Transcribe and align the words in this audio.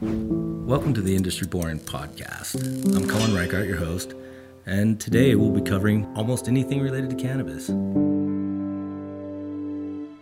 Welcome 0.00 0.92
to 0.92 1.00
the 1.00 1.16
Industry 1.16 1.46
Born 1.46 1.78
podcast. 1.78 2.54
I'm 2.94 3.08
Colin 3.08 3.30
Reichart, 3.30 3.66
your 3.66 3.78
host, 3.78 4.12
and 4.66 5.00
today 5.00 5.34
we'll 5.36 5.52
be 5.52 5.62
covering 5.62 6.04
almost 6.14 6.48
anything 6.48 6.82
related 6.82 7.08
to 7.08 7.16
cannabis. 7.16 7.70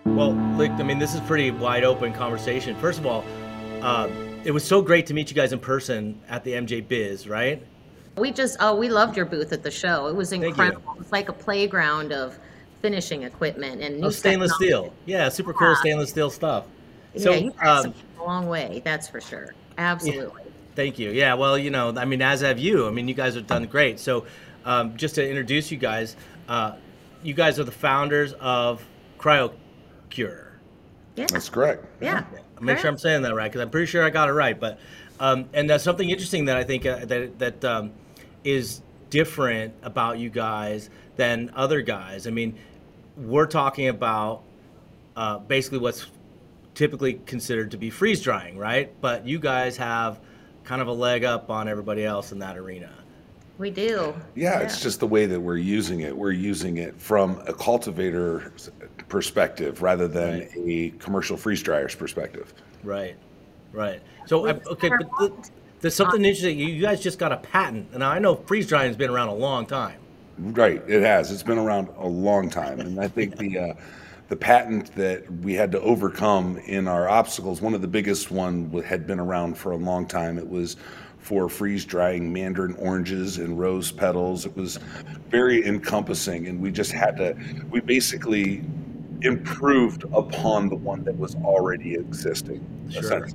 Well, 0.07 0.33
look, 0.57 0.71
I 0.71 0.85
mean, 0.85 1.01
this 1.01 1.13
is 1.13 1.21
pretty 1.23 1.51
wide 1.51 1.83
open 1.83 2.13
conversation. 2.13 2.77
First 2.77 3.01
of 3.01 3.07
all, 3.07 3.25
uh, 3.83 4.09
it 4.45 4.53
was 4.53 4.63
so 4.63 4.81
great 4.81 5.07
to 5.07 5.15
meet 5.15 5.29
you 5.29 5.35
guys 5.35 5.53
in 5.53 5.59
person 5.59 6.21
at 6.29 6.45
the 6.45 6.53
MJ 6.53 6.87
Biz, 6.87 7.27
right? 7.29 7.61
We 8.17 8.31
just, 8.31 8.57
oh, 8.61 8.77
we 8.77 8.89
loved 8.89 9.17
your 9.17 9.27
booth 9.27 9.53
at 9.53 9.65
the 9.65 9.73
show. 9.73 10.07
It 10.07 10.15
was 10.15 10.33
you. 10.33 10.41
incredible. 10.41 10.95
It's 11.01 11.11
like 11.11 11.29
a 11.29 11.33
playground 11.33 12.13
of 12.13 12.39
finishing 12.81 13.25
equipment 13.25 13.83
and 13.83 13.99
new 13.99 14.07
Oh, 14.07 14.11
stainless 14.11 14.53
technology. 14.57 14.93
steel. 14.93 14.95
Yeah, 15.07 15.29
super 15.31 15.53
cool 15.53 15.71
Yeah. 15.71 15.81
stainless 15.81 16.11
steel 16.11 16.31
stuff. 16.31 16.67
So, 17.17 17.33
yeah, 17.33 17.37
you 17.39 17.51
guys 17.53 17.85
um, 17.87 17.93
have 17.93 17.95
come 17.95 18.21
a 18.21 18.25
long 18.25 18.47
way, 18.49 18.83
that's 18.85 19.09
for 19.09 19.21
sure. 19.21 19.53
Absolutely. 19.79 20.43
Thank 20.75 20.99
you. 20.99 21.11
Yeah, 21.11 21.35
well, 21.35 21.57
you 21.57 21.71
know, 21.71 21.95
I 21.97 22.05
mean, 22.05 22.21
as 22.21 22.41
have 22.41 22.59
you. 22.59 22.87
I 22.87 22.91
mean, 22.91 23.07
you 23.07 23.15
guys 23.15 23.35
have 23.37 23.47
done 23.47 23.67
great. 23.67 24.01
So, 24.01 24.27
um, 24.65 24.97
just 24.97 25.15
to 25.17 25.29
introduce 25.29 25.71
you 25.71 25.79
guys, 25.79 26.17
uh, 26.49 26.73
you 27.23 27.35
guys 27.35 27.59
are 27.59 27.65
the 27.65 27.73
founders 27.73 28.33
of 28.35 28.85
CryoCure. 29.19 30.47
Yeah. 31.17 31.27
That's 31.29 31.49
correct. 31.49 31.85
Yeah. 32.01 32.25
Make 32.61 32.79
sure 32.79 32.91
I'm 32.91 32.99
saying 32.99 33.23
that 33.23 33.35
right 33.35 33.51
because 33.51 33.61
I'm 33.61 33.71
pretty 33.71 33.87
sure 33.87 34.05
I 34.05 34.11
got 34.11 34.29
it 34.29 34.33
right. 34.33 34.59
But 34.59 34.79
um, 35.21 35.49
and 35.53 35.69
that's 35.69 35.85
something 35.85 36.11
interesting 36.11 36.47
that 36.47 36.57
I 36.57 36.65
think 36.65 36.87
uh, 36.87 37.05
that 37.05 37.39
that 37.39 37.65
um, 37.65 37.93
is 38.43 38.81
different 39.11 39.75
about 39.83 40.19
you 40.19 40.31
guys 40.31 40.91
than 41.17 41.51
other 41.55 41.83
guys. 41.83 42.27
I 42.27 42.31
mean, 42.31 42.57
we're 43.17 43.47
talking 43.47 43.89
about 43.89 44.43
uh, 45.17 45.39
basically 45.39 45.79
what's 45.79 46.07
typically 46.75 47.15
considered 47.27 47.71
to 47.71 47.77
be 47.77 47.91
freeze 47.91 48.21
drying, 48.21 48.57
right? 48.59 48.93
But 49.01 49.27
you 49.27 49.39
guys 49.39 49.77
have 49.77 50.21
kind 50.65 50.83
of 50.83 50.89
a 50.89 50.93
leg 50.93 51.25
up 51.25 51.51
on 51.51 51.69
everybody 51.69 52.05
else 52.05 52.33
in 52.33 52.39
that 52.41 52.57
arena. 52.57 52.91
We 53.59 53.71
do. 53.71 54.15
Yeah, 54.35 54.59
it's 54.61 54.81
just 54.83 54.99
the 54.99 55.07
way 55.07 55.27
that 55.27 55.39
we're 55.39 55.59
using 55.59 56.01
it. 56.01 56.17
We're 56.17 56.33
using 56.33 56.79
it 56.79 57.01
from 57.01 57.41
a 57.47 57.53
cultivator 57.53 58.53
perspective 59.09 59.81
rather 59.83 60.09
than 60.09 60.41
Right. 60.41 60.51
a 60.57 60.91
commercial 60.99 61.37
freeze 61.37 61.63
dryer's 61.63 61.95
perspective. 61.95 62.53
Right, 62.83 63.15
right. 63.73 64.03
So 64.27 64.47
I, 64.47 64.51
okay, 64.67 64.89
but 64.89 64.99
th- 64.99 65.31
walked 65.31 65.51
there's 65.81 65.95
something 65.95 66.25
interesting. 66.25 66.59
You 66.59 66.67
you 66.67 66.83
guys 66.83 67.01
just 67.01 67.19
got 67.19 67.31
a 67.31 67.37
patent, 67.37 67.89
and 67.93 68.03
I 68.03 68.19
know 68.19 68.35
freeze 68.37 68.67
drying 68.67 68.89
has 68.89 68.97
been 68.97 69.11
around 69.11 69.29
a 69.29 69.35
long 69.35 69.67
time. 69.67 70.01
Right, 70.39 70.83
it 70.89 71.03
has. 71.03 71.31
It's 71.31 71.43
been 71.45 71.59
around 71.59 71.89
a 71.99 72.09
long 72.09 72.49
time, 72.51 72.81
and 72.81 72.99
I 72.99 73.07
think 73.07 73.37
the 73.39 73.59
uh, 73.59 73.75
the 74.29 74.37
patent 74.37 74.95
that 74.95 75.31
we 75.41 75.55
had 75.55 75.73
to 75.73 75.81
overcome 75.81 76.57
in 76.59 76.89
our 76.89 77.09
obstacles, 77.09 77.61
one 77.61 77.75
of 77.75 77.83
the 77.83 77.89
biggest 77.89 78.31
one 78.31 78.71
had 78.87 79.07
been 79.07 79.21
around 79.21 79.57
for 79.57 79.73
a 79.73 79.77
long 79.77 80.07
time. 80.07 80.39
It 80.39 80.49
was 80.49 80.77
for 81.19 81.49
freeze 81.49 81.85
drying 81.85 82.33
mandarin 82.33 82.75
oranges 82.77 83.39
and 83.39 83.59
rose 83.59 83.91
petals. 83.91 84.45
It 84.47 84.57
was 84.57 84.79
very 85.29 85.67
encompassing, 85.67 86.47
and 86.49 86.61
we 86.61 86.71
just 86.71 86.93
had 86.93 87.17
to. 87.17 87.37
We 87.71 87.81
basically 87.81 88.63
improved 89.23 90.05
upon 90.13 90.69
the 90.69 90.77
one 90.77 91.03
that 91.05 91.17
was 91.19 91.35
already 91.37 91.95
existing. 91.95 92.65
Sure. 92.91 93.27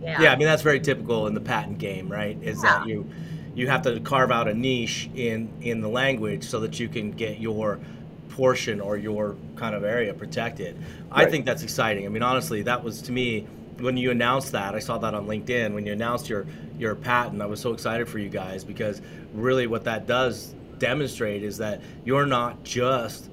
Yeah. 0.00 0.22
Yeah, 0.22 0.32
I 0.32 0.36
mean 0.36 0.46
that's 0.46 0.62
very 0.62 0.78
typical 0.78 1.26
in 1.26 1.34
the 1.34 1.40
patent 1.40 1.78
game, 1.78 2.10
right? 2.10 2.38
Is 2.42 2.62
that 2.62 2.86
you 2.86 3.08
you 3.56 3.68
have 3.68 3.82
to 3.82 3.98
carve 4.00 4.30
out 4.30 4.46
a 4.46 4.54
niche 4.54 5.10
in 5.14 5.50
in 5.62 5.80
the 5.80 5.88
language 5.88 6.44
so 6.44 6.60
that 6.60 6.78
you 6.78 6.88
can 6.88 7.10
get 7.10 7.40
your 7.40 7.80
portion 8.36 8.80
or 8.80 8.96
your 8.98 9.34
kind 9.56 9.74
of 9.74 9.82
area 9.82 10.12
protected. 10.12 10.76
I 11.10 11.24
think 11.24 11.46
that's 11.46 11.62
exciting. 11.62 12.04
I 12.04 12.08
mean, 12.10 12.22
honestly, 12.22 12.62
that 12.62 12.84
was 12.84 13.00
to 13.02 13.12
me 13.12 13.46
when 13.78 13.96
you 13.96 14.10
announced 14.10 14.52
that. 14.52 14.74
I 14.74 14.78
saw 14.78 14.98
that 14.98 15.14
on 15.14 15.26
LinkedIn 15.26 15.72
when 15.74 15.86
you 15.86 15.92
announced 15.92 16.28
your 16.28 16.46
your 16.78 16.94
patent. 16.94 17.40
I 17.40 17.46
was 17.46 17.60
so 17.60 17.72
excited 17.72 18.08
for 18.08 18.18
you 18.18 18.28
guys 18.28 18.62
because 18.62 19.00
really 19.32 19.66
what 19.66 19.84
that 19.84 20.06
does 20.06 20.54
demonstrate 20.78 21.42
is 21.42 21.56
that 21.58 21.80
you're 22.04 22.26
not 22.26 22.62
just 22.62 23.30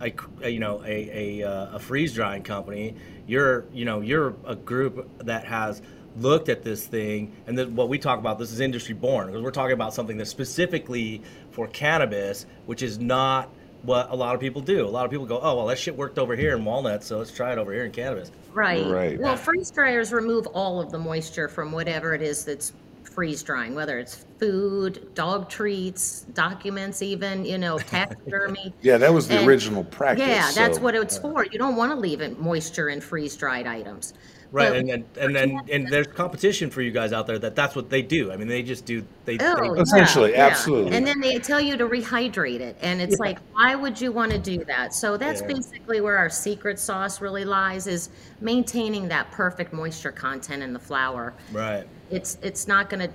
a, 0.00 0.12
a- 0.42 0.48
you 0.48 0.58
know 0.60 0.82
a 0.86 1.42
a, 1.42 1.48
uh, 1.48 1.76
a 1.76 1.78
freeze 1.78 2.14
drying 2.14 2.42
company. 2.42 2.94
You're 3.26 3.66
you 3.74 3.84
know 3.84 4.00
you're 4.00 4.34
a 4.46 4.56
group 4.56 5.06
that 5.18 5.44
has 5.44 5.82
looked 6.18 6.48
at 6.48 6.62
this 6.62 6.86
thing 6.86 7.30
and 7.46 7.58
then 7.58 7.76
what 7.76 7.90
we 7.90 7.98
talk 7.98 8.18
about 8.18 8.38
this 8.38 8.50
is 8.50 8.60
industry 8.60 8.94
born 8.94 9.26
because 9.26 9.42
we're 9.42 9.50
talking 9.50 9.74
about 9.74 9.92
something 9.92 10.16
that's 10.16 10.30
specifically 10.30 11.20
for 11.50 11.66
cannabis, 11.66 12.46
which 12.64 12.82
is 12.82 12.98
not 12.98 13.50
what 13.86 14.10
a 14.10 14.16
lot 14.16 14.34
of 14.34 14.40
people 14.40 14.60
do. 14.60 14.86
A 14.86 14.88
lot 14.88 15.04
of 15.04 15.10
people 15.10 15.26
go, 15.26 15.40
oh 15.40 15.56
well, 15.56 15.66
that 15.66 15.78
shit 15.78 15.96
worked 15.96 16.18
over 16.18 16.36
here 16.36 16.56
in 16.56 16.64
walnuts, 16.64 17.06
so 17.06 17.18
let's 17.18 17.30
try 17.32 17.52
it 17.52 17.58
over 17.58 17.72
here 17.72 17.84
in 17.84 17.92
cannabis. 17.92 18.30
Right. 18.52 18.86
Right. 18.86 19.18
Well, 19.18 19.36
freeze 19.36 19.70
dryers 19.70 20.12
remove 20.12 20.46
all 20.48 20.80
of 20.80 20.90
the 20.90 20.98
moisture 20.98 21.48
from 21.48 21.72
whatever 21.72 22.14
it 22.14 22.22
is 22.22 22.44
that's 22.44 22.72
freeze 23.16 23.42
drying, 23.42 23.74
whether 23.74 23.98
it's 23.98 24.26
food, 24.38 25.08
dog 25.14 25.48
treats, 25.48 26.20
documents, 26.34 27.00
even, 27.00 27.46
you 27.46 27.56
know, 27.56 27.78
taxidermy. 27.96 28.72
Yeah, 28.82 28.98
that 28.98 29.12
was 29.12 29.26
the 29.26 29.38
And- 29.38 29.48
original 29.48 29.84
practice. 29.84 30.28
Yeah, 30.28 30.52
that's 30.54 30.78
what 30.78 30.94
it's 30.94 31.16
for. 31.18 31.44
You 31.50 31.58
don't 31.58 31.76
want 31.76 31.90
to 31.92 31.96
leave 31.98 32.20
it 32.20 32.38
moisture 32.38 32.90
in 32.90 33.00
freeze 33.00 33.34
dried 33.34 33.66
items. 33.66 34.12
Right, 34.52 34.68
But- 34.68 34.76
and 34.76 34.88
then 34.88 35.04
and 35.18 35.34
then 35.34 35.60
and 35.72 35.88
there's 35.88 36.06
competition 36.06 36.70
for 36.70 36.80
you 36.82 36.90
guys 36.92 37.12
out 37.12 37.26
there 37.26 37.38
that 37.38 37.56
that's 37.56 37.74
what 37.74 37.90
they 37.90 38.00
do. 38.02 38.30
I 38.30 38.36
mean, 38.36 38.46
they 38.48 38.62
just 38.62 38.84
do 38.84 39.02
they. 39.24 39.38
Oh, 39.40 39.56
they 39.60 39.66
yeah, 39.76 39.82
Essentially, 39.82 40.32
yeah. 40.32 40.46
absolutely. 40.46 40.94
And 40.96 41.04
then 41.06 41.18
they 41.20 41.38
tell 41.38 41.60
you 41.60 41.76
to 41.76 41.86
rehydrate 41.88 42.60
it. 42.60 42.76
And 42.80 43.00
it's 43.00 43.18
like, 43.18 43.38
why 43.54 43.74
would 43.74 43.98
you 44.00 44.12
want 44.12 44.30
to 44.32 44.38
do 44.38 44.62
that? 44.66 44.94
So 44.94 45.16
that's 45.16 45.40
Yeah. 45.40 45.48
basically 45.48 46.00
where 46.00 46.16
our 46.16 46.28
secret 46.30 46.78
sauce 46.78 47.20
really 47.20 47.44
lies 47.44 47.86
is 47.88 48.10
maintaining 48.40 49.08
that 49.08 49.30
perfect 49.32 49.72
moisture 49.72 50.12
content 50.12 50.62
in 50.62 50.72
the 50.74 50.78
flower. 50.78 51.32
right. 51.52 51.86
It's 52.10 52.38
it's 52.42 52.68
not 52.68 52.90
going 52.90 53.08
to 53.08 53.14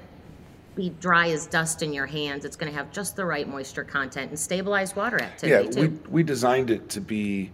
be 0.75 0.89
dry 1.01 1.29
as 1.29 1.47
dust 1.47 1.81
in 1.81 1.93
your 1.93 2.05
hands. 2.05 2.45
It's 2.45 2.55
going 2.55 2.71
to 2.71 2.77
have 2.77 2.91
just 2.91 3.15
the 3.15 3.25
right 3.25 3.47
moisture 3.47 3.83
content 3.83 4.29
and 4.29 4.39
stabilized 4.39 4.95
water 4.95 5.21
activity. 5.21 5.49
Yeah, 5.63 5.67
activity 5.69 6.01
we, 6.05 6.11
we 6.11 6.23
designed 6.23 6.69
it 6.69 6.89
to 6.89 7.01
be 7.01 7.51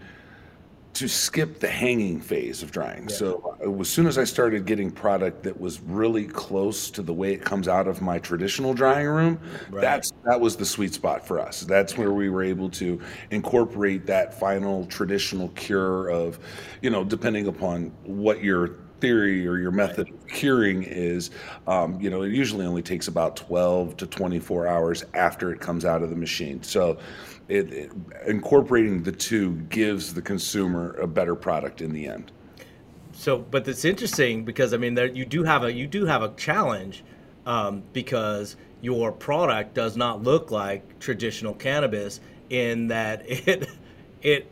to 0.94 1.08
skip 1.08 1.60
the 1.60 1.68
hanging 1.68 2.20
phase 2.20 2.64
of 2.64 2.72
drying. 2.72 3.08
So 3.08 3.56
uh, 3.64 3.80
as 3.80 3.88
soon 3.88 4.08
as 4.08 4.18
I 4.18 4.24
started 4.24 4.66
getting 4.66 4.90
product 4.90 5.44
that 5.44 5.60
was 5.60 5.80
really 5.82 6.26
close 6.26 6.90
to 6.90 7.04
the 7.04 7.14
way 7.14 7.34
it 7.34 7.46
comes 7.46 7.68
out 7.68 7.88
of 7.88 8.02
my 8.02 8.18
traditional 8.18 8.74
drying 8.74 9.06
room, 9.08 9.40
Right. 9.70 9.82
that's 9.82 10.12
that 10.26 10.42
was 10.42 10.56
the 10.56 10.66
sweet 10.66 10.96
spot 10.96 11.26
for 11.26 11.40
us. 11.40 11.62
That's 11.62 12.00
where 12.00 12.14
we 12.14 12.30
were 12.30 12.42
able 12.44 12.70
to 12.72 13.00
incorporate 13.30 14.08
that 14.08 14.40
final 14.40 14.88
traditional 14.88 15.50
cure 15.50 16.10
of, 16.10 16.40
you 16.82 16.90
know, 16.90 17.04
depending 17.04 17.46
upon 17.46 17.92
what 18.04 18.44
your 18.44 18.78
theory 19.00 19.48
or 19.48 19.58
your 19.58 19.72
method 19.72 20.10
of 20.10 20.28
curing 20.28 20.84
is, 20.84 21.32
um, 21.68 22.00
you 22.02 22.10
know, 22.10 22.24
it 22.24 22.32
usually 22.32 22.66
only 22.66 22.82
takes 22.82 23.08
about 23.08 23.36
12 23.36 23.98
to 23.98 24.08
24 24.08 24.68
hours 24.68 25.06
after 25.14 25.52
it 25.52 25.60
comes 25.60 25.86
out 25.86 26.02
of 26.02 26.10
the 26.10 26.16
machine. 26.16 26.62
So 26.64 26.98
it, 27.48 27.72
it 27.74 27.92
incorporating 28.26 29.04
the 29.04 29.12
two 29.12 29.54
gives 29.70 30.14
the 30.14 30.22
consumer 30.22 30.94
a 30.94 31.08
better 31.08 31.36
product 31.36 31.82
in 31.82 31.94
the 31.94 32.08
end. 32.08 32.32
So, 33.14 33.40
but 33.40 33.68
it's 33.68 33.86
interesting 33.86 34.46
because 34.46 34.74
I 34.74 34.78
mean, 34.78 34.94
there 34.94 35.08
you 35.08 35.26
do 35.26 35.44
have 35.44 35.64
a 35.64 35.74
you 35.74 35.88
do 35.88 36.06
have 36.06 36.22
a 36.22 36.30
challenge 36.36 37.04
um, 37.46 37.82
because 37.94 38.58
your 38.82 39.12
product 39.12 39.74
does 39.74 39.98
not 39.98 40.22
look 40.22 40.52
like 40.52 41.00
traditional 41.00 41.56
cannabis 41.56 42.20
in 42.50 42.88
that 42.90 43.24
it 43.28 43.68
it 44.22 44.52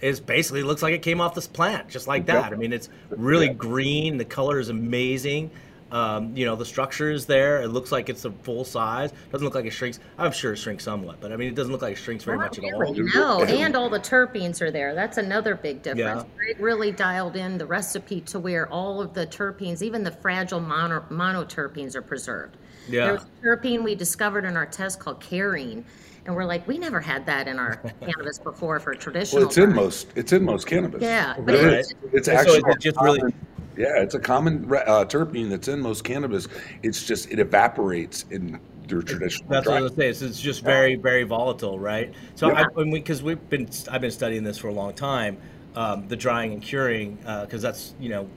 is 0.00 0.20
basically 0.20 0.62
looks 0.62 0.82
like 0.82 0.94
it 0.94 1.02
came 1.02 1.20
off 1.20 1.34
this 1.34 1.46
plant 1.46 1.88
just 1.88 2.06
like 2.06 2.26
that. 2.26 2.52
I 2.52 2.56
mean, 2.56 2.72
it's 2.72 2.88
really 3.10 3.46
Yeah. 3.46 3.52
green. 3.54 4.16
The 4.18 4.24
color 4.24 4.58
is 4.58 4.68
amazing. 4.68 5.50
Um, 5.90 6.36
you 6.36 6.44
know, 6.44 6.54
the 6.54 6.66
structure 6.66 7.10
is 7.10 7.24
there. 7.24 7.62
It 7.62 7.68
looks 7.68 7.90
like 7.90 8.10
it's 8.10 8.26
a 8.26 8.30
full 8.30 8.62
size. 8.62 9.10
Doesn't 9.32 9.42
look 9.44 9.54
like 9.54 9.64
it 9.64 9.70
shrinks. 9.70 9.98
I'm 10.18 10.32
sure 10.32 10.52
it 10.52 10.58
shrinks 10.58 10.84
somewhat, 10.84 11.16
but 11.18 11.32
I 11.32 11.36
mean, 11.36 11.48
it 11.48 11.54
doesn't 11.54 11.72
look 11.72 11.80
like 11.80 11.94
it 11.94 11.96
shrinks 11.98 12.24
very 12.24 12.36
Not 12.36 12.58
much 12.58 12.58
at 12.58 12.74
all. 12.74 12.92
no, 12.94 13.42
and 13.44 13.74
all 13.74 13.88
the 13.88 13.98
terpenes 13.98 14.60
are 14.60 14.70
there. 14.70 14.94
That's 14.94 15.16
another 15.16 15.54
big 15.54 15.80
difference. 15.82 16.24
Yeah. 16.42 16.50
It 16.50 16.60
really 16.60 16.92
dialed 16.92 17.36
in 17.36 17.56
the 17.56 17.64
recipe 17.64 18.20
to 18.22 18.38
where 18.38 18.68
all 18.70 19.00
of 19.00 19.14
the 19.14 19.26
terpenes, 19.26 19.80
even 19.80 20.02
the 20.04 20.12
fragile 20.12 20.60
mono, 20.60 21.06
monoterpenes, 21.10 21.94
are 21.94 22.02
preserved. 22.02 22.58
Yeah. 22.86 23.04
There 23.04 23.12
was 23.14 23.22
a 23.22 23.46
terpene 23.46 23.82
we 23.82 23.94
discovered 23.94 24.44
in 24.44 24.58
our 24.58 24.66
test 24.66 25.00
called 25.00 25.20
carene, 25.20 25.84
and 26.28 26.36
we're 26.36 26.44
like, 26.44 26.68
we 26.68 26.76
never 26.76 27.00
had 27.00 27.24
that 27.24 27.48
in 27.48 27.58
our 27.58 27.76
cannabis 28.02 28.38
before 28.38 28.78
for 28.80 28.94
traditional. 28.94 29.40
Well, 29.40 29.48
it's 29.48 29.56
in 29.58 29.74
most 29.74 30.08
it's 30.14 30.32
in 30.34 30.44
most 30.44 30.66
cannabis. 30.66 31.02
Yeah, 31.02 31.34
but 31.40 31.54
It 31.54 31.64
it's- 31.64 31.94
It's 32.12 32.28
And 32.28 32.38
so 32.46 32.54
actually 32.56 32.74
just 32.80 33.00
really- 33.00 33.32
yeah, 33.78 34.02
it's 34.02 34.14
a 34.14 34.18
common 34.20 34.64
uh, 34.66 35.04
terpene 35.06 35.48
that's 35.48 35.68
in 35.68 35.80
most 35.80 36.04
cannabis. 36.04 36.46
It's 36.82 37.02
just 37.06 37.30
it 37.30 37.38
evaporates 37.38 38.26
in 38.30 38.60
their 38.88 39.00
traditional. 39.02 39.48
That's 39.48 39.66
what 39.66 39.76
I 39.76 39.78
dry. 39.78 39.82
was 39.84 39.94
saying. 39.94 40.10
It's, 40.10 40.20
it's 40.22 40.40
just 40.40 40.62
very, 40.64 40.96
very 40.96 41.22
volatile, 41.22 41.78
right? 41.78 42.12
So 42.34 42.48
Yeah. 42.48 42.62
I, 42.62 42.64
when 42.74 42.90
we, 42.90 42.98
because 42.98 43.22
we've 43.22 43.48
been, 43.48 43.68
I've 43.90 44.00
been 44.02 44.10
studying 44.10 44.42
this 44.44 44.58
for 44.58 44.68
a 44.68 44.72
long 44.72 44.92
time, 44.94 45.38
um, 45.76 46.08
the 46.08 46.16
drying 46.16 46.52
and 46.52 46.60
curing, 46.62 47.16
because 47.42 47.62
that's 47.62 47.94
you 48.00 48.08
know, 48.10 48.28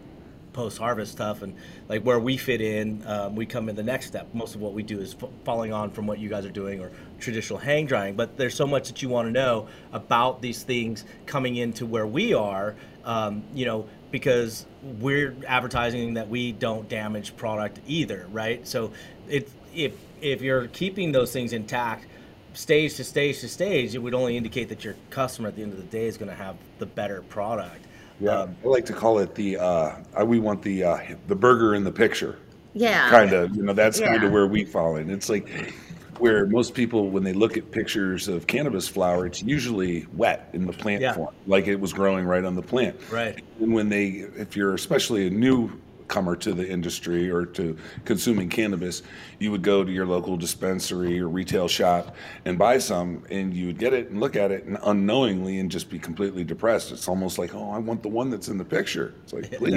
post 0.53 0.77
harvest 0.77 1.11
stuff, 1.13 1.41
and 1.41 1.55
like 1.89 2.03
where 2.03 2.19
we 2.19 2.37
fit 2.37 2.61
in, 2.61 3.01
um, 3.07 3.35
we 3.35 3.45
come 3.47 3.67
in 3.67 3.75
the 3.75 3.83
next 3.83 4.05
step. 4.07 4.27
Most 4.33 4.53
of 4.55 4.61
what 4.61 4.73
we 4.73 4.83
do 4.83 4.99
is 4.99 5.15
f- 5.21 5.29
following 5.44 5.73
on 5.73 5.89
from 5.89 6.05
what 6.05 6.19
you 6.19 6.29
guys 6.29 6.45
are 6.45 6.51
doing 6.51 6.81
or 6.81 6.91
traditional 7.21 7.59
hang 7.59 7.85
drying. 7.85 8.15
But 8.15 8.38
there's 8.38 8.56
so 8.56 8.68
much 8.68 8.88
that 8.89 9.01
you 9.01 9.09
want 9.09 9.27
to 9.27 9.31
know 9.31 9.68
about 9.94 10.41
these 10.41 10.63
things 10.63 11.06
coming 11.25 11.56
into 11.57 11.85
where 11.85 12.07
we 12.07 12.33
are. 12.33 12.75
Um, 13.06 13.44
you 13.53 13.65
know, 13.65 13.88
because 14.12 14.65
we're 14.83 15.35
advertising 15.47 16.13
that 16.15 16.29
we 16.29 16.51
don't 16.51 16.88
damage 16.89 17.35
product 17.35 17.79
either, 17.88 18.27
right? 18.31 18.68
So 18.68 18.91
it 19.27 19.50
if 19.73 19.94
if 20.21 20.41
you're 20.41 20.68
keeping 20.68 21.12
those 21.12 21.31
things 21.31 21.53
intact 21.53 22.07
stage 22.53 22.95
to 22.95 23.03
stage 23.03 23.39
to 23.41 23.50
stage, 23.50 23.95
it 23.95 24.00
would 24.00 24.13
only 24.13 24.38
indicate 24.38 24.69
that 24.69 24.83
your 24.83 24.95
customer 25.09 25.47
at 25.47 25.56
the 25.56 25.63
end 25.63 25.71
of 25.73 25.77
the 25.77 25.85
day 25.85 26.06
is 26.07 26.18
going 26.18 26.29
to 26.29 26.35
have 26.35 26.57
the 26.79 26.85
better 26.85 27.21
product. 27.23 27.88
Yeah, 28.19 28.41
Um, 28.41 28.56
I 28.63 28.68
like 28.68 28.85
to 28.85 28.94
call 28.94 29.19
it 29.19 29.35
the, 29.35 29.57
uh, 29.57 29.95
we 30.25 30.39
want 30.39 30.62
the, 30.62 30.83
uh, 30.83 31.00
the 31.27 31.35
burger 31.35 31.73
in 31.75 31.83
the 31.83 31.91
picture. 31.91 32.38
Yeah. 32.73 33.09
kind 33.09 33.33
of 33.33 33.53
you 33.53 33.63
know 33.63 33.73
that's 33.73 34.00
kind 34.00 34.23
of 34.23 34.31
where 34.31 34.47
we 34.47 34.63
fall 34.63 34.95
in 34.95 35.09
it's 35.09 35.27
like 35.27 35.73
where 36.21 36.45
most 36.45 36.75
people 36.75 37.09
when 37.09 37.23
they 37.23 37.33
look 37.33 37.57
at 37.57 37.71
pictures 37.71 38.27
of 38.27 38.45
cannabis 38.45 38.88
flower 38.88 39.25
it's 39.25 39.41
usually 39.41 40.06
wet 40.13 40.50
in 40.53 40.68
the 40.68 40.73
plant 40.73 41.01
Yeah. 41.01 41.13
form 41.13 41.33
like 41.47 41.68
it 41.68 41.79
was 41.79 41.91
growing 41.94 42.25
right 42.25 42.45
on 42.45 42.56
the 42.56 42.62
plant 42.62 42.95
Right. 43.12 43.41
and 43.59 43.73
when 43.73 43.89
they 43.89 44.07
if 44.38 44.56
you're 44.56 44.75
especially 44.75 45.25
a 45.25 45.29
newcomer 45.31 46.35
to 46.35 46.53
the 46.53 46.68
industry 46.69 47.31
or 47.31 47.45
to 47.47 47.75
consuming 48.06 48.50
cannabis 48.50 49.01
you 49.39 49.50
would 49.50 49.63
go 49.63 49.83
to 49.83 49.91
your 49.91 50.06
local 50.06 50.38
dispensary 50.38 51.19
or 51.19 51.27
retail 51.27 51.68
shop 51.68 52.15
and 52.45 52.59
buy 52.59 52.77
some 52.77 53.23
and 53.31 53.51
you 53.56 53.65
would 53.68 53.79
get 53.79 53.91
it 53.94 54.12
and 54.12 54.19
look 54.19 54.35
at 54.35 54.51
it 54.51 54.65
and 54.65 54.77
unknowingly 54.83 55.57
and 55.57 55.71
just 55.71 55.89
be 55.89 55.97
completely 55.97 56.44
depressed 56.44 56.91
it's 56.91 57.07
almost 57.07 57.39
like 57.39 57.56
oh 57.56 57.71
i 57.71 57.79
want 57.79 58.03
the 58.03 58.09
one 58.09 58.29
that's 58.29 58.47
in 58.47 58.59
the 58.59 58.65
picture 58.65 59.15
it's 59.23 59.33
like 59.33 59.50
please 59.57 59.73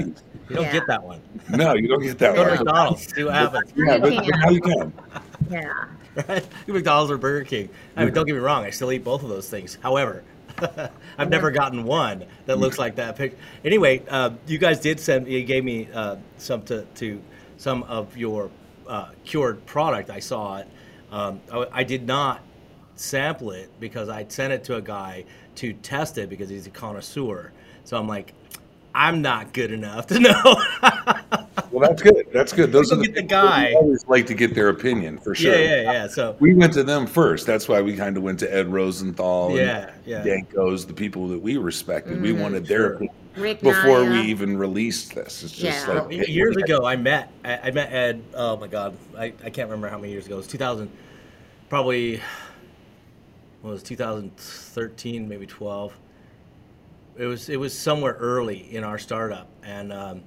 You 0.50 0.56
don't 0.56 0.64
Yeah. 0.67 0.73
get 0.73 0.87
that 0.88 1.02
one. 1.02 1.23
no 1.49 1.73
you 1.75 1.88
don't 1.88 2.02
get 2.02 2.19
that 2.19 2.35
Go 2.35 2.44
to 2.44 2.50
one 2.50 2.58
McDonald's, 2.58 3.14
see 3.14 3.25
what 3.25 3.32
yeah 3.35 3.49
but, 3.49 3.64
but 3.75 4.26
Yeah. 4.26 4.37
now 4.37 4.50
you 4.50 4.61
can 4.61 4.93
Yeah. 5.50 5.73
Right? 6.16 6.46
McDonald's 6.66 7.11
or 7.11 7.19
Burger 7.19 7.44
King. 7.44 7.69
I 7.96 8.05
mean, 8.05 8.14
don't 8.14 8.26
get 8.26 8.34
me 8.34 8.40
wrong, 8.40 8.64
I 8.64 8.70
still 8.70 8.93
eat 8.93 9.05
both 9.05 9.22
of 9.22 9.28
those 9.28 9.49
things. 9.49 9.78
However, 9.82 10.25
I've 11.19 11.31
never 11.31 11.50
gotten 11.50 11.84
one 11.84 12.25
that 12.46 12.58
looks 12.58 12.78
like 12.78 12.96
that 12.96 13.16
picture. 13.16 13.37
Anyway, 13.64 14.02
uh, 14.08 14.31
you 14.46 14.58
guys 14.58 14.81
did 14.81 15.00
send. 15.00 15.26
You 15.26 15.43
gave 15.44 15.64
me 15.64 15.88
uh, 15.93 16.16
some 16.38 16.62
to, 16.62 16.84
to 16.96 17.20
some 17.56 17.82
of 17.84 18.16
your 18.16 18.50
uh, 18.87 19.11
cured 19.25 19.64
product. 19.66 20.11
I 20.11 20.20
saw 20.20 20.58
it. 20.58 20.69
Um, 21.11 21.40
I, 21.52 21.66
I 21.72 21.84
did 21.84 22.06
not 22.06 22.40
sample 22.96 23.50
it 23.50 23.70
because 23.81 24.08
I 24.08 24.25
sent 24.28 24.52
it 24.52 24.64
to 24.64 24.76
a 24.76 24.82
guy 24.82 25.25
to 25.56 25.72
test 25.72 26.19
it 26.19 26.28
because 26.28 26.49
he's 26.49 26.67
a 26.67 26.70
connoisseur. 26.70 27.52
So 27.84 27.96
I'm 27.96 28.08
like, 28.08 28.32
I'm 28.94 29.22
not 29.22 29.52
good 29.52 29.72
enough 29.72 30.06
to 30.08 30.19
know. 30.20 31.44
Well, 31.75 31.88
that's 31.88 32.03
good. 32.03 32.26
That's 32.32 32.53
good. 32.53 32.71
Those 32.71 32.93
We 32.93 32.99
are 32.99 33.03
the, 33.03 33.11
the 33.15 33.23
guy. 33.23 33.73
always 33.75 34.06
like 34.06 34.26
to 34.26 34.35
get 34.35 34.55
their 34.55 34.69
opinion 34.69 35.19
for 35.19 35.35
sure. 35.35 35.53
yeah, 35.59 35.82
yeah, 35.82 35.93
yeah. 35.93 36.06
So 36.06 36.37
We 36.38 36.55
went 36.55 36.73
to 36.75 36.85
them 36.85 37.05
first. 37.06 37.47
That's 37.47 37.69
why 37.69 37.82
we 37.82 37.97
kind 37.97 38.17
of 38.17 38.23
went 38.23 38.38
to 38.41 38.55
Ed 38.55 38.73
Rosenthal 38.73 39.56
Yeah, 39.56 39.88
and 39.91 40.06
yeah. 40.06 40.23
Dankos, 40.25 40.87
the 40.87 40.93
people 40.94 41.26
that 41.29 41.41
we 41.41 41.56
respected. 41.56 42.23
we 42.23 42.32
wanted 42.32 42.67
their 42.67 42.93
opinion 42.94 43.15
Rick 43.37 43.61
before 43.62 44.05
Naya. 44.05 44.23
we 44.23 44.29
even 44.29 44.56
released 44.56 45.17
this. 45.17 45.43
It's 45.43 45.53
just 45.53 45.87
Yeah. 45.88 45.93
like 45.94 46.03
Well, 46.09 46.12
years 46.12 46.56
ago, 46.56 46.87
I 46.87 46.94
met 46.94 47.32
I, 47.44 47.59
I 47.65 47.71
met 47.73 47.93
Ed. 47.93 48.23
Oh 48.35 48.56
my 48.56 48.69
God, 48.69 48.97
I, 49.19 49.25
I 49.25 49.50
can't 49.50 49.69
remember 49.69 49.88
how 49.88 49.99
many 49.99 50.12
years 50.12 50.27
ago. 50.27 50.37
It 50.37 50.38
was 50.38 50.47
2000, 50.47 50.88
probably. 51.69 52.20
What 53.62 53.70
was 53.73 53.82
2013, 53.82 55.27
maybe 55.29 55.47
12. 55.47 55.93
It 57.17 57.27
was 57.27 57.49
it 57.49 57.56
was 57.59 57.77
somewhere 57.77 58.12
early 58.20 58.73
in 58.75 58.85
our 58.85 58.99
startup, 58.99 59.49
and 59.65 59.93
um, 59.93 60.23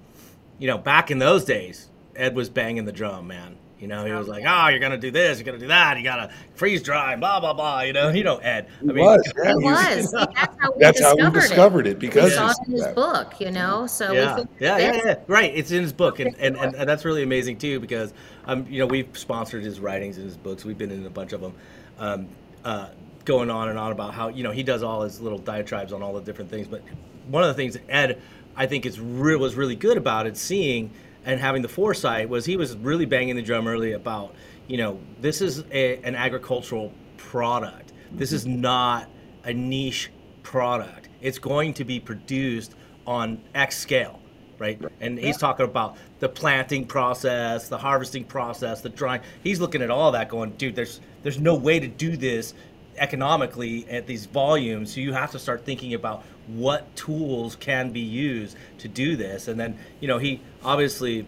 you 0.60 0.68
know, 0.68 0.78
back 0.78 1.12
in 1.12 1.20
those 1.20 1.46
days, 1.46 1.90
Ed 2.16 2.36
was 2.36 2.50
banging 2.50 2.86
the 2.86 2.92
drum, 2.92 3.28
man. 3.28 3.58
You 3.80 3.86
know, 3.88 4.06
he 4.06 4.12
was 4.12 4.28
like, 4.28 4.44
"Oh, 4.48 4.70
you're 4.70 4.80
gonna 4.80 4.98
do 4.98 5.12
this, 5.12 5.38
you're 5.38 5.46
gonna 5.46 5.60
do 5.60 5.68
that, 5.68 5.98
you 5.98 6.04
gotta 6.04 6.32
freeze 6.56 6.82
dry, 6.82 7.16
blah 7.16 7.40
blah 7.40 7.54
blah." 7.54 7.82
You 7.82 7.94
know, 7.94 8.10
you 8.10 8.24
know 8.24 8.38
Ed. 8.38 8.68
It 8.82 8.96
was. 8.96 9.32
Yeah, 9.38 9.52
It 9.52 9.56
was- 9.58 9.64
was. 9.64 10.10
See, 10.10 10.18
That's 10.34 10.58
how 10.60 10.72
we 10.72 10.80
That's 10.80 11.00
how 11.00 11.14
discovered 11.14 11.34
we 11.36 11.40
discovered 11.42 11.88
it, 11.88 11.94
We 12.00 12.08
because 12.08 12.34
saw 12.34 12.50
it 12.50 12.58
in 12.66 12.72
his 12.74 12.82
that. 12.82 12.96
book, 12.96 13.40
you 13.40 13.52
know. 13.52 13.86
So 13.86 14.14
yeah, 14.14 14.36
figured 14.36 14.50
yeah, 14.60 14.78
yeah, 14.80 15.02
yeah. 15.06 15.16
Right. 15.28 15.52
It's 15.56 15.70
in 15.70 15.84
his 15.84 15.94
book, 15.94 16.20
and, 16.20 16.36
and, 16.40 16.58
and, 16.58 16.74
and 16.74 16.90
that's 16.90 17.06
really 17.06 17.22
amazing 17.22 17.60
too 17.60 17.80
because 17.80 18.14
um, 18.48 18.66
you 18.68 18.80
know, 18.80 18.88
we've 18.88 19.16
sponsored 19.16 19.64
his 19.64 19.80
writings 19.80 20.18
and 20.18 20.26
his 20.26 20.38
books. 20.38 20.66
We've 20.66 20.78
been 20.78 20.90
in 20.90 21.06
a 21.06 21.10
bunch 21.12 21.34
of 21.34 21.42
them, 21.42 21.54
um, 22.00 22.28
uh, 22.66 22.90
going 23.26 23.52
on 23.52 23.70
and 23.70 23.78
on 23.78 23.92
about 23.92 24.12
how 24.16 24.30
you 24.30 24.42
know 24.42 24.52
he 24.52 24.64
does 24.64 24.82
all 24.82 25.04
his 25.04 25.22
little 25.22 25.38
diatribes 25.38 25.94
on 25.94 26.02
all 26.02 26.14
the 26.14 26.22
different 26.22 26.50
things. 26.50 26.68
But 26.68 26.82
one 27.28 27.44
of 27.44 27.50
the 27.50 27.54
things 27.54 27.74
that 27.76 27.84
Ed, 27.90 28.22
I 28.58 28.66
think, 28.66 28.86
is 28.86 29.00
re- 29.00 29.36
was 29.36 29.56
really 29.56 29.76
good 29.76 29.98
about 29.98 30.28
it, 30.28 30.36
seeing 30.36 30.92
and 31.26 31.40
having 31.40 31.62
the 31.62 31.68
foresight 31.68 32.28
was 32.30 32.46
he 32.46 32.58
was 32.58 32.76
really 32.78 33.06
banging 33.06 33.36
the 33.36 33.42
drum 33.42 33.68
early 33.68 33.92
about 33.94 34.34
you 34.68 34.78
know 34.78 35.00
this 35.22 35.42
is 35.42 35.64
a, 35.72 35.98
an 35.98 36.16
agricultural 36.16 36.92
product. 37.18 37.94
This 38.12 38.32
is 38.32 38.46
not 38.46 39.10
a 39.44 39.54
niche 39.54 40.10
product. 40.44 41.10
It's 41.22 41.38
going 41.38 41.74
to 41.76 41.84
be 41.84 42.00
produced 42.00 42.76
on 43.06 43.42
X 43.54 43.78
scale, 43.78 44.20
right? 44.58 44.82
And 45.02 45.20
he's 45.20 45.38
talking 45.38 45.66
about 45.66 45.98
the 46.20 46.30
planting 46.30 46.86
process, 46.86 47.68
the 47.70 47.78
harvesting 47.78 48.24
process, 48.24 48.82
the 48.82 48.90
drying. 48.90 49.22
He's 49.44 49.60
looking 49.60 49.82
at 49.82 49.92
all 49.92 50.12
that, 50.14 50.30
going, 50.30 50.52
dude, 50.52 50.76
there's 50.76 51.02
there's 51.24 51.40
no 51.40 51.56
way 51.56 51.80
to 51.80 51.88
do 51.88 52.16
this 52.16 52.54
economically 52.98 53.88
at 53.90 54.08
these 54.08 54.26
volumes. 54.26 54.94
So 54.94 55.00
you 55.00 55.14
have 55.14 55.32
to 55.32 55.40
start 55.40 55.66
thinking 55.66 55.94
about 55.94 56.24
what 56.48 56.96
tools 56.96 57.56
can 57.56 57.92
be 57.92 58.00
used 58.00 58.58
to 58.80 58.88
do 58.88 59.16
this. 59.16 59.48
And 59.48 59.60
then, 59.60 59.78
you 60.00 60.08
know, 60.08 60.18
he 60.18 60.42
obviously 60.64 61.26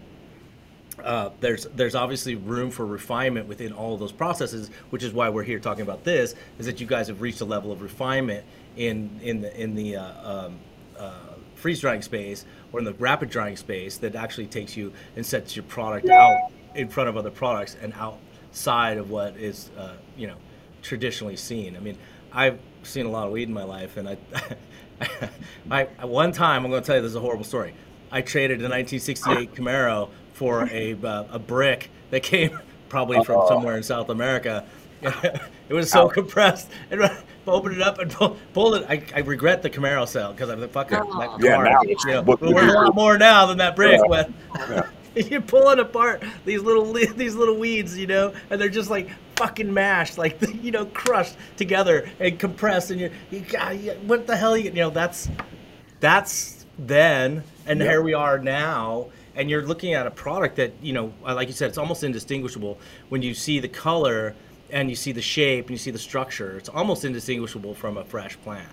uh, 1.03 1.29
there's 1.39 1.65
there's 1.75 1.95
obviously 1.95 2.35
room 2.35 2.71
for 2.71 2.85
refinement 2.85 3.47
within 3.47 3.71
all 3.73 3.93
of 3.93 3.99
those 3.99 4.11
processes, 4.11 4.69
which 4.89 5.03
is 5.03 5.13
why 5.13 5.29
we're 5.29 5.43
here 5.43 5.59
talking 5.59 5.81
about 5.81 6.03
this. 6.03 6.35
Is 6.57 6.65
that 6.65 6.81
you 6.81 6.87
guys 6.87 7.07
have 7.07 7.21
reached 7.21 7.41
a 7.41 7.45
level 7.45 7.71
of 7.71 7.81
refinement 7.81 8.45
in 8.75 9.19
in 9.21 9.41
the 9.41 9.61
in 9.61 9.75
the 9.75 9.97
uh, 9.97 10.45
um, 10.45 10.59
uh, 10.97 11.11
freeze 11.55 11.81
drying 11.81 12.01
space 12.01 12.45
or 12.71 12.79
in 12.79 12.85
the 12.85 12.93
rapid 12.93 13.29
drying 13.29 13.57
space 13.57 13.97
that 13.97 14.15
actually 14.15 14.47
takes 14.47 14.75
you 14.75 14.93
and 15.15 15.25
sets 15.25 15.55
your 15.55 15.63
product 15.63 16.09
out 16.09 16.51
in 16.75 16.87
front 16.87 17.09
of 17.09 17.17
other 17.17 17.31
products 17.31 17.75
and 17.81 17.93
outside 17.93 18.97
of 18.97 19.09
what 19.09 19.35
is 19.37 19.69
uh, 19.77 19.93
you 20.17 20.27
know 20.27 20.35
traditionally 20.81 21.35
seen. 21.35 21.75
I 21.75 21.79
mean, 21.79 21.97
I've 22.31 22.59
seen 22.83 23.05
a 23.05 23.09
lot 23.09 23.27
of 23.27 23.33
weed 23.33 23.47
in 23.47 23.53
my 23.53 23.63
life, 23.63 23.97
and 23.97 24.09
I, 24.09 24.17
I 25.71 25.81
at 25.99 26.09
one 26.09 26.31
time 26.31 26.63
I'm 26.65 26.71
going 26.71 26.81
to 26.81 26.85
tell 26.87 26.95
you 26.97 27.01
this 27.01 27.09
is 27.11 27.15
a 27.15 27.19
horrible 27.21 27.45
story. 27.45 27.73
I 28.11 28.21
traded 28.21 28.59
a 28.59 28.63
1968 28.63 29.53
Camaro 29.55 30.09
for 30.33 30.67
a 30.71 30.93
uh, 31.03 31.25
a 31.31 31.39
brick 31.39 31.89
that 32.11 32.23
came 32.23 32.57
probably 32.89 33.23
from 33.23 33.47
somewhere 33.47 33.77
in 33.77 33.83
South 33.83 34.09
America. 34.09 34.65
it 35.01 35.73
was 35.73 35.89
so 35.89 36.09
compressed. 36.09 36.69
And 36.91 37.03
I 37.03 37.17
opened 37.47 37.75
it 37.75 37.81
up 37.81 37.99
and 37.99 38.11
pull, 38.11 38.35
pulled 38.53 38.75
it. 38.75 38.85
I, 38.89 39.01
I 39.15 39.19
regret 39.21 39.61
the 39.61 39.69
Camaro 39.69 40.05
sale 40.07 40.33
because 40.33 40.49
I'm 40.49 40.59
the 40.59 40.67
fucking 40.67 40.97
Oh. 41.01 41.19
that 41.19 41.41
Yeah, 41.43 41.55
car. 41.55 41.63
now 41.65 41.81
you 41.83 41.95
know, 42.07 42.21
what 42.23 42.41
we're 42.41 42.53
worth 42.53 42.69
a 42.69 42.73
lot 42.73 42.95
more 42.95 43.17
now 43.17 43.45
than 43.45 43.57
that 43.59 43.75
brick. 43.77 44.01
Yeah. 44.09 44.25
But 45.15 45.31
you're 45.31 45.41
pulling 45.41 45.79
apart 45.79 46.21
these 46.45 46.61
little 46.61 46.91
these 46.91 47.35
little 47.35 47.57
weeds, 47.57 47.97
you 47.97 48.07
know, 48.07 48.33
and 48.49 48.59
they're 48.59 48.67
just 48.69 48.89
like 48.89 49.09
fucking 49.39 49.73
mashed, 49.73 50.17
like 50.17 50.37
you 50.61 50.71
know, 50.71 50.85
crushed 50.85 51.35
together 51.57 52.07
and 52.19 52.37
compressed. 52.37 52.91
And 52.91 52.99
you're, 52.99 53.09
you, 53.31 53.43
you- 53.73 53.91
what 54.05 54.27
the 54.27 54.35
hell? 54.35 54.55
You, 54.57 54.65
you 54.65 54.71
know, 54.73 54.89
that's 54.89 55.29
that's 55.99 56.65
then, 56.77 57.43
and 57.65 57.79
Yeah. 57.79 57.85
here 57.87 58.01
we 58.03 58.13
are 58.13 58.37
now. 58.37 59.07
And 59.35 59.49
you're 59.49 59.65
looking 59.65 59.93
at 59.93 60.05
a 60.05 60.11
product 60.11 60.57
that 60.57 60.73
you 60.81 60.91
know, 60.91 61.13
uh, 61.25 61.33
like 61.33 61.47
you 61.47 61.53
said, 61.53 61.69
it's 61.69 61.77
almost 61.77 62.03
indistinguishable 62.03 62.77
when 63.07 63.21
you 63.21 63.33
see 63.33 63.59
the 63.59 63.69
color 63.69 64.35
and 64.69 64.89
you 64.89 64.95
see 64.95 65.13
the 65.13 65.21
shape 65.21 65.65
and 65.65 65.71
you 65.71 65.77
see 65.77 65.91
the 65.91 65.97
structure. 65.99 66.57
It's 66.57 66.67
almost 66.69 67.05
indistinguishable 67.05 67.73
from 67.73 67.97
a 67.97 68.03
fresh 68.03 68.37
plant. 68.41 68.67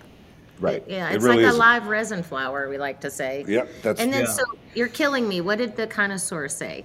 right. 0.58 0.82
Yeah, 0.88 1.08
It 1.10 1.16
it's 1.16 1.24
really 1.24 1.44
like 1.44 1.50
is. 1.50 1.54
a 1.54 1.58
live 1.58 1.86
resin 1.86 2.22
flower, 2.24 2.68
we 2.68 2.78
like 2.78 3.00
to 3.02 3.10
say. 3.10 3.44
Yep, 3.46 3.68
that's 3.82 4.00
And 4.00 4.12
then, 4.12 4.22
Yeah. 4.24 4.30
so 4.32 4.42
you're 4.74 4.88
killing 4.88 5.28
me. 5.28 5.40
What 5.40 5.58
did 5.58 5.76
the 5.76 5.86
connoisseur 5.86 6.48
say? 6.48 6.84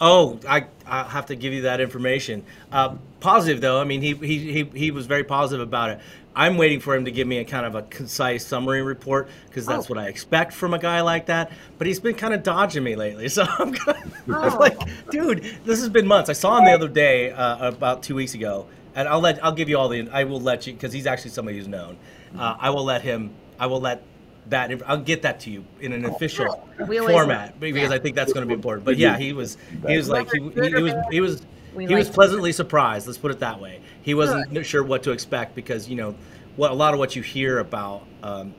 Oh, 0.00 0.38
I 0.48 0.66
I 0.86 1.04
have 1.04 1.26
to 1.26 1.36
give 1.36 1.52
you 1.52 1.62
that 1.62 1.80
information. 1.80 2.44
Uh, 2.70 2.96
positive 3.20 3.60
though. 3.60 3.80
I 3.80 3.84
mean, 3.84 4.02
he, 4.02 4.14
he 4.14 4.52
he 4.52 4.64
he 4.74 4.90
was 4.90 5.06
very 5.06 5.24
positive 5.24 5.66
about 5.66 5.90
it. 5.90 6.00
I'm 6.38 6.58
waiting 6.58 6.80
for 6.80 6.94
him 6.94 7.06
to 7.06 7.10
give 7.10 7.26
me 7.26 7.38
a 7.38 7.44
kind 7.46 7.64
of 7.64 7.74
a 7.74 7.80
concise 7.82 8.44
summary 8.46 8.82
report 8.82 9.28
because 9.48 9.64
that's 9.64 9.86
Oh. 9.86 9.94
what 9.94 9.98
I 9.98 10.08
expect 10.08 10.52
from 10.52 10.74
a 10.74 10.78
guy 10.78 11.00
like 11.00 11.26
that. 11.26 11.50
But 11.78 11.86
he's 11.86 11.98
been 11.98 12.14
kind 12.14 12.34
of 12.34 12.42
dodging 12.42 12.84
me 12.84 12.94
lately, 12.94 13.28
so 13.30 13.46
I'm, 13.58 13.72
kind 13.72 14.04
of 14.04 14.12
Oh. 14.28 14.56
like, 14.60 14.78
dude, 15.10 15.42
this 15.64 15.80
has 15.80 15.88
been 15.88 16.06
months. 16.06 16.28
I 16.28 16.34
saw 16.34 16.58
him 16.58 16.66
the 16.66 16.72
other 16.72 16.88
day, 16.88 17.30
uh, 17.30 17.68
about 17.68 18.02
two 18.02 18.14
weeks 18.14 18.34
ago, 18.34 18.66
and 18.94 19.08
I'll 19.08 19.20
let 19.20 19.42
I'll 19.42 19.52
give 19.52 19.70
you 19.70 19.78
all 19.78 19.88
the. 19.88 20.10
I 20.10 20.24
will 20.24 20.40
let 20.42 20.66
you 20.66 20.74
because 20.74 20.92
he's 20.92 21.06
actually 21.06 21.30
somebody 21.30 21.56
who's 21.56 21.68
known. 21.68 21.96
Uh, 22.38 22.54
I 22.60 22.68
will 22.68 22.84
let 22.84 23.00
him. 23.00 23.30
I 23.58 23.64
will 23.66 23.80
let 23.80 24.02
that. 24.50 24.70
I'll 24.86 24.98
get 24.98 25.22
that 25.22 25.40
to 25.40 25.50
you 25.50 25.64
in 25.80 25.92
an 25.92 26.04
official 26.04 26.68
We 26.88 26.98
always- 26.98 27.14
format 27.14 27.58
because 27.60 27.90
I 27.90 27.98
think 27.98 28.16
that's 28.16 28.32
going 28.32 28.42
to 28.42 28.48
be 28.48 28.54
important. 28.54 28.84
But 28.84 28.96
yeah, 28.96 29.16
he 29.18 29.32
was 29.32 29.56
he 29.86 29.96
was 29.96 30.08
like 30.08 30.30
he, 30.32 30.40
he, 30.40 30.68
he 30.68 30.82
was 30.82 30.94
he 31.10 31.20
was 31.20 31.46
he 31.78 31.94
was 31.94 32.08
pleasantly 32.08 32.52
surprised. 32.52 33.06
Let's 33.06 33.18
put 33.18 33.30
it 33.30 33.40
that 33.40 33.60
way. 33.60 33.80
He 34.02 34.14
wasn't 34.14 34.64
sure 34.64 34.82
what 34.82 35.02
to 35.04 35.10
expect 35.10 35.54
because 35.54 35.88
you 35.88 35.96
know 35.96 36.14
what 36.56 36.70
a 36.70 36.74
lot 36.74 36.94
of 36.94 36.98
what 36.98 37.14
you 37.14 37.22
hear 37.22 37.58
about 37.58 38.06
um, 38.22 38.54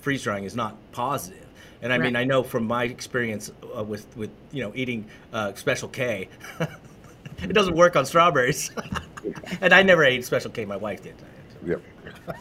freeze 0.00 0.22
drying 0.22 0.44
is 0.44 0.54
not 0.54 0.76
positive. 0.92 1.46
And 1.82 1.92
I 1.92 1.98
mean, 1.98 2.14
I 2.14 2.24
know 2.24 2.42
from 2.42 2.66
my 2.66 2.84
experience 2.84 3.50
uh, 3.76 3.82
with 3.82 4.14
with 4.16 4.30
you 4.52 4.62
know 4.62 4.72
eating 4.74 5.06
uh, 5.32 5.54
Special 5.54 5.88
K, 5.88 6.28
it 7.38 7.52
doesn't 7.54 7.74
work 7.74 7.96
on 7.96 8.04
strawberries. 8.04 8.70
and 9.60 9.72
I 9.72 9.82
never 9.82 10.04
ate 10.04 10.24
Special 10.24 10.50
K. 10.50 10.64
My 10.64 10.76
wife 10.76 11.02
did. 11.02 11.14
Yep. 11.66 11.82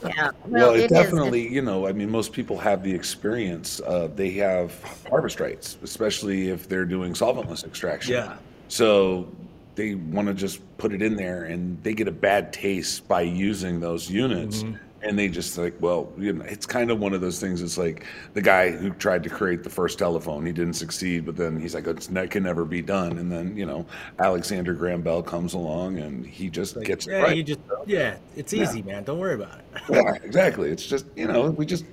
Yeah. 0.03 0.31
Well, 0.45 0.73
it 0.73 0.89
definitely, 0.89 1.47
you 1.47 1.61
know, 1.61 1.87
I 1.87 1.91
mean, 1.91 2.09
most 2.09 2.33
people 2.33 2.57
have 2.57 2.83
the 2.83 2.93
experience. 2.93 3.81
Uh, 3.81 4.09
they 4.15 4.31
have 4.31 4.81
Harvest 5.09 5.39
Rights, 5.39 5.77
especially 5.83 6.49
if 6.49 6.67
they're 6.67 6.85
doing 6.85 7.13
solventless 7.13 7.65
extraction. 7.65 8.13
Yeah. 8.13 8.37
So 8.67 9.29
they 9.75 9.95
want 9.95 10.27
to 10.27 10.33
just 10.33 10.61
put 10.77 10.93
it 10.93 11.01
in 11.01 11.15
there, 11.15 11.45
and 11.45 11.81
they 11.83 11.93
get 11.93 12.07
a 12.07 12.11
bad 12.11 12.51
taste 12.51 13.07
by 13.07 13.21
using 13.21 13.79
those 13.79 14.09
units. 14.09 14.63
Mm-hmm. 14.63 14.75
And 15.01 15.17
they 15.17 15.29
just 15.29 15.57
like, 15.57 15.75
well, 15.79 16.11
you 16.17 16.33
know, 16.33 16.43
it's 16.45 16.65
kind 16.65 16.91
of 16.91 16.99
one 16.99 17.13
of 17.13 17.21
those 17.21 17.39
things. 17.39 17.61
It's 17.61 17.77
like 17.77 18.05
the 18.33 18.41
guy 18.41 18.71
who 18.71 18.91
tried 18.91 19.23
to 19.23 19.29
create 19.29 19.63
the 19.63 19.69
first 19.69 19.97
telephone, 19.97 20.45
he 20.45 20.51
didn't 20.51 20.73
succeed, 20.73 21.25
but 21.25 21.37
then 21.37 21.59
he's 21.59 21.73
like, 21.73 21.87
oh, 21.87 21.91
it's, 21.91 22.07
that 22.07 22.31
can 22.31 22.43
never 22.43 22.65
be 22.65 22.81
done. 22.81 23.17
And 23.17 23.31
then, 23.31 23.55
you 23.55 23.65
know, 23.65 23.85
Alexander 24.19 24.73
Graham 24.73 25.01
Bell 25.01 25.23
comes 25.23 25.53
along 25.53 25.99
and 25.99 26.25
he 26.25 26.49
just 26.49 26.79
gets 26.83 27.07
it 27.07 27.11
Yeah, 27.11 27.21
right. 27.21 27.37
you 27.37 27.43
just 27.43 27.61
yeah, 27.85 28.17
it's 28.35 28.53
easy, 28.53 28.81
man. 28.81 29.03
Don't 29.03 29.19
worry 29.19 29.35
about 29.35 29.59
it. 29.59 29.65
yeah, 29.89 30.13
exactly. 30.23 30.69
It's 30.69 30.85
just, 30.85 31.05
you 31.15 31.27
know, 31.27 31.49
we 31.51 31.65
just 31.65 31.85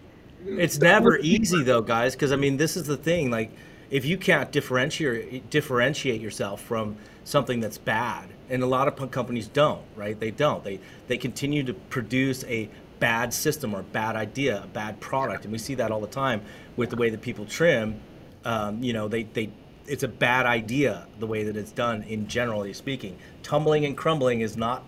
It's 0.44 0.78
never 0.78 1.18
easy 1.18 1.62
though, 1.62 1.82
guys, 1.82 2.14
because 2.14 2.32
I 2.32 2.36
mean, 2.36 2.56
this 2.56 2.76
is 2.76 2.84
the 2.84 2.96
thing. 2.96 3.30
Like, 3.30 3.50
if 3.90 4.04
you 4.04 4.18
can't 4.18 4.50
differentiate 4.52 5.48
differentiate 5.50 6.20
yourself 6.20 6.60
from 6.62 6.96
something 7.24 7.60
that's 7.60 7.78
bad, 7.78 8.28
and 8.48 8.62
a 8.62 8.66
lot 8.66 8.88
of 8.88 9.10
companies 9.10 9.48
don't, 9.48 9.82
right? 9.96 10.18
They 10.18 10.30
don't. 10.30 10.62
They 10.64 10.80
they 11.08 11.18
continue 11.18 11.62
to 11.64 11.74
produce 11.74 12.44
a 12.44 12.68
bad 12.98 13.32
system 13.32 13.74
or 13.74 13.80
a 13.80 13.84
bad 13.84 14.16
idea, 14.16 14.62
a 14.62 14.66
bad 14.66 15.00
product, 15.00 15.44
and 15.44 15.52
we 15.52 15.58
see 15.58 15.74
that 15.74 15.90
all 15.90 16.00
the 16.00 16.06
time 16.06 16.42
with 16.76 16.90
the 16.90 16.96
way 16.96 17.10
that 17.10 17.20
people 17.20 17.44
trim. 17.44 18.00
Um, 18.44 18.82
you 18.82 18.92
know, 18.92 19.08
they 19.08 19.24
they 19.24 19.50
it's 19.86 20.02
a 20.02 20.08
bad 20.08 20.46
idea 20.46 21.06
the 21.18 21.26
way 21.26 21.44
that 21.44 21.56
it's 21.56 21.72
done 21.72 22.02
in 22.04 22.26
generally 22.26 22.72
speaking. 22.72 23.16
Tumbling 23.42 23.84
and 23.84 23.96
crumbling 23.96 24.40
is 24.40 24.56
not 24.56 24.82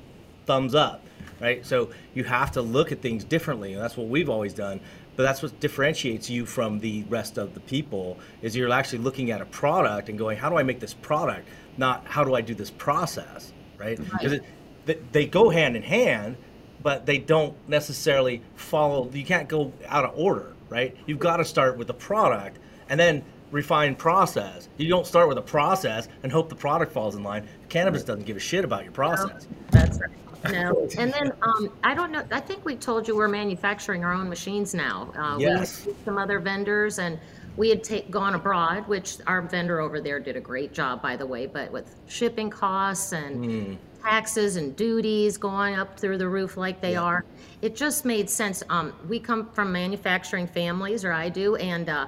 thumbs 0.47 0.75
up, 0.75 1.05
right? 1.41 1.65
So 1.65 1.91
you 2.15 2.25
have 2.25 2.53
to 2.53 2.63
look 2.63 2.93
at 2.93 3.01
things 3.01 3.25
differently, 3.25 3.75
and 3.75 3.83
that's 3.83 3.97
what 3.97 4.09
we've 4.09 4.29
always 4.29 4.55
done. 4.55 4.81
But 5.17 5.25
that's 5.25 5.43
what 5.43 5.59
differentiates 5.59 6.31
you 6.31 6.47
from 6.47 6.79
the 6.79 7.03
rest 7.09 7.39
of 7.39 7.53
the 7.53 7.59
people 7.61 8.19
is 8.41 8.55
you're 8.55 8.71
actually 8.71 9.01
looking 9.01 9.33
at 9.33 9.41
a 9.41 9.47
product 9.47 10.09
and 10.09 10.17
going, 10.17 10.39
how 10.39 10.49
do 10.49 10.57
I 10.57 10.63
make 10.63 10.79
this 10.79 10.95
product? 10.95 11.49
Not 11.77 12.07
how 12.07 12.23
do 12.23 12.37
I 12.37 12.41
do 12.41 12.55
this 12.55 12.71
process, 12.71 13.53
right? 13.79 13.99
Because 13.99 14.35
it, 14.35 14.45
th- 14.87 15.01
they 15.11 15.27
go 15.27 15.51
hand 15.51 15.75
in 15.75 15.83
hand, 15.83 16.37
but 16.83 17.07
they 17.07 17.19
don't 17.19 17.55
necessarily 17.69 18.43
follow. 18.57 19.11
You 19.13 19.25
can't 19.25 19.49
go 19.49 19.73
out 19.87 20.05
of 20.05 20.13
order, 20.19 20.53
right? 20.69 20.97
You've 21.07 21.19
got 21.19 21.39
to 21.39 21.45
start 21.45 21.77
with 21.77 21.87
the 21.87 21.95
product 21.95 22.59
and 22.89 22.99
then 22.99 23.25
refine 23.51 23.95
process. 23.95 24.69
You 24.77 24.89
don't 24.89 25.07
start 25.07 25.29
with 25.29 25.39
a 25.39 25.43
process 25.43 26.09
and 26.23 26.31
hope 26.31 26.49
the 26.49 26.55
product 26.55 26.93
falls 26.93 27.15
in 27.17 27.23
line. 27.23 27.49
Cannabis 27.69 28.03
doesn't 28.05 28.27
give 28.27 28.37
a 28.37 28.41
shit 28.41 28.65
about 28.65 28.85
your 28.85 28.93
process. 28.93 29.47
That's 29.71 29.99
right. 30.01 30.11
No, 30.53 30.89
and 30.99 31.13
then 31.13 31.33
um, 31.43 31.71
I 31.83 31.95
don't 31.95 32.13
know. 32.13 32.23
I 32.31 32.41
think 32.41 32.65
we 32.65 32.77
told 32.77 33.09
you 33.09 33.17
we're 33.17 33.27
manufacturing 33.29 34.05
our 34.05 34.13
own 34.13 34.29
machines 34.29 34.75
now. 34.75 35.13
Uh, 35.17 35.37
Yes. 35.39 35.85
We 35.85 35.93
had 35.93 36.05
some 36.05 36.19
other 36.19 36.39
vendors, 36.39 36.99
and 37.01 37.19
we 37.57 37.71
had 37.71 37.83
ta- 37.83 38.05
gone 38.09 38.35
abroad, 38.35 38.87
which 38.87 39.17
our 39.27 39.43
vendor 39.43 39.81
over 39.81 40.01
there 40.01 40.21
did 40.21 40.37
a 40.37 40.41
great 40.41 40.73
job, 40.73 41.03
by 41.03 41.17
the 41.17 41.27
way. 41.27 41.47
But 41.47 41.73
with 41.73 41.93
shipping 42.07 42.51
costs 42.51 43.13
and 43.13 43.79
taxes 44.09 44.57
and 44.57 44.75
duties 44.75 45.37
going 45.37 45.75
up 45.75 45.99
through 45.99 46.19
the 46.19 46.29
roof 46.29 46.57
like 46.57 46.81
they 46.81 46.97
are, 46.97 47.25
it 47.61 47.77
just 47.77 48.05
made 48.05 48.31
sense. 48.31 48.63
Um, 48.71 48.95
we 49.09 49.21
come 49.21 49.51
from 49.51 49.71
manufacturing 49.73 50.47
families, 50.47 51.05
or 51.05 51.13
I 51.13 51.29
do, 51.29 51.57
and 51.57 51.89
uh, 51.89 52.07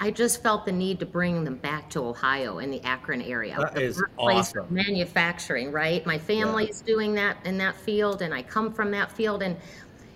I 0.00 0.10
just 0.10 0.42
felt 0.42 0.64
the 0.64 0.72
need 0.72 0.98
to 1.00 1.06
bring 1.06 1.44
them 1.44 1.56
back 1.56 1.90
to 1.90 2.04
Ohio 2.04 2.58
in 2.58 2.70
the 2.70 2.80
Akron 2.82 3.22
area. 3.22 3.56
That 3.58 3.74
the 3.74 3.82
is 3.82 4.02
awesome. 4.16 4.66
manufacturing, 4.70 5.70
right? 5.70 6.04
My 6.06 6.18
family 6.18 6.66
family's 6.66 6.80
doing 6.80 7.14
that 7.14 7.36
in 7.44 7.58
that 7.58 7.76
field, 7.76 8.22
and 8.22 8.32
I 8.32 8.42
come 8.42 8.72
from 8.72 8.90
that 8.92 9.12
field. 9.12 9.42
And 9.42 9.56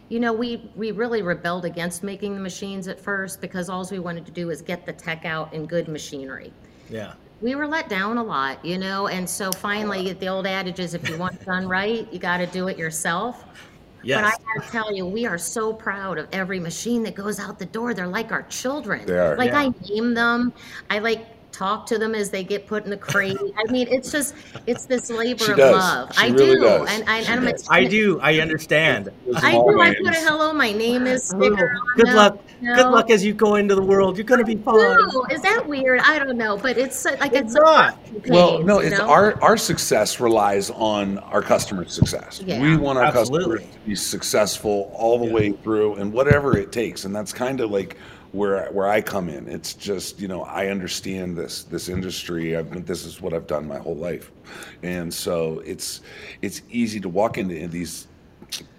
you 0.08 0.20
know, 0.20 0.32
we 0.32 0.70
we 0.74 0.90
really 0.92 1.22
rebelled 1.22 1.64
against 1.64 2.02
making 2.02 2.34
the 2.34 2.40
machines 2.40 2.88
at 2.88 2.98
first 2.98 3.40
because 3.40 3.68
all 3.68 3.86
we 3.90 3.98
wanted 3.98 4.24
to 4.26 4.32
do 4.32 4.46
was 4.46 4.62
get 4.62 4.86
the 4.86 4.92
tech 4.92 5.24
out 5.24 5.52
in 5.52 5.66
good 5.66 5.88
machinery. 5.88 6.52
Yeah. 6.88 7.14
We 7.40 7.54
were 7.54 7.66
let 7.66 7.88
down 7.88 8.16
a 8.16 8.24
lot, 8.24 8.64
you 8.64 8.78
know, 8.78 9.08
and 9.08 9.28
so 9.28 9.52
finally, 9.52 10.12
the 10.14 10.26
old 10.26 10.46
adage 10.46 10.78
is, 10.78 10.94
if 10.94 11.06
you 11.08 11.18
want 11.18 11.34
it 11.34 11.44
done 11.44 11.68
right, 11.68 12.10
you 12.12 12.18
got 12.18 12.38
to 12.38 12.46
do 12.46 12.68
it 12.68 12.78
yourself. 12.78 13.44
Yes. 14.02 14.20
But 14.20 14.24
I 14.24 14.58
gotta 14.60 14.70
tell 14.70 14.94
you, 14.94 15.04
we 15.04 15.26
are 15.26 15.36
so 15.36 15.72
proud 15.72 16.16
of 16.16 16.28
every 16.32 16.60
machine 16.60 17.02
that 17.02 17.14
goes 17.14 17.40
out 17.40 17.58
the 17.58 17.66
door. 17.66 17.92
They're 17.92 18.06
like 18.06 18.30
our 18.30 18.44
children. 18.44 19.04
They 19.04 19.18
are. 19.18 19.36
Like 19.36 19.50
Yeah. 19.50 19.58
I 19.58 19.74
name 19.88 20.14
them. 20.14 20.52
I 20.90 21.00
like 21.00 21.26
talk 21.56 21.86
to 21.86 21.98
them 21.98 22.14
as 22.14 22.30
they 22.30 22.44
get 22.44 22.66
put 22.66 22.84
in 22.84 22.90
the 22.90 22.96
crate. 22.96 23.38
I 23.56 23.70
mean, 23.72 23.88
it's 23.90 24.12
just 24.12 24.34
it's 24.66 24.84
this 24.86 25.10
labor 25.10 25.44
She 25.44 25.52
of 25.52 25.56
does. 25.56 25.72
love. 25.74 26.14
She 26.14 26.22
I 26.22 26.28
really 26.28 26.54
do, 26.56 26.60
does. 26.60 26.90
and, 26.90 27.08
I, 27.08 27.18
and 27.20 27.28
I'm 27.40 27.44
does. 27.52 27.66
I 27.70 27.84
do. 27.84 28.20
I 28.20 28.38
understand. 28.40 29.10
I 29.36 29.52
Small 29.52 29.70
do. 29.72 29.80
I 29.80 29.94
put 29.94 30.08
a 30.14 30.20
hello. 30.20 30.52
My 30.52 30.72
name 30.72 31.06
is 31.06 31.32
oh, 31.34 31.40
sticker 31.40 31.70
on 31.70 31.96
Good 31.96 32.06
them, 32.08 32.14
luck. 32.16 32.38
you 32.60 32.74
Good 32.74 32.86
luck 32.88 33.10
as 33.10 33.24
you 33.24 33.32
go 33.34 33.54
into 33.56 33.74
the 33.74 33.82
world. 33.82 34.16
You're 34.16 34.24
gonna 34.26 34.44
be 34.44 34.56
fine. 34.56 34.76
No, 34.78 35.24
is 35.30 35.40
that 35.42 35.66
weird? 35.66 36.00
I 36.04 36.18
don't 36.18 36.36
know, 36.36 36.56
but 36.56 36.76
it's 36.78 37.06
uh, 37.06 37.16
like 37.20 37.32
It's 37.32 37.52
it's, 37.52 37.54
not. 37.54 38.02
pain, 38.04 38.22
Well, 38.28 38.62
no, 38.62 38.78
it's 38.80 38.98
know? 38.98 39.08
our 39.08 39.40
our 39.42 39.56
success 39.56 40.20
relies 40.20 40.70
on 40.70 41.18
our 41.18 41.42
customers' 41.42 41.92
success. 41.94 42.42
Yeah. 42.44 42.60
We 42.60 42.76
want 42.76 42.98
our 42.98 43.04
Absolutely. 43.04 43.58
customers 43.58 43.74
to 43.82 43.88
be 43.88 43.94
successful 43.94 44.90
all 44.94 45.18
the 45.18 45.26
Yeah. 45.26 45.32
way 45.32 45.52
through, 45.52 45.94
and 45.96 46.12
whatever 46.12 46.56
it 46.58 46.70
takes. 46.72 47.04
And 47.04 47.14
that's 47.14 47.32
kind 47.32 47.60
of 47.60 47.70
like 47.70 47.96
where 48.36 48.66
where 48.72 48.88
I 48.88 49.00
come 49.00 49.28
in. 49.28 49.48
It's 49.48 49.74
just 49.74 50.20
you 50.20 50.28
know 50.28 50.42
I 50.42 50.68
understand 50.68 51.36
this 51.36 51.64
this 51.64 51.88
industry. 51.88 52.56
I've 52.56 52.86
this 52.86 53.04
is 53.04 53.20
what 53.20 53.32
I've 53.32 53.46
done 53.46 53.66
my 53.66 53.78
whole 53.78 53.96
life, 53.96 54.30
and 54.82 55.12
so 55.12 55.60
it's 55.64 56.02
it's 56.42 56.62
easy 56.70 57.00
to 57.00 57.08
walk 57.08 57.38
into 57.38 57.66
these 57.68 58.06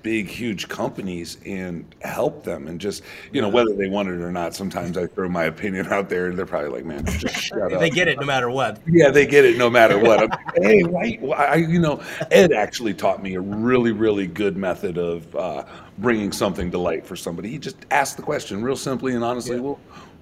big 0.02 0.28
huge 0.28 0.70
companies 0.70 1.38
and 1.46 1.84
help 2.02 2.44
them 2.44 2.68
and 2.70 2.80
just 2.80 3.04
you 3.34 3.42
know 3.42 3.50
whether 3.50 3.74
they 3.74 3.90
want 3.90 4.08
it 4.08 4.22
or 4.22 4.32
not 4.32 4.56
sometimes 4.56 4.98
i 4.98 5.06
throw 5.06 5.28
my 5.28 5.44
opinion 5.44 5.86
out 5.88 6.08
there 6.08 6.28
and 6.28 6.38
they're 6.38 6.46
probably 6.46 6.70
like 6.70 6.86
man 6.86 7.06
just 7.06 7.36
shut 7.42 7.74
up 7.74 7.80
They 7.80 7.90
get 7.90 8.08
it 8.08 8.18
no 8.18 8.26
matter 8.26 8.50
what. 8.50 8.80
yeah, 8.88 9.10
they 9.10 9.26
get 9.26 9.44
it 9.44 9.58
no 9.58 9.70
matter 9.70 10.00
what. 10.00 10.30
Like, 10.30 10.40
hey, 10.64 10.84
why, 10.84 11.18
why? 11.20 11.46
I, 11.46 11.56
you 11.56 11.80
know, 11.80 12.02
Ed 12.32 12.54
actually 12.54 12.94
taught 12.94 13.22
me 13.22 13.36
a 13.36 13.42
really, 13.42 13.92
really 13.92 14.26
good 14.28 14.56
method 14.56 14.98
of 14.98 15.36
uh, 15.36 15.66
bringing 15.98 16.32
something 16.32 16.72
to 16.72 16.78
light 16.78 17.06
for 17.06 17.16
somebody. 17.16 17.50
He 17.50 17.58
just 17.58 17.78
asked 17.92 18.18
the 18.18 18.24
question 18.24 18.64
real 18.64 18.76
simply 18.76 19.14
and 19.14 19.24
honestly. 19.24 19.56
Yeah. 19.56 19.62
Well, 19.62 19.80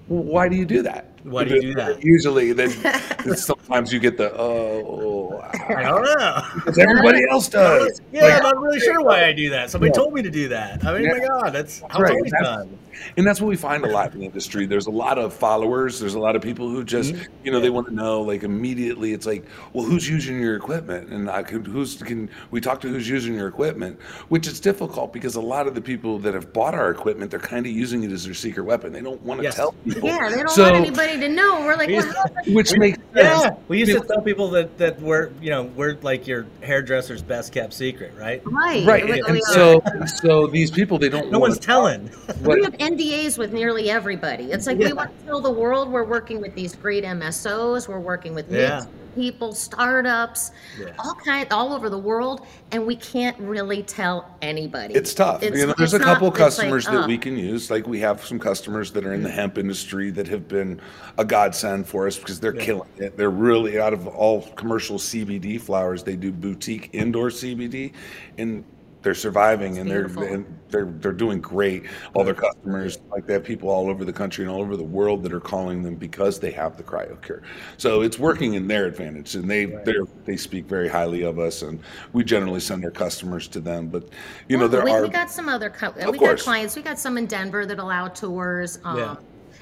well, 0.08 0.24
why 0.24 0.50
do 0.50 0.56
you 0.56 0.66
do 0.66 0.82
that? 0.84 1.15
Why 1.26 1.44
do 1.44 1.56
you 1.56 1.62
do 1.62 1.74
that? 1.76 2.04
Usually, 2.04 2.54
then 2.54 2.70
sometimes 3.36 3.92
you 3.92 4.00
get 4.00 4.18
the 4.18 4.32
oh, 4.40 5.42
I 5.70 5.82
don't 5.84 6.04
know. 6.04 6.44
because 6.56 6.78
everybody 6.78 7.24
else 7.32 7.50
does. 7.50 8.00
Yeah, 8.12 8.24
Like, 8.24 8.34
I'm 8.36 8.44
not 8.44 8.62
really 8.62 8.80
sure 8.80 9.02
why 9.02 9.26
I 9.26 9.34
do 9.34 9.50
that. 9.50 9.70
Somebody 9.72 9.90
Yeah. 9.90 10.02
told 10.02 10.14
me 10.14 10.22
to 10.22 10.30
do 10.30 10.48
that. 10.50 10.86
I 10.86 10.94
mean, 10.94 11.04
Yeah. 11.04 11.14
my 11.18 11.28
God, 11.28 11.50
that's 11.54 11.82
how 11.90 12.00
Right, 12.00 12.16
it's 12.24 12.32
always 12.34 12.46
done. 12.48 12.78
And 13.18 13.28
that's 13.28 13.42
what 13.42 13.48
we 13.48 13.58
find 13.58 13.84
a 13.84 13.90
lot 13.90 14.14
in 14.14 14.20
the 14.22 14.26
industry. 14.26 14.66
There's 14.66 14.88
a 14.88 14.92
lot 14.92 15.18
of 15.18 15.34
followers. 15.34 16.00
There's 16.00 16.14
a 16.14 16.20
lot 16.20 16.36
of 16.38 16.42
people 16.42 16.70
who 16.70 16.82
just, 16.84 17.14
Mhm. 17.14 17.28
you 17.44 17.52
know, 17.52 17.60
they 17.60 17.70
want 17.70 17.88
to 17.88 17.94
know 17.94 18.22
like 18.22 18.44
immediately. 18.44 19.12
It's 19.12 19.26
like, 19.26 19.44
well, 19.74 19.86
who's 19.86 20.10
using 20.10 20.40
your 20.40 20.56
equipment? 20.56 21.10
And 21.10 21.30
I 21.30 21.44
could, 21.44 21.68
who's 21.68 22.02
can 22.02 22.30
we 22.52 22.62
talk 22.62 22.80
to 22.82 22.88
who's 22.88 23.08
using 23.10 23.34
your 23.36 23.48
equipment? 23.50 24.00
Which 24.30 24.48
is 24.48 24.62
difficult 24.62 25.12
because 25.12 25.36
a 25.36 25.42
lot 25.42 25.68
of 25.68 25.76
the 25.76 25.82
people 25.82 26.20
that 26.20 26.34
have 26.34 26.54
bought 26.54 26.74
our 26.74 26.90
equipment, 26.90 27.32
they're 27.32 27.40
kind 27.40 27.66
of 27.66 27.72
using 27.74 28.04
it 28.04 28.12
as 28.12 28.24
their 28.26 28.34
secret 28.34 28.64
weapon. 28.64 28.94
They 28.94 29.02
don't 29.02 29.22
want 29.24 29.40
to 29.40 29.44
Yes. 29.44 29.56
tell 29.56 29.74
people. 29.84 30.08
Yeah, 30.08 30.30
they 30.30 30.38
don't 30.38 30.50
So- 30.50 30.64
want 30.64 30.76
anybody 30.76 31.15
to 31.22 31.30
know. 31.30 31.62
We're 31.62 31.76
like, 31.76 31.88
We 31.88 31.96
well, 31.96 32.06
used- 32.06 32.18
how- 32.18 32.26
Which 32.54 32.78
makes 32.78 32.98
Yeah, 33.16 33.40
sense. 33.40 33.56
we 33.68 33.80
used 33.80 33.92
to 33.94 34.00
tell 34.08 34.22
people 34.22 34.50
that 34.52 34.78
that 34.78 35.00
we're 35.02 35.32
you 35.42 35.50
know 35.50 35.64
we're 35.64 35.98
like 36.02 36.28
your 36.28 36.46
hairdresser's 36.62 37.22
best 37.22 37.52
kept 37.54 37.74
secret, 37.74 38.14
right? 38.18 38.42
right, 38.46 38.86
Right. 38.86 39.06
we- 39.06 39.22
And 39.22 39.42
so, 39.44 39.82
so 40.22 40.48
these 40.48 40.72
people, 40.72 40.98
they 41.00 41.10
don't 41.10 41.32
No 41.32 41.40
want 41.40 41.52
one's 41.54 41.60
telling. 41.66 42.10
we 42.44 42.64
have 42.64 42.74
NDAs 42.78 43.38
with 43.38 43.54
nearly 43.54 43.90
everybody. 43.90 44.52
It's 44.52 44.68
like 44.68 44.80
Yeah. 44.80 44.88
we 44.88 44.94
want 44.94 45.18
to 45.20 45.26
tell 45.26 45.42
the 45.42 45.52
world 45.52 45.92
we're 45.92 46.04
working 46.04 46.42
with 46.42 46.54
these 46.56 46.76
great 46.76 47.04
MSOs. 47.04 47.88
We're 47.88 48.00
working 48.00 48.34
with 48.36 48.52
Yeah. 48.52 48.80
mid 48.80 48.88
people, 49.16 49.54
startups, 49.54 50.52
Yeah. 50.80 50.88
all 51.00 51.16
kind, 51.16 51.48
all 51.52 51.74
over 51.74 51.90
the 51.90 51.98
world, 51.98 52.46
and 52.72 52.86
we 52.86 52.96
can't 52.98 53.38
really 53.40 53.82
tell 53.84 54.30
anybody. 54.42 54.94
It's 54.94 55.14
tough. 55.14 55.42
It's- 55.42 55.60
you 55.60 55.68
know, 55.68 55.74
there's 55.78 55.94
a 55.94 56.00
couple 56.00 56.28
not- 56.28 56.36
it's 56.36 56.40
like, 56.40 56.46
customers 56.48 56.86
that 56.86 57.04
uh, 57.06 57.08
we 57.08 57.18
can 57.18 57.38
use. 57.38 57.72
Like 57.72 57.88
we 57.88 58.00
have 58.02 58.24
some 58.26 58.38
customers 58.40 58.92
that 58.92 59.06
are 59.06 59.14
in 59.14 59.24
the 59.24 59.30
hemp 59.32 59.58
industry 59.58 60.12
that 60.12 60.28
have 60.28 60.48
been 60.48 60.80
a 61.18 61.26
godsend 61.26 61.88
for 61.88 62.06
us 62.08 62.18
because 62.18 62.40
they're 62.40 62.56
Yeah. 62.56 62.64
killing 62.66 62.90
it. 62.98 63.18
They're 63.18 63.30
really 63.30 63.80
out 63.80 63.94
of 63.94 64.06
all 64.08 64.42
commercial 64.56 65.00
CBD 65.00 65.58
flowers, 65.58 66.04
they 66.04 66.16
do 66.16 66.32
boutique 66.32 66.90
indoor 66.94 67.30
CBD, 67.30 67.94
and 68.38 68.64
they're 69.06 69.14
surviving 69.14 69.78
and 69.78 69.88
they're 69.88 70.06
and 70.06 70.44
they're 70.70 70.88
they're 71.00 71.12
doing 71.12 71.40
great. 71.40 71.84
All 72.16 72.24
their 72.24 72.34
customers, 72.34 72.98
like 73.12 73.28
they 73.28 73.34
have 73.34 73.44
people 73.44 73.70
all 73.70 73.88
over 73.88 74.04
the 74.04 74.12
country 74.12 74.44
and 74.44 74.52
all 74.52 74.62
over 74.62 74.76
the 74.76 74.84
world 74.84 75.22
that 75.22 75.32
are 75.32 75.40
calling 75.40 75.84
them 75.84 75.94
because 75.94 76.40
they 76.40 76.50
have 76.50 76.76
the 76.76 76.82
CryoCure. 76.82 77.44
So 77.78 78.02
it's 78.02 78.18
working 78.18 78.56
in 78.56 78.68
their 78.68 78.88
advantage, 78.88 79.36
and 79.36 79.48
they 79.48 79.66
they 79.66 79.94
they 80.26 80.36
speak 80.36 80.66
very 80.66 80.90
highly 80.90 81.22
of 81.22 81.38
us, 81.38 81.62
and 81.62 81.80
we 82.14 82.24
generally 82.24 82.60
send 82.60 82.84
our 82.84 82.90
customers 82.90 83.48
to 83.50 83.60
them. 83.60 83.90
But 83.90 84.10
you 84.50 84.58
know, 84.58 84.68
there 84.68 84.84
we, 84.84 84.90
are 84.90 85.04
we 85.04 85.10
got 85.10 85.30
some 85.30 85.50
other 85.50 85.70
co- 85.70 85.90
Of 85.92 86.12
we 86.12 86.18
course. 86.18 86.42
got 86.42 86.46
clients. 86.46 86.76
We 86.76 86.82
got 86.82 86.98
some 86.98 87.20
in 87.20 87.28
Denver 87.28 87.68
that 87.68 87.78
allow 87.78 88.08
tours. 88.08 88.80
Um, 88.84 88.98
Yeah. 88.98 89.16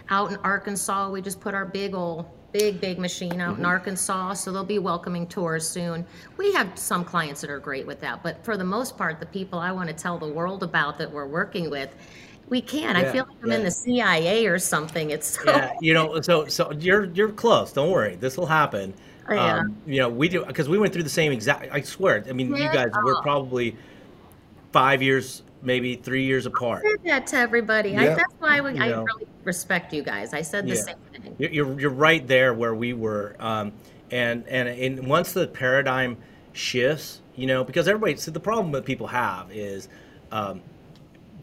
Out 0.10 0.32
in 0.32 0.38
Arkansas, 0.38 1.10
we 1.10 1.22
just 1.22 1.42
put 1.42 1.54
our 1.54 1.66
big 1.66 1.94
old 1.94 2.26
big, 2.54 2.80
big 2.80 3.00
machine 3.00 3.42
out 3.42 3.58
in 3.58 3.66
Arkansas, 3.66 4.34
so 4.34 4.52
they'll 4.52 4.64
be 4.64 4.80
welcoming 4.80 5.28
tours 5.28 5.68
soon. 5.68 6.06
We 6.38 6.54
have 6.54 6.78
some 6.78 7.04
clients 7.04 7.42
that 7.42 7.50
are 7.50 7.60
great 7.60 7.86
with 7.86 8.00
that, 8.02 8.24
but 8.24 8.44
for 8.46 8.56
the 8.56 8.64
most 8.64 8.98
part, 8.98 9.20
the 9.20 9.26
people 9.26 9.60
I 9.60 9.72
want 9.72 9.90
to 9.90 9.96
tell 9.96 10.18
the 10.18 10.28
world 10.28 10.64
about 10.64 10.98
that 11.00 11.12
we're 11.12 11.28
working 11.28 11.70
with, 11.70 11.94
we 12.50 12.62
can. 12.62 12.96
I 12.96 13.12
feel 13.12 13.26
like 13.28 13.38
I'm 13.44 13.52
in 13.52 13.64
the 13.64 13.72
CIA 13.72 14.46
or 14.46 14.60
something. 14.60 15.10
It's 15.10 15.40
so 15.40 15.44
yeah, 15.46 15.74
you 15.82 15.94
know, 15.94 16.22
so 16.22 16.46
so 16.48 16.72
you're 16.74 17.06
you're 17.06 17.32
close. 17.32 17.74
Don't 17.74 17.90
worry, 17.90 18.16
this 18.16 18.38
will 18.38 18.46
happen. 18.46 18.94
Yeah. 19.30 19.60
Um, 19.60 19.78
you 19.88 20.00
know, 20.00 20.10
we 20.10 20.30
do 20.30 20.46
because 20.46 20.70
we 20.70 20.78
went 20.78 20.94
through 20.94 21.04
the 21.04 21.10
same 21.10 21.32
exact. 21.32 21.70
I 21.72 21.82
swear. 21.82 22.24
I 22.28 22.34
mean, 22.34 22.50
you 22.50 22.70
guys 22.72 22.92
we're 23.04 23.22
probably 23.22 23.76
five 24.72 25.02
years, 25.02 25.44
maybe 25.64 25.96
three 25.96 26.26
years 26.26 26.46
apart. 26.46 26.84
said 26.84 27.00
that 27.06 27.28
to 27.28 27.38
everybody. 27.38 27.98
I, 27.98 28.10
that's 28.10 28.34
why 28.40 28.62
we, 28.62 28.72
I 28.72 28.90
know. 28.90 29.06
really 29.06 29.28
respect 29.44 29.94
you 29.94 30.04
guys. 30.04 30.34
I 30.34 30.42
said 30.42 30.66
the 30.66 30.76
Yeah. 30.76 30.82
same 30.82 30.96
thing. 31.14 31.36
You're 31.40 31.52
you're, 31.52 31.80
you're 31.80 31.90
right 31.90 32.26
there 32.28 32.54
where 32.54 32.76
we 32.76 32.94
were, 32.94 33.36
um, 33.40 33.72
and 34.12 34.48
and 34.48 34.68
and 34.68 35.08
once 35.08 35.34
the 35.34 35.48
paradigm 35.48 36.18
shifts, 36.52 37.22
you 37.36 37.48
know, 37.48 37.64
because 37.64 37.88
everybody. 37.88 38.16
So 38.18 38.32
the 38.32 38.40
problem 38.40 38.72
that 38.74 38.86
people 38.86 39.08
have 39.08 39.52
is 39.52 39.88
um, 40.32 40.62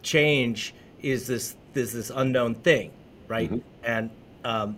change 0.03 0.75
is 1.03 1.27
this 1.27 1.57
this 1.73 1.93
this 1.93 2.11
unknown 2.15 2.55
thing, 2.57 2.91
right? 3.27 3.51
And 3.83 4.11
um, 4.45 4.77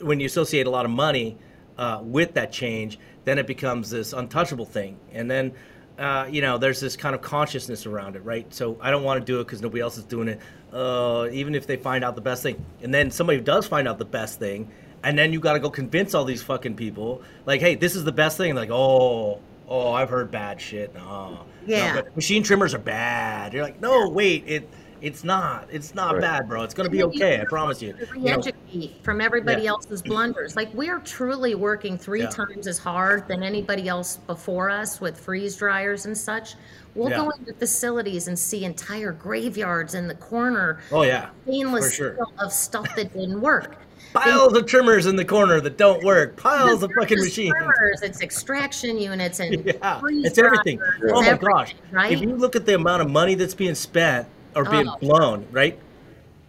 when 0.00 0.20
you 0.20 0.26
associate 0.26 0.66
a 0.66 0.70
lot 0.70 0.84
of 0.84 0.90
money 0.90 1.36
uh, 1.76 2.00
with 2.02 2.34
that 2.34 2.52
change, 2.52 2.98
then 3.24 3.38
it 3.38 3.46
becomes 3.46 3.90
this 3.90 4.12
untouchable 4.12 4.66
thing, 4.66 4.96
and 5.12 5.30
then. 5.30 5.52
Uh, 5.98 6.26
you 6.28 6.40
know, 6.42 6.58
there's 6.58 6.80
this 6.80 6.96
kind 6.96 7.14
of 7.14 7.22
consciousness 7.22 7.86
around 7.86 8.16
it, 8.16 8.24
right? 8.24 8.52
So 8.52 8.76
I 8.80 8.90
don't 8.90 9.04
want 9.04 9.20
to 9.20 9.24
do 9.24 9.40
it 9.40 9.44
because 9.44 9.62
nobody 9.62 9.80
else 9.80 9.96
is 9.96 10.04
doing 10.04 10.28
it. 10.28 10.40
Uh, 10.72 11.28
even 11.32 11.54
if 11.54 11.66
they 11.68 11.76
find 11.76 12.02
out 12.04 12.16
the 12.16 12.20
best 12.20 12.42
thing, 12.42 12.64
and 12.82 12.92
then 12.92 13.10
somebody 13.12 13.40
does 13.40 13.66
find 13.66 13.86
out 13.86 13.98
the 13.98 14.04
best 14.04 14.40
thing, 14.40 14.68
and 15.04 15.16
then 15.16 15.32
you 15.32 15.38
got 15.38 15.52
to 15.52 15.60
go 15.60 15.70
convince 15.70 16.12
all 16.14 16.24
these 16.24 16.42
fucking 16.42 16.74
people, 16.74 17.22
like, 17.46 17.60
hey, 17.60 17.76
this 17.76 17.94
is 17.94 18.02
the 18.02 18.10
best 18.12 18.36
thing. 18.36 18.56
Like, 18.56 18.70
oh, 18.72 19.40
oh, 19.68 19.92
I've 19.92 20.10
heard 20.10 20.32
bad 20.32 20.60
shit. 20.60 20.92
No, 20.94 21.40
Yeah. 21.64 21.94
no, 21.94 22.02
but 22.02 22.16
machine 22.16 22.42
trimmers 22.42 22.74
are 22.74 22.78
bad. 22.78 23.52
You're 23.52 23.62
like, 23.62 23.80
no, 23.80 24.08
wait, 24.08 24.42
it, 24.48 24.68
it's 25.04 25.22
not. 25.22 25.68
It's 25.70 25.94
not 25.94 26.12
Right. 26.14 26.20
bad, 26.22 26.48
bro. 26.48 26.62
It's 26.62 26.72
gonna 26.74 26.88
be 26.88 27.00
And 27.00 27.12
then 27.12 27.18
you 27.18 27.24
okay. 27.24 27.40
I 27.40 27.44
promise 27.44 27.82
you. 27.82 27.92
to 27.92 28.06
You 28.18 28.36
know, 28.80 28.88
from 29.02 29.20
everybody 29.20 29.62
Yeah. 29.64 29.70
else's 29.70 30.00
blunders. 30.02 30.56
Like 30.56 30.70
we're 30.72 30.98
truly 31.00 31.54
working 31.54 31.98
three 31.98 32.22
Yeah. 32.22 32.30
times 32.30 32.66
as 32.66 32.78
hard 32.78 33.28
than 33.28 33.42
anybody 33.42 33.86
else 33.88 34.16
before 34.26 34.70
us 34.70 35.00
with 35.00 35.18
freeze 35.20 35.56
dryers 35.56 36.06
and 36.06 36.16
such. 36.16 36.54
We'll 36.94 37.10
Yeah. 37.10 37.16
go 37.18 37.30
into 37.30 37.52
facilities 37.54 38.28
and 38.28 38.38
see 38.38 38.64
entire 38.64 39.12
graveyards 39.12 39.94
in 39.94 40.08
the 40.08 40.14
corner, 40.14 40.78
oh 40.90 41.02
yeah, 41.02 41.26
stainless 41.46 41.92
sure. 41.92 42.14
steel 42.14 42.32
of 42.38 42.52
stuff 42.52 42.86
that 42.96 43.12
didn't 43.12 43.40
work. 43.40 43.76
Piles 44.14 44.56
of 44.56 44.66
trimmers 44.66 45.06
in 45.06 45.16
the 45.16 45.24
corner 45.24 45.60
that 45.60 45.76
don't 45.76 46.04
work. 46.04 46.36
Piles 46.36 46.84
of 46.84 46.92
fucking 46.98 47.18
machines. 47.18 47.52
trimmers, 47.58 48.00
It's 48.02 48.22
extraction 48.22 48.96
units 48.96 49.40
and 49.40 49.52
Yeah, 49.66 50.00
it's 50.04 50.38
everything. 50.38 50.78
dryers, 50.78 51.12
Oh 51.12 51.20
my 51.20 51.26
everything, 51.28 51.48
gosh! 51.48 51.74
Right? 51.90 52.12
If 52.12 52.20
you 52.22 52.36
look 52.36 52.54
at 52.56 52.64
the 52.64 52.74
amount 52.76 53.02
of 53.02 53.10
money 53.10 53.34
that's 53.34 53.54
being 53.54 53.74
spent 53.74 54.26
or 54.54 54.64
being 54.64 54.88
Oh. 54.88 54.96
blown, 55.00 55.46
right? 55.50 55.78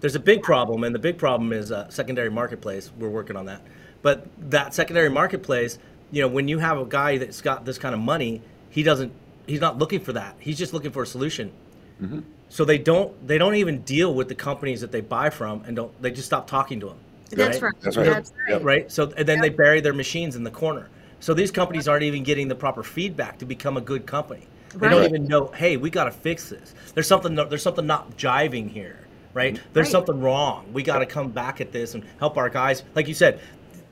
There's 0.02 0.16
a 0.16 0.20
big 0.20 0.44
problem, 0.44 0.84
and 0.84 0.94
the 0.94 1.00
big 1.00 1.18
problem 1.18 1.52
is 1.54 1.72
uh, 1.72 1.90
secondary 1.90 2.30
marketplace. 2.30 2.92
We're 3.00 3.10
working 3.10 3.36
on 3.36 3.46
that, 3.48 3.62
but 4.02 4.28
that 4.50 4.74
secondary 4.74 5.10
marketplace, 5.10 5.80
you 6.12 6.22
know, 6.22 6.28
when 6.28 6.48
you 6.48 6.60
have 6.60 6.78
a 6.78 6.86
guy 6.86 7.18
that's 7.18 7.42
got 7.42 7.66
this 7.66 7.78
kind 7.78 7.96
of 7.96 8.02
money, 8.02 8.42
he 8.70 8.84
doesn't. 8.84 9.12
He's 9.48 9.62
not 9.62 9.78
looking 9.78 10.00
for 10.00 10.14
that. 10.14 10.36
He's 10.40 10.58
just 10.58 10.74
looking 10.74 10.92
for 10.92 11.04
a 11.04 11.08
solution. 11.08 11.52
So 12.50 12.66
they 12.66 12.78
don't. 12.78 13.28
They 13.28 13.38
don't 13.38 13.56
even 13.56 13.82
deal 13.82 14.14
with 14.14 14.28
the 14.28 14.36
companies 14.36 14.82
that 14.82 14.92
they 14.92 15.02
buy 15.02 15.30
from, 15.30 15.64
and 15.66 15.76
don't. 15.76 16.02
They 16.02 16.12
just 16.12 16.28
stop 16.28 16.46
talking 16.48 16.80
to 16.82 16.88
them. 16.88 16.98
That's 17.32 17.62
right. 17.62 17.74
That's 17.82 17.98
right. 17.98 18.06
That's 18.06 18.34
Yep. 18.48 18.58
right. 18.58 18.64
right? 18.64 18.92
So 18.92 19.12
and 19.18 19.28
then 19.28 19.42
they 19.42 19.50
bury 19.50 19.82
their 19.82 19.94
machines 19.94 20.36
in 20.36 20.44
the 20.44 20.52
corner. 20.52 20.90
So 21.20 21.34
these 21.34 21.50
companies 21.52 21.88
aren't 21.88 22.04
even 22.04 22.24
getting 22.24 22.48
the 22.48 22.56
proper 22.56 22.84
feedback 22.84 23.40
to 23.40 23.46
become 23.46 23.78
a 23.78 23.82
good 23.82 24.06
company. 24.06 24.46
They 24.80 24.90
don't 24.90 25.04
even 25.06 25.26
know, 25.28 25.48
hey, 25.48 25.78
we 25.78 25.90
got 25.90 26.06
to 26.06 26.12
fix 26.12 26.50
this. 26.50 26.74
There's 26.94 27.08
something 27.08 27.36
there's 27.36 27.64
something 27.64 27.86
not 27.86 28.18
jiving 28.18 28.70
here, 28.70 29.00
right? 29.34 29.60
There's 29.74 29.88
Right. 29.88 29.92
something 29.92 30.20
wrong. 30.22 30.66
We 30.74 30.84
got 30.84 31.00
to 31.00 31.06
come 31.06 31.30
back 31.32 31.62
at 31.62 31.72
this 31.72 31.94
and 31.96 32.04
help 32.20 32.38
our 32.38 32.50
guys. 32.50 32.84
Like 32.96 33.08
you 33.08 33.14
said, 33.14 33.40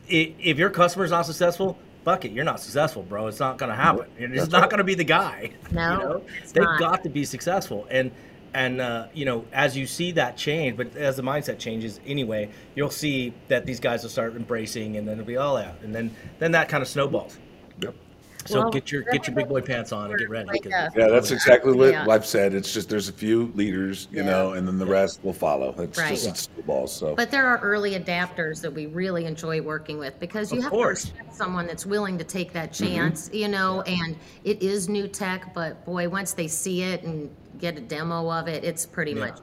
if 0.08 0.58
your 0.58 0.70
customer's 0.70 1.12
not 1.12 1.25
successful, 1.25 1.78
fuck 2.04 2.25
it, 2.25 2.32
you're 2.32 2.44
not 2.44 2.60
successful, 2.60 3.04
bro. 3.04 3.28
It's 3.28 3.40
not 3.40 3.58
going 3.58 3.70
to 3.70 3.75
happen. 3.75 4.06
It's 4.18 4.50
not 4.52 4.62
right. 4.62 4.70
going 4.70 4.78
to 4.80 4.84
be 4.84 4.96
the 4.96 5.04
guy. 5.06 5.52
No, 5.72 5.92
you 5.94 5.98
know? 6.00 6.22
they've 6.54 6.63
not. 6.63 6.80
got 6.80 7.04
to 7.04 7.10
be 7.10 7.25
successful 7.25 7.88
and 7.89 8.12
and 8.54 8.80
uh, 8.82 9.08
you 9.15 9.26
know 9.26 9.46
as 9.52 9.76
you 9.76 9.88
see 9.88 10.12
that 10.12 10.38
change 10.38 10.78
but 10.78 10.96
as 10.96 11.15
the 11.15 11.24
mindset 11.24 11.58
changes 11.58 12.00
anyway 12.06 12.48
you'll 12.76 12.91
see 12.91 13.34
that 13.48 13.65
these 13.65 13.80
guys 13.80 14.04
will 14.04 14.12
start 14.12 14.36
embracing 14.36 14.96
and 14.98 15.08
then 15.08 15.13
it'll 15.13 15.26
be 15.26 15.38
all 15.38 15.58
out 15.58 15.74
and 15.82 15.96
then 15.96 16.12
then 16.38 16.52
that 16.52 16.69
kind 16.69 16.84
of 16.84 16.88
snowballs 16.88 17.39
Yep. 17.82 17.96
So 18.45 18.62
Well, 18.62 18.71
get 18.71 18.91
your 18.91 19.03
get 19.03 19.27
your 19.27 19.36
big 19.36 19.47
boy 19.47 19.62
pants 19.62 19.91
on 19.91 20.10
and 20.10 20.19
get 20.19 20.29
ready 20.29 20.47
Like, 20.47 20.63
'cause 20.63 20.73
uh, 20.73 20.89
Yeah, 20.95 21.08
that's 21.10 21.32
exactly 21.32 21.73
what 21.73 21.91
Yeah. 21.91 22.06
I've 22.10 22.25
said. 22.25 22.53
It's 22.53 22.73
just 22.73 22.89
there's 22.89 23.10
a 23.10 23.13
few 23.13 23.51
leaders, 23.56 24.08
you 24.12 24.17
Yeah. 24.23 24.29
know, 24.32 24.53
and 24.53 24.67
then 24.67 24.77
the 24.77 24.86
rest 24.86 25.19
will 25.23 25.34
follow. 25.34 25.73
It's 25.79 25.97
Right. 25.97 26.10
just 26.10 26.27
it's 26.27 26.41
snowballs. 26.53 26.95
So 26.97 27.15
But 27.15 27.32
there 27.32 27.45
are 27.47 27.60
early 27.60 27.91
adapters 27.99 28.62
that 28.62 28.71
we 28.73 28.86
really 28.88 29.25
enjoy 29.25 29.62
working 29.62 29.97
with 29.97 30.19
because 30.19 30.51
you 30.51 30.58
Of 30.60 30.63
have 30.65 30.71
course. 30.71 31.03
to 31.03 31.08
respect 31.12 31.36
someone 31.36 31.67
that's 31.67 31.86
willing 31.86 32.17
to 32.17 32.23
take 32.23 32.53
that 32.53 32.71
Mm-hmm. 32.73 32.86
chance, 32.86 33.29
you 33.34 33.47
know, 33.47 33.82
and 33.84 34.17
it 34.43 34.62
is 34.62 34.89
new 34.89 35.08
tech, 35.08 35.53
but 35.53 35.86
boy, 35.86 36.10
once 36.10 36.34
they 36.34 36.47
see 36.47 36.84
it 36.84 37.03
and 37.03 37.29
get 37.58 37.77
a 37.77 37.82
demo 37.82 38.29
of 38.32 38.47
it, 38.47 38.63
it's 38.63 38.86
pretty 38.86 39.13
much, 39.13 39.39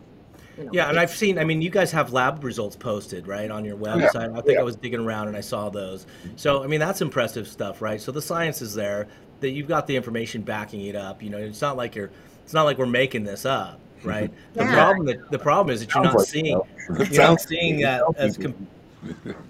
you 0.61 0.66
know. 0.66 0.70
Yeah, 0.73 0.88
and 0.88 0.99
I've 0.99 1.11
seen. 1.11 1.38
I 1.38 1.44
mean, 1.44 1.62
you 1.62 1.70
guys 1.70 1.90
have 1.92 2.12
lab 2.12 2.44
results 2.44 2.77
posted, 2.77 3.27
right, 3.27 3.51
on 3.51 3.64
your 3.64 3.77
website. 3.77 4.37
I 4.37 4.40
think 4.40 4.55
Yeah. 4.55 4.61
I 4.61 4.62
was 4.62 4.77
digging 4.77 5.01
around 5.01 5.29
and 5.29 5.37
I 5.37 5.40
saw 5.40 5.68
those. 5.68 6.07
So, 6.37 6.62
I 6.62 6.66
mean, 6.66 6.81
that's 6.81 7.01
impressive 7.01 7.49
stuff, 7.49 7.83
right? 7.83 8.01
So 8.01 8.12
the 8.12 8.23
science 8.23 8.62
is 8.62 8.75
there. 8.75 9.09
That 9.40 9.51
you've 9.51 9.68
got 9.68 9.87
the 9.87 9.96
information 9.96 10.42
backing 10.42 10.83
it 10.85 10.94
up. 10.94 11.23
You 11.23 11.31
know, 11.31 11.38
it's 11.38 11.62
not 11.62 11.77
like 11.77 11.94
you're. 11.94 12.11
It's 12.44 12.53
not 12.53 12.64
like 12.64 12.77
we're 12.77 12.85
making 12.87 13.25
this 13.25 13.46
up, 13.46 13.81
right? 14.05 14.31
yeah. 14.55 14.64
The 14.66 14.73
problem 14.73 15.07
that 15.07 15.31
the 15.31 15.38
problem 15.38 15.73
is 15.75 15.81
that 15.81 15.94
you're 15.94 16.05
not 16.05 16.14
like 16.14 16.29
seeing. 16.29 16.59
it. 16.59 17.11
You're 17.12 17.23
not 17.23 17.40
seeing 17.40 17.81
that 17.81 18.03
uh, 18.03 18.12
as. 18.18 18.37
Com- 18.37 18.66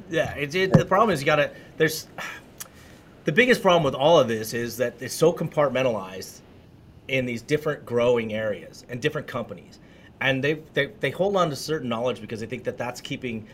yeah, 0.08 0.32
it's 0.34 0.54
it, 0.54 0.72
the 0.72 0.84
problem 0.84 1.10
is 1.12 1.20
you 1.20 1.26
gotta. 1.26 1.50
There's. 1.76 2.06
The 3.24 3.32
biggest 3.32 3.62
problem 3.62 3.82
with 3.82 3.94
all 3.94 4.18
of 4.18 4.28
this 4.28 4.54
is 4.54 4.76
that 4.78 4.94
it's 5.00 5.12
so 5.12 5.32
compartmentalized 5.32 6.38
in 7.08 7.26
these 7.26 7.42
different 7.42 7.84
growing 7.84 8.32
areas 8.32 8.84
and 8.88 9.02
different 9.02 9.26
companies 9.26 9.79
and 10.20 10.42
they, 10.42 10.60
they 10.74 10.86
they 11.00 11.10
hold 11.10 11.36
on 11.36 11.50
to 11.50 11.56
certain 11.56 11.88
knowledge 11.88 12.20
because 12.20 12.40
they 12.40 12.46
think 12.46 12.64
that 12.64 12.78
that's 12.78 13.00
keeping 13.00 13.46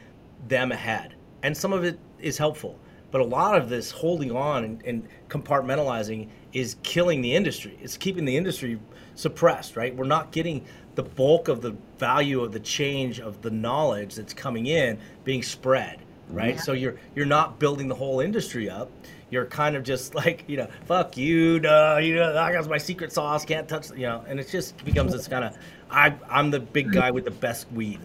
them 0.49 0.73
ahead. 0.73 1.15
And 1.43 1.57
some 1.57 1.73
of 1.73 1.85
it 1.85 1.99
is 2.21 2.39
helpful 2.39 2.79
but 3.11 3.21
a 3.21 3.25
lot 3.25 3.57
of 3.57 3.69
this 3.69 3.91
holding 3.91 4.31
on 4.31 4.65
and, 4.65 4.83
and 4.85 5.09
compartmentalizing 5.29 6.29
is 6.53 6.77
killing 6.83 7.23
the 7.23 7.35
industry. 7.35 7.79
It's 7.81 7.97
keeping 7.97 8.25
the 8.25 8.37
industry 8.37 8.79
suppressed 9.15 9.77
right? 9.77 9.95
We're 9.95 10.05
not 10.05 10.33
getting 10.33 10.65
the 10.97 11.03
bulk 11.03 11.49
of 11.49 11.61
the 11.61 11.77
value 11.99 12.43
of 12.43 12.53
the 12.53 12.61
change 12.61 13.21
of 13.21 13.41
the 13.43 13.51
knowledge 13.51 14.15
that's 14.15 14.35
coming 14.35 14.67
in 14.67 14.99
being 15.25 15.43
spread 15.43 16.01
right 16.31 16.59
so 16.61 16.73
you're 16.73 16.97
you're 17.15 17.27
not 17.27 17.59
building 17.59 17.89
the 17.89 17.95
whole 17.95 18.21
industry 18.21 18.69
up 18.69 18.91
you're 19.31 19.47
kind 19.47 19.77
of 19.77 19.83
just 19.83 20.15
like 20.25 20.45
you 20.47 20.57
know 20.57 20.67
fuck 20.87 21.17
you 21.17 21.59
duh, 21.61 21.99
you 22.03 22.15
know 22.17 22.37
i 22.39 22.53
got 22.53 22.69
my 22.69 22.79
secret 22.79 23.13
sauce 23.13 23.45
can't 23.45 23.69
touch 23.69 23.91
you 23.91 24.07
know 24.07 24.25
and 24.29 24.41
it 24.41 24.49
just 24.49 24.83
becomes 24.85 25.13
this 25.13 25.29
kind 25.29 25.45
of 25.45 25.57
I, 25.91 26.15
i'm 26.29 26.51
the 26.51 26.61
big 26.61 26.93
guy 26.93 27.11
with 27.11 27.25
the 27.25 27.31
best 27.31 27.71
weed 27.73 28.01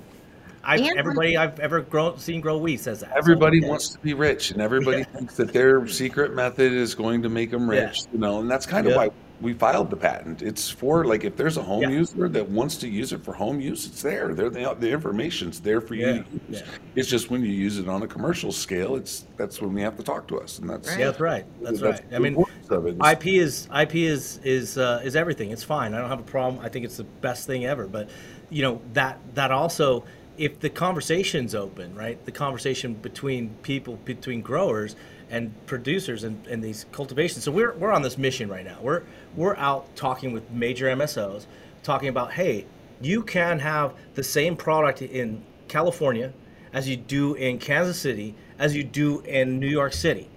I, 0.64 0.78
everybody 0.96 1.38
i've 1.38 1.60
ever 1.60 1.82
grown, 1.82 2.20
seen 2.20 2.40
grow 2.42 2.60
weed 2.60 2.78
says 2.78 3.00
that 3.00 3.10
So, 3.10 3.16
everybody 3.18 3.58
okay. 3.60 3.68
wants 3.70 3.90
to 3.90 4.00
be 4.00 4.14
rich, 4.14 4.52
and 4.52 4.62
everybody 4.62 5.00
Yeah. 5.00 5.04
thinks 5.06 5.36
that 5.38 5.52
their 5.54 5.88
secret 5.88 6.36
method 6.36 6.72
is 6.72 6.94
going 6.94 7.24
to 7.24 7.30
make 7.30 7.50
them 7.50 7.68
Yeah. 7.72 7.86
rich. 7.86 8.02
You 8.14 8.20
know, 8.20 8.42
and 8.42 8.52
that's 8.52 8.68
kind 8.68 8.86
of 8.86 8.94
why 8.94 9.10
we 9.41 9.54
filed 9.54 9.89
the 9.89 9.95
patent. 9.97 10.41
It's 10.41 10.69
for 10.69 11.04
like 11.06 11.23
if 11.23 11.36
there's 11.36 11.58
a 11.58 11.63
home 11.63 11.82
Yeah. 11.82 11.89
user 11.89 12.30
that 12.30 12.47
wants 12.49 12.77
to 12.77 12.88
use 12.88 13.12
it 13.12 13.23
for 13.23 13.34
home 13.34 13.60
use, 13.60 13.88
it's 13.88 14.01
there. 14.01 14.34
There, 14.34 14.49
the, 14.49 14.75
the 14.80 14.89
information's 14.91 15.60
there 15.60 15.82
for 15.82 15.95
you 15.95 16.06
Yeah. 16.06 16.12
to 16.13 16.17
use. 16.32 16.41
Yeah. 16.49 16.62
It's 16.95 17.10
just 17.10 17.30
when 17.32 17.41
you 17.41 17.49
use 17.51 17.80
it 17.80 17.88
on 17.89 18.04
a 18.04 18.08
commercial 18.08 18.51
scale, 18.51 18.95
it's 18.95 19.25
that's 19.38 19.62
when 19.62 19.73
we 19.73 19.82
have 19.82 19.97
to 19.97 20.04
talk 20.04 20.27
to 20.27 20.39
us, 20.39 20.60
and 20.60 20.69
that's 20.69 20.88
Right. 20.89 20.97
that's 20.99 21.19
right 21.19 21.45
that's 21.62 21.82
right 21.82 22.01
i 22.13 22.19
mean 22.19 22.36
of 22.69 22.86
it. 22.86 22.95
ip 23.12 23.25
is 23.27 23.67
ip 23.75 23.95
is 23.95 24.39
is 24.43 24.77
uh, 24.77 25.01
is 25.04 25.15
everything 25.15 25.51
it's 25.51 25.63
fine 25.63 25.93
i 25.93 25.99
don't 25.99 26.10
have 26.10 26.19
a 26.19 26.23
problem 26.23 26.63
i 26.63 26.69
think 26.69 26.86
it's 26.86 26.97
the 26.97 27.04
best 27.04 27.47
thing 27.47 27.65
ever 27.65 27.88
but 27.88 28.10
you 28.49 28.62
know 28.62 28.80
that 28.93 29.19
that 29.34 29.51
also 29.51 30.04
if 30.38 30.60
the 30.60 30.69
conversation's 30.69 31.56
open 31.56 31.93
right 31.95 32.23
the 32.25 32.32
conversation 32.32 32.93
between 32.93 33.49
people 33.63 33.95
between 34.06 34.41
growers 34.41 34.95
and 35.30 35.51
producers 35.65 36.23
and, 36.23 36.45
and 36.47 36.63
these 36.63 36.86
cultivations 36.91 37.43
so 37.43 37.51
we're, 37.51 37.73
we're 37.73 37.91
on 37.91 38.01
this 38.01 38.17
mission 38.17 38.49
right 38.49 38.65
now 38.65 38.77
we're 38.82 39.01
we're 39.36 39.56
out 39.58 39.96
talking 39.96 40.32
with 40.32 40.50
major 40.52 40.86
msos 40.96 41.46
talking 41.84 42.10
about 42.10 42.34
hey 42.34 42.65
you 43.02 43.24
can 43.24 43.60
have 43.60 43.94
the 44.15 44.24
same 44.24 44.56
product 44.56 45.02
in 45.02 45.41
california 45.67 46.32
as 46.74 46.88
you 46.88 46.96
do 46.98 47.34
in 47.36 47.58
kansas 47.58 48.00
city 48.00 48.36
as 48.60 48.76
you 48.76 48.84
do 48.84 49.22
in 49.22 49.60
new 49.60 49.67
york 49.67 49.94
city. 49.94 50.28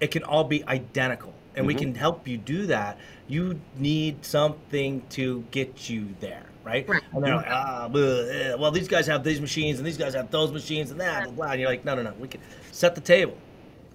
It 0.00 0.10
can 0.10 0.22
all 0.24 0.44
be 0.44 0.64
identical 0.66 1.32
and 1.54 1.66
we 1.66 1.74
can 1.74 1.94
help 1.94 2.26
you 2.26 2.36
do 2.36 2.66
that. 2.66 2.98
You 3.28 3.60
need 3.78 4.24
something 4.24 5.02
to 5.10 5.44
get 5.50 5.88
you 5.88 6.08
there 6.20 6.42
right, 6.64 6.86
Right. 6.88 7.02
and 7.12 7.22
they're 7.22 7.36
like 7.36 7.46
ah, 7.48 7.88
blah, 7.88 8.00
eh, 8.02 8.54
well 8.54 8.70
these 8.70 8.88
guys 8.88 9.06
have 9.06 9.22
these 9.22 9.40
machines 9.40 9.78
and 9.78 9.86
these 9.86 9.96
guys 9.96 10.14
have 10.14 10.30
those 10.30 10.50
machines 10.52 10.90
and 10.90 11.00
that 11.00 11.24
blah, 11.24 11.32
blah. 11.32 11.46
and 11.52 11.60
you're 11.60 11.70
like 11.70 11.84
no 11.84 11.94
no 11.94 12.02
no 12.02 12.12
we 12.18 12.26
can 12.28 12.40
set 12.72 12.94
the 12.94 13.00
table 13.00 13.36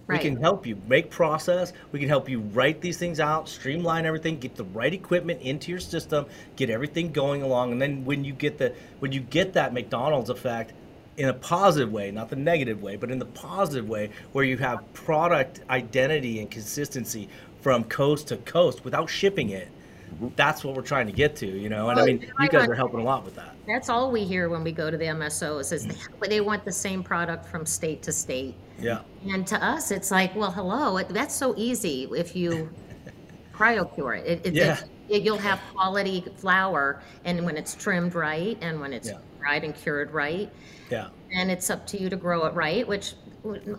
We 0.09 0.19
can 0.19 0.37
help 0.37 0.65
you 0.65 0.81
make 0.87 1.11
process. 1.11 1.73
We 1.91 1.99
can 1.99 2.09
help 2.09 2.27
you 2.27 2.39
write 2.39 2.81
these 2.81 2.97
things 2.97 3.19
out, 3.19 3.47
streamline 3.47 4.05
everything, 4.05 4.39
get 4.39 4.55
the 4.55 4.63
right 4.65 4.93
equipment 4.93 5.41
into 5.41 5.71
your 5.71 5.79
system, 5.79 6.25
get 6.55 6.69
everything 6.69 7.11
going 7.11 7.43
along, 7.43 7.71
and 7.73 7.81
then 7.81 8.03
when 8.05 8.25
you 8.25 8.33
get 8.33 8.57
the 8.57 8.73
when 8.99 9.11
you 9.11 9.21
get 9.21 9.53
that 9.53 9.73
McDonald's 9.73 10.29
effect 10.29 10.73
in 11.17 11.29
a 11.29 11.33
positive 11.33 11.91
way, 11.91 12.11
not 12.11 12.29
the 12.29 12.35
negative 12.35 12.81
way, 12.81 12.95
but 12.95 13.11
in 13.11 13.19
the 13.19 13.25
positive 13.25 13.89
way, 13.89 14.09
where 14.31 14.45
you 14.45 14.57
have 14.57 14.81
product 14.93 15.59
identity 15.69 16.39
and 16.39 16.49
consistency 16.49 17.27
from 17.61 17.83
coast 17.83 18.29
to 18.29 18.37
coast 18.37 18.85
without 18.85 19.09
shipping 19.09 19.49
it. 19.49 19.67
Mm-hmm. 20.15 20.29
That's 20.37 20.63
what 20.63 20.75
we're 20.75 20.81
trying 20.81 21.07
to 21.07 21.11
get 21.11 21.35
to, 21.37 21.45
you 21.45 21.69
know. 21.69 21.89
And 21.89 21.99
I 21.99 22.05
mean, 22.05 22.31
you 22.39 22.47
guys 22.47 22.67
are 22.67 22.73
helping 22.73 23.01
a 23.01 23.03
lot 23.03 23.25
with 23.25 23.35
that. 23.35 23.53
That's 23.67 23.89
all 23.89 24.11
we 24.11 24.23
hear 24.23 24.49
when 24.49 24.63
we 24.63 24.71
go 24.71 24.89
to 24.89 24.97
the 24.97 25.05
MSOs 25.05 25.71
is 25.71 25.85
they, 25.85 25.93
mm. 25.93 26.29
they 26.29 26.41
want 26.41 26.65
the 26.65 26.71
same 26.71 27.03
product 27.03 27.45
from 27.45 27.65
state 27.65 28.01
to 28.03 28.11
state. 28.11 28.55
Yeah. 28.81 29.01
And 29.29 29.45
to 29.47 29.63
us, 29.63 29.91
it's 29.91 30.11
like, 30.11 30.35
well, 30.35 30.51
hello, 30.51 31.01
that's 31.03 31.35
so 31.35 31.53
easy 31.57 32.07
if 32.15 32.35
you 32.35 32.69
cryocure 33.53 34.17
it. 34.19 34.27
it, 34.27 34.45
it 34.47 34.53
Yeah. 34.53 34.79
it- 35.09 35.23
you'll 35.23 35.37
have 35.37 35.59
quality 35.73 36.23
flour, 36.37 37.01
and 37.25 37.43
when 37.45 37.57
it's 37.57 37.75
trimmed 37.75 38.15
right, 38.15 38.57
and 38.61 38.79
when 38.79 38.93
it's 38.93 39.09
Yeah. 39.09 39.17
dried 39.39 39.63
and 39.63 39.75
cured 39.75 40.11
right, 40.13 40.49
Yeah. 40.89 41.07
and 41.33 41.49
it's 41.51 41.69
up 41.69 41.85
to 41.87 42.01
you 42.01 42.09
to 42.09 42.15
grow 42.15 42.45
it 42.45 42.53
right. 42.53 42.87
Which 42.87 43.15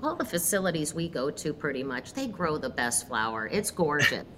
all 0.03 0.17
the 0.17 0.25
facilities 0.25 0.95
we 0.95 1.09
go 1.09 1.31
to, 1.31 1.53
pretty 1.53 1.83
much, 1.83 2.15
they 2.15 2.27
grow 2.27 2.59
the 2.59 2.71
best 2.71 3.07
flour. 3.09 3.47
It's 3.51 3.71
gorgeous. 3.71 4.25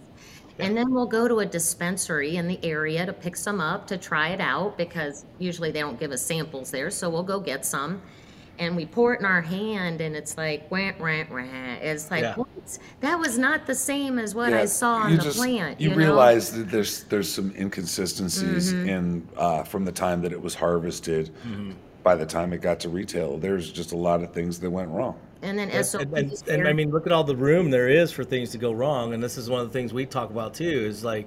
And 0.59 0.77
then 0.77 0.93
we'll 0.93 1.07
go 1.07 1.27
to 1.29 1.39
a 1.41 1.47
dispensary 1.47 2.37
in 2.37 2.47
the 2.47 2.63
area 2.63 3.07
to 3.07 3.13
pick 3.15 3.37
some 3.37 3.59
up 3.59 3.87
to 3.87 3.97
try 3.97 4.29
it 4.29 4.41
out 4.41 4.77
because 4.77 5.25
usually 5.39 5.71
they 5.71 5.81
don't 5.81 5.99
give 5.99 6.13
us 6.13 6.21
samples 6.21 6.71
there. 6.71 6.91
So 6.91 7.09
we'll 7.09 7.23
go 7.23 7.41
get 7.41 7.65
some 7.65 8.03
and 8.63 8.77
we 8.77 8.87
pour 8.87 9.13
it 9.15 9.19
in 9.21 9.27
our 9.27 9.41
hand 9.41 10.01
and 10.01 10.15
it's 10.15 10.39
like, 10.39 10.71
wah, 10.71 10.93
wah, 11.01 11.25
wah. 11.31 11.39
It's 11.81 12.11
like, 12.13 12.23
Yeah. 12.23 12.35
what? 12.37 12.49
That 13.01 13.19
was 13.19 13.37
not 13.37 13.67
the 13.67 13.75
same 13.75 14.19
as 14.21 14.35
what 14.37 14.53
I 14.53 14.61
Yeah, 14.61 14.65
saw 14.67 14.95
on 14.95 15.11
you 15.11 15.17
the 15.17 15.23
just- 15.25 15.37
plant. 15.39 15.81
You, 15.81 15.91
know? 15.91 15.97
realize 15.97 16.53
that 16.53 16.71
there's 16.71 17.03
there's 17.05 17.31
some 17.31 17.53
inconsistencies 17.59 18.73
Mm-hmm. 18.73 18.89
in 18.89 19.29
uh, 19.37 19.65
from 19.65 19.85
the 19.85 19.91
time 19.93 20.23
that 20.23 20.33
it 20.33 20.41
was 20.41 20.55
harvested, 20.55 21.31
Mm-hmm. 21.45 21.73
by 22.05 22.15
the 22.15 22.25
time 22.27 22.53
it 22.53 22.61
got 22.63 22.79
to 22.81 22.89
retail. 22.89 23.37
There's 23.37 23.71
just 23.73 23.91
a 23.93 23.97
lot 23.97 24.23
of 24.23 24.33
things 24.33 24.61
that 24.61 24.71
went 24.71 24.91
wrong. 24.91 25.19
And 25.43 25.59
then 25.59 25.71
And, 25.71 25.85
SOPs. 25.85 26.05
and, 26.05 26.17
and, 26.17 26.33
there. 26.47 26.67
I 26.69 26.73
mean, 26.73 26.91
look 26.93 27.05
at 27.07 27.11
all 27.13 27.25
the 27.25 27.35
room 27.37 27.69
there 27.71 27.89
is 27.89 28.13
for 28.13 28.23
things 28.23 28.51
to 28.51 28.59
go 28.59 28.71
wrong. 28.71 29.13
And 29.13 29.21
this 29.21 29.37
is 29.37 29.51
one 29.51 29.61
of 29.61 29.67
the 29.67 29.73
things 29.73 29.93
we 29.93 30.07
talk 30.07 30.31
about 30.31 30.55
too. 30.55 30.65
Is 30.87 31.03
like, 31.03 31.27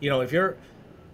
you 0.00 0.10
know, 0.10 0.20
if 0.20 0.32
you're 0.32 0.56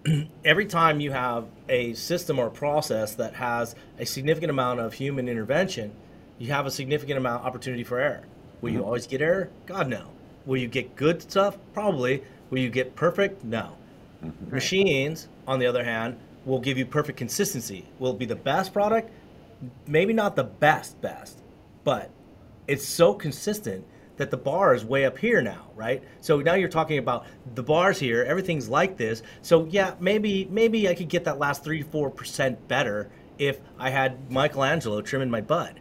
every 0.45 0.65
time 0.65 0.99
you 0.99 1.11
have 1.11 1.45
a 1.67 1.93
system 1.93 2.39
or 2.39 2.47
a 2.47 2.51
process 2.51 3.15
that 3.15 3.35
has 3.35 3.75
a 3.97 4.05
significant 4.05 4.49
amount 4.49 4.79
of 4.79 4.93
human 4.93 5.27
intervention, 5.27 5.91
you 6.37 6.51
have 6.51 6.65
a 6.65 6.71
significant 6.71 7.17
amount 7.17 7.45
opportunity 7.45 7.83
for 7.83 7.99
error. 7.99 8.23
Will 8.61 8.71
you 8.71 8.79
mm-hmm. 8.79 8.85
always 8.85 9.07
get 9.07 9.21
error? 9.21 9.49
God 9.65 9.87
no. 9.89 10.07
Will 10.45 10.57
you 10.57 10.67
get 10.67 10.95
good 10.95 11.21
stuff? 11.21 11.57
Probably. 11.73 12.23
Will 12.49 12.59
you 12.59 12.69
get 12.69 12.95
perfect? 12.95 13.43
No. 13.43 13.77
Mm-hmm. 14.23 14.51
Machines, 14.53 15.27
on 15.47 15.59
the 15.59 15.65
other 15.65 15.83
hand, 15.83 16.17
will 16.45 16.59
give 16.59 16.77
you 16.77 16.85
perfect 16.85 17.17
consistency. 17.17 17.85
Will 17.99 18.11
it 18.11 18.19
be 18.19 18.25
the 18.25 18.35
best 18.35 18.73
product? 18.73 19.11
Maybe 19.85 20.13
not 20.13 20.35
the 20.35 20.43
best 20.43 20.99
best, 21.01 21.39
but 21.83 22.09
it's 22.67 22.87
so 22.87 23.13
consistent 23.13 23.85
that 24.19 24.29
the 24.29 24.37
bar 24.37 24.75
is 24.75 24.85
way 24.85 25.05
up 25.05 25.17
here 25.17 25.41
now, 25.41 25.71
right? 25.75 26.03
So 26.21 26.41
now 26.41 26.53
you're 26.53 26.69
talking 26.69 26.99
about 26.99 27.25
the 27.55 27.63
bars 27.63 27.97
here, 27.97 28.23
everything's 28.23 28.67
like 28.67 28.97
this. 28.97 29.23
So 29.41 29.65
yeah, 29.71 29.95
maybe 29.99 30.47
maybe 30.51 30.87
I 30.87 30.93
could 30.93 31.09
get 31.09 31.23
that 31.23 31.39
last 31.39 31.63
three 31.63 31.81
four 31.81 32.11
percent 32.11 32.67
better 32.67 33.09
if 33.37 33.61
I 33.79 33.89
had 33.89 34.29
Michelangelo 34.29 35.01
trimming 35.01 35.29
my 35.29 35.41
bud. 35.41 35.79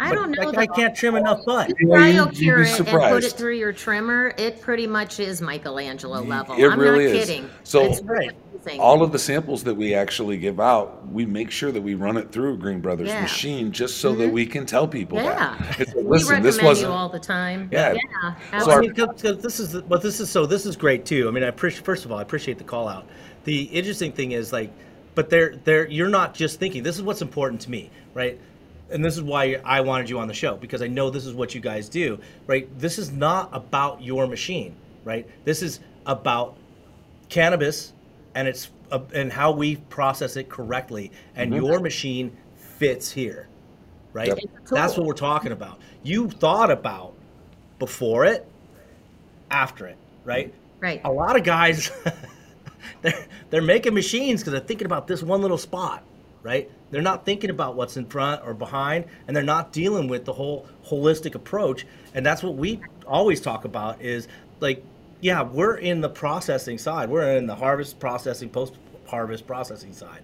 I 0.00 0.14
don't 0.14 0.30
know. 0.32 0.50
I, 0.56 0.62
I 0.62 0.66
can't 0.66 0.94
trim 0.96 1.14
enough 1.14 1.44
bud. 1.44 1.74
You 1.78 1.88
Yeah, 1.90 2.06
you- 2.06 2.12
cryo 2.14 2.24
you'd 2.26 2.30
be 2.30 2.36
cure 2.36 2.62
it 2.62 2.78
and 2.80 2.88
put 2.88 3.24
it 3.24 3.32
through 3.32 3.54
your 3.54 3.72
trimmer, 3.72 4.32
it 4.38 4.60
pretty 4.60 4.86
much 4.86 5.20
is 5.20 5.40
Michelangelo 5.42 6.22
level. 6.22 6.56
It 6.56 6.64
I'm 6.70 6.78
really 6.80 7.06
not 7.06 7.14
is. 7.16 7.26
kidding. 7.26 7.50
So- 7.64 7.84
it's 7.84 8.00
Right. 8.02 8.30
amazing. 8.54 8.80
All 8.80 9.02
of 9.02 9.12
the 9.12 9.18
samples 9.18 9.62
that 9.64 9.74
we 9.74 9.94
actually 9.94 10.36
give 10.36 10.58
out, 10.58 11.06
we 11.10 11.24
make 11.26 11.50
sure 11.50 11.70
that 11.70 11.80
we 11.82 11.94
run 11.94 12.16
it 12.16 12.32
through 12.32 12.54
a 12.54 12.56
GreenBroz 12.56 13.06
Yeah. 13.06 13.14
Mm-hmm. 13.14 13.22
machine 13.22 13.72
just 13.72 13.98
so 13.98 14.14
that 14.16 14.32
we 14.32 14.46
can 14.46 14.66
tell 14.66 14.88
people 14.88 15.18
Yeah. 15.18 15.56
that. 15.58 15.80
It's 15.80 15.94
like, 15.94 16.04
we 16.04 16.10
Listen, 16.10 16.28
recommend 16.30 16.44
this 16.44 16.58
you 16.60 16.66
wasn't. 16.66 16.92
all 16.92 17.08
the 17.08 17.18
time. 17.20 17.68
Yeah. 17.70 17.92
yeah 17.92 17.98
Well, 18.22 18.36
I 18.52 18.56
absolutely. 18.56 18.88
mean, 18.88 18.94
'cause- 18.96 19.22
'cause 19.22 19.36
this 19.42 19.60
is 19.60 19.82
but 19.82 20.02
this 20.02 20.18
is 20.20 20.28
so 20.30 20.44
this 20.46 20.66
is 20.66 20.76
great 20.76 21.04
too. 21.04 21.28
I 21.28 21.30
mean, 21.30 21.44
I 21.44 21.48
appreciate 21.48 21.84
first 21.84 22.04
of 22.04 22.12
all, 22.12 22.18
I 22.18 22.22
appreciate 22.22 22.58
the 22.58 22.64
call 22.64 22.88
out. 22.88 23.06
The 23.44 23.62
interesting 23.64 24.12
thing 24.12 24.32
is 24.32 24.52
like, 24.52 24.70
but 25.14 25.30
they're 25.30 25.54
they're 25.64 25.86
you're 25.88 26.08
not 26.08 26.34
just 26.34 26.58
thinking. 26.58 26.82
This 26.82 26.96
is 26.96 27.02
what's 27.02 27.22
important 27.22 27.60
to 27.62 27.70
me, 27.70 27.90
right? 28.14 28.38
And 28.90 29.04
this 29.04 29.16
is 29.16 29.22
why 29.22 29.60
I 29.64 29.80
wanted 29.80 30.08
you 30.08 30.18
on 30.18 30.28
the 30.28 30.34
show 30.34 30.56
because 30.56 30.82
I 30.82 30.86
know 30.86 31.10
this 31.10 31.26
is 31.26 31.34
what 31.34 31.54
you 31.54 31.60
guys 31.60 31.88
do, 31.88 32.18
right? 32.46 32.68
This 32.78 32.98
is 32.98 33.10
not 33.10 33.50
about 33.52 34.02
your 34.02 34.26
machine, 34.26 34.74
right? 35.04 35.26
This 35.44 35.62
is 35.62 35.80
about 36.06 36.56
cannabis 37.28 37.92
and 38.34 38.48
it's 38.48 38.70
uh, 38.90 39.00
and 39.14 39.32
how 39.32 39.50
we 39.50 39.76
process 39.76 40.36
it 40.36 40.48
correctly, 40.48 41.10
and 41.34 41.52
your 41.54 41.80
machine 41.80 42.36
fits 42.56 43.10
here, 43.10 43.48
right? 44.12 44.28
Yep. 44.28 44.38
That's 44.70 44.96
what 44.96 45.06
we're 45.06 45.12
talking 45.12 45.52
about. 45.52 45.78
You 46.02 46.30
thought 46.30 46.70
about 46.70 47.14
before 47.78 48.24
it, 48.24 48.46
after 49.50 49.86
it, 49.86 49.96
right? 50.24 50.54
Right. 50.80 51.00
A 51.04 51.10
lot 51.10 51.36
of 51.36 51.42
guys, 51.42 51.90
they're 53.02 53.26
they're 53.50 53.62
making 53.62 53.94
machines 53.94 54.40
because 54.40 54.52
they're 54.52 54.60
thinking 54.60 54.86
about 54.86 55.06
this 55.06 55.22
one 55.22 55.42
little 55.42 55.58
spot, 55.58 56.02
right? 56.42 56.70
They're 56.90 57.02
not 57.02 57.24
thinking 57.24 57.50
about 57.50 57.74
what's 57.74 57.96
in 57.96 58.06
front 58.06 58.42
or 58.44 58.54
behind, 58.54 59.04
and 59.26 59.36
they're 59.36 59.42
not 59.42 59.72
dealing 59.72 60.08
with 60.08 60.24
the 60.24 60.32
whole 60.32 60.66
holistic 60.86 61.34
approach. 61.34 61.86
And 62.14 62.24
that's 62.24 62.42
what 62.42 62.54
we 62.56 62.80
always 63.06 63.40
talk 63.40 63.64
about 63.64 64.00
is 64.00 64.28
like, 64.60 64.82
yeah, 65.20 65.42
we're 65.42 65.76
in 65.76 66.00
the 66.00 66.08
processing 66.08 66.78
side, 66.78 67.10
we're 67.10 67.36
in 67.36 67.46
the 67.46 67.54
harvest 67.54 67.98
processing, 67.98 68.48
post 68.48 68.74
harvest 69.06 69.46
processing 69.46 69.92
side. 69.92 70.22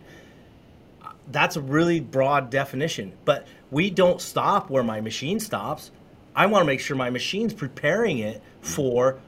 That's 1.32 1.56
a 1.56 1.60
really 1.60 2.00
broad 2.00 2.50
definition. 2.50 3.12
But 3.24 3.46
we 3.70 3.90
don't 3.90 4.20
stop 4.20 4.70
where 4.70 4.82
my 4.82 5.00
machine 5.00 5.40
stops. 5.40 5.90
I 6.36 6.46
want 6.46 6.62
to 6.62 6.66
make 6.66 6.80
sure 6.80 6.96
my 6.96 7.10
machine's 7.10 7.54
preparing 7.54 8.18
it 8.18 8.42
for 8.60 9.18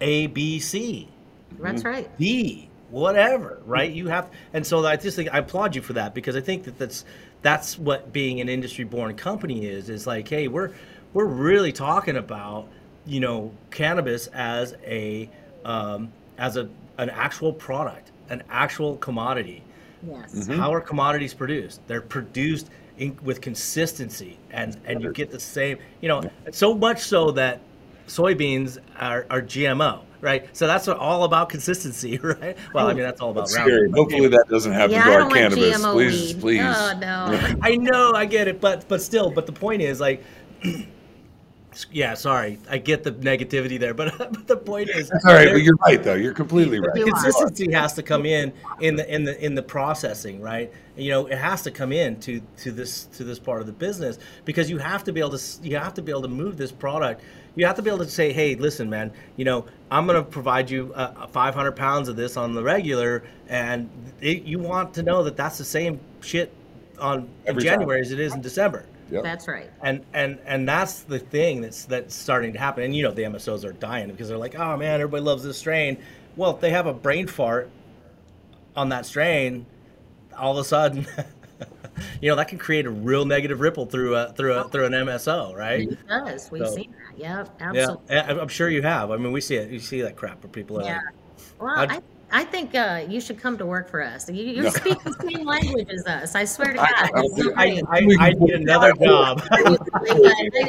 a 0.00 0.28
b 0.28 0.60
c. 0.60 1.08
That's 1.58 1.82
mm-hmm. 1.82 1.88
right. 1.88 2.18
d 2.18 2.68
whatever 2.92 3.60
right 3.66 3.92
you 3.92 4.06
have 4.06 4.30
and 4.52 4.66
so 4.66 4.84
i 4.86 4.94
just 4.94 5.16
think 5.16 5.32
i 5.32 5.38
applaud 5.38 5.74
you 5.74 5.82
for 5.82 5.94
that 5.94 6.14
because 6.14 6.36
i 6.36 6.40
think 6.40 6.62
that 6.62 6.78
that's 6.78 7.04
that's 7.40 7.78
what 7.78 8.12
being 8.12 8.40
an 8.40 8.48
industry 8.48 8.84
born 8.84 9.14
company 9.16 9.66
is 9.66 9.88
is 9.88 10.06
like 10.06 10.28
hey 10.28 10.46
we're 10.46 10.70
we're 11.14 11.24
really 11.24 11.72
talking 11.72 12.16
about 12.16 12.68
you 13.06 13.18
know 13.18 13.50
cannabis 13.70 14.28
as 14.28 14.74
a 14.84 15.28
um, 15.64 16.12
as 16.38 16.56
a 16.56 16.68
an 16.98 17.10
actual 17.10 17.52
product 17.52 18.12
an 18.28 18.42
actual 18.50 18.96
commodity 18.98 19.62
Yes. 20.06 20.48
how 20.48 20.72
are 20.72 20.80
commodities 20.80 21.32
produced? 21.34 21.80
They're 21.86 22.00
produced 22.00 22.68
in, 22.98 23.16
with 23.22 23.40
consistency, 23.40 24.38
and 24.50 24.76
and 24.84 25.02
you 25.02 25.12
get 25.12 25.30
the 25.30 25.40
same. 25.40 25.78
You 26.00 26.08
know, 26.08 26.22
so 26.50 26.74
much 26.74 27.00
so 27.00 27.30
that 27.32 27.60
soybeans 28.08 28.78
are, 28.98 29.26
are 29.30 29.40
GMO, 29.42 30.00
right? 30.22 30.56
So 30.56 30.66
that's 30.66 30.86
what, 30.86 30.96
all 30.96 31.24
about 31.24 31.50
consistency, 31.50 32.16
right? 32.22 32.56
Well, 32.72 32.86
I 32.86 32.94
mean 32.94 33.02
that's 33.02 33.20
all 33.20 33.30
about 33.30 33.42
That's 33.42 33.54
scary. 33.54 33.90
Hopefully 33.90 34.28
that 34.28 34.48
doesn't 34.48 34.72
happen 34.72 34.92
Yeah, 34.92 35.04
to 35.04 35.10
I 35.10 35.20
our 35.20 35.28
cannabis. 35.28 35.76
GMO 35.76 35.92
please, 35.92 36.34
weed. 36.34 36.40
please. 36.40 36.60
Oh 36.62 36.98
no. 36.98 37.56
I 37.62 37.76
know, 37.76 38.12
I 38.14 38.24
get 38.24 38.48
it, 38.48 38.60
but 38.60 38.88
but 38.88 39.02
still, 39.02 39.30
but 39.30 39.44
the 39.44 39.52
point 39.52 39.82
is 39.82 40.00
like. 40.00 40.24
Yeah, 41.90 42.12
sorry. 42.12 42.58
I 42.68 42.76
get 42.76 43.02
the 43.02 43.12
negativity 43.12 43.80
there, 43.80 43.94
but, 43.94 44.18
but 44.18 44.46
the 44.46 44.58
point 44.58 44.90
is, 44.90 45.08
That's 45.08 45.24
all 45.24 45.32
right, 45.32 45.48
but 45.50 45.62
you're 45.62 45.78
right 45.86 46.02
though. 46.02 46.16
You're 46.16 46.34
completely 46.34 46.78
right. 46.78 46.94
You 46.94 47.06
are. 47.06 47.10
consistency 47.12 47.72
has 47.72 47.94
to 47.94 48.02
come 48.02 48.26
in 48.26 48.52
in 48.80 48.94
the 48.94 49.10
in 49.10 49.24
the 49.24 49.42
in 49.42 49.54
the 49.54 49.62
processing 49.62 50.42
right 50.42 50.70
you 50.96 51.10
know 51.10 51.26
it 51.26 51.38
has 51.38 51.62
to 51.62 51.70
come 51.70 51.90
in 51.90 52.20
to 52.20 52.42
to 52.58 52.72
this 52.72 53.04
to 53.06 53.24
this 53.24 53.38
part 53.38 53.60
of 53.60 53.66
the 53.66 53.72
business 53.72 54.18
because 54.44 54.68
you 54.68 54.76
have 54.76 55.02
to 55.04 55.12
be 55.12 55.20
able 55.20 55.30
to 55.30 55.62
you 55.62 55.76
have 55.78 55.94
to 55.94 56.02
be 56.02 56.12
able 56.12 56.22
to 56.22 56.28
move 56.28 56.56
this 56.58 56.70
product 56.70 57.22
you 57.54 57.66
have 57.66 57.76
to 57.76 57.82
be 57.82 57.90
able 57.90 57.98
to 58.04 58.10
say 58.10 58.32
hey 58.32 58.54
listen 58.54 58.88
man 58.88 59.12
you 59.36 59.44
know 59.44 59.64
i'm 59.90 60.06
going 60.06 60.16
to 60.16 60.28
provide 60.30 60.70
you 60.70 60.92
uh, 60.94 61.26
500 61.26 61.72
pounds 61.72 62.08
of 62.08 62.16
this 62.16 62.36
on 62.36 62.54
the 62.54 62.62
regular 62.62 63.22
and 63.48 63.90
it, 64.20 64.42
you 64.44 64.58
want 64.58 64.94
to 64.94 65.02
know 65.02 65.22
that 65.22 65.36
that's 65.36 65.58
the 65.58 65.64
same 65.64 66.00
shit 66.20 66.52
on 66.98 67.18
in 67.20 67.28
Every 67.46 67.62
time. 67.62 67.72
january 67.80 68.00
as 68.00 68.10
it 68.12 68.20
is 68.20 68.34
in 68.34 68.40
december 68.40 68.86
Yep. 69.10 69.24
That's 69.24 69.46
right. 69.46 69.70
and 69.82 70.02
and 70.14 70.38
and 70.46 70.66
that's 70.66 71.00
the 71.00 71.18
thing 71.18 71.60
that's 71.60 71.84
that's 71.84 72.14
starting 72.14 72.50
to 72.54 72.58
happen. 72.58 72.84
And 72.84 72.96
you 72.96 73.02
know 73.02 73.10
the 73.10 73.24
MSOs 73.24 73.62
are 73.62 73.72
dying 73.74 74.10
because 74.10 74.26
they're 74.26 74.38
like, 74.38 74.54
oh 74.58 74.74
man, 74.78 75.02
everybody 75.02 75.22
loves 75.22 75.42
this 75.44 75.58
strain. 75.58 75.98
Well, 76.34 76.54
if 76.54 76.62
they 76.62 76.70
have 76.70 76.86
a 76.86 76.94
brain 76.94 77.26
fart 77.26 77.68
on 78.74 78.88
that 78.88 79.04
strain, 79.04 79.66
all 80.34 80.52
of 80.52 80.64
a 80.64 80.64
sudden, 80.66 81.06
you 82.22 82.30
know 82.30 82.36
that 82.36 82.48
can 82.48 82.56
create 82.56 82.86
a 82.86 82.90
real 82.90 83.26
negative 83.26 83.60
ripple 83.60 83.84
through 83.84 84.14
a 84.16 84.32
through 84.32 84.54
a 84.54 84.66
through 84.70 84.86
an 84.86 84.92
MSO, 84.92 85.54
right? 85.54 85.90
It 85.90 86.08
does. 86.08 86.50
We've 86.50 86.66
So- 86.66 86.74
seen 86.74 86.92
that. 86.92 87.01
Yep. 87.16 87.56
Yeah, 87.60 87.68
Absolutely. 87.68 88.16
I- 88.16 88.40
I'm 88.40 88.48
sure 88.48 88.68
you 88.68 88.82
have. 88.82 89.10
I 89.10 89.16
mean, 89.16 89.32
we 89.32 89.40
see 89.40 89.56
it. 89.56 89.70
You 89.70 89.78
see 89.80 90.00
that 90.02 90.16
crap 90.16 90.42
where 90.42 90.50
people 90.50 90.80
are. 90.80 90.84
Yeah. 90.84 90.96
Like, 90.96 91.60
Well, 91.60 91.74
How'd- 91.76 91.90
I, 91.92 92.00
I 92.34 92.44
think 92.44 92.74
uh, 92.74 93.04
you 93.08 93.20
should 93.20 93.38
come 93.38 93.58
to 93.58 93.66
work 93.66 93.90
for 93.90 94.02
us. 94.02 94.28
You, 94.30 94.42
you 94.42 94.62
No. 94.62 94.70
speak 94.70 95.02
the 95.04 95.12
same 95.20 95.44
language 95.46 95.88
as 95.90 96.06
us. 96.06 96.34
I 96.34 96.44
swear 96.44 96.68
to 96.68 96.78
God. 96.78 96.88
I- 96.90 97.10
It's 97.14 97.56
I. 97.56 97.82
I, 97.90 98.26
I 98.28 98.32
need 98.32 98.54
another 98.54 98.92
job. 98.94 99.42
I, 99.50 99.76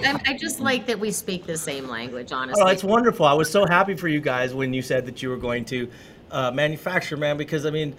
I- 0.03 0.21
I 0.27 0.37
just 0.37 0.59
like 0.59 0.85
that 0.87 0.99
we 0.99 1.11
speak 1.11 1.45
the 1.45 1.57
same 1.57 1.87
language, 1.87 2.31
honestly. 2.33 2.61
Oh, 2.63 2.67
it's 2.67 2.83
wonderful. 2.83 3.25
I 3.25 3.33
was 3.33 3.49
so 3.49 3.65
happy 3.65 3.95
for 3.95 4.07
you 4.09 4.19
guys 4.19 4.53
when 4.53 4.73
you 4.73 4.81
said 4.81 5.05
that 5.05 5.23
you 5.23 5.29
were 5.29 5.37
going 5.37 5.63
to 5.65 5.89
uh, 6.31 6.51
manufacture, 6.51 7.15
man, 7.15 7.37
because 7.37 7.65
I 7.65 7.69
mean, 7.69 7.95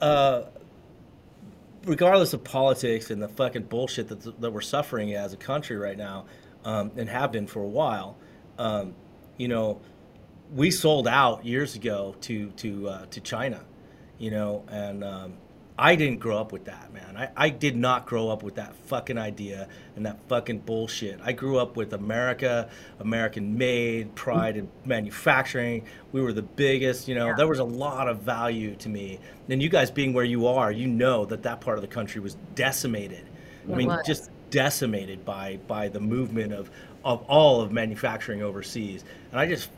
uh, 0.00 0.42
regardless 1.84 2.32
of 2.32 2.42
politics 2.42 3.10
and 3.10 3.20
the 3.22 3.28
fucking 3.28 3.64
bullshit 3.64 4.08
that, 4.08 4.40
that 4.40 4.50
we're 4.50 4.60
suffering 4.60 5.14
as 5.14 5.32
a 5.32 5.36
country 5.36 5.76
right 5.76 5.96
now, 5.98 6.24
um, 6.66 6.90
and 6.96 7.08
have 7.08 7.32
been 7.32 7.46
for 7.46 7.62
a 7.62 7.68
while, 7.68 8.18
um, 8.58 8.94
you 9.38 9.48
know, 9.48 9.80
we 10.52 10.70
sold 10.70 11.08
out 11.08 11.46
years 11.46 11.74
ago 11.76 12.14
to 12.22 12.50
to 12.50 12.88
uh, 12.88 13.06
to 13.06 13.20
China, 13.20 13.64
you 14.18 14.30
know, 14.30 14.64
and 14.68 15.02
um, 15.02 15.34
I 15.78 15.94
didn't 15.94 16.20
grow 16.20 16.38
up 16.38 16.52
with 16.52 16.64
that, 16.64 16.92
man. 16.92 17.16
I, 17.16 17.30
I 17.36 17.50
did 17.50 17.76
not 17.76 18.06
grow 18.06 18.30
up 18.30 18.42
with 18.42 18.54
that 18.54 18.74
fucking 18.86 19.18
idea 19.18 19.68
and 19.94 20.06
that 20.06 20.18
fucking 20.28 20.60
bullshit. 20.60 21.20
I 21.22 21.32
grew 21.32 21.58
up 21.58 21.76
with 21.76 21.92
America, 21.92 22.70
American 22.98 23.58
made, 23.58 24.14
pride 24.14 24.56
in 24.56 24.68
manufacturing. 24.86 25.84
We 26.12 26.22
were 26.22 26.32
the 26.32 26.42
biggest, 26.42 27.08
you 27.08 27.14
know, 27.14 27.34
there 27.36 27.46
was 27.46 27.58
a 27.58 27.64
lot 27.64 28.08
of 28.08 28.22
value 28.22 28.74
to 28.76 28.88
me. 28.88 29.20
And 29.50 29.62
you 29.62 29.68
guys 29.68 29.90
being 29.90 30.14
where 30.14 30.24
you 30.24 30.46
are, 30.46 30.72
you 30.72 30.86
know 30.86 31.26
that 31.26 31.42
that 31.42 31.60
part 31.60 31.76
of 31.76 31.82
the 31.82 31.88
country 31.88 32.22
was 32.22 32.36
decimated. 32.54 33.28
I 33.70 33.74
mean, 33.74 33.88
was. 33.88 34.06
just 34.06 34.30
decimated 34.50 35.24
by 35.24 35.58
by 35.66 35.88
the 35.88 36.00
movement 36.00 36.52
of 36.52 36.70
of 37.04 37.22
all 37.28 37.60
of 37.60 37.70
manufacturing 37.70 38.42
overseas. 38.42 39.04
And 39.30 39.40
I 39.40 39.46
just 39.46 39.70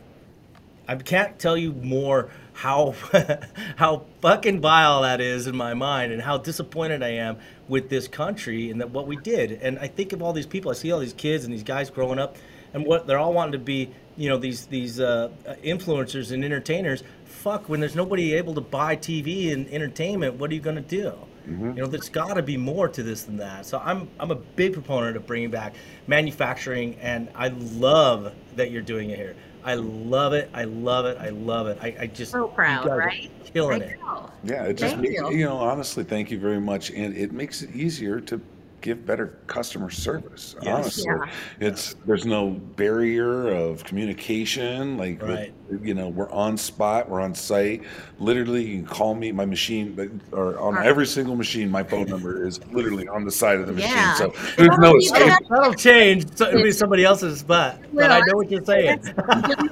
I 0.86 0.96
can't 0.96 1.38
tell 1.38 1.56
you 1.56 1.72
more 1.72 2.30
how 2.54 2.94
how 3.76 4.04
fucking 4.22 4.60
vile 4.60 5.02
that 5.02 5.20
is 5.20 5.46
in 5.46 5.54
my 5.54 5.74
mind 5.74 6.12
and 6.12 6.22
how 6.22 6.38
disappointed 6.38 7.02
I 7.02 7.10
am 7.10 7.36
with 7.68 7.90
this 7.90 8.08
country 8.08 8.70
and 8.70 8.80
that 8.80 8.90
what 8.90 9.06
we 9.06 9.16
did. 9.16 9.52
And 9.52 9.78
I 9.78 9.86
think 9.86 10.14
of 10.14 10.22
all 10.22 10.32
these 10.32 10.46
people, 10.46 10.70
I 10.70 10.74
see 10.74 10.90
all 10.90 11.00
these 11.00 11.12
kids 11.12 11.44
and 11.44 11.52
these 11.52 11.62
guys 11.62 11.90
growing 11.90 12.18
up 12.18 12.36
and 12.72 12.86
what 12.86 13.06
they're 13.06 13.18
all 13.18 13.34
wanting 13.34 13.52
to 13.52 13.58
be, 13.58 13.90
you 14.16 14.30
know, 14.30 14.38
these 14.38 14.66
these 14.66 14.98
uh, 14.98 15.30
influencers 15.62 16.32
and 16.32 16.42
entertainers. 16.42 17.02
Fuck, 17.26 17.68
when 17.68 17.80
there's 17.80 17.94
nobody 17.94 18.34
able 18.34 18.54
to 18.54 18.60
buy 18.60 18.96
TV 18.96 19.52
and 19.52 19.68
entertainment, 19.68 20.36
what 20.36 20.50
are 20.50 20.54
you 20.54 20.60
going 20.60 20.76
to 20.76 20.82
do? 20.82 21.12
Mm-hmm. 21.48 21.68
You 21.76 21.82
know, 21.82 21.86
there's 21.86 22.08
got 22.08 22.34
to 22.34 22.42
be 22.42 22.56
more 22.56 22.88
to 22.88 23.02
this 23.02 23.24
than 23.24 23.36
that. 23.38 23.64
So 23.66 23.80
I'm 23.84 24.08
I'm 24.20 24.30
a 24.30 24.34
big 24.34 24.72
proponent 24.74 25.16
of 25.16 25.26
bringing 25.26 25.50
back 25.50 25.74
manufacturing, 26.06 26.94
and 27.00 27.28
I 27.34 27.48
love 27.48 28.34
that 28.56 28.70
you're 28.70 28.82
doing 28.82 29.10
it 29.10 29.18
here. 29.18 29.34
I 29.64 29.74
love 29.74 30.32
it. 30.32 30.50
I 30.54 30.64
love 30.64 31.04
it. 31.06 31.18
I 31.18 31.30
love 31.30 31.66
it. 31.66 31.78
I, 31.82 31.94
I 32.00 32.06
just 32.06 32.32
So 32.32 32.46
you 32.46 32.52
proud, 32.54 32.84
guys 32.84 32.92
are 32.92 32.98
right? 32.98 33.30
Killing 33.52 33.82
it. 33.82 33.98
Yeah, 34.44 34.64
it 34.64 34.74
just 34.74 34.94
Thank 34.94 35.02
makes, 35.08 35.20
you. 35.20 35.30
you 35.32 35.44
know, 35.44 35.56
honestly, 35.58 36.04
thank 36.04 36.30
you 36.30 36.38
very 36.38 36.60
much. 36.60 36.90
And 36.90 37.16
it 37.16 37.32
makes 37.32 37.62
it 37.62 37.74
easier 37.74 38.20
to 38.20 38.40
give 38.80 39.04
better 39.04 39.38
customer 39.48 39.90
service. 39.90 40.54
Yes. 40.62 40.74
Honestly, 40.74 41.04
Yeah. 41.08 41.30
it's 41.60 41.94
there's 42.06 42.24
no 42.24 42.50
barrier 42.50 43.48
of 43.48 43.82
communication. 43.84 44.96
Like, 44.96 45.20
with- 45.20 45.30
Right. 45.30 45.52
You 45.82 45.94
know, 45.94 46.08
we're 46.08 46.30
on 46.30 46.56
spot, 46.56 47.08
we're 47.08 47.20
on 47.20 47.34
site. 47.34 47.82
Literally, 48.18 48.64
you 48.64 48.78
can 48.82 48.86
call 48.86 49.14
me. 49.14 49.32
My 49.32 49.44
machine, 49.44 50.20
or 50.32 50.58
on 50.58 50.74
Right. 50.74 50.86
every 50.86 51.06
single 51.06 51.36
machine, 51.36 51.70
my 51.70 51.82
phone 51.82 52.06
number 52.06 52.46
is 52.46 52.60
literally 52.72 53.06
on 53.08 53.24
the 53.24 53.30
side 53.30 53.60
of 53.60 53.66
the 53.66 53.72
machine. 53.72 53.90
Yeah. 53.90 54.14
So 54.14 54.32
there's 54.56 54.68
Well, 54.70 54.92
no 54.92 54.96
escape. 54.96 55.32
That'll 55.50 55.74
change. 55.74 56.26
So 56.36 56.48
it'll 56.48 56.62
be 56.62 56.72
somebody 56.72 57.04
else's 57.04 57.42
butt. 57.42 57.78
But 57.92 58.10
I 58.10 58.20
know 58.20 58.36
what 58.36 58.50
you're 58.50 58.64
saying. 58.64 59.00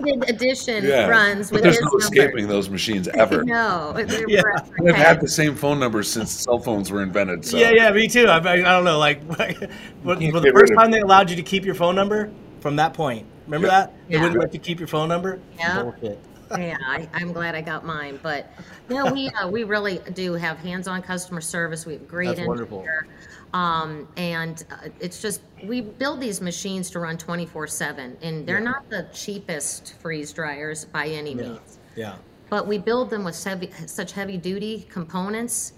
Limited 0.00 0.30
edition 0.30 0.84
Yeah, 0.84 1.06
runs 1.08 1.50
but 1.50 1.56
with 1.56 1.62
there's 1.64 1.76
his 1.76 1.84
no 1.84 1.90
number. 1.90 2.04
escaping 2.04 2.48
those 2.48 2.68
machines 2.70 3.08
ever. 3.08 3.42
No, 3.56 3.94
Yeah. 4.28 4.42
forever 4.76 4.88
I've 4.90 4.94
had 4.96 5.20
the 5.20 5.28
same 5.28 5.54
phone 5.54 5.78
number 5.78 6.02
since 6.02 6.30
cell 6.30 6.58
phones 6.58 6.90
were 6.90 7.02
invented. 7.02 7.44
So. 7.44 7.56
Yeah, 7.56 7.70
yeah, 7.70 7.90
me 7.90 8.06
too. 8.08 8.26
I, 8.26 8.38
I, 8.38 8.52
I 8.54 8.56
don't 8.58 8.84
know. 8.84 8.98
Like, 8.98 9.22
when, 9.24 9.36
can't 9.54 9.68
when 10.02 10.18
get 10.18 10.42
the 10.42 10.50
first 10.52 10.72
time 10.76 10.90
they 10.90 11.00
allowed 11.00 11.30
you 11.30 11.36
to 11.36 11.42
keep 11.42 11.64
your 11.64 11.74
phone 11.74 11.94
number, 11.94 12.30
from 12.60 12.76
that 12.76 12.92
point, 12.94 13.26
remember 13.46 13.68
Yeah. 13.68 13.80
that 13.80 13.92
they 14.08 14.14
Yeah. 14.14 14.22
wouldn't 14.22 14.40
let 14.40 14.54
you 14.54 14.60
keep 14.60 14.78
your 14.78 14.88
phone 14.88 15.08
number. 15.08 15.38
Yeah. 15.58 15.82
Bullshit. 15.82 16.18
yeah, 16.58 16.76
I, 16.86 17.08
I'm 17.12 17.32
glad 17.32 17.54
I 17.56 17.60
got 17.60 17.84
mine. 17.84 18.20
But 18.22 18.50
no, 18.88 19.12
we 19.12 19.28
uh, 19.30 19.48
we 19.48 19.64
really 19.64 19.98
do 20.14 20.34
have 20.34 20.58
hands-on 20.58 21.02
customer 21.02 21.40
service. 21.40 21.84
We 21.86 21.94
have 21.94 22.06
great 22.06 22.36
That's 22.36 22.46
wonderful. 22.46 22.78
engineer, 22.78 23.06
um, 23.52 24.06
and 24.16 24.64
uh, 24.70 24.88
it's 25.00 25.20
just 25.20 25.40
we 25.64 25.80
build 25.80 26.20
these 26.20 26.40
machines 26.40 26.88
to 26.90 27.00
run 27.00 27.16
24/7, 27.18 28.16
and 28.22 28.46
they're 28.46 28.58
Yeah. 28.58 28.64
not 28.64 28.88
the 28.90 29.08
cheapest 29.12 29.94
freeze 30.00 30.32
dryers 30.32 30.84
by 30.84 31.06
any 31.08 31.30
Yeah. 31.30 31.42
means. 31.42 31.78
Yeah. 31.96 32.14
But 32.48 32.68
we 32.68 32.78
build 32.78 33.10
them 33.10 33.24
with 33.24 33.42
heavy, 33.42 33.72
such 33.86 34.12
heavy-duty 34.12 34.86
components. 34.88 35.72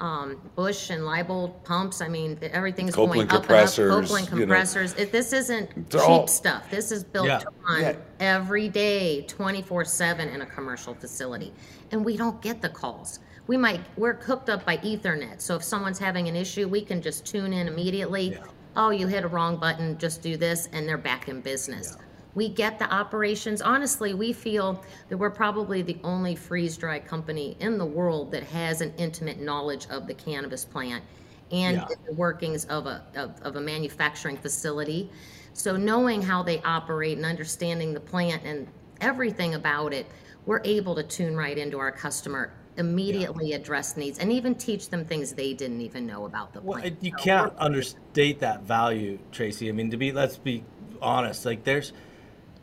Um, 0.00 0.40
Busch 0.56 0.88
and 0.88 1.02
Leybold 1.02 1.62
pumps. 1.62 2.00
I 2.00 2.08
mean, 2.08 2.38
everything's 2.40 2.94
Copeland 2.94 3.28
going 3.28 3.36
up 3.38 3.44
compressors, 3.46 3.78
and 3.78 3.92
up. 3.92 4.00
Copeland 4.08 4.26
you 4.28 4.32
know. 4.32 4.40
compressors. 4.40 4.94
It, 4.94 5.12
this 5.12 5.32
isn't 5.34 5.90
cheap 5.90 6.00
all- 6.00 6.26
stuff. 6.26 6.70
This 6.70 6.90
is 6.90 7.04
built 7.04 7.26
Yeah. 7.26 7.38
to 7.40 7.46
run 7.68 7.80
Yeah. 7.82 7.96
every 8.18 8.68
day, 8.70 9.26
24/7 9.28 10.28
in 10.34 10.40
a 10.40 10.46
commercial 10.46 10.94
facility, 10.94 11.52
and 11.92 12.02
we 12.02 12.16
don't 12.16 12.40
get 12.40 12.62
the 12.62 12.70
calls. 12.70 13.20
We 13.46 13.58
might 13.58 13.80
we're 13.98 14.14
hooked 14.14 14.48
up 14.48 14.64
by 14.64 14.78
Ethernet, 14.78 15.40
so 15.42 15.54
if 15.56 15.62
someone's 15.62 15.98
having 15.98 16.28
an 16.28 16.36
issue, 16.36 16.66
we 16.66 16.80
can 16.80 17.02
just 17.02 17.26
tune 17.26 17.52
in 17.52 17.68
immediately. 17.68 18.30
Yeah. 18.30 18.38
Oh, 18.76 18.90
you 18.90 19.06
hit 19.06 19.24
a 19.24 19.28
wrong 19.28 19.56
button. 19.58 19.98
Just 19.98 20.22
do 20.22 20.36
this, 20.38 20.68
and 20.72 20.88
they're 20.88 20.96
back 20.96 21.28
in 21.28 21.40
business. 21.42 21.96
We 22.34 22.48
get 22.48 22.78
the 22.78 22.92
operations. 22.92 23.60
Honestly, 23.60 24.14
we 24.14 24.32
feel 24.32 24.84
that 25.08 25.16
we're 25.16 25.30
probably 25.30 25.82
the 25.82 25.98
only 26.04 26.36
freeze 26.36 26.76
dry 26.76 26.98
company 27.00 27.56
in 27.60 27.76
the 27.78 27.86
world 27.86 28.30
that 28.32 28.44
has 28.44 28.80
an 28.80 28.92
intimate 28.98 29.40
knowledge 29.40 29.86
of 29.90 30.06
the 30.06 30.14
cannabis 30.14 30.64
plant 30.64 31.02
and 31.50 31.78
Yeah. 31.78 31.86
the 32.06 32.14
workings 32.14 32.64
of 32.66 32.86
a 32.86 33.04
of, 33.16 33.40
of 33.42 33.56
a 33.56 33.60
manufacturing 33.60 34.36
facility. 34.36 35.10
So 35.52 35.76
knowing 35.76 36.22
how 36.22 36.42
they 36.44 36.60
operate 36.62 37.16
and 37.16 37.26
understanding 37.26 37.92
the 37.92 38.00
plant 38.00 38.44
and 38.44 38.68
everything 39.00 39.54
about 39.54 39.92
it, 39.92 40.06
we're 40.46 40.60
able 40.64 40.94
to 40.94 41.02
tune 41.02 41.36
right 41.36 41.58
into 41.58 41.78
our 41.78 41.90
customer, 41.90 42.52
immediately 42.76 43.52
address 43.54 43.96
needs, 43.96 44.20
and 44.20 44.30
even 44.32 44.54
teach 44.54 44.88
them 44.88 45.04
things 45.04 45.32
they 45.32 45.52
didn't 45.52 45.80
even 45.80 46.06
know 46.06 46.24
about 46.26 46.52
the 46.52 46.60
Well, 46.60 46.78
plant. 46.78 47.02
you 47.02 47.10
So 47.18 47.24
can't 47.24 47.52
understate 47.58 48.38
that 48.40 48.62
value, 48.62 49.18
Tracy. 49.32 49.68
I 49.68 49.72
mean, 49.72 49.90
to 49.90 49.96
be 49.96 50.12
let's 50.12 50.36
be 50.38 50.64
honest. 51.02 51.44
Like, 51.44 51.64
there's 51.64 51.92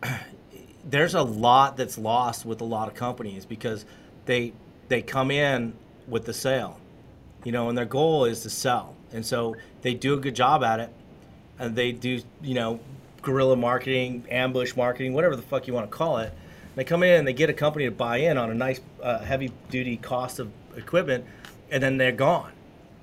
there's 0.85 1.15
a 1.15 1.21
lot 1.21 1.77
that's 1.77 1.97
lost 1.97 2.45
with 2.45 2.61
a 2.61 2.65
lot 2.65 2.87
of 2.87 2.93
companies 2.93 3.45
because 3.45 3.85
they 4.25 4.53
they 4.89 5.01
come 5.01 5.31
in 5.31 5.73
with 6.07 6.25
the 6.25 6.33
sale, 6.33 6.79
you 7.43 7.51
know, 7.51 7.69
and 7.69 7.77
their 7.77 7.85
goal 7.85 8.25
is 8.25 8.41
to 8.43 8.49
sell, 8.49 8.95
and 9.11 9.25
so 9.25 9.55
they 9.81 9.93
do 9.93 10.13
a 10.13 10.17
good 10.17 10.35
job 10.35 10.63
at 10.63 10.79
it, 10.79 10.89
and 11.59 11.75
they 11.75 11.91
do 11.91 12.21
you 12.41 12.53
know 12.53 12.79
guerrilla 13.21 13.55
marketing, 13.57 14.23
ambush 14.31 14.75
marketing, 14.75 15.13
whatever 15.13 15.35
the 15.35 15.41
fuck 15.41 15.67
you 15.67 15.73
want 15.73 15.89
to 15.89 15.95
call 15.95 16.17
it. 16.19 16.31
They 16.75 16.83
come 16.83 17.03
in 17.03 17.19
and 17.19 17.27
they 17.27 17.33
get 17.33 17.49
a 17.49 17.53
company 17.53 17.85
to 17.85 17.91
buy 17.91 18.17
in 18.17 18.37
on 18.37 18.51
a 18.51 18.53
nice 18.53 18.79
uh, 19.01 19.19
heavy 19.19 19.51
duty 19.69 19.97
cost 19.97 20.39
of 20.39 20.49
equipment, 20.77 21.25
and 21.71 21.81
then 21.81 21.97
they're 21.97 22.11
gone. 22.11 22.51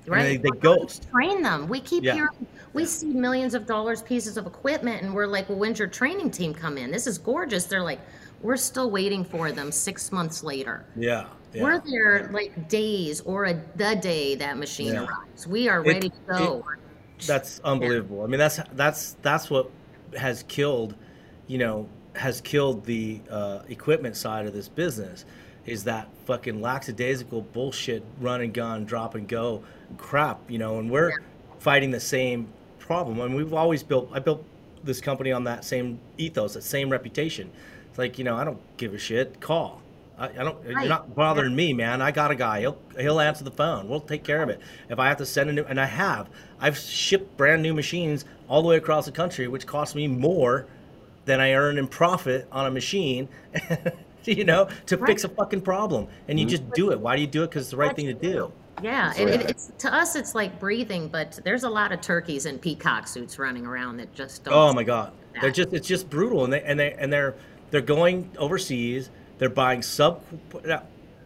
Right. 0.07 0.23
they, 0.23 0.37
they 0.37 0.49
ghost. 0.59 1.07
Train 1.11 1.41
them. 1.41 1.67
We 1.67 1.79
keep 1.81 2.03
Yeah. 2.03 2.13
hearing, 2.13 2.47
we 2.75 2.85
see 2.85 3.07
millions 3.07 3.53
of 3.53 3.65
dollars 3.65 4.01
pieces 4.01 4.37
of 4.37 4.45
equipment, 4.45 5.01
and 5.01 5.13
we're 5.13 5.25
like, 5.27 5.49
well, 5.49 5.57
when's 5.57 5.79
your 5.79 5.87
training 5.87 6.29
team 6.29 6.53
come 6.53 6.77
in? 6.77 6.91
This 6.91 7.07
is 7.07 7.17
gorgeous. 7.17 7.65
They're 7.65 7.81
like, 7.81 8.01
we're 8.41 8.57
still 8.57 8.91
waiting 8.91 9.23
for 9.23 9.51
them 9.51 9.71
six 9.71 10.11
months 10.11 10.43
later. 10.43 10.85
Yeah. 10.95 11.25
yeah. 11.53 11.63
We're 11.63 11.79
there 11.79 12.29
like 12.31 12.67
days 12.69 13.21
or 13.21 13.45
a, 13.45 13.53
the 13.77 13.95
day 13.95 14.35
that 14.35 14.57
machine 14.57 14.93
Yeah. 14.93 15.05
arrives. 15.05 15.47
We 15.47 15.69
are 15.69 15.79
It- 15.83 15.87
ready 15.87 16.09
to 16.09 16.15
go. 16.27 16.65
That's 17.25 17.61
unbelievable. 17.63 18.23
I 18.23 18.27
mean, 18.27 18.39
that's 18.39 18.59
that's 18.73 19.15
that's 19.21 19.49
what 19.49 19.71
has 20.17 20.43
killed, 20.49 20.95
you 21.47 21.57
know, 21.57 21.87
has 22.13 22.41
killed 22.41 22.83
the 22.83 23.21
uh, 23.31 23.59
equipment 23.69 24.17
side 24.17 24.45
of 24.45 24.53
this 24.53 24.67
business. 24.67 25.23
Is 25.65 25.85
that 25.85 26.09
fucking 26.25 26.61
lackadaisical 26.61 27.41
bullshit, 27.41 28.03
run 28.19 28.41
and 28.41 28.53
gun, 28.53 28.83
drop 28.83 29.15
and 29.15 29.27
go 29.29 29.63
crap, 29.97 30.39
you 30.51 30.57
know? 30.57 30.79
And 30.79 30.91
we're 30.91 31.23
fighting 31.57 31.89
the 31.89 32.01
same 32.01 32.49
problem. 32.85 33.19
And 33.21 33.35
we've 33.35 33.53
always 33.53 33.83
built. 33.83 34.09
I 34.13 34.19
built 34.19 34.43
this 34.83 35.01
company 35.01 35.31
on 35.31 35.43
that 35.45 35.65
same 35.65 35.99
ethos, 36.17 36.53
that 36.53 36.63
same 36.63 36.89
reputation. 36.89 37.51
It's 37.89 37.97
like 37.97 38.17
you 38.17 38.23
know, 38.23 38.35
I 38.35 38.43
don't 38.43 38.59
give 38.77 38.93
a 38.93 38.97
shit. 38.97 39.39
Call. 39.39 39.81
I, 40.17 40.29
I 40.29 40.43
don't. 40.43 40.63
You're 40.65 40.85
not 40.85 41.15
bothering 41.15 41.55
me, 41.55 41.73
man. 41.73 42.01
I 42.01 42.11
got 42.11 42.31
a 42.31 42.35
guy. 42.35 42.61
He'll 42.61 42.77
he'll 42.97 43.19
answer 43.19 43.43
the 43.43 43.51
phone. 43.51 43.89
We'll 43.89 44.01
take 44.01 44.23
care 44.23 44.41
of 44.41 44.49
it. 44.49 44.59
If 44.89 44.99
I 44.99 45.07
have 45.07 45.17
to 45.17 45.25
send 45.25 45.49
a 45.49 45.53
new, 45.53 45.63
and 45.63 45.79
I 45.79 45.85
have, 45.85 46.29
I've 46.59 46.77
shipped 46.77 47.35
brand 47.37 47.61
new 47.61 47.73
machines 47.73 48.25
all 48.47 48.61
the 48.61 48.67
way 48.67 48.77
across 48.77 49.05
the 49.05 49.11
country, 49.11 49.47
which 49.47 49.65
cost 49.65 49.95
me 49.95 50.07
more 50.07 50.67
than 51.25 51.39
I 51.41 51.53
earn 51.53 51.77
in 51.77 51.87
profit 51.87 52.47
on 52.51 52.65
a 52.65 52.71
machine. 52.71 53.27
you 54.25 54.43
know, 54.43 54.67
to 54.87 54.97
fix 54.97 55.23
a 55.23 55.29
fucking 55.29 55.61
problem, 55.61 56.07
and 56.27 56.39
you 56.39 56.45
mm-hmm. 56.45 56.51
just 56.51 56.71
do 56.71 56.91
it. 56.91 56.99
Why 56.99 57.15
do 57.15 57.21
you 57.21 57.27
do 57.27 57.43
it? 57.43 57.49
Because 57.49 57.63
it's 57.63 57.71
the 57.71 57.77
right 57.77 57.95
thing 57.95 58.07
to 58.07 58.13
do. 58.13 58.51
Yeah, 58.81 59.11
So, 59.11 59.27
it, 59.27 59.41
yeah. 59.41 59.47
it's 59.47 59.71
to 59.79 59.93
us, 59.93 60.15
it's 60.15 60.35
like 60.35 60.59
breathing, 60.59 61.07
but 61.07 61.39
there's 61.43 61.63
a 61.63 61.69
lot 61.69 61.91
of 61.91 62.01
turkeys 62.01 62.45
in 62.45 62.59
peacock 62.59 63.07
suits 63.07 63.39
running 63.39 63.65
around 63.65 63.97
that 63.97 64.13
just 64.13 64.43
don't. 64.43 64.53
Oh 64.53 64.73
my 64.73 64.83
god, 64.83 65.13
they're 65.41 65.51
just 65.51 65.73
it's 65.73 65.87
just 65.87 66.09
brutal, 66.09 66.43
and 66.43 66.53
they 66.53 66.61
and 66.61 66.79
they 66.79 66.93
and 66.93 67.11
they're 67.11 67.35
they're 67.71 67.81
going 67.81 68.29
overseas. 68.37 69.09
They're 69.37 69.49
buying 69.49 69.81
sub. 69.81 70.21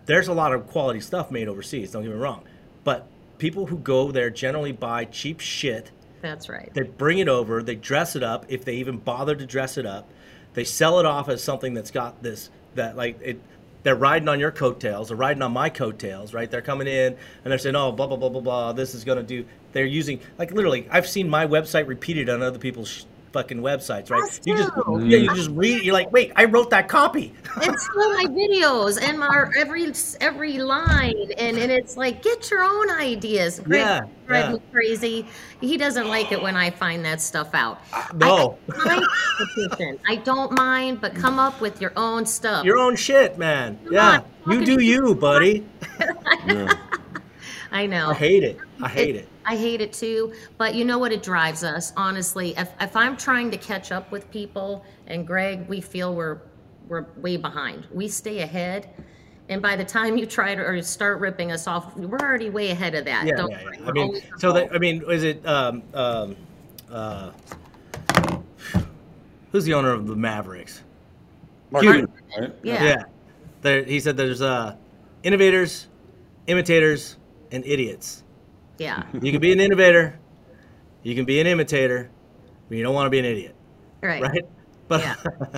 there's 0.06 0.28
a 0.28 0.34
lot 0.34 0.54
of 0.54 0.68
quality 0.68 1.00
stuff 1.00 1.32
made 1.32 1.48
overseas. 1.48 1.92
Don't 1.92 2.04
get 2.04 2.12
me 2.12 2.18
wrong, 2.18 2.44
but 2.84 3.08
people 3.38 3.66
who 3.66 3.78
go 3.78 4.12
there 4.12 4.30
generally 4.30 4.72
buy 4.72 5.06
cheap 5.06 5.40
shit. 5.40 5.92
That's 6.22 6.50
right. 6.50 6.70
They 6.74 6.84
bring 6.84 7.20
it 7.20 7.30
over, 7.30 7.64
they 7.64 7.76
dress 7.76 8.16
it 8.16 8.24
up, 8.24 8.46
if 8.50 8.66
they 8.66 8.76
even 8.76 8.98
bother 8.98 9.36
to 9.36 9.46
dress 9.46 9.78
it 9.78 9.86
up. 9.86 10.10
They 10.54 10.64
sell 10.64 11.00
it 11.00 11.06
off 11.06 11.30
as 11.30 11.44
something 11.44 11.74
that's 11.74 11.92
got 11.92 12.22
this 12.22 12.50
that 12.76 12.98
like 12.98 13.20
it. 13.22 13.40
They're 13.84 13.96
riding 13.96 14.28
on 14.28 14.40
your 14.40 14.52
coattails. 14.52 15.08
They're 15.08 15.18
riding 15.18 15.42
on 15.42 15.54
my 15.54 15.70
coattails, 15.70 16.34
right? 16.34 16.50
They're 16.50 16.62
coming 16.62 16.88
in 16.88 17.16
and 17.44 17.52
they're 17.52 17.58
saying, 17.58 17.76
"Oh, 17.76 17.92
blah 17.92 18.08
blah 18.08 18.18
blah 18.18 18.30
blah 18.30 18.42
blah. 18.42 18.74
This 18.74 18.94
is 18.94 19.04
gonna 19.04 19.24
do." 19.24 19.46
They're 19.72 19.86
using 19.86 20.20
like 20.38 20.52
literally. 20.52 20.88
I've 20.92 21.08
seen 21.08 21.30
my 21.30 21.46
website 21.46 21.88
repeated 21.88 22.30
on 22.30 22.42
other 22.42 22.60
people's 22.60 23.06
fucking 23.32 23.60
websites, 23.60 24.10
right? 24.10 24.24
Us 24.24 24.40
You 24.46 24.56
just 24.58 24.72
too. 24.74 25.00
yeah, 25.06 25.18
you 25.18 25.30
mm. 25.30 25.36
just 25.36 25.50
read. 25.52 25.84
You're 25.84 25.94
like, 25.94 26.12
wait, 26.12 26.32
I 26.36 26.46
wrote 26.46 26.70
that 26.72 26.88
copy. 26.90 27.34
and 27.62 27.80
so 27.80 28.14
my 28.14 28.26
videos 28.30 29.02
and 29.02 29.20
my 29.20 29.50
every 29.58 29.92
every 30.22 30.58
line 30.60 31.16
and, 31.38 31.58
and 31.58 31.72
it's 31.72 31.98
like 31.98 32.22
get 32.22 32.50
your 32.52 32.64
own 32.64 32.90
ideas 32.92 33.60
Greg 33.60 33.80
Yeah, 33.82 34.00
drives 34.28 34.48
yeah. 34.50 34.54
me 34.54 34.62
crazy 34.72 35.26
he 35.60 35.76
doesn't 35.78 36.08
like 36.08 36.32
it 36.32 36.42
when 36.42 36.56
i 36.56 36.70
find 36.70 37.04
that 37.06 37.20
stuff 37.22 37.50
out 37.54 37.82
uh, 37.92 38.06
no. 38.16 38.58
I, 38.72 39.04
I. 39.80 39.98
I 40.08 40.16
don't 40.18 40.52
mind 40.52 41.02
but 41.02 41.16
come 41.16 41.40
up 41.40 41.60
with 41.60 41.82
your 41.82 41.92
own 41.98 42.26
stuff 42.26 42.64
Your 42.66 42.78
own 42.78 42.96
shit, 42.96 43.38
man. 43.38 43.80
Come 43.86 43.94
Yeah, 43.94 44.22
on, 44.46 44.52
you 44.52 44.66
do 44.66 44.78
do 44.78 44.84
you, 44.84 45.16
buddy. 45.16 45.66
Yeah. 46.46 46.74
i 47.72 47.86
know 47.86 48.10
I 48.10 48.14
hate 48.14 48.44
it. 48.44 48.58
I 48.82 48.88
hate 48.90 49.16
it. 49.16 49.28
I 49.50 49.56
hate 49.56 49.82
it 49.82 49.92
too, 49.92 50.32
but 50.60 50.76
you 50.76 50.86
know 50.86 51.00
what? 51.00 51.12
It 51.12 51.24
drives 51.24 51.64
us, 51.64 51.92
honestly. 51.98 52.54
If, 52.56 52.70
if 52.80 52.96
I'm 52.96 53.18
trying 53.18 53.50
to 53.50 53.58
catch 53.58 53.92
up 53.92 54.12
with 54.12 54.30
people, 54.30 54.86
and 55.08 55.26
Greg, 55.26 55.68
we 55.68 55.82
feel 55.82 56.14
we're 56.14 56.38
we're 56.88 57.08
way 57.18 57.36
behind. 57.36 57.88
We 57.92 58.10
stay 58.10 58.42
ahead, 58.42 58.94
and 59.50 59.60
by 59.60 59.76
the 59.76 59.84
time 59.84 60.18
you 60.18 60.28
try 60.28 60.54
to 60.54 60.62
or 60.62 60.80
start 60.84 61.20
ripping 61.20 61.52
us 61.52 61.66
off, 61.66 61.98
we're 61.98 62.20
already 62.20 62.52
way 62.52 62.70
ahead 62.70 62.94
of 62.94 63.06
that. 63.06 63.26
Yeah, 63.26 63.38
Don't 63.38 63.50
yeah, 63.50 63.72
yeah. 63.74 63.88
I 63.88 63.92
mean, 63.92 64.22
so 64.38 64.54
that. 64.54 64.72
I 64.72 64.78
mean, 64.78 65.04
is 65.10 65.24
it 65.24 65.44
um 65.48 65.82
um 65.96 66.36
uh 66.92 67.32
who's 69.52 69.66
the 69.66 69.74
owner 69.74 69.92
of 69.92 70.06
the 70.06 70.16
Mavericks? 70.16 70.84
Mark 71.72 71.82
Cuban, 71.82 72.08
right? 72.40 72.54
Yeah. 72.62 73.04
There, 73.64 73.84
he 73.84 74.00
said 74.00 74.16
there's 74.16 74.44
uh 74.44 74.76
innovators, 75.24 75.88
imitators, 76.46 77.18
and 77.52 77.66
idiots. 77.66 78.24
Yeah, 78.80 79.04
You 79.22 79.32
can 79.32 79.42
be 79.42 79.52
an 79.52 79.60
innovator, 79.60 80.20
you 81.04 81.16
can 81.16 81.26
be 81.26 81.40
an 81.40 81.48
imitator, 81.48 82.10
but 82.68 82.78
you 82.78 82.84
don't 82.84 82.94
want 82.94 83.08
to 83.08 83.10
be 83.10 83.20
an 83.20 83.26
idiot. 83.26 83.56
right. 84.02 84.22
right? 84.22 84.46
But 84.88 85.02
Yeah. 85.02 85.16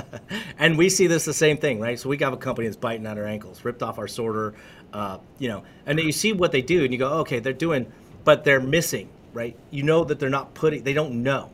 and 0.59 0.77
we 0.77 0.89
see 0.89 1.07
this 1.07 1.23
the 1.23 1.33
same 1.33 1.57
thing, 1.57 1.79
right? 1.79 1.97
So 1.97 2.09
we 2.09 2.17
have 2.17 2.33
a 2.33 2.37
company 2.37 2.67
that's 2.67 2.77
biting 2.77 3.05
at 3.07 3.17
our 3.17 3.25
ankles, 3.25 3.63
ripped 3.63 3.81
off 3.81 3.97
our 3.97 4.07
sorter, 4.07 4.53
uh, 4.91 5.19
you 5.39 5.47
know, 5.47 5.63
and 5.85 5.97
then 5.97 6.05
you 6.05 6.11
see 6.11 6.33
what 6.33 6.51
they 6.51 6.61
do, 6.61 6.83
and 6.83 6.91
you 6.91 6.99
go, 6.99 7.09
okay, 7.19 7.39
they're 7.39 7.53
doing, 7.53 7.91
but 8.25 8.43
they're 8.43 8.59
missing, 8.59 9.07
right? 9.33 9.55
You 9.69 9.83
know 9.83 10.03
that 10.03 10.19
they're 10.19 10.29
not 10.29 10.53
putting, 10.53 10.83
they 10.83 10.93
don't 10.93 11.23
know, 11.23 11.49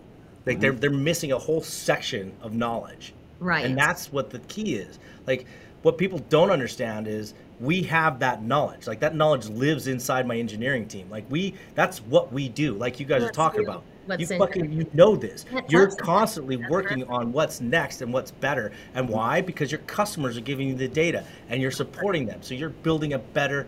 like 0.47 0.59
they're 0.59 0.71
they're 0.71 0.89
missing 0.89 1.31
a 1.33 1.37
whole 1.37 1.61
section 1.61 2.33
of 2.41 2.53
knowledge, 2.53 3.13
Right. 3.39 3.65
And 3.65 3.77
that's 3.77 4.11
what 4.11 4.29
the 4.29 4.39
key 4.39 4.75
is. 4.75 4.99
Like 5.25 5.45
what 5.81 5.97
people 5.97 6.19
don't 6.29 6.49
understand 6.49 7.07
is 7.07 7.33
we 7.59 7.81
have 7.83 8.19
that 8.19 8.43
knowledge. 8.43 8.87
Like 8.87 8.99
that 8.99 9.15
knowledge 9.15 9.47
lives 9.47 9.87
inside 9.87 10.27
my 10.27 10.37
engineering 10.37 10.87
team. 10.87 11.09
Like 11.09 11.25
we, 11.29 11.55
that's 11.75 11.99
what 11.99 12.31
we 12.31 12.49
do. 12.49 12.73
Like 12.75 12.99
you 12.99 13.05
guys 13.05 13.23
are 13.23 13.31
talking 13.31 13.63
about. 13.63 13.83
what's 14.05 14.21
You 14.21 14.35
in 14.35 14.39
fucking 14.39 14.71
you 14.71 14.89
know 14.93 15.15
this. 15.15 15.45
Yeah, 15.51 15.61
You're 15.69 15.95
constantly 15.95 16.57
working 16.57 17.03
on 17.05 17.31
what's 17.31 17.61
next 17.61 18.01
and 18.01 18.13
what's 18.13 18.31
better. 18.31 18.71
And 18.93 19.09
why? 19.09 19.41
Because 19.41 19.71
your 19.71 19.81
customers 19.81 20.37
are 20.37 20.41
giving 20.41 20.67
you 20.67 20.75
the 20.75 20.87
data 20.87 21.25
and 21.49 21.61
you're 21.61 21.71
supporting 21.71 22.25
them. 22.25 22.41
So 22.41 22.53
you're 22.53 22.69
building 22.69 23.13
a 23.13 23.19
better 23.19 23.67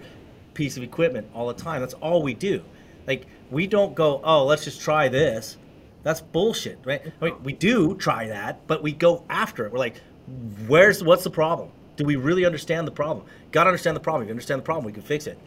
piece 0.54 0.78
of 0.78 0.84
equipment 0.84 1.28
all 1.34 1.48
the 1.48 1.54
time. 1.54 1.82
That's 1.82 1.96
all 1.96 2.22
we 2.22 2.34
do. 2.34 2.64
Like 3.08 3.26
we 3.50 3.66
don't 3.66 3.96
go, 3.96 4.22
oh, 4.24 4.46
let's 4.46 4.64
just 4.64 4.82
try 4.82 5.08
this. 5.08 5.58
That's 6.04 6.22
bullshit, 6.22 6.80
right? 6.86 7.02
I 7.22 7.26
mean, 7.26 7.44
we 7.44 7.54
do 7.54 7.96
try 7.96 8.28
that, 8.28 8.66
but 8.68 8.82
we 8.82 8.94
go 8.94 9.26
after 9.30 9.66
it. 9.66 9.74
We're 9.74 9.80
like, 9.80 10.00
where's 10.68 11.04
what's 11.04 11.24
the 11.24 11.30
problem? 11.30 11.72
Do 12.00 12.06
we 12.06 12.16
really 12.16 12.46
understand 12.46 12.88
the 12.88 12.92
problem? 12.92 13.26
Got 13.52 13.66
to 13.66 13.72
understand 13.72 13.94
the 13.94 14.00
problem. 14.00 14.24
If 14.24 14.28
you 14.30 14.32
understand 14.32 14.60
the 14.60 14.64
problem, 14.64 14.86
we 14.86 14.94
can 14.94 15.02
fix 15.02 15.28
it. 15.28 15.38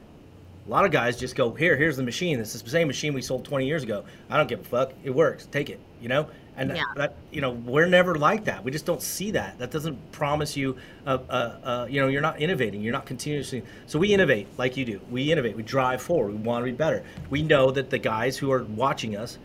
A 0.67 0.71
lot 0.71 0.85
of 0.85 0.91
guys 0.91 1.17
just 1.17 1.35
go, 1.35 1.51
here, 1.55 1.77
here's 1.77 1.97
the 1.97 2.03
machine. 2.03 2.39
This 2.39 2.55
is 2.55 2.61
the 2.61 2.69
same 2.69 2.89
machine 2.89 3.15
we 3.15 3.23
sold 3.23 3.43
20 3.47 3.67
years 3.67 3.83
ago. 3.83 4.05
I 4.29 4.37
don't 4.37 4.49
give 4.51 4.61
a 4.61 4.65
fuck. 4.65 4.93
It 5.03 5.09
works. 5.09 5.49
Take 5.51 5.71
it. 5.71 5.81
You 6.03 6.09
know. 6.11 6.29
And 6.59 6.77
Yeah. 6.77 6.83
that, 6.97 7.15
you 7.31 7.41
know, 7.41 7.53
we're 7.53 7.87
never 7.87 8.17
like 8.17 8.45
that. 8.45 8.63
We 8.63 8.71
just 8.71 8.85
don't 8.85 9.01
see 9.01 9.31
that. 9.31 9.59
That 9.61 9.71
doesn't 9.71 9.97
promise 10.13 10.55
you, 10.55 10.77
uh, 11.07 11.17
uh, 11.31 11.33
uh, 11.65 11.87
you 11.89 12.03
know, 12.03 12.09
you're 12.09 12.21
not 12.21 12.39
innovating. 12.39 12.83
You're 12.83 12.93
not 12.93 13.07
continuously. 13.07 13.63
So 13.87 13.99
we 13.99 14.13
innovate 14.13 14.47
like 14.59 14.77
you 14.77 14.85
do. 14.85 15.01
We 15.11 15.33
innovate. 15.33 15.57
We 15.57 15.63
drive 15.63 16.03
forward. 16.03 16.33
We 16.33 16.37
want 16.37 16.67
to 16.67 16.71
be 16.71 16.77
better. 16.77 17.03
We 17.31 17.43
know 17.43 17.71
that 17.71 17.89
the 17.89 17.97
guys 17.97 18.37
who 18.37 18.53
are 18.53 18.65
watching 18.65 19.17
us 19.17 19.39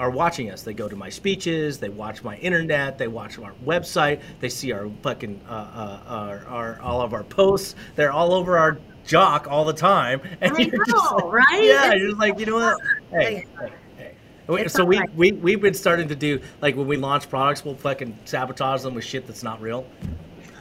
are 0.00 0.10
watching 0.10 0.50
us. 0.50 0.62
They 0.62 0.72
go 0.74 0.88
to 0.88 0.96
my 0.96 1.10
speeches, 1.10 1.78
they 1.78 1.90
watch 1.90 2.24
my 2.24 2.36
internet, 2.38 2.96
they 2.98 3.06
watch 3.06 3.38
our 3.38 3.52
website, 3.64 4.20
they 4.40 4.48
see 4.48 4.72
our 4.72 4.88
fucking 5.02 5.40
uh, 5.48 5.52
uh, 5.52 6.00
our, 6.08 6.46
our 6.46 6.80
all 6.80 7.02
of 7.02 7.12
our 7.14 7.22
posts. 7.22 7.76
They're 7.94 8.10
all 8.10 8.32
over 8.32 8.56
our 8.58 8.78
jock 9.06 9.46
all 9.48 9.64
the 9.64 9.74
time. 9.74 10.20
And 10.40 10.54
I 10.54 10.58
you're 10.58 10.84
just 10.86 10.96
know, 11.12 11.16
like- 11.16 11.32
right? 11.32 11.62
Yeah, 11.64 11.92
you're 11.94 12.08
just 12.08 12.18
like, 12.20 12.38
you 12.40 12.46
know 12.46 12.56
what? 12.56 12.78
Hey, 13.10 13.44
hey, 13.60 13.72
hey. 13.98 14.14
It's 14.48 14.74
So 14.74 14.84
we, 14.84 14.96
alright. 14.96 15.14
we 15.14 15.32
we've 15.32 15.60
been 15.60 15.74
starting 15.74 16.08
to 16.08 16.16
do 16.16 16.40
like 16.62 16.74
when 16.76 16.86
we 16.88 16.96
launch 16.96 17.28
products, 17.28 17.64
we'll 17.64 17.74
fucking 17.76 18.18
sabotage 18.24 18.82
them 18.82 18.94
with 18.94 19.04
shit 19.04 19.26
that's 19.26 19.42
not 19.42 19.60
real. 19.60 19.84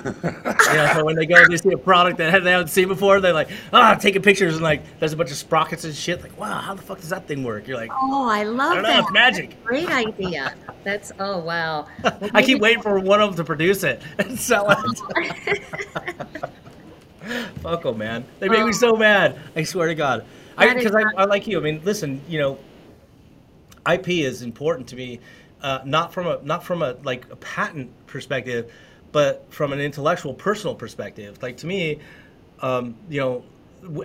yeah, 0.24 0.94
so 0.96 1.04
when 1.06 1.16
they 1.16 1.26
go, 1.26 1.36
and 1.36 1.52
they 1.52 1.58
see 1.58 1.72
a 1.72 1.78
product 1.78 2.18
that 2.20 2.44
they 2.44 2.52
haven't 2.52 2.70
seen 2.70 2.88
before, 2.88 3.20
they're 3.20 3.34
like, 3.34 3.50
ah, 3.74 3.96
taking 3.96 4.22
pictures 4.22 4.54
and 4.56 4.64
like, 4.64 4.82
there's 5.00 5.14
a 5.14 5.18
bunch 5.18 5.32
of 5.32 5.38
sprockets 5.38 5.84
and 5.84 5.94
shit. 5.96 6.22
Like, 6.22 6.38
wow, 6.40 6.60
how 6.60 6.74
the 6.74 6.82
fuck 6.82 7.00
does 7.00 7.10
that 7.10 7.28
thing 7.28 7.44
work? 7.44 7.68
You're 7.68 7.78
like, 7.78 7.92
Oh, 7.94 8.28
I 8.30 8.44
love 8.44 8.74
I 8.78 8.82
know, 8.82 8.82
that. 8.84 9.00
it's 9.00 9.12
magic. 9.12 9.64
Great 9.64 9.90
idea. 9.90 10.54
That's 10.84 11.12
oh 11.20 11.40
wow. 11.40 11.88
Well, 12.04 12.32
I 12.34 12.42
keep 12.44 12.60
waiting 12.60 12.82
for 12.82 13.00
one 13.00 13.22
of 13.22 13.30
them 13.30 13.38
to 13.38 13.44
produce 13.44 13.84
it 13.84 14.02
and 14.20 14.40
sell 14.40 14.68
it. 14.70 15.62
Fuck 17.62 17.86
'em, 17.86 17.98
man. 17.98 18.26
They 18.40 18.50
make 18.50 18.66
me 18.66 18.72
so 18.74 18.96
mad. 18.96 19.38
I 19.56 19.64
swear 19.64 19.88
to 19.88 19.96
God. 19.96 20.26
I 20.58 20.74
because 20.74 20.96
I, 20.96 21.04
not- 21.04 21.14
I 21.18 21.26
like 21.26 21.48
you. 21.48 21.60
I 21.60 21.62
mean, 21.62 21.82
listen, 21.84 22.22
you 22.28 22.40
know, 22.40 22.60
IP 23.92 24.10
is 24.10 24.42
important 24.42 24.88
to 24.90 24.96
me, 24.96 25.20
uh, 25.62 25.80
not 25.86 26.14
from 26.14 26.28
a 26.28 26.40
not 26.44 26.64
from 26.64 26.82
a 26.82 26.94
like 27.04 27.30
a 27.32 27.36
patent 27.36 27.92
perspective, 28.08 28.72
but 29.12 29.46
from 29.50 29.74
an 29.74 29.80
intellectual, 29.80 30.34
personal 30.34 30.76
perspective. 30.76 31.42
Like 31.42 31.58
to 31.58 31.68
me, 31.68 32.00
um, 32.62 32.96
you 33.10 33.20
know, 33.20 33.44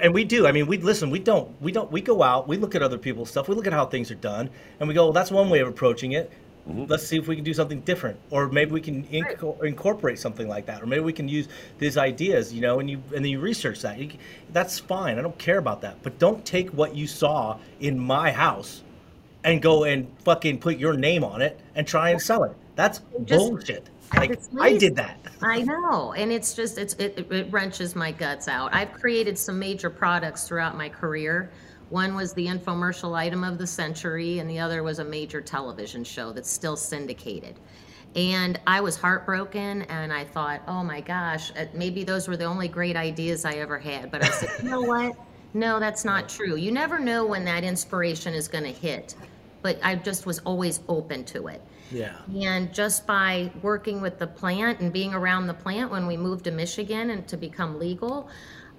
and 0.00 0.14
we 0.14 0.24
do. 0.24 0.46
I 0.46 0.52
mean, 0.52 0.66
we 0.66 0.78
listen. 0.78 1.10
We 1.10 1.18
don't. 1.18 1.60
We 1.60 1.72
don't. 1.72 1.90
We 1.90 2.00
go 2.00 2.22
out. 2.22 2.46
We 2.46 2.56
look 2.56 2.74
at 2.74 2.82
other 2.82 2.98
people's 2.98 3.30
stuff. 3.30 3.48
We 3.48 3.54
look 3.54 3.66
at 3.66 3.72
how 3.72 3.86
things 3.86 4.10
are 4.10 4.16
done, 4.16 4.50
and 4.78 4.88
we 4.88 4.94
go, 4.94 5.04
well, 5.04 5.12
"That's 5.12 5.30
one 5.30 5.50
way 5.50 5.60
of 5.60 5.68
approaching 5.68 6.12
it." 6.12 6.30
Let's 6.66 7.06
see 7.06 7.18
if 7.18 7.28
we 7.28 7.34
can 7.36 7.44
do 7.44 7.52
something 7.52 7.80
different, 7.80 8.18
or 8.30 8.48
maybe 8.48 8.70
we 8.70 8.80
can 8.80 9.04
inco- 9.08 9.62
incorporate 9.62 10.18
something 10.18 10.48
like 10.48 10.64
that, 10.64 10.82
or 10.82 10.86
maybe 10.86 11.02
we 11.02 11.12
can 11.12 11.28
use 11.28 11.46
these 11.78 11.98
ideas, 11.98 12.54
you 12.54 12.62
know, 12.62 12.80
and 12.80 12.88
you 12.88 13.02
and 13.14 13.22
then 13.22 13.26
you 13.26 13.38
research 13.40 13.82
that. 13.82 13.98
You, 13.98 14.12
that's 14.50 14.78
fine. 14.78 15.18
I 15.18 15.22
don't 15.22 15.36
care 15.38 15.58
about 15.58 15.82
that, 15.82 16.02
but 16.02 16.18
don't 16.18 16.42
take 16.46 16.70
what 16.70 16.94
you 16.94 17.06
saw 17.06 17.58
in 17.80 17.98
my 17.98 18.32
house 18.32 18.82
and 19.42 19.60
go 19.60 19.84
and 19.84 20.08
fucking 20.24 20.58
put 20.58 20.78
your 20.78 20.94
name 20.94 21.22
on 21.22 21.42
it 21.42 21.60
and 21.74 21.86
try 21.86 22.10
and 22.10 22.22
sell 22.22 22.44
it. 22.44 22.56
That's 22.76 23.02
Just- 23.24 23.38
bullshit. 23.38 23.90
Like 24.14 24.38
I 24.58 24.76
did 24.76 24.96
that. 24.96 25.18
I 25.42 25.62
know, 25.62 26.12
and 26.12 26.30
it's 26.30 26.54
just 26.54 26.78
it's 26.78 26.94
it, 26.94 27.26
it 27.30 27.52
wrenches 27.52 27.96
my 27.96 28.12
guts 28.12 28.48
out. 28.48 28.74
I've 28.74 28.92
created 28.92 29.38
some 29.38 29.58
major 29.58 29.90
products 29.90 30.46
throughout 30.46 30.76
my 30.76 30.88
career. 30.88 31.50
One 31.90 32.14
was 32.14 32.32
the 32.32 32.46
infomercial 32.46 33.14
item 33.14 33.44
of 33.44 33.58
the 33.58 33.66
century, 33.66 34.38
and 34.38 34.48
the 34.48 34.58
other 34.58 34.82
was 34.82 34.98
a 34.98 35.04
major 35.04 35.40
television 35.40 36.04
show 36.04 36.32
that's 36.32 36.50
still 36.50 36.76
syndicated. 36.76 37.58
And 38.16 38.60
I 38.66 38.80
was 38.80 38.96
heartbroken, 38.96 39.82
and 39.82 40.12
I 40.12 40.24
thought, 40.24 40.62
oh 40.68 40.84
my 40.84 41.00
gosh, 41.00 41.50
uh, 41.58 41.66
maybe 41.74 42.04
those 42.04 42.28
were 42.28 42.36
the 42.36 42.44
only 42.44 42.68
great 42.68 42.96
ideas 42.96 43.44
I 43.44 43.54
ever 43.54 43.78
had. 43.78 44.10
But 44.10 44.24
I 44.24 44.28
said, 44.28 44.50
you 44.62 44.70
know 44.70 44.80
what? 44.80 45.16
No, 45.52 45.78
that's 45.78 46.04
not 46.04 46.28
true. 46.28 46.56
You 46.56 46.72
never 46.72 46.98
know 46.98 47.26
when 47.26 47.44
that 47.44 47.64
inspiration 47.64 48.34
is 48.34 48.48
going 48.48 48.64
to 48.64 48.72
hit. 48.72 49.14
But 49.62 49.78
I 49.82 49.96
just 49.96 50.26
was 50.26 50.40
always 50.40 50.80
open 50.88 51.24
to 51.26 51.48
it. 51.48 51.62
Yeah. 51.90 52.16
And 52.40 52.72
just 52.72 53.06
by 53.06 53.50
working 53.62 54.00
with 54.00 54.18
the 54.18 54.26
plant 54.26 54.80
and 54.80 54.92
being 54.92 55.14
around 55.14 55.46
the 55.46 55.54
plant 55.54 55.90
when 55.90 56.06
we 56.06 56.16
moved 56.16 56.44
to 56.44 56.50
Michigan 56.50 57.10
and 57.10 57.26
to 57.28 57.36
become 57.36 57.78
legal, 57.78 58.28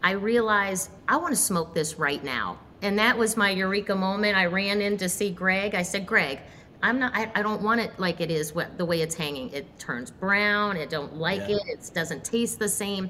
I 0.03 0.11
realized 0.11 0.89
I 1.07 1.17
want 1.17 1.33
to 1.33 1.39
smoke 1.39 1.73
this 1.73 1.97
right 1.97 2.23
now. 2.23 2.59
And 2.81 2.99
that 2.99 3.17
was 3.17 3.37
my 3.37 3.49
eureka 3.51 3.95
moment. 3.95 4.37
I 4.37 4.45
ran 4.45 4.81
in 4.81 4.97
to 4.97 5.09
see 5.09 5.29
Greg. 5.31 5.75
I 5.75 5.81
said, 5.81 6.05
Greg, 6.05 6.39
I'm 6.83 6.99
not, 6.99 7.15
I, 7.15 7.31
I 7.33 7.41
don't 7.41 7.61
want 7.61 7.81
it 7.81 7.97
like 7.97 8.21
it 8.21 8.29
is 8.29 8.53
what, 8.53 8.77
the 8.77 8.85
way 8.85 9.01
it's 9.01 9.15
hanging. 9.15 9.49
It 9.51 9.79
turns 9.79 10.11
brown. 10.11 10.77
I 10.77 10.85
don't 10.85 11.15
like 11.15 11.41
Yeah. 11.47 11.55
it. 11.55 11.61
It 11.67 11.91
doesn't 11.93 12.23
taste 12.23 12.59
the 12.59 12.69
same. 12.69 13.09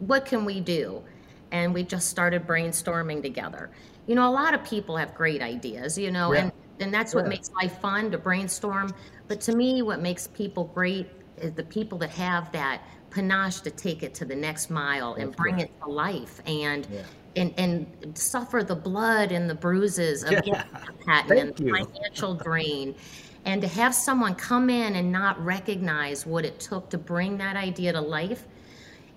What 0.00 0.26
can 0.26 0.44
we 0.44 0.60
do? 0.60 1.02
And 1.50 1.74
we 1.74 1.82
just 1.82 2.08
started 2.08 2.46
brainstorming 2.46 3.22
together. 3.22 3.70
You 4.06 4.14
know, 4.14 4.28
a 4.28 4.30
lot 4.30 4.54
of 4.54 4.62
people 4.64 4.96
have 4.96 5.14
great 5.14 5.42
ideas, 5.42 5.98
you 5.98 6.10
know, 6.10 6.32
Yeah. 6.32 6.42
and, 6.42 6.52
and 6.80 6.92
that's 6.92 7.14
what 7.14 7.28
makes 7.28 7.50
life 7.52 7.78
fun 7.80 8.10
to 8.10 8.18
brainstorm. 8.18 8.94
But 9.28 9.40
to 9.42 9.54
me, 9.54 9.82
what 9.82 10.00
makes 10.00 10.26
people 10.26 10.64
great 10.64 11.06
is 11.36 11.52
the 11.52 11.62
people 11.62 11.98
that 11.98 12.10
have 12.10 12.50
that 12.52 12.82
panache 13.10 13.60
to 13.60 13.70
take 13.70 14.02
it 14.02 14.14
to 14.14 14.24
the 14.24 14.34
next 14.36 14.70
mile 14.70 15.14
and 15.14 15.34
bring 15.34 15.58
it 15.60 15.70
to 15.82 15.88
life 15.90 16.40
and 16.46 16.86
Yeah. 16.90 17.02
and 17.36 17.54
and 17.58 18.18
suffer 18.18 18.62
the 18.62 18.74
blood 18.74 19.32
and 19.32 19.48
the 19.50 19.54
bruises 19.54 20.22
of 20.22 20.32
Yeah. 20.32 20.40
getting 20.40 20.54
a 20.54 20.92
patent 21.06 21.40
and 21.40 21.56
the 21.56 21.64
you. 21.64 21.84
financial 21.86 22.34
drain 22.34 22.94
and 23.44 23.62
to 23.62 23.68
have 23.68 23.94
someone 23.94 24.34
come 24.34 24.70
in 24.70 24.94
and 24.96 25.10
not 25.10 25.42
recognize 25.44 26.24
what 26.26 26.44
it 26.44 26.60
took 26.60 26.88
to 26.90 26.98
bring 26.98 27.38
that 27.38 27.56
idea 27.56 27.92
to 27.92 28.00
life 28.00 28.46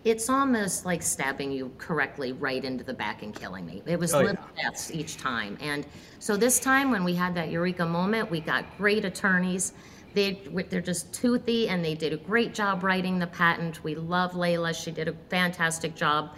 it's 0.06 0.30
almost 0.30 0.86
like 0.86 1.02
stabbing 1.02 1.52
you 1.52 1.72
correctly 1.78 2.34
right 2.34 2.64
into 2.66 2.84
the 2.84 2.94
back 2.94 3.24
and 3.24 3.34
killing 3.34 3.66
me. 3.66 3.82
It 3.86 3.98
was 3.98 4.14
Oh, 4.14 4.20
little 4.22 4.46
deaths 4.62 4.92
each 4.92 5.18
time. 5.18 5.58
And 5.62 5.86
so 6.20 6.36
this 6.36 6.60
time 6.60 6.92
when 6.92 7.04
we 7.04 7.14
had 7.14 7.34
that 7.36 7.50
eureka 7.50 7.86
moment, 7.86 8.30
we 8.30 8.42
got 8.42 8.66
great 8.78 9.06
attorneys. 9.06 9.74
They, 10.14 10.42
they're 10.70 10.82
just 10.82 11.14
toothy 11.14 11.70
and 11.70 11.84
they 11.84 11.96
did 11.96 12.12
a 12.14 12.18
great 12.18 12.54
job 12.54 12.84
writing 12.84 13.18
the 13.18 13.28
patent. 13.28 13.84
We 13.84 13.96
love 13.96 14.34
Layla. 14.34 14.76
She 14.76 14.92
did 14.92 15.08
a 15.08 15.14
fantastic 15.30 15.96
job. 15.96 16.36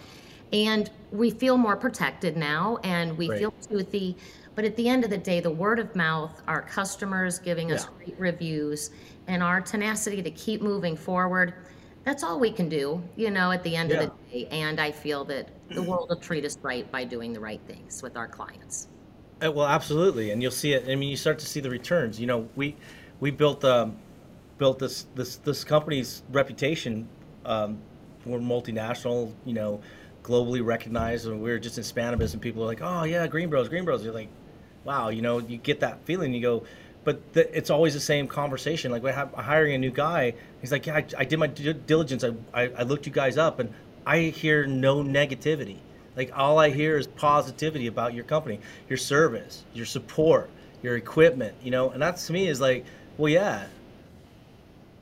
And 0.52 0.88
we 1.10 1.30
feel 1.30 1.56
more 1.56 1.76
protected 1.76 2.36
now 2.36 2.78
and 2.84 3.18
we 3.18 3.26
Great. 3.26 3.40
feel 3.40 3.50
toothy. 3.68 4.16
But 4.54 4.64
at 4.64 4.76
the 4.76 4.88
end 4.88 5.02
of 5.04 5.10
the 5.10 5.18
day, 5.18 5.40
the 5.40 5.50
word 5.50 5.78
of 5.80 5.94
mouth, 5.96 6.40
our 6.46 6.62
customers 6.62 7.38
giving 7.40 7.72
us 7.72 7.84
Yeah. 7.84 7.90
great 8.04 8.18
reviews, 8.18 8.90
and 9.26 9.42
our 9.42 9.60
tenacity 9.60 10.22
to 10.22 10.30
keep 10.30 10.62
moving 10.62 10.96
forward, 10.96 11.52
that's 12.06 12.22
all 12.22 12.38
we 12.38 12.52
can 12.52 12.68
do, 12.68 13.02
you 13.16 13.32
know, 13.32 13.50
at 13.50 13.64
the 13.64 13.74
end 13.74 13.90
of 13.90 13.98
the 13.98 14.12
day. 14.32 14.48
And 14.52 14.80
I 14.80 14.92
feel 14.92 15.24
that 15.24 15.48
the 15.70 15.82
world 15.82 16.08
will 16.08 16.16
treat 16.16 16.44
us 16.44 16.56
right 16.62 16.90
by 16.92 17.02
doing 17.02 17.32
the 17.32 17.40
right 17.40 17.60
things 17.66 18.00
with 18.00 18.16
our 18.16 18.28
clients. 18.28 18.86
Uh, 19.44 19.50
well, 19.50 19.66
absolutely, 19.66 20.30
and 20.30 20.40
you'll 20.40 20.52
see 20.52 20.72
it. 20.72 20.88
I 20.88 20.94
mean, 20.94 21.10
you 21.10 21.16
start 21.16 21.40
to 21.40 21.46
see 21.46 21.58
the 21.58 21.68
returns. 21.68 22.18
You 22.20 22.28
know, 22.28 22.48
we 22.54 22.76
we 23.18 23.32
built 23.32 23.64
um, 23.64 23.96
built 24.56 24.78
this 24.78 25.06
this 25.16 25.36
this 25.38 25.64
company's 25.64 26.22
reputation. 26.30 27.08
Um, 27.44 27.78
we're 28.24 28.38
multinational, 28.38 29.32
you 29.44 29.52
know, 29.52 29.80
globally 30.22 30.64
recognized, 30.64 31.26
and 31.26 31.42
we 31.42 31.50
were 31.50 31.58
just 31.58 31.76
in 31.76 31.84
Spannabis, 31.84 32.34
and 32.34 32.40
people 32.40 32.62
are 32.62 32.66
like, 32.66 32.80
"Oh 32.82 33.02
yeah, 33.02 33.26
GreenBroz, 33.26 33.68
Green 33.68 33.84
Bros." 33.84 34.04
You're 34.04 34.14
like, 34.14 34.28
"Wow," 34.84 35.08
you 35.08 35.22
know, 35.22 35.38
you 35.38 35.58
get 35.58 35.80
that 35.80 35.98
feeling. 36.04 36.32
You 36.32 36.40
go, 36.40 36.64
but 37.06 37.32
the, 37.34 37.56
it's 37.56 37.70
always 37.70 37.94
the 37.94 38.00
same 38.00 38.26
conversation. 38.26 38.90
Like 38.90 39.02
we're 39.04 39.12
hiring 39.12 39.74
a 39.74 39.78
new 39.78 39.92
guy. 39.92 40.34
He's 40.60 40.72
like, 40.72 40.86
"Yeah, 40.86 40.96
I, 40.96 41.06
I 41.16 41.24
did 41.24 41.38
my 41.38 41.46
due 41.46 41.72
diligence. 41.72 42.24
I, 42.24 42.32
I 42.52 42.62
I 42.78 42.82
looked 42.82 43.06
you 43.06 43.12
guys 43.12 43.38
up, 43.38 43.60
and 43.60 43.72
I 44.04 44.18
hear 44.18 44.66
no 44.66 45.04
negativity." 45.04 45.78
Like 46.16 46.32
all 46.36 46.58
I 46.58 46.70
hear 46.70 46.98
is 46.98 47.06
positivity 47.06 47.86
about 47.86 48.12
your 48.12 48.24
company, 48.24 48.58
your 48.88 48.96
service, 48.96 49.64
your 49.72 49.86
support, 49.86 50.50
your 50.82 50.96
equipment, 50.96 51.54
you 51.62 51.70
know, 51.70 51.90
and 51.90 52.02
that 52.02 52.16
to 52.16 52.32
me 52.32 52.48
is 52.48 52.60
like, 52.60 52.84
well, 53.18 53.30
yeah, 53.30 53.66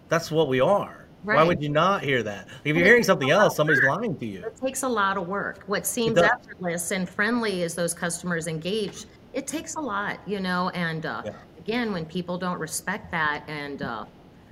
that's 0.08 0.30
what 0.30 0.48
we 0.48 0.60
are. 0.60 1.06
Why 1.22 1.42
would 1.42 1.62
you 1.62 1.70
not 1.70 2.02
hear 2.02 2.22
that? 2.22 2.48
If 2.64 2.76
you're 2.76 2.84
hearing 2.84 3.02
something 3.02 3.30
else, 3.30 3.56
somebody's 3.56 3.82
lying 3.82 4.14
to 4.18 4.26
you. 4.26 4.44
It 4.44 4.56
takes 4.56 4.82
a 4.82 4.88
lot 4.88 5.16
of 5.16 5.26
work. 5.26 5.62
What 5.66 5.86
seems 5.86 6.18
effortless 6.18 6.90
and 6.90 7.08
friendly 7.08 7.62
as 7.62 7.74
those 7.74 7.94
customers 7.94 8.46
engage, 8.46 9.06
it 9.32 9.46
takes 9.46 9.76
a 9.76 9.80
lot, 9.80 10.18
you 10.26 10.40
know. 10.40 10.68
And 10.70 11.06
uh, 11.06 11.22
Yeah. 11.24 11.32
Again, 11.64 11.92
when 11.92 12.04
people 12.04 12.38
don't 12.38 12.58
respect 12.58 13.10
that, 13.10 13.44
and 13.48 13.82
uh, 13.82 14.04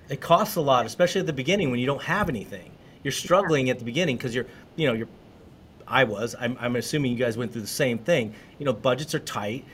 It 0.09 0.21
costs 0.21 0.57
a 0.57 0.61
lot, 0.61 0.87
especially 0.87 1.21
at 1.21 1.27
the 1.27 1.33
beginning 1.33 1.71
when 1.71 1.79
you 1.79 1.87
don't 1.87 2.03
have 2.03 2.29
anything. 2.29 2.71
You're 3.03 3.13
struggling 3.13 3.71
at 3.71 3.79
the 3.79 3.85
beginning 3.85 4.17
because 4.17 4.35
you're, 4.35 4.47
you 4.77 4.87
know, 4.87 4.95
you're. 4.95 5.09
I 5.87 6.05
was. 6.05 6.35
I'm, 6.39 6.57
I'm 6.61 6.77
assuming 6.77 7.13
you 7.13 7.19
guys 7.19 7.37
went 7.37 7.53
through 7.53 7.63
the 7.63 7.67
same 7.67 7.99
thing. 7.99 8.35
You 8.59 8.65
know, 8.65 8.73
budgets 8.73 9.15
are 9.15 9.19
tight, 9.19 9.65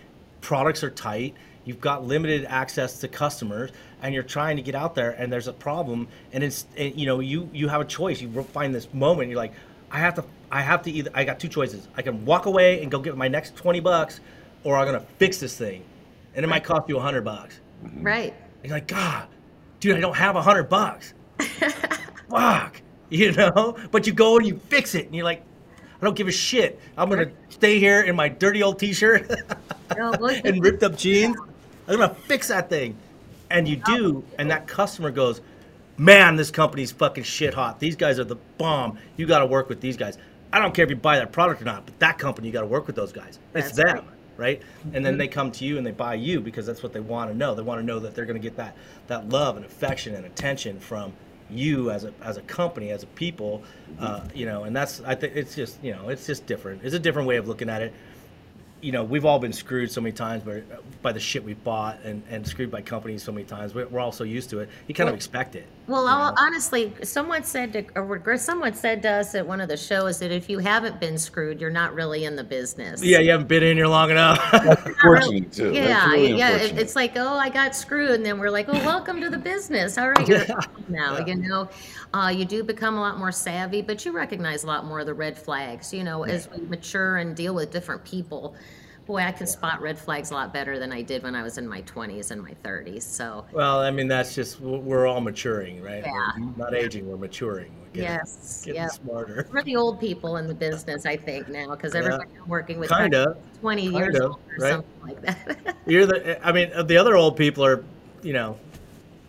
products 0.40 0.82
are 0.82 0.90
tight. 0.90 1.34
You've 1.64 1.80
got 1.80 2.04
limited 2.04 2.46
access 2.46 2.98
to 3.00 3.08
customers, 3.08 3.70
and 4.02 4.14
you're 4.14 4.22
trying 4.22 4.56
to 4.56 4.62
get 4.62 4.74
out 4.74 4.94
there, 4.94 5.10
and 5.10 5.30
there's 5.30 5.48
a 5.48 5.52
problem, 5.52 6.08
and 6.32 6.42
it's, 6.42 6.66
and, 6.76 6.98
you 6.98 7.06
know, 7.06 7.20
you 7.20 7.48
you 7.52 7.68
have 7.68 7.82
a 7.82 7.84
choice. 7.84 8.20
You 8.22 8.42
find 8.42 8.74
this 8.74 8.92
moment. 8.94 9.28
You're 9.28 9.36
like, 9.36 9.52
I 9.90 9.98
have 9.98 10.14
to, 10.14 10.24
I 10.50 10.62
have 10.62 10.82
to 10.84 10.90
either. 10.90 11.10
I 11.14 11.24
got 11.24 11.38
two 11.38 11.48
choices. 11.48 11.86
I 11.96 12.02
can 12.02 12.24
walk 12.24 12.46
away 12.46 12.82
and 12.82 12.90
go 12.90 12.98
get 12.98 13.16
my 13.16 13.28
next 13.28 13.54
twenty 13.54 13.80
bucks, 13.80 14.20
or 14.64 14.76
I'm 14.78 14.86
gonna 14.86 15.04
fix 15.18 15.38
this 15.38 15.56
thing, 15.58 15.84
and 16.38 16.44
it 16.44 16.48
might 16.48 16.62
cost 16.62 16.88
you 16.88 16.96
a 16.96 17.00
hundred 17.00 17.22
bucks. 17.22 17.58
Mm-hmm. 17.84 18.02
right, 18.04 18.34
You're 18.62 18.74
like, 18.74 18.86
God, 18.86 19.26
dude, 19.80 19.96
I 19.96 20.00
don't 20.00 20.16
have 20.16 20.36
a 20.36 20.40
hundred 20.40 20.68
bucks. 20.68 21.12
Fuck, 22.30 22.80
you 23.10 23.32
know. 23.32 23.76
But 23.90 24.06
you 24.06 24.12
go 24.12 24.36
and 24.36 24.46
you 24.46 24.60
fix 24.68 24.94
it, 24.94 25.06
and 25.06 25.16
you're 25.16 25.24
like, 25.24 25.42
I 26.00 26.04
don't 26.04 26.14
give 26.14 26.28
a 26.28 26.32
shit. 26.32 26.78
I'm 26.96 27.10
gonna 27.10 27.32
stay 27.48 27.80
here 27.80 28.02
in 28.02 28.14
my 28.14 28.28
dirty 28.28 28.62
old 28.62 28.78
T-shirt 28.78 29.28
No, 29.96 30.12
and 30.44 30.62
ripped 30.62 30.84
up 30.84 30.96
jeans. 30.96 31.36
I'm 31.88 31.98
gonna 31.98 32.14
fix 32.14 32.46
that 32.48 32.70
thing, 32.70 32.96
and 33.50 33.66
you 33.66 33.82
do, 33.84 34.22
and 34.38 34.48
that 34.52 34.68
customer 34.68 35.10
goes, 35.10 35.40
Man, 35.96 36.36
this 36.36 36.52
company's 36.52 36.92
fucking 36.92 37.24
shit 37.24 37.52
hot. 37.52 37.80
These 37.80 37.96
guys 37.96 38.20
are 38.20 38.24
the 38.24 38.36
bomb. 38.58 38.96
You 39.16 39.26
got 39.26 39.40
to 39.40 39.46
work 39.46 39.68
with 39.68 39.80
these 39.80 39.96
guys. 39.96 40.18
I 40.52 40.60
don't 40.60 40.72
care 40.72 40.84
if 40.84 40.90
you 40.90 40.96
buy 40.96 41.18
that 41.18 41.32
product 41.32 41.60
or 41.60 41.64
not, 41.64 41.84
but 41.84 41.98
that 41.98 42.16
company, 42.16 42.46
you 42.46 42.52
got 42.52 42.60
to 42.60 42.68
work 42.68 42.86
with 42.86 42.94
those 42.94 43.12
guys. 43.12 43.40
It's 43.56 43.72
That's 43.72 43.76
them 43.76 44.06
right. 44.06 44.17
Right? 44.38 44.62
And 44.94 45.04
then 45.04 45.18
they 45.18 45.28
come 45.28 45.52
to 45.52 45.64
you 45.66 45.76
and 45.76 45.86
they 45.86 45.90
buy 45.90 46.14
you 46.14 46.40
because 46.40 46.64
that's 46.64 46.82
what 46.82 46.94
they 46.94 47.00
want 47.00 47.30
to 47.30 47.36
know. 47.36 47.54
They 47.54 47.62
want 47.62 47.80
to 47.80 47.84
know 47.84 47.98
that 47.98 48.14
they're 48.14 48.24
going 48.24 48.40
to 48.40 48.42
get 48.42 48.56
that 48.56 48.74
that 49.08 49.28
love 49.28 49.56
and 49.56 49.66
affection 49.66 50.14
and 50.14 50.24
attention 50.24 50.80
from 50.80 51.12
you 51.50 51.90
as 51.90 52.04
a 52.04 52.14
as 52.22 52.38
a 52.38 52.42
company, 52.42 52.90
as 52.90 53.02
a 53.02 53.06
people, 53.08 53.62
uh, 53.98 54.22
you 54.34 54.46
know. 54.46 54.64
And 54.64 54.74
that's 54.74 55.02
I 55.02 55.14
think 55.16 55.36
it's 55.36 55.54
just 55.54 55.82
you 55.82 55.92
know 55.92 56.08
it's 56.08 56.26
just 56.26 56.46
different. 56.46 56.84
It's 56.84 56.94
a 56.94 57.00
different 57.00 57.28
way 57.28 57.36
of 57.36 57.48
looking 57.48 57.68
at 57.68 57.82
it. 57.82 57.92
You 58.80 58.92
know, 58.92 59.02
we've 59.02 59.24
all 59.24 59.40
been 59.40 59.52
screwed 59.52 59.90
so 59.90 60.00
many 60.00 60.12
times 60.12 60.44
by, 60.44 60.62
by 61.02 61.10
the 61.10 61.18
shit 61.18 61.42
we 61.42 61.54
bought 61.54 61.98
and, 62.04 62.22
and 62.30 62.46
screwed 62.46 62.70
by 62.70 62.80
companies 62.80 63.24
so 63.24 63.32
many 63.32 63.44
times. 63.44 63.74
We're, 63.74 63.88
we're 63.88 63.98
all 63.98 64.12
so 64.12 64.22
used 64.22 64.50
to 64.50 64.60
it. 64.60 64.68
You 64.86 64.94
kind 64.94 65.08
of 65.08 65.16
expect 65.16 65.56
it. 65.56 65.66
Well, 65.88 66.02
you 66.02 66.08
know? 66.08 66.34
honestly, 66.36 66.92
someone 67.02 67.42
said 67.44 67.72
to, 67.72 67.84
or 67.98 68.36
someone 68.36 68.74
said 68.74 69.00
to 69.02 69.10
us 69.10 69.34
at 69.34 69.46
one 69.46 69.60
of 69.62 69.68
the 69.68 69.76
shows 69.76 70.18
that 70.18 70.30
if 70.30 70.50
you 70.50 70.58
haven't 70.58 71.00
been 71.00 71.16
screwed, 71.16 71.60
you're 71.60 71.70
not 71.70 71.94
really 71.94 72.26
in 72.26 72.36
the 72.36 72.44
business. 72.44 73.02
yeah, 73.02 73.18
you 73.20 73.30
haven't 73.30 73.48
been 73.48 73.62
in 73.62 73.78
here 73.78 73.86
long 73.86 74.10
enough. 74.10 74.38
Unfortunate 74.52 75.50
too. 75.50 75.72
Yeah, 75.72 75.86
That's 75.88 76.12
really 76.12 76.38
yeah. 76.38 76.50
unfortunate. 76.50 76.82
It's 76.82 76.94
like, 76.94 77.12
oh, 77.16 77.38
I 77.38 77.48
got 77.48 77.74
screwed, 77.74 78.10
and 78.10 78.26
then 78.26 78.38
we're 78.38 78.50
like, 78.50 78.66
oh, 78.68 78.84
welcome 78.84 79.18
to 79.22 79.30
the 79.30 79.38
business. 79.38 79.96
All 79.96 80.10
right, 80.10 80.28
you're 80.28 80.46
now. 80.88 81.24
You 81.24 81.36
know, 81.36 81.68
uh, 82.12 82.32
you 82.34 82.44
do 82.44 82.62
become 82.62 82.96
a 82.96 83.00
lot 83.00 83.18
more 83.18 83.32
savvy, 83.32 83.80
but 83.80 84.04
you 84.04 84.12
recognize 84.12 84.64
a 84.64 84.66
lot 84.66 84.84
more 84.84 85.00
of 85.00 85.06
the 85.06 85.14
red 85.14 85.38
flags. 85.38 85.94
You 85.94 86.04
know, 86.04 86.24
as 86.24 86.50
we 86.50 86.58
mature 86.66 87.16
and 87.16 87.34
deal 87.34 87.54
with 87.54 87.72
different 87.72 88.04
people. 88.04 88.54
Boy, 89.08 89.22
I 89.22 89.32
can 89.32 89.46
spot 89.46 89.80
red 89.80 89.98
flags 89.98 90.32
a 90.32 90.34
lot 90.34 90.52
better 90.52 90.78
than 90.78 90.92
I 90.92 91.00
did 91.00 91.22
when 91.22 91.34
I 91.34 91.42
was 91.42 91.56
in 91.56 91.66
my 91.66 91.80
20s 91.80 92.30
and 92.30 92.42
my 92.42 92.54
30s. 92.62 93.04
So, 93.04 93.46
well, 93.52 93.80
I 93.80 93.90
mean, 93.90 94.06
that's 94.06 94.34
just 94.34 94.60
we're 94.60 95.06
all 95.06 95.22
maturing, 95.22 95.82
right? 95.82 96.04
Yeah. 96.04 96.12
We're 96.38 96.56
not 96.58 96.74
aging, 96.74 97.08
we're 97.08 97.16
maturing. 97.16 97.72
We're 97.80 97.86
getting, 97.86 98.02
yes, 98.02 98.62
getting 98.66 98.82
yeah. 98.82 98.88
smarter. 98.88 99.48
We're 99.50 99.62
the 99.62 99.76
old 99.76 99.98
people 99.98 100.36
in 100.36 100.46
the 100.46 100.52
business, 100.52 101.06
I 101.06 101.16
think, 101.16 101.48
now, 101.48 101.70
because 101.74 101.94
Yeah. 101.94 102.18
I'm 102.20 102.48
working 102.48 102.78
with 102.78 102.90
Kind 102.90 103.14
of. 103.14 103.38
20 103.60 103.82
years 103.82 103.94
Kind 103.94 104.16
of, 104.16 104.22
old 104.22 104.40
or 104.46 104.62
right? 104.62 104.70
something 104.72 105.00
like 105.02 105.22
that. 105.22 105.76
You're 105.86 106.04
the. 106.04 106.46
I 106.46 106.52
mean, 106.52 106.70
the 106.86 106.98
other 106.98 107.16
old 107.16 107.34
people 107.38 107.64
are, 107.64 107.82
you 108.22 108.34
know, 108.34 108.58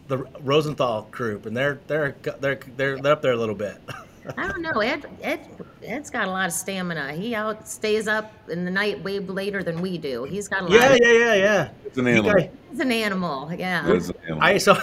the 0.10 0.18
Rosenthal 0.42 1.04
group, 1.10 1.46
and 1.46 1.56
they're 1.56 1.80
they're 1.88 2.18
they're 2.42 2.60
they're, 2.76 3.00
they're 3.00 3.14
up 3.14 3.22
there 3.22 3.32
a 3.32 3.38
little 3.38 3.56
bit. 3.56 3.78
I 4.38 4.48
don't 4.48 4.62
know. 4.62 4.80
Ed, 4.82 5.06
Ed, 5.22 5.48
Ed's 5.84 6.10
got 6.10 6.28
a 6.28 6.32
lot 6.32 6.48
of 6.48 6.54
stamina. 6.54 7.14
He 7.14 7.36
out 7.36 7.68
stays 7.68 8.08
up 8.08 8.32
in 8.50 8.66
the 8.66 8.72
night 8.72 9.04
way 9.04 9.20
later 9.20 9.64
than 9.64 9.82
we 9.82 9.98
do. 9.98 10.24
He's 10.26 10.48
got 10.48 10.62
a 10.62 10.64
lot. 10.66 10.72
yeah, 10.74 10.94
of, 10.94 11.00
yeah, 11.02 11.12
yeah, 11.12 11.34
yeah. 11.36 11.70
It's 11.86 11.98
an 11.98 12.06
You 12.06 12.12
animal. 12.14 12.34
guys- 12.34 12.50
He's 12.72 12.80
an 12.80 12.92
animal. 12.92 13.52
Yeah. 13.58 13.92
It's 13.92 14.10
an 14.10 14.16
animal. 14.24 14.44
I 14.44 14.58
saw. 14.58 14.80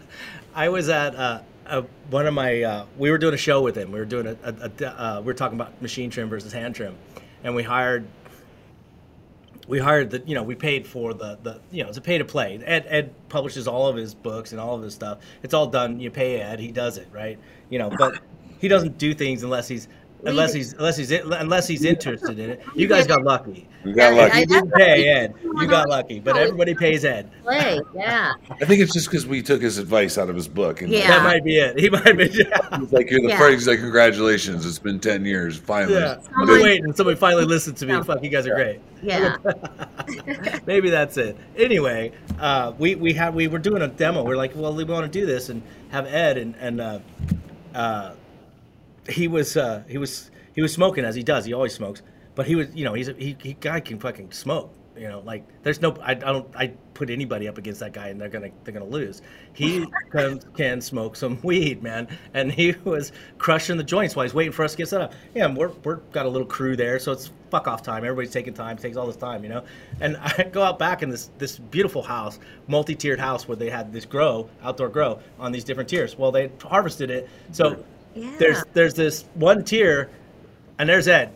I 0.54 0.68
was 0.68 0.88
at 0.90 1.14
uh, 1.16 1.40
uh, 1.66 1.82
one 2.10 2.26
of 2.26 2.34
my. 2.34 2.62
Uh, 2.62 2.86
we 2.98 3.10
were 3.10 3.18
doing 3.18 3.34
a 3.34 3.38
show 3.38 3.62
with 3.62 3.76
him. 3.76 3.90
We 3.92 3.98
were 3.98 4.04
doing 4.04 4.26
a. 4.26 4.36
a, 4.42 4.70
a 4.84 4.86
uh, 4.86 5.20
we 5.20 5.26
were 5.26 5.34
talking 5.34 5.58
about 5.58 5.80
machine 5.80 6.10
trim 6.10 6.28
versus 6.28 6.52
hand 6.52 6.74
trim, 6.74 6.94
and 7.42 7.54
we 7.54 7.62
hired. 7.62 8.06
We 9.68 9.78
hired 9.78 10.10
the. 10.10 10.22
You 10.26 10.34
know, 10.34 10.42
we 10.42 10.54
paid 10.54 10.86
for 10.86 11.14
the 11.14 11.38
the. 11.42 11.60
You 11.70 11.82
know, 11.84 11.88
it's 11.88 11.96
a 11.98 12.02
pay 12.02 12.18
to 12.18 12.24
play. 12.24 12.60
Ed 12.62 12.84
Ed 12.88 13.14
publishes 13.30 13.66
all 13.66 13.86
of 13.86 13.96
his 13.96 14.12
books 14.14 14.52
and 14.52 14.60
all 14.60 14.74
of 14.74 14.82
his 14.82 14.92
stuff. 14.94 15.18
It's 15.42 15.54
all 15.54 15.68
done. 15.68 16.00
You 16.00 16.10
pay 16.10 16.40
Ed. 16.40 16.60
He 16.60 16.70
does 16.72 16.98
it 16.98 17.08
right. 17.12 17.38
You 17.70 17.78
know, 17.78 17.88
but 17.88 18.18
he 18.62 18.68
doesn't 18.68 18.96
do 18.96 19.12
things 19.12 19.42
unless 19.42 19.68
he's. 19.68 19.88
Unless 20.24 20.52
he's 20.52 20.72
unless 20.74 20.96
he's 20.96 21.10
unless 21.10 21.66
he's 21.66 21.82
interested 21.84 22.38
in 22.38 22.50
it, 22.50 22.62
you 22.76 22.86
guys 22.86 23.08
got 23.08 23.24
lucky. 23.24 23.66
We 23.84 23.92
got 23.92 24.14
lucky. 24.14 24.32
I- 24.32 24.38
You 24.38 24.46
didn't 24.46 24.70
pay 24.74 25.08
Ed. 25.08 25.34
You 25.42 25.66
got 25.66 25.88
lucky, 25.88 26.20
but 26.20 26.36
everybody 26.36 26.76
pays 26.76 27.04
Ed. 27.04 27.28
Play. 27.42 27.80
Yeah. 27.92 28.34
I 28.48 28.64
think 28.64 28.80
it's 28.82 28.92
just 28.92 29.06
because 29.10 29.26
we 29.26 29.42
took 29.42 29.60
his 29.60 29.78
advice 29.78 30.18
out 30.18 30.30
of 30.30 30.36
his 30.36 30.46
book. 30.46 30.80
And 30.80 30.92
Yeah. 30.92 31.08
That 31.08 31.24
might 31.24 31.42
be 31.42 31.58
it. 31.58 31.76
He 31.76 31.90
might 31.90 32.16
be. 32.16 32.28
He's 32.28 32.38
like, 32.92 33.10
you're 33.10 33.20
the 33.20 33.30
Yeah. 33.30 33.36
first. 33.36 33.54
He's 33.54 33.66
like, 33.66 33.80
congratulations. 33.80 34.64
It's 34.64 34.78
been 34.78 35.00
10 35.00 35.24
years. 35.24 35.56
Finally. 35.58 35.94
Yeah, 35.94 36.18
I've 36.40 36.46
been 36.46 36.62
waiting. 36.62 36.92
Somebody 36.92 37.16
finally 37.18 37.44
listened 37.44 37.76
to 37.78 37.86
me. 37.86 37.94
Yeah. 37.94 38.02
Fuck, 38.04 38.22
you 38.22 38.30
guys 38.30 38.46
are 38.46 38.54
great. 38.54 38.78
Yeah. 39.02 39.38
Maybe 40.66 40.88
that's 40.88 41.16
it. 41.16 41.36
Anyway, 41.56 42.12
uh, 42.38 42.74
we 42.78 42.94
we 42.94 43.12
had 43.12 43.34
we 43.34 43.48
were 43.48 43.58
doing 43.58 43.82
a 43.82 43.88
demo. 43.88 44.22
We're 44.22 44.36
like, 44.36 44.52
well, 44.54 44.72
we 44.72 44.84
want 44.84 45.12
to 45.12 45.20
do 45.20 45.26
this 45.26 45.48
and 45.48 45.62
have 45.90 46.06
Ed 46.06 46.38
and 46.38 46.54
and 46.60 46.80
uh, 46.80 46.98
uh, 47.74 48.12
he 49.08 49.28
was 49.28 49.56
uh, 49.56 49.82
he 49.88 49.98
was 49.98 50.30
he 50.54 50.62
was 50.62 50.72
smoking 50.72 51.04
as 51.04 51.14
he 51.14 51.22
does. 51.22 51.44
He 51.44 51.52
always 51.52 51.74
smokes. 51.74 52.02
But 52.34 52.46
he 52.46 52.54
was, 52.54 52.74
you 52.74 52.84
know, 52.84 52.94
he's 52.94 53.08
a, 53.08 53.14
he, 53.14 53.36
he 53.42 53.54
guy 53.54 53.80
can 53.80 53.98
fucking 53.98 54.32
smoke. 54.32 54.72
You 54.96 55.08
know, 55.08 55.20
like 55.20 55.44
there's 55.62 55.80
no, 55.80 55.96
I, 56.02 56.10
I 56.10 56.14
don't, 56.14 56.54
I 56.54 56.66
put 56.92 57.08
anybody 57.08 57.48
up 57.48 57.56
against 57.56 57.80
that 57.80 57.94
guy, 57.94 58.08
and 58.08 58.20
they're 58.20 58.28
gonna, 58.28 58.50
they're 58.62 58.74
gonna 58.74 58.84
lose. 58.84 59.22
He 59.54 59.86
can, 60.12 60.38
can 60.54 60.82
smoke 60.82 61.16
some 61.16 61.40
weed, 61.42 61.82
man, 61.82 62.08
and 62.34 62.52
he 62.52 62.74
was 62.84 63.10
crushing 63.38 63.78
the 63.78 63.84
joints 63.84 64.14
while 64.14 64.24
he's 64.24 64.34
waiting 64.34 64.52
for 64.52 64.64
us 64.64 64.72
to 64.72 64.78
get 64.78 64.88
set 64.88 65.00
up. 65.00 65.14
Yeah, 65.34 65.46
we're, 65.46 65.70
we're 65.82 65.96
got 66.12 66.26
a 66.26 66.28
little 66.28 66.46
crew 66.46 66.76
there, 66.76 66.98
so 66.98 67.10
it's 67.10 67.30
fuck 67.50 67.68
off 67.68 67.82
time. 67.82 68.04
Everybody's 68.04 68.32
taking 68.32 68.52
time, 68.52 68.76
takes 68.76 68.98
all 68.98 69.06
this 69.06 69.16
time, 69.16 69.42
you 69.42 69.48
know. 69.48 69.64
And 70.02 70.16
I 70.22 70.42
go 70.52 70.62
out 70.62 70.78
back 70.78 71.02
in 71.02 71.08
this, 71.08 71.30
this 71.38 71.58
beautiful 71.58 72.02
house, 72.02 72.38
multi-tiered 72.66 73.18
house 73.18 73.48
where 73.48 73.56
they 73.56 73.70
had 73.70 73.94
this 73.94 74.04
grow, 74.04 74.48
outdoor 74.62 74.90
grow 74.90 75.20
on 75.38 75.52
these 75.52 75.64
different 75.64 75.88
tiers. 75.88 76.18
Well, 76.18 76.32
they 76.32 76.52
harvested 76.62 77.10
it, 77.10 77.30
so 77.50 77.82
Yeah. 78.14 78.30
there's, 78.38 78.64
there's 78.72 78.94
this 78.94 79.24
one 79.34 79.64
tier, 79.64 80.10
and 80.78 80.88
there's 80.88 81.08
Ed 81.08 81.32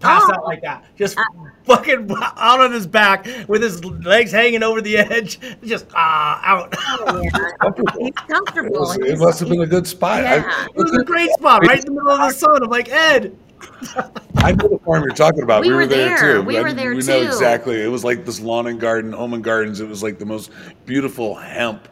passed 0.00 0.26
Oh. 0.30 0.34
out 0.34 0.44
like 0.44 0.62
that, 0.62 0.84
just 0.96 1.18
fucking 1.64 2.08
out 2.22 2.60
on 2.60 2.70
his 2.72 2.86
back 2.86 3.26
with 3.48 3.60
his 3.62 3.84
legs 3.84 4.30
hanging 4.30 4.62
over 4.62 4.80
the 4.80 4.96
edge, 4.96 5.40
just 5.64 5.86
ah 5.92 6.40
out. 6.44 6.72
Oh, 6.78 7.20
yeah. 7.20 7.30
He's 7.98 8.08
It, 8.08 8.16
comfortable. 8.28 8.78
was- 8.80 8.96
it 8.98 9.04
He's- 9.06 9.18
must 9.18 9.40
have 9.40 9.48
been 9.48 9.62
a 9.62 9.66
good 9.66 9.86
spot. 9.88 10.22
Yeah. 10.22 10.44
I, 10.46 10.64
it 10.66 10.76
was 10.76 10.92
a 10.96 11.02
great 11.04 11.30
spot, 11.32 11.66
right 11.66 11.80
in 11.80 11.84
the 11.86 11.90
middle 11.90 12.10
of 12.10 12.18
the 12.20 12.30
sun. 12.30 12.62
I'm 12.62 12.70
like 12.70 12.88
Ed. 12.90 13.36
I 14.36 14.52
know 14.52 14.68
the 14.68 14.78
farm 14.84 15.02
you're 15.02 15.14
talking 15.16 15.42
about. 15.42 15.62
We 15.62 15.68
We, 15.70 15.74
were 15.74 15.80
were 15.80 15.86
there, 15.88 16.16
there. 16.16 16.34
too. 16.36 16.42
We 16.42 16.58
I- 16.58 16.62
were 16.62 16.72
there, 16.72 16.92
too. 16.92 16.98
we 16.98 17.04
know 17.04 17.22
exactly. 17.26 17.82
It 17.82 17.88
was 17.88 18.04
like 18.04 18.24
this 18.24 18.38
lawn 18.38 18.68
and 18.68 18.78
garden, 18.80 19.12
home 19.12 19.34
and 19.34 19.42
gardens. 19.42 19.80
It 19.80 19.88
was 19.88 20.00
like 20.04 20.20
the 20.20 20.26
most 20.26 20.52
beautiful 20.86 21.34
hemp. 21.34 21.88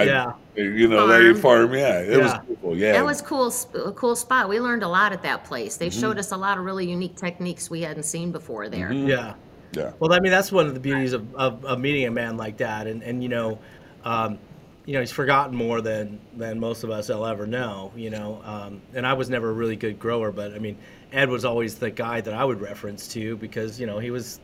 I- 0.00 0.04
Yeah. 0.04 0.32
You 0.56 0.88
know, 0.88 1.06
that 1.06 1.22
Farm. 1.40 1.68
farm. 1.68 1.74
Yeah, 1.74 2.00
it 2.00 2.20
was 2.22 2.32
cool. 2.60 2.76
Yeah. 2.76 2.92
That 2.92 3.04
was 3.04 3.22
cool, 3.22 3.52
a 3.74 3.92
cool 3.92 4.16
spot. 4.16 4.48
We 4.48 4.60
learned 4.60 4.82
a 4.82 4.88
lot 4.88 5.12
at 5.12 5.22
that 5.22 5.44
place. 5.44 5.76
They 5.76 5.88
Mm-hmm. 5.88 6.00
showed 6.00 6.18
us 6.18 6.32
a 6.32 6.36
lot 6.36 6.58
of 6.58 6.64
really 6.64 6.90
unique 6.90 7.16
techniques 7.16 7.70
we 7.70 7.82
hadn't 7.82 8.02
seen 8.02 8.30
before 8.32 8.68
there. 8.68 8.92
Yeah. 8.92 9.34
Yeah. 9.72 9.92
Well, 10.00 10.12
I 10.12 10.18
mean, 10.20 10.32
that's 10.32 10.50
one 10.50 10.66
of 10.66 10.74
the 10.74 10.80
beauties 10.80 11.12
of, 11.12 11.32
of, 11.36 11.64
of 11.64 11.78
meeting 11.78 12.04
a 12.06 12.10
man 12.10 12.36
like 12.36 12.56
that, 12.56 12.88
and 12.88 13.02
and 13.04 13.22
you 13.22 13.28
know, 13.28 13.58
um, 14.04 14.38
you 14.84 14.94
know, 14.94 15.00
he's 15.00 15.12
forgotten 15.12 15.54
more 15.54 15.80
than 15.80 16.20
than 16.36 16.58
most 16.58 16.82
of 16.82 16.90
us 16.90 17.08
will 17.08 17.24
ever 17.24 17.46
know. 17.46 17.92
You 17.94 18.10
know, 18.10 18.42
um, 18.44 18.82
and 18.94 19.06
I 19.06 19.12
was 19.12 19.30
never 19.30 19.50
a 19.50 19.52
really 19.52 19.76
good 19.76 20.00
grower, 20.00 20.32
but 20.32 20.52
I 20.54 20.58
mean, 20.58 20.76
Ed 21.12 21.28
was 21.30 21.44
always 21.44 21.76
the 21.76 21.90
guy 21.90 22.20
that 22.20 22.34
I 22.34 22.44
would 22.44 22.60
reference 22.60 23.06
to 23.08 23.36
because 23.36 23.78
you 23.78 23.86
know 23.86 24.00
he 24.00 24.10
was 24.10 24.40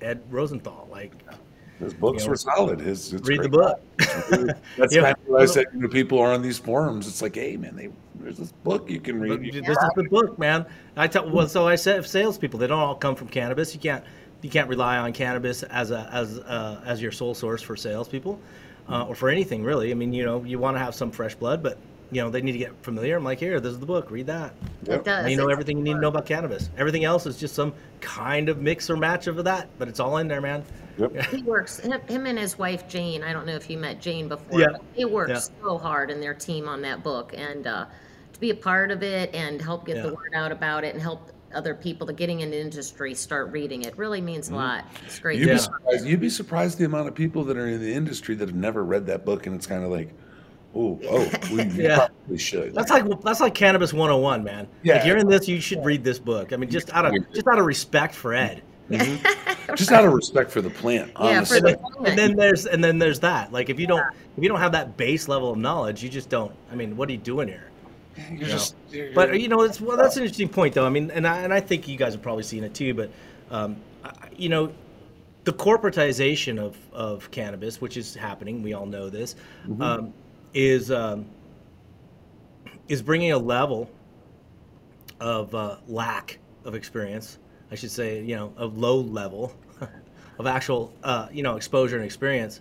Ed 0.00 0.22
Rosenthal. 0.30 0.88
Like, 0.90 1.12
His 1.80 1.94
books 1.94 2.22
you 2.22 2.26
know, 2.26 2.30
were 2.30 2.36
solid. 2.36 2.80
His 2.80 3.12
it's 3.12 3.26
read 3.26 3.42
the 3.42 3.48
great. 3.48 3.50
book. 3.50 4.56
That's 4.76 4.94
Yeah. 4.94 5.14
what 5.26 5.42
I 5.42 5.46
said 5.46 5.66
when 5.72 5.88
people 5.88 6.18
are 6.18 6.32
on 6.32 6.42
these 6.42 6.58
forums. 6.58 7.08
It's 7.08 7.22
like, 7.22 7.34
hey, 7.34 7.56
man, 7.56 7.74
they, 7.74 7.88
there's 8.16 8.36
this 8.36 8.52
book 8.52 8.90
you 8.90 9.00
can 9.00 9.18
read. 9.18 9.42
You 9.44 9.62
This 9.62 9.70
is 9.78 9.90
the 9.96 10.04
book, 10.04 10.38
man. 10.38 10.66
I 10.96 11.06
tell 11.08 11.28
well, 11.28 11.48
so 11.48 11.66
I 11.66 11.76
said 11.76 12.04
salespeople, 12.06 12.58
they 12.58 12.66
don't 12.66 12.78
all 12.78 12.94
come 12.94 13.14
from 13.16 13.28
cannabis. 13.28 13.74
You 13.74 13.80
can't 13.80 14.04
you 14.42 14.50
can't 14.50 14.68
rely 14.68 14.98
on 14.98 15.12
cannabis 15.12 15.62
as 15.64 15.90
a 15.90 16.08
as 16.12 16.38
uh, 16.38 16.82
as 16.84 17.00
your 17.00 17.12
sole 17.12 17.34
source 17.34 17.62
for 17.62 17.76
salespeople, 17.76 18.38
uh, 18.88 19.06
or 19.06 19.14
for 19.14 19.30
anything 19.30 19.64
really. 19.64 19.90
I 19.90 19.94
mean, 19.94 20.12
you 20.12 20.24
know, 20.24 20.44
you 20.44 20.58
want 20.58 20.76
to 20.76 20.78
have 20.80 20.94
some 20.94 21.10
fresh 21.10 21.34
blood, 21.34 21.62
but 21.62 21.78
you 22.12 22.20
know 22.22 22.30
they 22.30 22.40
need 22.42 22.52
to 22.52 22.58
get 22.58 22.72
familiar. 22.82 23.16
I'm 23.16 23.24
like, 23.24 23.38
here, 23.38 23.60
this 23.60 23.72
is 23.72 23.78
the 23.80 23.86
book. 23.86 24.10
Read 24.10 24.26
that. 24.26 24.54
It 24.86 25.04
does. 25.04 25.22
And 25.24 25.30
you 25.30 25.36
know 25.36 25.44
It's- 25.44 25.52
everything 25.52 25.78
you 25.78 25.84
need 25.84 25.94
to 25.94 26.00
know 26.00 26.08
about 26.08 26.26
cannabis. 26.26 26.70
Everything 26.76 27.04
else 27.04 27.26
is 27.26 27.36
just 27.38 27.54
some 27.54 27.72
kind 28.00 28.48
of 28.48 28.60
mix 28.60 28.88
or 28.90 28.96
match 28.96 29.26
of 29.26 29.42
that, 29.44 29.68
but 29.78 29.88
it's 29.88 30.00
all 30.00 30.16
in 30.18 30.28
there, 30.28 30.40
man. 30.40 30.64
Yep. 30.98 31.24
He 31.26 31.42
works, 31.42 31.78
him 31.78 31.98
him 32.08 32.26
and 32.26 32.38
his 32.38 32.58
wife 32.58 32.86
Jane, 32.88 33.22
I 33.22 33.32
don't 33.32 33.46
know 33.46 33.54
if 33.54 33.70
you 33.70 33.78
met 33.78 34.00
Jane 34.00 34.28
before. 34.28 34.60
Yeah. 34.60 34.66
but 34.72 34.82
They 34.96 35.04
work 35.06 35.28
Yeah. 35.30 35.38
so 35.38 35.78
hard 35.78 36.10
in 36.10 36.20
their 36.20 36.34
team 36.34 36.68
on 36.68 36.82
that 36.82 37.02
book 37.02 37.32
and 37.36 37.66
uh, 37.66 37.86
to 38.32 38.40
be 38.40 38.50
a 38.50 38.54
part 38.54 38.90
of 38.90 39.02
it 39.02 39.34
and 39.34 39.62
help 39.62 39.86
get 39.86 40.02
the 40.02 40.12
word 40.14 40.32
out 40.34 40.52
about 40.52 40.84
it 40.84 40.92
and 40.94 41.00
help 41.02 41.30
other 41.54 41.74
people 41.74 42.06
that 42.06 42.14
getting 42.16 42.40
in 42.40 42.50
the 42.50 42.60
industry 42.60 43.12
start 43.14 43.50
reading 43.50 43.82
it 43.82 43.96
really 43.96 44.20
means 44.20 44.46
Mm-hmm. 44.46 44.54
a 44.56 44.58
lot. 44.58 44.84
It's 45.06 45.18
great. 45.18 45.38
You'd, 45.38 45.48
Yeah. 45.48 45.54
be 45.54 45.58
surprised, 45.60 46.06
you'd 46.06 46.20
be 46.20 46.30
surprised 46.30 46.78
the 46.78 46.84
amount 46.84 47.08
of 47.08 47.14
people 47.14 47.44
that 47.44 47.56
are 47.56 47.66
in 47.68 47.80
the 47.80 47.92
industry 47.94 48.34
that 48.36 48.48
have 48.48 48.56
never 48.56 48.84
read 48.84 49.06
that 49.06 49.24
book, 49.24 49.46
and 49.46 49.56
it's 49.56 49.66
kind 49.66 49.82
of 49.84 49.90
like, 49.90 50.12
oh, 50.74 50.98
oh, 51.08 51.30
we 51.52 51.64
Yeah. 51.64 52.06
probably 52.08 52.38
should. 52.38 52.74
That's 52.74 52.90
like 52.90 53.04
that's 53.22 53.40
like 53.40 53.54
cannabis 53.54 53.92
101, 53.92 54.44
man. 54.44 54.68
Yeah. 54.82 54.98
If 54.98 55.06
you're 55.06 55.16
in 55.16 55.28
this, 55.28 55.48
you 55.48 55.60
should 55.60 55.84
read 55.84 56.04
this 56.04 56.18
book. 56.18 56.52
I 56.52 56.56
mean, 56.56 56.70
just 56.70 56.92
out 56.94 57.06
of 57.06 57.14
just 57.32 57.46
out 57.46 57.58
of 57.58 57.66
respect 57.66 58.14
for 58.14 58.34
Ed. 58.34 58.62
just 59.76 59.92
out 59.92 60.04
of 60.04 60.12
respect 60.12 60.50
for 60.50 60.60
the 60.60 60.70
plant. 60.70 61.12
Yeah, 61.20 61.44
for 61.44 61.60
the 61.60 61.78
and, 61.78 61.78
then, 61.78 62.06
and 62.06 62.18
then 62.18 62.36
there's 62.36 62.66
and 62.66 62.82
then 62.82 62.98
there's 62.98 63.20
that. 63.20 63.52
Like 63.52 63.70
if 63.70 63.78
you 63.78 63.86
don't 63.86 64.04
if 64.36 64.42
you 64.42 64.48
don't 64.48 64.58
have 64.58 64.72
that 64.72 64.96
base 64.96 65.28
level 65.28 65.52
of 65.52 65.58
knowledge, 65.58 66.02
you 66.02 66.08
just 66.08 66.28
don't. 66.28 66.52
I 66.72 66.74
mean, 66.74 66.96
what 66.96 67.08
are 67.08 67.12
you 67.12 67.18
doing 67.18 67.46
here? 67.48 67.64
You're 68.32 68.48
just, 68.48 68.74
you're- 68.90 69.12
But 69.14 69.40
you 69.40 69.48
know, 69.48 69.62
it's 69.62 69.80
well, 69.80 69.96
that's 69.96 70.16
an 70.16 70.24
interesting 70.24 70.48
point, 70.48 70.74
though. 70.74 70.84
I 70.84 70.90
mean, 70.90 71.10
and 71.12 71.26
I, 71.26 71.38
and 71.38 71.54
I 71.54 71.60
think 71.60 71.86
you 71.88 71.96
guys 71.96 72.12
have 72.12 72.22
probably 72.22 72.42
seen 72.42 72.64
it 72.64 72.74
too. 72.74 72.92
But 72.94 73.10
um, 73.50 73.76
I- 74.04 74.12
you 74.36 74.48
know, 74.48 74.72
the 75.44 75.52
corporatization 75.52 76.58
of 76.58 76.76
of 76.92 77.30
cannabis, 77.30 77.80
which 77.80 77.96
is 77.96 78.14
happening, 78.14 78.62
we 78.62 78.72
all 78.72 78.86
know 78.86 79.08
this, 79.08 79.36
um, 79.80 80.12
is 80.54 80.90
um, 80.90 81.26
is 82.88 83.02
bringing 83.02 83.32
a 83.32 83.38
level 83.38 83.90
of 85.20 85.54
uh, 85.54 85.76
lack 85.86 86.38
of 86.64 86.74
experience. 86.74 87.38
I 87.70 87.76
should 87.76 87.90
say, 87.90 88.22
you 88.22 88.34
know, 88.34 88.52
of 88.56 88.78
low 88.78 89.00
level 89.00 89.54
of 90.38 90.46
actual, 90.46 90.92
uh, 91.04 91.28
you 91.30 91.42
know, 91.42 91.56
exposure 91.56 91.96
and 91.96 92.04
experience 92.04 92.60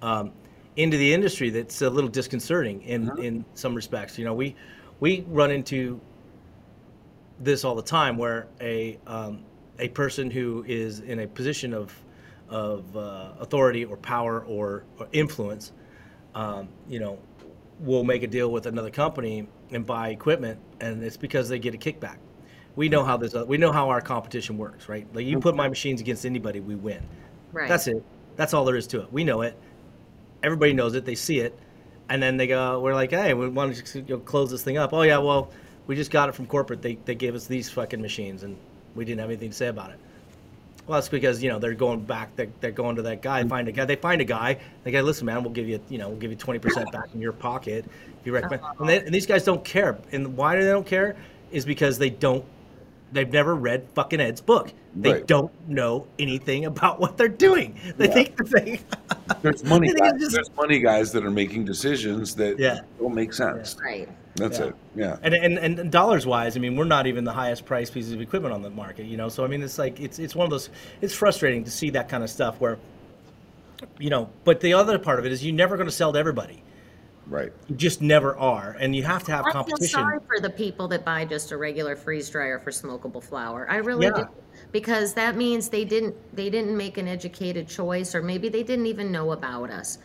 um, 0.00 0.32
into 0.76 0.96
the 0.96 1.12
industry 1.12 1.50
that's 1.50 1.82
a 1.82 1.90
little 1.90 2.10
disconcerting 2.10 2.82
in 2.82 3.10
in 3.18 3.44
some 3.54 3.74
respects. 3.74 4.18
You 4.18 4.24
know, 4.24 4.34
we 4.34 4.54
we 5.00 5.24
run 5.28 5.50
into 5.50 6.00
this 7.40 7.64
all 7.64 7.74
the 7.74 7.82
time 7.82 8.16
where 8.16 8.48
a 8.60 8.98
um, 9.06 9.44
a 9.78 9.88
person 9.88 10.30
who 10.30 10.64
is 10.66 11.00
in 11.00 11.20
a 11.20 11.26
position 11.26 11.74
of 11.74 11.92
of 12.48 12.96
uh, 12.96 13.32
authority 13.40 13.84
or 13.84 13.96
power 13.96 14.44
or, 14.46 14.84
or 14.98 15.08
influence, 15.12 15.72
um, 16.34 16.68
you 16.88 17.00
know, 17.00 17.18
will 17.80 18.04
make 18.04 18.22
a 18.22 18.26
deal 18.26 18.50
with 18.50 18.66
another 18.66 18.90
company 18.90 19.46
and 19.70 19.86
buy 19.86 20.10
equipment, 20.10 20.58
and 20.80 21.02
it's 21.02 21.16
because 21.16 21.48
they 21.48 21.58
get 21.58 21.74
a 21.74 21.78
kickback. 21.78 22.16
We 22.76 22.88
know 22.88 23.04
how 23.04 23.16
this. 23.16 23.34
Uh, 23.34 23.44
we 23.46 23.58
know 23.58 23.72
how 23.72 23.88
our 23.88 24.00
competition 24.00 24.56
works, 24.56 24.88
right? 24.88 25.06
Like 25.14 25.26
you 25.26 25.40
put 25.40 25.56
my 25.56 25.68
machines 25.68 26.00
against 26.00 26.24
anybody, 26.24 26.60
we 26.60 26.76
win. 26.76 27.02
Right. 27.52 27.68
That's 27.68 27.86
it. 27.88 28.02
That's 28.36 28.54
all 28.54 28.64
there 28.64 28.76
is 28.76 28.86
to 28.88 29.00
it. 29.00 29.12
We 29.12 29.24
know 29.24 29.42
it. 29.42 29.58
Everybody 30.42 30.72
knows 30.72 30.94
it. 30.94 31.04
They 31.04 31.16
see 31.16 31.40
it, 31.40 31.58
and 32.08 32.22
then 32.22 32.36
they 32.36 32.46
go. 32.46 32.80
We're 32.80 32.94
like, 32.94 33.10
hey, 33.10 33.34
we 33.34 33.48
want 33.48 33.74
to 33.74 33.80
just, 33.80 33.94
you 33.94 34.02
know, 34.02 34.18
close 34.18 34.50
this 34.50 34.62
thing 34.62 34.78
up. 34.78 34.92
Oh 34.92 35.02
yeah, 35.02 35.18
well, 35.18 35.50
we 35.86 35.96
just 35.96 36.10
got 36.10 36.28
it 36.28 36.34
from 36.34 36.46
corporate. 36.46 36.82
They 36.82 36.94
they 37.04 37.14
gave 37.14 37.34
us 37.34 37.46
these 37.46 37.68
fucking 37.68 38.00
machines, 38.00 38.44
and 38.44 38.56
we 38.94 39.04
didn't 39.04 39.20
have 39.20 39.30
anything 39.30 39.50
to 39.50 39.56
say 39.56 39.68
about 39.68 39.90
it. 39.90 39.98
Well, 40.88 40.96
that's 40.96 41.10
because 41.10 41.42
you 41.42 41.50
know 41.50 41.58
they're 41.58 41.74
going 41.74 42.00
back. 42.00 42.34
They're, 42.34 42.48
they're 42.60 42.70
going 42.70 42.96
to 42.96 43.02
that 43.02 43.20
guy. 43.20 43.44
Find 43.44 43.68
a 43.68 43.72
guy. 43.72 43.84
They 43.84 43.96
find 43.96 44.22
a 44.22 44.24
guy. 44.24 44.58
They 44.84 44.90
go, 44.90 45.02
listen, 45.02 45.26
man, 45.26 45.42
we'll 45.42 45.52
give 45.52 45.68
you, 45.68 45.78
you 45.90 45.98
know, 45.98 46.08
we'll 46.08 46.18
give 46.18 46.30
you 46.30 46.36
twenty 46.36 46.58
percent 46.58 46.90
back 46.90 47.10
in 47.14 47.20
your 47.20 47.32
pocket 47.32 47.84
if 48.20 48.26
you 48.26 48.32
recommend. 48.32 48.62
And, 48.80 48.88
they, 48.88 48.98
and 49.04 49.14
these 49.14 49.26
guys 49.26 49.44
don't 49.44 49.62
care. 49.62 49.98
And 50.12 50.34
why 50.34 50.56
do 50.56 50.62
they 50.64 50.70
don't 50.70 50.86
care? 50.86 51.14
Is 51.52 51.66
because 51.66 51.98
they 51.98 52.08
don't. 52.10 52.44
They've 53.12 53.30
never 53.30 53.54
read 53.54 53.86
fucking 53.94 54.20
Ed's 54.20 54.40
book. 54.40 54.72
They 54.94 55.12
Right. 55.12 55.26
don't 55.26 55.52
know 55.68 56.06
anything 56.18 56.64
about 56.64 57.00
what 57.00 57.16
they're 57.16 57.28
doing. 57.28 57.74
They 57.96 58.06
Yeah. 58.08 58.14
think 58.14 58.36
the 58.36 58.44
thing. 58.44 58.80
There's 59.42 59.64
money 59.64 59.88
I 59.90 59.92
think 59.92 60.00
it's 60.04 60.12
guys. 60.12 60.20
just- 60.20 60.34
There's 60.34 60.56
money 60.56 60.78
guys 60.80 61.12
that 61.12 61.24
are 61.24 61.30
making 61.30 61.64
decisions 61.64 62.34
that 62.36 62.58
Yeah. 62.58 62.80
don't 62.98 63.14
make 63.14 63.32
sense. 63.32 63.76
Right. 63.82 64.08
That's 64.36 64.58
Yeah. 64.58 64.66
it. 64.66 64.74
Yeah. 64.94 65.16
And, 65.22 65.34
and 65.34 65.58
and 65.58 65.90
dollars 65.90 66.26
wise, 66.26 66.56
I 66.56 66.60
mean, 66.60 66.76
we're 66.76 66.84
not 66.84 67.06
even 67.06 67.24
the 67.24 67.32
highest 67.32 67.64
priced 67.64 67.92
pieces 67.92 68.12
of 68.12 68.20
equipment 68.20 68.54
on 68.54 68.62
the 68.62 68.70
market, 68.70 69.06
you 69.06 69.16
know. 69.16 69.28
So 69.28 69.44
I 69.44 69.48
mean, 69.48 69.62
it's 69.62 69.78
like 69.78 69.98
it's 70.00 70.18
it's 70.18 70.34
one 70.36 70.44
of 70.44 70.50
those. 70.50 70.70
It's 71.00 71.14
frustrating 71.14 71.64
to 71.64 71.70
see 71.70 71.90
that 71.90 72.08
kind 72.08 72.22
of 72.22 72.30
stuff 72.30 72.60
where, 72.60 72.78
you 73.98 74.10
know. 74.10 74.30
But 74.44 74.60
the 74.60 74.74
other 74.74 74.98
part 74.98 75.18
of 75.18 75.26
it 75.26 75.32
is 75.32 75.44
you're 75.44 75.54
never 75.54 75.76
going 75.76 75.88
to 75.88 75.94
sell 75.94 76.12
to 76.12 76.18
everybody. 76.18 76.62
Right. 77.26 77.52
You 77.68 77.76
just 77.76 78.00
never 78.00 78.36
are, 78.38 78.76
and 78.80 78.96
you 78.96 79.02
have 79.02 79.22
to 79.24 79.32
have 79.32 79.44
I 79.46 79.52
feel 79.64 79.76
sorry 79.78 80.18
for 80.26 80.40
the 80.40 80.48
people 80.50 80.88
that 80.88 81.04
buy 81.04 81.24
just 81.26 81.52
a 81.52 81.56
regular 81.58 81.94
freeze 81.94 82.30
dryer 82.30 82.58
for 82.58 82.70
smokable 82.70 83.22
flower. 83.22 83.66
I 83.68 83.76
really 83.78 84.06
Yeah. 84.06 84.12
do. 84.22 84.28
Because 84.72 85.14
that 85.14 85.36
means 85.36 85.68
they 85.68 85.84
didn't 85.84 86.14
they 86.36 86.50
didn't 86.50 86.76
make 86.76 86.98
an 86.98 87.08
educated 87.08 87.68
choice 87.68 88.14
or 88.14 88.22
maybe 88.22 88.48
they 88.48 88.62
didn't 88.62 88.86
even 88.86 89.10
know 89.10 89.32
about 89.32 89.70
us. 89.70 89.98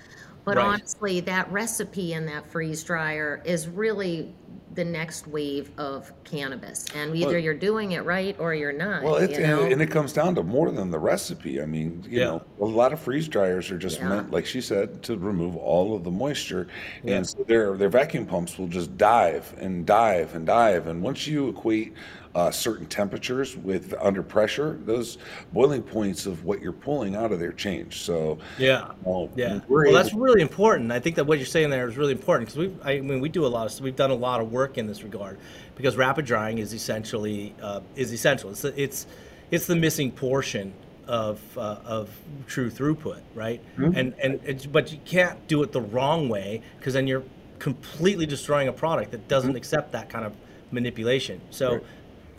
But 0.46 0.58
Right. 0.58 0.66
honestly, 0.66 1.20
that 1.22 1.52
recipe 1.52 2.14
in 2.14 2.26
that 2.28 2.46
freeze 2.50 2.84
dryer 2.84 3.42
is 3.46 3.68
really 3.68 4.34
the 4.76 4.84
next 4.84 5.28
wave 5.28 5.70
of 5.78 6.12
cannabis. 6.24 6.86
And 6.96 7.16
either 7.16 7.34
Well- 7.34 7.38
you're 7.40 7.54
doing 7.54 7.92
it 7.92 8.04
right 8.06 8.36
or 8.40 8.56
you're 8.56 8.74
not. 8.74 9.04
Well, 9.04 9.16
it's, 9.18 9.38
you 9.38 9.46
know? 9.46 9.62
and, 9.64 9.74
and 9.74 9.82
it 9.84 9.92
comes 9.92 10.14
down 10.14 10.34
to 10.36 10.44
more 10.44 10.72
than 10.72 10.90
the 10.90 10.98
recipe. 10.98 11.62
I 11.62 11.66
mean, 11.66 12.04
you 12.10 12.20
Yeah. 12.20 12.26
know, 12.26 12.42
a 12.60 12.66
lot 12.66 12.92
of 12.92 13.00
freeze 13.00 13.28
dryers 13.28 13.70
are 13.70 13.78
just 13.78 14.00
Yeah. 14.00 14.10
meant, 14.10 14.32
like 14.32 14.48
she 14.48 14.62
said, 14.62 15.04
to 15.04 15.16
remove 15.16 15.56
all 15.56 15.96
of 15.96 16.04
the 16.04 16.10
moisture, 16.12 16.68
Yeah. 17.04 17.18
and 17.18 17.28
so 17.30 17.44
their 17.48 17.78
their 17.78 17.90
vacuum 17.90 18.26
pumps 18.26 18.58
will 18.58 18.68
just 18.68 18.98
dive 18.98 19.54
and 19.60 19.86
dive 19.86 20.34
and 20.36 20.46
dive. 20.48 20.88
And 20.88 21.04
once 21.04 21.28
you 21.28 21.50
equate 21.50 21.94
uh, 22.36 22.50
certain 22.50 22.86
temperatures 22.88 23.56
with 23.56 23.94
under 24.02 24.24
pressure, 24.24 24.80
those 24.86 25.20
boiling 25.52 25.84
points 25.84 26.26
of 26.26 26.44
what 26.46 26.62
you're 26.62 26.72
pulling 26.72 27.16
out 27.16 27.32
of 27.32 27.40
there 27.40 27.52
change. 27.52 28.02
So, 28.02 28.40
Yeah. 28.58 28.92
well, 29.04 29.30
Yeah. 29.36 29.60
Well, 29.68 29.94
that's 29.94 30.14
really 30.14 30.42
important. 30.42 30.92
I 30.92 31.00
think 31.00 31.16
that 31.18 31.26
what 31.26 31.38
you're 31.38 31.46
saying 31.46 31.70
there 31.70 31.88
is 31.88 31.96
really 31.96 32.14
important 32.14 32.50
because 32.50 32.58
we, 32.58 32.76
I 32.84 33.02
mean, 33.02 33.20
we 33.20 33.30
do 33.30 33.46
a 33.46 33.48
lot 33.48 33.72
of, 33.72 33.82
we've 33.82 33.96
done 33.96 34.10
a 34.12 34.16
lot 34.16 34.42
of 34.42 34.52
work 34.52 34.78
in 34.78 34.88
this 34.88 35.04
regard 35.04 35.38
because 35.76 35.96
rapid 35.96 36.26
drying 36.26 36.58
is 36.58 36.74
essentially 36.74 37.54
uh, 37.62 37.82
is 37.96 38.12
essential. 38.12 38.50
It's 38.50 38.62
the, 38.62 38.82
it's 38.82 39.06
it's 39.52 39.68
the 39.68 39.76
missing 39.76 40.12
portion 40.12 40.74
of 41.06 41.40
uh, 41.58 41.78
of 41.86 42.10
true 42.48 42.72
throughput, 42.72 43.22
right? 43.36 43.62
And 43.78 44.14
and 44.20 44.40
it's, 44.44 44.66
but 44.66 44.92
you 44.92 44.98
can't 45.06 45.48
do 45.48 45.62
it 45.62 45.72
the 45.72 45.82
wrong 45.82 46.30
way 46.30 46.64
because 46.80 46.94
then 46.94 47.06
you're 47.06 47.24
completely 47.60 48.26
destroying 48.26 48.68
a 48.68 48.74
product 48.74 49.12
that 49.12 49.28
doesn't 49.28 49.56
accept 49.56 49.92
that 49.92 50.10
kind 50.10 50.26
of 50.26 50.34
manipulation. 50.72 51.40
So, 51.52 51.82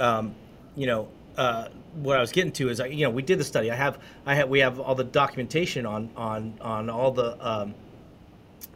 um, 0.00 0.34
you 0.76 0.86
know, 0.86 1.08
uh, 1.36 1.68
what 1.94 2.16
I 2.16 2.20
was 2.20 2.32
getting 2.32 2.52
to 2.52 2.68
is, 2.68 2.80
I, 2.80 2.86
you 2.86 3.04
know, 3.04 3.10
we 3.10 3.22
did 3.22 3.38
the 3.38 3.44
study. 3.44 3.70
I 3.70 3.74
have, 3.74 3.98
I 4.26 4.34
have, 4.34 4.48
we 4.48 4.60
have 4.60 4.80
all 4.80 4.94
the 4.94 5.04
documentation 5.04 5.86
on 5.86 6.10
on 6.16 6.54
on 6.60 6.90
all 6.90 7.10
the 7.10 7.36
um, 7.46 7.74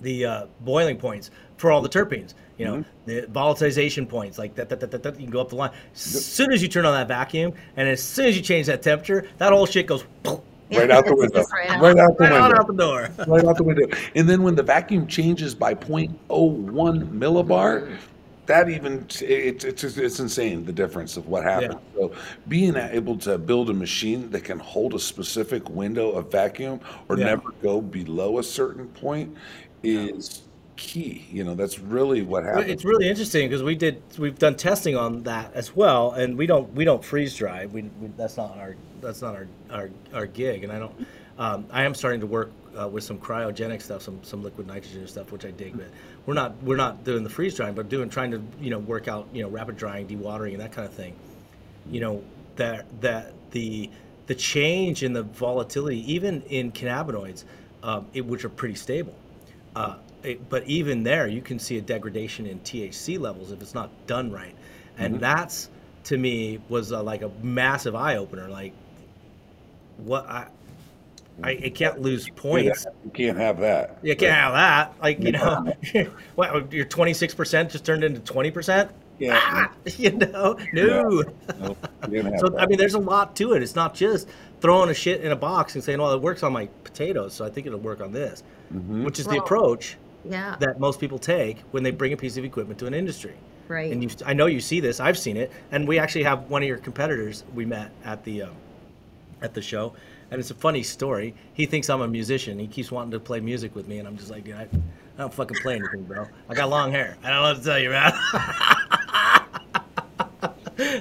the 0.01 0.25
uh, 0.25 0.47
boiling 0.61 0.97
points 0.97 1.31
for 1.57 1.71
all 1.71 1.81
the 1.81 1.89
terpenes. 1.89 2.35
You 2.57 2.65
know, 2.65 2.85
the 3.07 3.23
volatilization 3.23 4.09
points, 4.09 4.37
like 4.37 4.57
that, 4.57 4.69
that, 4.69 4.81
that, 4.81 4.91
that, 4.91 5.03
that, 5.05 5.15
you 5.15 5.27
can 5.27 5.31
go 5.31 5.41
up 5.41 5.51
the 5.51 5.55
line. 5.55 5.71
As 5.95 6.01
soon 6.01 6.53
as 6.53 6.61
you 6.61 6.67
turn 6.67 6.85
on 6.85 6.93
that 6.95 7.07
vacuum, 7.07 7.53
and 7.77 7.89
as 7.89 8.03
soon 8.03 8.27
as 8.27 8.37
you 8.37 8.43
change 8.43 8.67
that 8.67 8.83
temperature, 8.83 9.29
that 9.39 9.53
whole 9.53 9.65
shit 9.65 9.87
goes 9.87 10.05
Right 10.71 10.91
out 10.91 11.07
the 11.07 11.15
window. 11.15 11.45
Right 11.53 11.71
out. 11.71 11.81
Right 11.81 11.99
out 11.99 12.19
the 12.19 12.25
right 12.25 12.43
window. 12.43 12.61
out 12.61 12.67
the 12.67 12.73
door. 12.75 13.09
right 13.27 13.45
out 13.45 13.57
the 13.57 13.63
window. 13.63 13.89
And 14.15 14.29
then 14.29 14.43
when 14.43 14.55
the 14.55 14.63
vacuum 14.63 15.07
changes 15.07 15.55
by 15.55 15.75
0.01 15.75 16.17
millibar, 17.11 17.97
that 18.49 18.69
even 18.71 19.07
it's 19.21 19.23
it's 19.23 19.85
it's 19.85 20.21
insane 20.21 20.65
the 20.65 20.73
difference 20.73 21.17
of 21.17 21.29
what 21.29 21.45
happens. 21.45 21.77
So 21.95 22.13
being 22.49 22.77
able 22.77 23.17
to 23.19 23.39
build 23.39 23.71
a 23.71 23.75
machine 23.75 24.31
that 24.31 24.43
can 24.45 24.59
hold 24.59 24.95
a 24.95 24.99
specific 24.99 25.69
window 25.69 26.11
of 26.11 26.33
vacuum 26.33 26.81
or 27.09 27.19
Yeah. 27.19 27.27
never 27.27 27.51
go 27.63 27.81
below 27.81 28.39
a 28.39 28.43
certain 28.43 28.87
point 28.89 29.37
is 29.83 30.43
key. 30.77 31.27
You 31.31 31.45
know, 31.45 31.55
that's 31.55 31.79
really 31.79 32.23
what 32.23 32.45
happens. 32.45 32.71
It's 32.71 32.85
really 32.87 33.09
interesting 33.09 33.49
because 33.49 33.63
we 33.63 33.75
did 33.75 34.03
we've 34.19 34.39
done 34.39 34.57
testing 34.57 34.97
on 34.97 35.23
that 35.25 35.53
as 35.55 35.77
well, 35.77 36.13
and 36.13 36.39
we 36.39 36.47
don't 36.47 36.73
we 36.75 36.85
don't 36.85 37.05
freeze 37.05 37.37
dry. 37.37 37.67
We, 37.67 37.83
we 38.01 38.09
that's 38.17 38.39
not 38.39 38.57
our 38.57 38.77
that's 39.03 39.21
not 39.21 39.35
our 39.35 39.47
our, 39.71 39.91
our 40.15 40.27
gig, 40.27 40.65
and 40.65 40.73
I 40.73 40.79
don't. 40.79 41.07
Um, 41.39 41.67
I 41.71 41.85
am 41.85 41.95
starting 41.95 42.21
to 42.21 42.27
work 42.27 42.51
uh, 42.81 42.89
with 42.89 43.05
some 43.05 43.19
cryogenic 43.19 43.83
stuff, 43.83 44.03
some 44.03 44.19
some 44.23 44.43
liquid 44.43 44.67
nitrogen 44.67 45.07
stuff, 45.07 45.31
which 45.33 45.45
I 45.45 45.51
dig. 45.51 45.77
But 45.77 45.89
we're 46.29 46.35
not 46.35 46.63
we're 46.63 46.77
not 46.77 47.05
doing 47.05 47.25
the 47.25 47.31
freeze 47.31 47.55
drying, 47.55 47.75
but 47.75 47.89
doing 47.89 48.11
trying 48.11 48.33
to 48.33 48.43
you 48.61 48.69
know 48.69 48.79
work 48.79 49.09
out 49.09 49.27
you 49.33 49.43
know 49.43 49.49
rapid 49.49 49.79
drying, 49.79 50.07
dewatering, 50.07 50.53
and 50.53 50.61
that 50.61 50.73
kind 50.73 50.87
of 50.87 50.93
thing. 50.93 51.17
You 51.91 52.01
know 52.01 52.23
that 52.57 52.85
that 53.01 53.33
the 53.53 53.89
the 54.27 54.35
change 54.35 55.03
in 55.03 55.15
the 55.15 55.23
volatility, 55.23 56.13
even 56.13 56.43
in 56.43 56.71
cannabinoids, 56.71 57.45
um, 57.83 58.09
it, 58.13 58.27
which 58.27 58.45
are 58.45 58.51
pretty 58.51 58.75
stable. 58.75 59.15
Uh, 59.75 59.97
it, 60.23 60.51
but 60.51 60.67
even 60.67 61.03
there, 61.03 61.27
you 61.29 61.41
can 61.41 61.59
see 61.59 61.79
a 61.79 61.81
degradation 61.81 62.45
in 62.45 62.61
THC 62.61 63.19
levels 63.19 63.51
if 63.51 63.63
it's 63.63 63.75
not 63.75 63.89
done 64.07 64.31
right, 64.31 64.55
and 64.99 65.19
that's 65.21 65.71
to 66.05 66.19
me 66.19 66.61
was 66.69 66.93
uh, 66.93 67.03
like 67.03 67.23
a 67.23 67.31
massive 67.43 67.95
eye 67.95 68.17
opener. 68.17 68.51
Like, 68.51 68.75
what 69.97 70.29
I, 70.29 70.49
I, 71.43 71.53
it 71.53 71.75
can't 71.75 72.01
lose 72.01 72.29
points. 72.31 72.87
You 73.05 73.11
can't 73.11 73.39
have 73.39 73.59
that. 73.61 73.99
You 74.03 74.17
can't 74.17 74.35
have 74.35 74.53
that. 74.55 74.95
Like 75.01 75.21
you 75.23 75.33
know, 75.33 75.73
what 76.35 76.73
your 76.73 76.85
twenty 76.85 77.15
six 77.15 77.35
percent 77.35 77.71
just 77.71 77.85
turned 77.85 78.03
into 78.05 78.21
twenty 78.21 78.51
percent. 78.51 78.91
Yeah. 79.19 79.69
You 79.97 80.13
know, 80.13 80.57
no. 80.73 81.23
No, 81.59 81.77
you 82.11 82.23
So 82.39 82.49
that. 82.49 82.57
I 82.59 82.67
mean, 82.67 82.79
there's 82.79 82.95
a 82.95 82.99
lot 83.01 83.35
to 83.37 83.55
it. 83.55 83.63
It's 83.63 83.75
not 83.75 83.95
just 83.95 84.29
throwing 84.61 84.91
a 84.91 84.95
shit 84.95 85.23
in 85.23 85.33
a 85.33 85.37
box 85.37 85.75
and 85.75 85.83
saying, 85.83 85.99
"Well, 86.01 86.13
it 86.13 86.21
works 86.21 86.43
on 86.43 86.53
my 86.53 86.67
potatoes, 86.85 87.35
so 87.35 87.45
I 87.45 87.51
think 87.51 87.67
it'll 87.67 87.79
work 87.81 88.01
on 88.01 88.13
this," 88.13 88.43
which 88.71 89.19
is 89.19 89.27
the 89.27 89.39
approach 89.39 89.97
Yeah, 90.25 90.57
that 90.61 90.79
most 90.79 91.01
people 91.01 91.19
take 91.19 91.61
when 91.71 91.83
they 91.83 91.91
bring 91.91 92.13
a 92.13 92.17
piece 92.17 92.37
of 92.37 92.45
equipment 92.45 92.79
to 92.81 92.87
an 92.87 92.95
industry. 92.95 93.35
right. 93.69 93.91
And 93.93 94.03
you, 94.03 94.11
I 94.27 94.35
know 94.35 94.47
you 94.47 94.61
see 94.61 94.81
this. 94.81 95.01
I've 95.01 95.19
seen 95.19 95.37
it, 95.37 95.51
and 95.73 95.87
we 95.89 95.99
actually 95.99 96.25
have 96.25 96.51
one 96.51 96.63
of 96.63 96.69
your 96.69 96.79
competitors 96.79 97.45
we 97.55 97.65
met 97.65 97.91
at 98.05 98.23
the 98.25 98.43
um, 98.43 98.57
at 99.43 99.55
the 99.55 99.63
show, 99.63 99.95
and 100.31 100.41
it's 100.41 100.51
a 100.51 100.55
funny 100.55 100.83
story. 100.83 101.35
He 101.55 101.67
thinks 101.67 101.89
I'm 101.89 102.01
a 102.03 102.09
musician. 102.09 102.59
He 102.59 102.67
keeps 102.67 102.91
wanting 102.91 103.13
to 103.13 103.21
play 103.21 103.41
music 103.41 103.75
with 103.75 103.89
me, 103.89 103.99
and 103.99 104.07
I'm 104.07 104.17
just 104.17 104.31
like, 104.31 104.45
dude, 104.45 104.57
I, 104.57 104.63
I 104.63 104.69
don't 105.17 105.33
fucking 105.33 105.59
play 105.63 105.77
anything, 105.77 106.05
bro. 106.05 106.27
I 106.49 106.55
got 106.55 106.69
long 106.69 106.93
hair. 106.93 107.17
I 107.23 107.31
don't 107.31 107.43
know 107.43 107.49
what 107.51 107.59
to 107.59 107.65
tell 107.65 107.79
you, 107.79 107.91
man. 107.91 108.13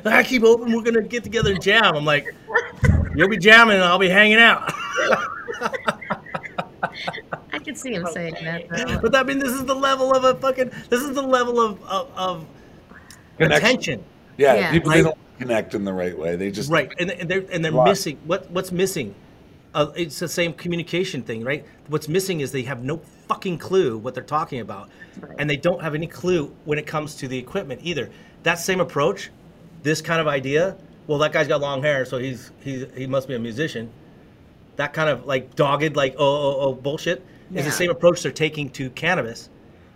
I 0.06 0.24
keep 0.24 0.42
hoping 0.42 0.74
we're 0.74 0.82
gonna 0.82 1.04
get 1.04 1.24
together 1.24 1.52
and 1.52 1.62
jam. 1.62 1.96
I'm 1.96 2.06
like, 2.06 2.34
you'll 3.16 3.30
be 3.30 3.38
jamming, 3.38 3.76
and 3.76 3.84
I'll 3.84 4.00
be 4.00 4.10
hanging 4.10 4.38
out. 4.38 4.74
I 7.54 7.60
can 7.60 7.76
see 7.76 7.94
him 7.94 8.08
saying 8.08 8.36
that. 8.42 8.70
Though. 8.70 9.00
but 9.02 9.16
I 9.16 9.24
mean, 9.24 9.40
this 9.40 9.52
is 9.52 9.66
the 9.66 9.76
level 9.76 10.16
of 10.16 10.24
a 10.24 10.36
fucking. 10.36 10.72
This 10.90 11.02
is 11.02 11.14
the 11.14 11.22
level 11.22 11.60
of 11.60 11.84
of, 11.84 12.12
of 12.16 12.46
Connection. 13.38 13.66
attention. 13.66 14.04
Yeah, 14.38 14.54
Yeah. 14.56 14.72
people 14.72 14.90
Right. 14.92 14.98
they 14.98 15.04
don't 15.04 15.18
connect 15.40 15.76
in 15.76 15.84
the 15.86 15.94
right 15.94 16.18
way. 16.18 16.36
They 16.36 16.52
just 16.52 16.72
right 16.72 16.92
and, 17.00 17.12
and 17.12 17.30
they're 17.30 17.44
and 17.52 17.64
they're 17.64 17.72
Right. 17.72 17.90
missing 17.90 18.18
what 18.26 18.50
what's 18.52 18.72
missing 18.72 19.14
uh, 19.74 19.88
it's 19.96 20.18
the 20.20 20.28
same 20.28 20.54
communication 20.54 21.22
thing 21.22 21.44
right 21.44 21.64
what's 21.90 22.08
missing 22.08 22.40
is 22.40 22.52
they 22.52 22.64
have 22.64 22.84
no 22.84 23.02
fucking 23.28 23.58
clue 23.58 23.98
what 23.98 24.14
they're 24.16 24.24
talking 24.24 24.60
about 24.62 24.90
Right. 25.20 25.36
and 25.38 25.50
they 25.50 25.58
don't 25.58 25.82
have 25.82 25.94
any 25.94 26.08
clue 26.08 26.52
when 26.66 26.80
it 26.80 26.88
comes 26.88 27.16
to 27.16 27.28
the 27.28 27.38
equipment 27.38 27.82
either 27.84 28.10
that 28.44 28.56
same 28.60 28.80
approach 28.80 29.30
this 29.84 30.02
kind 30.02 30.20
of 30.22 30.28
idea 30.28 30.76
well 31.06 31.20
that 31.20 31.34
guy's 31.34 31.48
got 31.48 31.62
long 31.62 31.82
hair 31.84 32.06
so 32.06 32.18
he's 32.18 32.52
he's 32.64 32.86
he 32.96 33.06
must 33.06 33.28
be 33.28 33.36
a 33.36 33.40
musician 33.40 33.90
that 34.78 34.94
kind 34.94 35.10
of 35.10 35.26
like 35.26 35.56
dogged 35.56 35.96
like 35.96 36.16
oh 36.18 36.26
oh, 36.26 36.58
oh 36.62 36.74
bullshit 36.74 37.24
is 37.54 37.66
the 37.66 37.72
same 37.72 37.90
approach 37.92 38.24
they're 38.24 38.32
taking 38.32 38.70
to 38.70 38.90
cannabis 38.92 39.50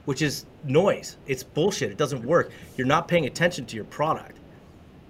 which 0.06 0.22
is 0.22 0.46
noise 0.64 1.18
it's 1.28 1.44
bullshit 1.44 1.92
it 1.92 1.98
doesn't 1.98 2.24
work 2.26 2.52
you're 2.78 2.88
not 2.88 3.08
paying 3.08 3.26
attention 3.26 3.66
to 3.66 3.76
your 3.76 3.86
product 3.86 4.38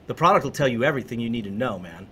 the 0.07 0.13
product 0.13 0.43
will 0.43 0.51
tell 0.51 0.67
you 0.67 0.83
everything 0.83 1.19
you 1.21 1.29
need 1.29 1.45
to 1.45 1.51
know, 1.51 1.79
man. 1.79 2.05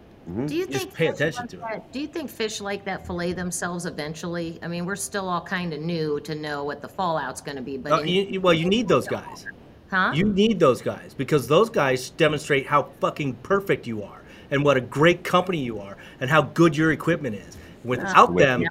Do 0.46 0.56
you 0.56 0.68
Just 0.68 0.86
think 0.86 0.94
pay 0.94 1.08
fish 1.12 1.16
attention 1.36 1.42
like 1.42 1.50
to 1.50 1.58
it. 1.58 1.62
that- 1.82 1.92
Do 1.92 2.00
you 2.00 2.08
think 2.08 2.30
fish 2.30 2.62
like 2.62 2.86
that 2.86 3.06
fillet 3.06 3.34
themselves 3.34 3.86
eventually? 3.88 4.58
I 4.62 4.68
mean, 4.70 4.86
we're 4.86 4.96
still 4.96 5.28
all 5.28 5.42
kind 5.42 5.74
of 5.74 5.82
new 5.82 6.20
to 6.22 6.36
know 6.36 6.64
what 6.64 6.82
the 6.82 6.88
fallout's 6.88 7.42
going 7.42 7.58
to 7.58 7.64
be, 7.64 7.78
but 7.78 7.92
Uh, 7.92 7.98
in- 8.02 8.08
you, 8.08 8.22
you- 8.24 8.42
well, 8.42 8.54
you 8.54 8.70
need 8.70 8.88
those 8.88 9.08
guys. 9.08 9.48
huh? 9.90 10.12
You 10.16 10.26
need 10.26 10.60
those 10.60 10.82
guys 10.82 11.14
because 11.18 11.48
those 11.48 11.70
guys 11.70 12.12
demonstrate 12.12 12.68
how 12.68 12.88
fucking 13.02 13.34
perfect 13.44 13.86
you 13.88 14.04
are 14.04 14.22
and 14.52 14.64
what 14.64 14.78
a 14.78 14.82
great 14.82 15.24
company 15.26 15.58
you 15.58 15.80
are 15.80 15.98
and 16.22 16.30
how 16.30 16.44
good 16.44 16.78
your 16.78 16.92
equipment 16.94 17.36
is. 17.36 17.58
Without 17.84 18.32
With- 18.32 18.46
them, 18.46 18.64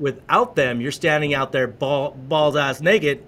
without 0.00 0.56
them, 0.56 0.80
you're 0.80 0.90
standing 0.90 1.34
out 1.34 1.52
there 1.52 1.68
ball, 1.68 2.12
balls 2.28 2.56
ass 2.56 2.80
naked 2.80 3.22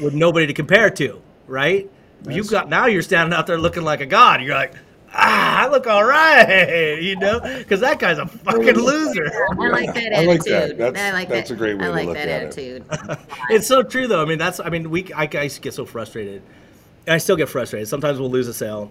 with 0.00 0.14
nobody 0.14 0.46
to 0.46 0.52
compare 0.54 0.90
to, 0.90 1.20
right? 1.46 1.90
You've 2.28 2.50
got 2.50 2.68
now 2.68 2.86
you're 2.86 3.02
standing 3.02 3.36
out 3.36 3.46
there 3.46 3.58
looking 3.58 3.84
like 3.84 4.00
a 4.00 4.06
god. 4.06 4.42
You're 4.42 4.54
like, 4.54 4.74
ah, 5.12 5.64
I 5.64 5.68
look 5.68 5.86
all 5.86 6.04
right, 6.04 6.98
you 7.02 7.16
know, 7.16 7.40
because 7.40 7.80
that 7.80 7.98
guy's 7.98 8.18
a 8.18 8.26
fucking 8.26 8.74
loser. 8.74 9.26
I 9.60 9.68
like 9.68 9.94
that 9.94 10.12
I 10.16 10.24
like 10.24 10.40
attitude. 10.40 10.46
that. 10.46 10.78
That's- 10.78 11.00
I 11.00 11.12
like 11.12 11.28
that's 11.28 11.48
that. 11.50 11.54
a 11.54 11.58
great 11.58 11.78
way 11.78 11.84
I 11.84 11.88
to 11.88 11.92
like 11.92 12.06
look 12.06 12.16
that 12.16 12.28
at 12.28 12.42
it. 12.42 12.46
attitude. 12.46 12.84
it's 13.50 13.66
so 13.66 13.82
true 13.82 14.06
though. 14.08 14.22
I 14.22 14.24
mean, 14.24 14.38
that's 14.38 14.60
I 14.60 14.68
mean, 14.70 14.90
we 14.90 15.12
I, 15.12 15.22
I 15.22 15.26
get 15.26 15.74
so 15.74 15.84
frustrated, 15.86 16.42
and 17.06 17.14
I 17.14 17.18
still 17.18 17.36
get 17.36 17.48
frustrated. 17.48 17.88
Sometimes 17.88 18.18
we'll 18.18 18.30
lose 18.30 18.48
a 18.48 18.54
sale 18.54 18.90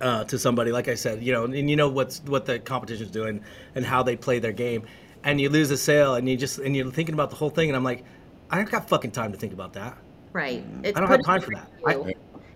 uh, 0.00 0.24
to 0.24 0.38
somebody, 0.38 0.72
like 0.72 0.88
I 0.88 0.94
said, 0.94 1.22
you 1.22 1.32
know, 1.32 1.44
and 1.44 1.68
you 1.68 1.76
know 1.76 1.88
what's 1.88 2.20
what 2.20 2.46
the 2.46 2.58
competition's 2.58 3.10
doing 3.10 3.42
and 3.74 3.84
how 3.84 4.02
they 4.02 4.16
play 4.16 4.38
their 4.38 4.52
game, 4.52 4.84
and 5.24 5.40
you 5.40 5.48
lose 5.48 5.70
a 5.70 5.76
sale, 5.76 6.14
and 6.14 6.28
you 6.28 6.36
just 6.36 6.58
and 6.58 6.76
you're 6.76 6.90
thinking 6.90 7.14
about 7.14 7.30
the 7.30 7.36
whole 7.36 7.50
thing, 7.50 7.68
and 7.70 7.76
I'm 7.76 7.84
like, 7.84 8.04
I 8.50 8.56
don't 8.56 8.70
got 8.70 8.88
fucking 8.88 9.12
time 9.12 9.32
to 9.32 9.38
think 9.38 9.52
about 9.52 9.72
that. 9.74 9.96
Right. 10.32 10.64
It's 10.82 10.96
I 10.96 11.00
don't 11.00 11.10
have 11.10 11.24
time 11.24 11.40
for 11.40 11.50
that. 11.52 11.68
I, 11.86 11.94
It's 11.94 12.14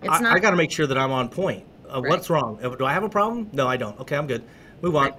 I, 0.09 0.19
not. 0.19 0.35
I 0.35 0.39
got 0.39 0.51
to 0.51 0.57
make 0.57 0.71
sure 0.71 0.87
that 0.87 0.97
I'm 0.97 1.11
on 1.11 1.29
point. 1.29 1.63
Uh, 1.89 2.01
Right. 2.01 2.09
What's 2.09 2.29
wrong? 2.29 2.59
Uh, 2.61 2.69
Do 2.75 2.85
I 2.85 2.93
have 2.93 3.03
a 3.03 3.09
problem? 3.09 3.49
No, 3.53 3.67
I 3.67 3.77
don't. 3.77 3.97
Okay, 4.01 4.15
I'm 4.17 4.27
good. 4.27 4.43
Move 4.81 4.95
on. 4.95 5.13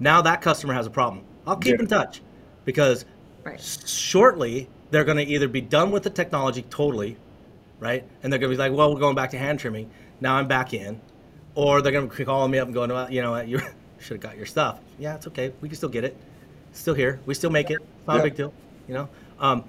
Now 0.00 0.22
that 0.22 0.40
customer 0.42 0.72
has 0.74 0.86
a 0.86 0.90
problem. 0.90 1.24
I'll 1.46 1.56
keep 1.56 1.74
Yeah. 1.76 1.80
in 1.82 1.86
touch 1.86 2.22
because 2.64 3.04
Right. 3.44 3.60
shortly 3.60 4.68
they're 4.90 5.04
going 5.04 5.18
to 5.18 5.24
either 5.24 5.48
be 5.48 5.60
done 5.60 5.90
with 5.90 6.02
the 6.02 6.10
technology 6.10 6.62
totally, 6.70 7.16
right? 7.80 8.04
And 8.22 8.32
they're 8.32 8.38
going 8.38 8.50
to 8.50 8.56
be 8.56 8.58
like, 8.58 8.72
well, 8.72 8.92
we're 8.94 9.00
going 9.00 9.14
back 9.16 9.30
to 9.30 9.38
hand 9.38 9.58
trimming. 9.60 9.90
Now 10.20 10.36
I'm 10.36 10.46
back 10.48 10.72
in. 10.72 11.00
Or 11.54 11.82
they're 11.82 11.92
going 11.92 12.08
to 12.08 12.16
be 12.16 12.24
calling 12.24 12.50
me 12.50 12.58
up 12.58 12.66
and 12.66 12.74
going, 12.74 12.90
well, 12.90 13.10
you 13.10 13.22
know, 13.22 13.32
what, 13.32 13.46
you 13.48 13.58
should 13.98 14.14
have 14.14 14.20
got 14.20 14.36
your 14.36 14.46
stuff. 14.46 14.80
Yeah, 14.98 15.14
it's 15.16 15.26
okay. 15.28 15.52
We 15.60 15.68
can 15.68 15.76
still 15.76 15.88
get 15.88 16.04
it. 16.04 16.16
Still 16.72 16.94
here. 16.94 17.20
We 17.26 17.34
still 17.34 17.50
make 17.50 17.70
it. 17.70 17.74
It's 17.98 18.06
not 18.08 18.14
Yeah. 18.16 18.20
a 18.20 18.24
big 18.24 18.36
deal, 18.36 18.52
you 18.88 18.94
know? 18.94 19.08
Um, 19.38 19.60
but 19.60 19.68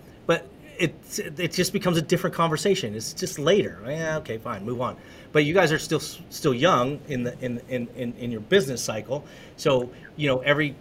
it, 0.80 1.40
it 1.40 1.52
just 1.52 1.74
becomes 1.74 1.98
a 1.98 2.02
different 2.02 2.36
conversation. 2.36 2.96
It's 2.96 3.14
just 3.14 3.40
later. 3.40 3.80
Yeah, 3.86 4.18
okay, 4.18 4.38
fine, 4.38 4.66
move 4.66 4.82
on. 4.82 4.98
But 5.32 5.46
you 5.46 5.54
guys 5.54 5.72
are 5.72 5.80
still 5.80 6.00
still 6.00 6.54
young 6.54 7.00
in 7.08 7.24
the 7.24 7.40
in, 7.44 7.62
in, 7.70 7.88
in, 7.96 8.14
in 8.14 8.32
your 8.32 8.42
business 8.42 8.84
cycle. 8.84 9.26
So, 9.58 9.90
you 10.16 10.28
know, 10.28 10.40
every 10.40 10.76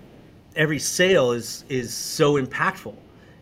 every 0.56 0.78
sale 0.78 1.32
is 1.32 1.64
is 1.68 1.92
so 1.92 2.40
impactful 2.40 2.94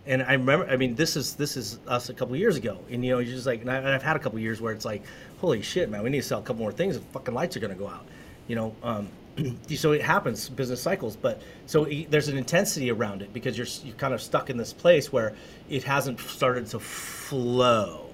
and 0.06 0.22
i 0.22 0.32
remember 0.32 0.66
i 0.68 0.76
mean 0.76 0.94
this 0.94 1.16
is 1.16 1.34
this 1.34 1.56
is 1.56 1.78
us 1.86 2.08
a 2.08 2.14
couple 2.14 2.34
years 2.34 2.56
ago 2.56 2.78
and 2.90 3.04
you 3.04 3.12
know 3.12 3.18
you're 3.18 3.34
just 3.34 3.46
like 3.46 3.60
and, 3.60 3.70
I, 3.70 3.94
i've 3.94 4.02
had 4.02 4.16
a 4.16 4.18
couple 4.18 4.38
years 4.38 4.60
where 4.60 4.72
it's 4.72 4.84
like 4.84 5.02
holy 5.38 5.62
shit 5.62 5.90
man 5.90 6.02
we 6.02 6.10
need 6.10 6.22
to 6.22 6.26
sell 6.26 6.40
a 6.40 6.42
couple 6.42 6.62
more 6.62 6.72
things 6.72 6.96
and 6.96 7.04
fucking 7.08 7.34
lights 7.34 7.56
are 7.56 7.60
to 7.60 7.74
go 7.74 7.88
out 7.88 8.04
you 8.48 8.56
know 8.56 8.74
um, 8.82 9.08
so 9.74 9.92
it 9.92 10.02
happens 10.02 10.48
business 10.48 10.82
cycles 10.82 11.16
but 11.16 11.40
so 11.66 11.86
e- 11.88 12.06
there's 12.10 12.28
an 12.28 12.36
intensity 12.36 12.90
around 12.90 13.22
it 13.22 13.32
because 13.32 13.56
you're 13.56 13.66
you're 13.84 13.96
kind 13.96 14.14
of 14.14 14.20
stuck 14.20 14.50
in 14.50 14.56
this 14.56 14.72
place 14.72 15.12
where 15.12 15.34
it 15.70 15.82
hasn't 15.82 16.20
started 16.20 16.66
to 16.66 16.78
flow 16.78 18.06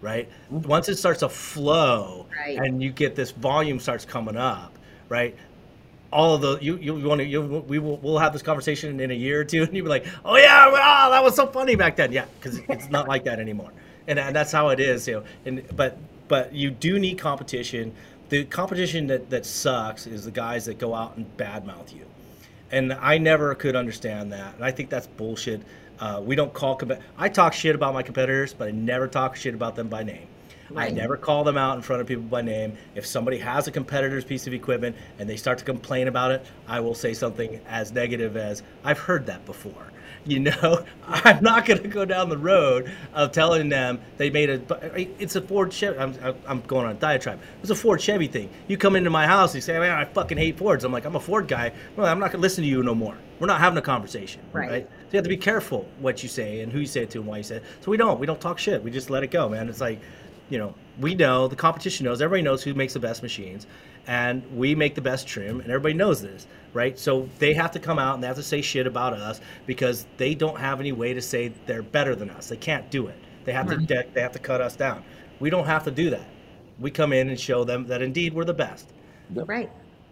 right 0.00 0.28
mm-hmm. 0.52 0.66
once 0.68 0.88
it 0.88 0.96
starts 0.96 1.20
to 1.20 1.28
flow 1.28 2.26
Right. 2.36 2.58
and 2.58 2.82
you 2.82 2.90
get 2.90 3.14
this 3.14 3.30
volume 3.30 3.78
starts 3.80 4.04
coming 4.04 4.36
up 4.36 4.78
right 5.08 5.36
all 6.10 6.34
of 6.34 6.40
the 6.40 6.58
you 6.60 6.76
you 6.76 6.94
want 7.06 7.20
to 7.20 7.26
you 7.26 7.42
we 7.42 7.78
will 7.78 7.98
we'll 7.98 8.18
have 8.18 8.32
this 8.32 8.42
conversation 8.42 8.98
in 9.00 9.10
a 9.10 9.14
year 9.14 9.40
or 9.40 9.44
two, 9.44 9.62
and 9.64 9.74
you'll 9.74 9.84
be 9.84 9.90
like, 9.90 10.06
oh 10.24 10.36
yeah, 10.36 10.70
wow, 10.70 11.10
that 11.10 11.22
was 11.22 11.34
so 11.34 11.46
funny 11.46 11.76
back 11.76 11.96
then. 11.96 12.12
Yeah, 12.12 12.26
because 12.40 12.58
it's 12.68 12.88
not 12.88 13.08
like 13.08 13.24
that 13.24 13.38
anymore, 13.38 13.72
and, 14.06 14.18
and 14.18 14.34
that's 14.34 14.52
how 14.52 14.68
it 14.68 14.80
is. 14.80 15.06
You 15.06 15.14
know, 15.14 15.24
and 15.44 15.76
but 15.76 15.98
but 16.28 16.52
you 16.52 16.70
do 16.70 16.98
need 16.98 17.18
competition. 17.18 17.94
The 18.28 18.44
competition 18.44 19.06
that 19.06 19.30
that 19.30 19.46
sucks 19.46 20.06
is 20.06 20.24
the 20.24 20.30
guys 20.30 20.66
that 20.66 20.78
go 20.78 20.94
out 20.94 21.16
and 21.16 21.26
badmouth 21.36 21.94
you, 21.94 22.04
and 22.70 22.92
I 22.92 23.18
never 23.18 23.54
could 23.54 23.74
understand 23.74 24.32
that, 24.32 24.54
and 24.54 24.64
I 24.64 24.70
think 24.70 24.90
that's 24.90 25.06
bullshit. 25.06 25.62
Uh, 25.98 26.20
we 26.24 26.36
don't 26.36 26.52
call. 26.52 26.80
I 27.16 27.28
talk 27.28 27.52
shit 27.52 27.74
about 27.74 27.94
my 27.94 28.02
competitors, 28.02 28.52
but 28.52 28.68
I 28.68 28.70
never 28.70 29.08
talk 29.08 29.34
shit 29.34 29.54
about 29.54 29.74
them 29.74 29.88
by 29.88 30.02
name. 30.02 30.26
Right. 30.70 30.92
I 30.92 30.94
never 30.94 31.16
call 31.16 31.44
them 31.44 31.56
out 31.56 31.76
in 31.76 31.82
front 31.82 32.02
of 32.02 32.08
people 32.08 32.24
by 32.24 32.42
name. 32.42 32.76
If 32.94 33.06
somebody 33.06 33.38
has 33.38 33.66
a 33.68 33.70
competitor's 33.70 34.24
piece 34.24 34.46
of 34.46 34.52
equipment 34.52 34.96
and 35.18 35.28
they 35.28 35.36
start 35.36 35.58
to 35.58 35.64
complain 35.64 36.08
about 36.08 36.30
it, 36.30 36.44
I 36.66 36.80
will 36.80 36.94
say 36.94 37.14
something 37.14 37.58
as 37.68 37.92
negative 37.92 38.36
as, 38.36 38.62
I've 38.84 38.98
heard 38.98 39.24
that 39.26 39.46
before. 39.46 39.90
You 40.28 40.40
know, 40.40 40.84
I'm 41.06 41.42
not 41.42 41.64
going 41.64 41.82
to 41.82 41.88
go 41.88 42.04
down 42.04 42.28
the 42.28 42.36
road 42.36 42.92
of 43.14 43.32
telling 43.32 43.70
them 43.70 43.98
they 44.18 44.28
made 44.28 44.50
a. 44.50 44.60
It's 45.18 45.36
a 45.36 45.40
Ford 45.40 45.72
Chevy. 45.72 45.98
I'm, 45.98 46.14
I'm 46.46 46.60
going 46.62 46.84
on 46.84 46.92
a 46.92 46.94
diatribe. 46.94 47.40
It's 47.62 47.70
a 47.70 47.74
Ford 47.74 48.00
Chevy 48.00 48.26
thing. 48.26 48.50
You 48.66 48.76
come 48.76 48.94
into 48.94 49.08
my 49.08 49.26
house, 49.26 49.52
and 49.52 49.56
you 49.56 49.60
say, 49.62 49.78
man, 49.78 49.92
I 49.92 50.04
fucking 50.04 50.36
hate 50.36 50.58
Fords. 50.58 50.84
I'm 50.84 50.92
like, 50.92 51.06
I'm 51.06 51.16
a 51.16 51.20
Ford 51.20 51.48
guy. 51.48 51.72
Well, 51.96 52.06
I'm 52.06 52.18
not 52.18 52.32
going 52.32 52.40
to 52.40 52.42
listen 52.42 52.62
to 52.62 52.68
you 52.68 52.82
no 52.82 52.94
more. 52.94 53.16
We're 53.40 53.46
not 53.46 53.60
having 53.60 53.78
a 53.78 53.82
conversation. 53.82 54.42
Right. 54.52 54.70
right. 54.70 54.86
So 54.86 55.12
you 55.12 55.16
have 55.16 55.24
to 55.24 55.30
be 55.30 55.36
careful 55.36 55.88
what 56.00 56.22
you 56.22 56.28
say 56.28 56.60
and 56.60 56.70
who 56.72 56.80
you 56.80 56.86
say 56.86 57.04
it 57.04 57.10
to 57.10 57.18
and 57.18 57.26
why 57.26 57.38
you 57.38 57.42
say 57.42 57.56
it. 57.56 57.64
So 57.80 57.90
we 57.90 57.96
don't. 57.96 58.20
We 58.20 58.26
don't 58.26 58.40
talk 58.40 58.58
shit. 58.58 58.82
We 58.82 58.90
just 58.90 59.10
let 59.10 59.22
it 59.22 59.30
go, 59.30 59.48
man. 59.48 59.68
It's 59.68 59.80
like, 59.80 60.00
you 60.48 60.58
know, 60.58 60.74
we 61.00 61.14
know 61.14 61.48
the 61.48 61.56
competition 61.56 62.04
knows 62.04 62.20
everybody 62.20 62.42
knows 62.42 62.62
who 62.62 62.74
makes 62.74 62.92
the 62.92 63.00
best 63.00 63.22
machines 63.22 63.66
and 64.08 64.42
we 64.56 64.74
make 64.74 64.94
the 64.94 65.00
best 65.00 65.28
trim 65.28 65.60
and 65.60 65.70
everybody 65.70 65.94
knows 65.94 66.20
this 66.20 66.46
right 66.72 66.98
so 66.98 67.28
they 67.38 67.52
have 67.52 67.70
to 67.70 67.78
come 67.78 67.98
out 67.98 68.14
and 68.14 68.22
they 68.22 68.26
have 68.26 68.36
to 68.36 68.42
say 68.42 68.60
shit 68.60 68.86
about 68.86 69.12
us 69.12 69.40
because 69.66 70.06
they 70.16 70.34
don't 70.34 70.58
have 70.58 70.80
any 70.80 70.92
way 70.92 71.12
to 71.12 71.22
say 71.22 71.52
they're 71.66 71.82
better 71.82 72.16
than 72.16 72.30
us 72.30 72.48
they 72.48 72.56
can't 72.56 72.90
do 72.90 73.06
it 73.06 73.18
they 73.44 73.52
have 73.52 73.68
right. 73.68 73.86
to 73.86 74.04
they 74.12 74.20
have 74.20 74.32
to 74.32 74.38
cut 74.38 74.60
us 74.60 74.74
down 74.74 75.04
we 75.38 75.50
don't 75.50 75.66
have 75.66 75.84
to 75.84 75.90
do 75.90 76.10
that 76.10 76.26
we 76.80 76.90
come 76.90 77.12
in 77.12 77.28
and 77.28 77.38
show 77.38 77.64
them 77.64 77.86
that 77.86 78.02
indeed 78.02 78.32
we're 78.32 78.44
the 78.44 78.54
best 78.54 78.88
right 79.30 79.70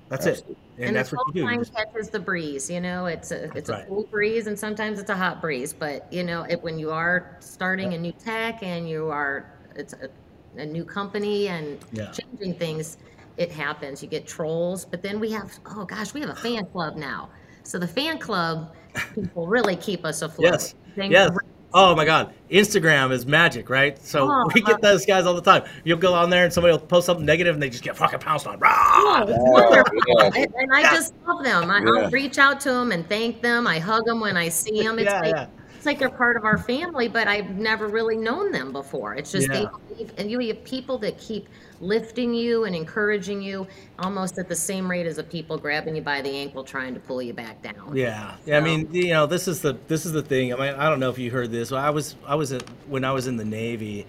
that's 0.08 0.26
Absolutely. 0.26 0.52
it 0.52 0.58
and, 0.76 0.86
and 0.88 0.96
that's 0.96 1.10
what 1.10 1.26
you 1.28 1.32
do. 1.32 1.46
Time 1.46 1.64
catches 1.64 2.10
the 2.10 2.20
breeze. 2.20 2.70
You 2.70 2.80
know, 2.80 3.06
it's 3.06 3.32
a 3.32 3.50
it's 3.56 3.70
right. 3.70 3.82
a 3.82 3.86
cool 3.88 4.04
breeze, 4.04 4.46
and 4.46 4.56
sometimes 4.56 5.00
it's 5.00 5.10
a 5.10 5.16
hot 5.16 5.40
breeze. 5.40 5.72
But 5.72 6.12
you 6.12 6.22
know, 6.22 6.42
it, 6.42 6.62
when 6.62 6.78
you 6.78 6.90
are 6.90 7.36
starting 7.40 7.94
a 7.94 7.98
new 7.98 8.12
tech 8.12 8.62
and 8.62 8.88
you 8.88 9.08
are, 9.08 9.50
it's 9.74 9.94
a, 9.94 10.10
a 10.58 10.66
new 10.66 10.84
company 10.84 11.48
and 11.48 11.78
yeah. 11.92 12.12
changing 12.12 12.58
things, 12.58 12.98
it 13.36 13.50
happens. 13.50 14.02
You 14.02 14.08
get 14.08 14.26
trolls, 14.26 14.84
but 14.84 15.02
then 15.02 15.20
we 15.20 15.30
have 15.32 15.52
oh 15.66 15.84
gosh, 15.84 16.14
we 16.14 16.20
have 16.20 16.30
a 16.30 16.36
fan 16.36 16.66
club 16.66 16.96
now. 16.96 17.28
So 17.62 17.78
the 17.78 17.88
fan 17.88 18.18
club 18.18 18.74
people 19.14 19.46
really 19.46 19.76
keep 19.76 20.04
us 20.04 20.22
afloat. 20.22 20.52
Yes. 20.52 20.74
yes. 20.96 21.30
Oh 21.74 21.94
my 21.94 22.06
God, 22.06 22.32
Instagram 22.50 23.12
is 23.12 23.26
magic, 23.26 23.68
right? 23.68 24.02
So 24.02 24.30
oh, 24.30 24.48
we 24.54 24.62
get 24.62 24.76
uh, 24.76 24.78
those 24.80 25.04
guys 25.04 25.26
all 25.26 25.34
the 25.34 25.42
time. 25.42 25.64
You'll 25.84 25.98
go 25.98 26.14
on 26.14 26.30
there 26.30 26.44
and 26.44 26.52
somebody 26.52 26.72
will 26.72 26.78
post 26.78 27.06
something 27.06 27.26
negative 27.26 27.54
and 27.54 27.62
they 27.62 27.68
just 27.68 27.82
get 27.82 27.96
fucking 27.96 28.20
pounced 28.20 28.46
on. 28.46 28.58
Oh, 28.64 29.24
it's 29.28 29.38
wonderful. 29.38 29.98
Yeah. 30.06 30.44
And 30.58 30.72
I 30.72 30.80
yeah. 30.80 30.94
just 30.94 31.12
love 31.26 31.44
them. 31.44 31.70
I, 31.70 31.80
will 31.80 32.08
reach 32.10 32.38
out 32.38 32.60
to 32.60 32.70
them 32.70 32.92
and 32.92 33.06
thank 33.08 33.42
them. 33.42 33.66
I 33.66 33.78
hug 33.78 34.06
them 34.06 34.20
when 34.20 34.36
I 34.36 34.48
see 34.48 34.82
them. 34.82 34.98
It's 34.98 35.10
like 35.10 35.34
it's 35.34 35.65
like 35.86 35.98
they're 35.98 36.10
part 36.10 36.36
of 36.36 36.44
our 36.44 36.58
family, 36.58 37.08
but 37.08 37.28
I've 37.28 37.50
never 37.50 37.86
really 37.86 38.16
known 38.16 38.52
them 38.52 38.72
before. 38.72 39.14
It's 39.14 39.32
just 39.32 39.48
yeah. 39.50 39.66
they 39.96 40.06
and 40.18 40.30
you 40.30 40.38
have 40.40 40.64
people 40.64 40.98
that 40.98 41.18
keep 41.18 41.48
lifting 41.80 42.34
you 42.34 42.64
and 42.64 42.74
encouraging 42.74 43.40
you 43.40 43.66
almost 43.98 44.38
at 44.38 44.48
the 44.48 44.56
same 44.56 44.90
rate 44.90 45.06
as 45.06 45.16
the 45.16 45.22
people 45.22 45.56
grabbing 45.56 45.96
you 45.96 46.02
by 46.02 46.20
the 46.20 46.30
ankle 46.30 46.64
trying 46.64 46.94
to 46.94 47.00
pull 47.00 47.22
you 47.22 47.32
back 47.32 47.62
down. 47.62 47.96
Yeah. 47.96 48.32
So. 48.32 48.40
Yeah, 48.46 48.58
I 48.58 48.60
mean, 48.60 48.92
you 48.92 49.10
know, 49.10 49.26
this 49.26 49.48
is 49.48 49.62
the 49.62 49.78
this 49.88 50.04
is 50.04 50.12
the 50.12 50.22
thing. 50.22 50.52
I 50.52 50.56
mean, 50.56 50.74
I 50.74 50.88
don't 50.88 51.00
know 51.00 51.10
if 51.10 51.18
you 51.18 51.30
heard 51.30 51.50
this. 51.50 51.72
I 51.72 51.90
was 51.90 52.16
I 52.26 52.34
was 52.34 52.52
at, 52.52 52.62
when 52.88 53.04
I 53.04 53.12
was 53.12 53.26
in 53.26 53.36
the 53.36 53.44
Navy, 53.44 54.06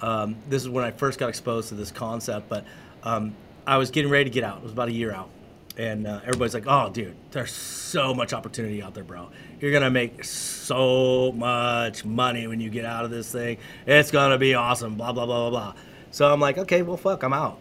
um, 0.00 0.36
this 0.48 0.62
is 0.62 0.68
when 0.68 0.84
I 0.84 0.90
first 0.90 1.18
got 1.18 1.28
exposed 1.28 1.68
to 1.68 1.74
this 1.74 1.90
concept, 1.90 2.48
but 2.48 2.64
um, 3.04 3.34
I 3.66 3.76
was 3.76 3.90
getting 3.90 4.10
ready 4.10 4.24
to 4.24 4.30
get 4.30 4.44
out. 4.44 4.58
It 4.58 4.62
was 4.62 4.72
about 4.72 4.88
a 4.88 4.92
year 4.92 5.12
out 5.12 5.30
and 5.78 6.06
uh, 6.06 6.20
everybody's 6.24 6.54
like, 6.54 6.66
"Oh, 6.66 6.90
dude, 6.90 7.16
there's 7.30 7.52
so 7.52 8.12
much 8.12 8.32
opportunity 8.32 8.82
out 8.82 8.94
there, 8.94 9.04
bro. 9.04 9.30
You're 9.60 9.72
gonna 9.72 9.90
make 9.90 10.24
so 10.24 11.32
much 11.32 12.04
money 12.04 12.46
when 12.46 12.60
you 12.60 12.68
get 12.68 12.84
out 12.84 13.04
of 13.04 13.10
this 13.10 13.30
thing. 13.32 13.58
It's 13.86 14.10
gonna 14.10 14.38
be 14.38 14.54
awesome." 14.54 14.96
Blah 14.96 15.12
blah 15.12 15.24
blah 15.24 15.48
blah 15.48 15.72
blah. 15.72 15.74
So 16.10 16.30
I'm 16.30 16.40
like, 16.40 16.58
"Okay, 16.58 16.82
well, 16.82 16.96
fuck, 16.96 17.22
I'm 17.22 17.32
out." 17.32 17.58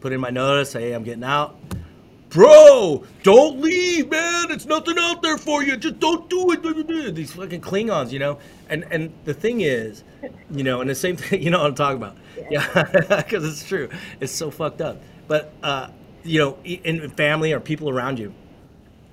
Put 0.00 0.12
in 0.12 0.20
my 0.20 0.30
notice. 0.30 0.72
Hey, 0.72 0.92
I'm 0.92 1.04
getting 1.04 1.24
out. 1.24 1.56
Bro, 2.30 3.04
don't 3.24 3.60
leave, 3.60 4.08
man. 4.08 4.52
It's 4.52 4.64
nothing 4.64 4.96
out 4.98 5.20
there 5.20 5.36
for 5.36 5.64
you. 5.64 5.76
Just 5.76 5.98
don't 5.98 6.30
do 6.30 6.52
it. 6.52 7.14
These 7.14 7.32
fucking 7.32 7.60
Klingons, 7.60 8.12
you 8.12 8.18
know. 8.18 8.38
And 8.68 8.84
and 8.90 9.12
the 9.24 9.34
thing 9.34 9.62
is, 9.62 10.04
you 10.50 10.62
know, 10.62 10.80
and 10.80 10.88
the 10.88 10.94
same 10.94 11.16
thing, 11.16 11.42
you 11.44 11.50
know 11.50 11.58
what 11.58 11.66
I'm 11.66 11.74
talking 11.74 11.96
about. 11.96 12.16
Yeah, 12.50 12.66
because 13.22 13.44
it's 13.44 13.66
true. 13.66 13.88
It's 14.20 14.32
so 14.32 14.50
fucked 14.50 14.80
up. 14.80 15.02
But 15.26 15.52
uh, 15.62 15.88
you 16.24 16.38
know, 16.38 16.58
in 16.64 17.08
family 17.10 17.52
or 17.52 17.60
people 17.60 17.88
around 17.88 18.18
you, 18.18 18.32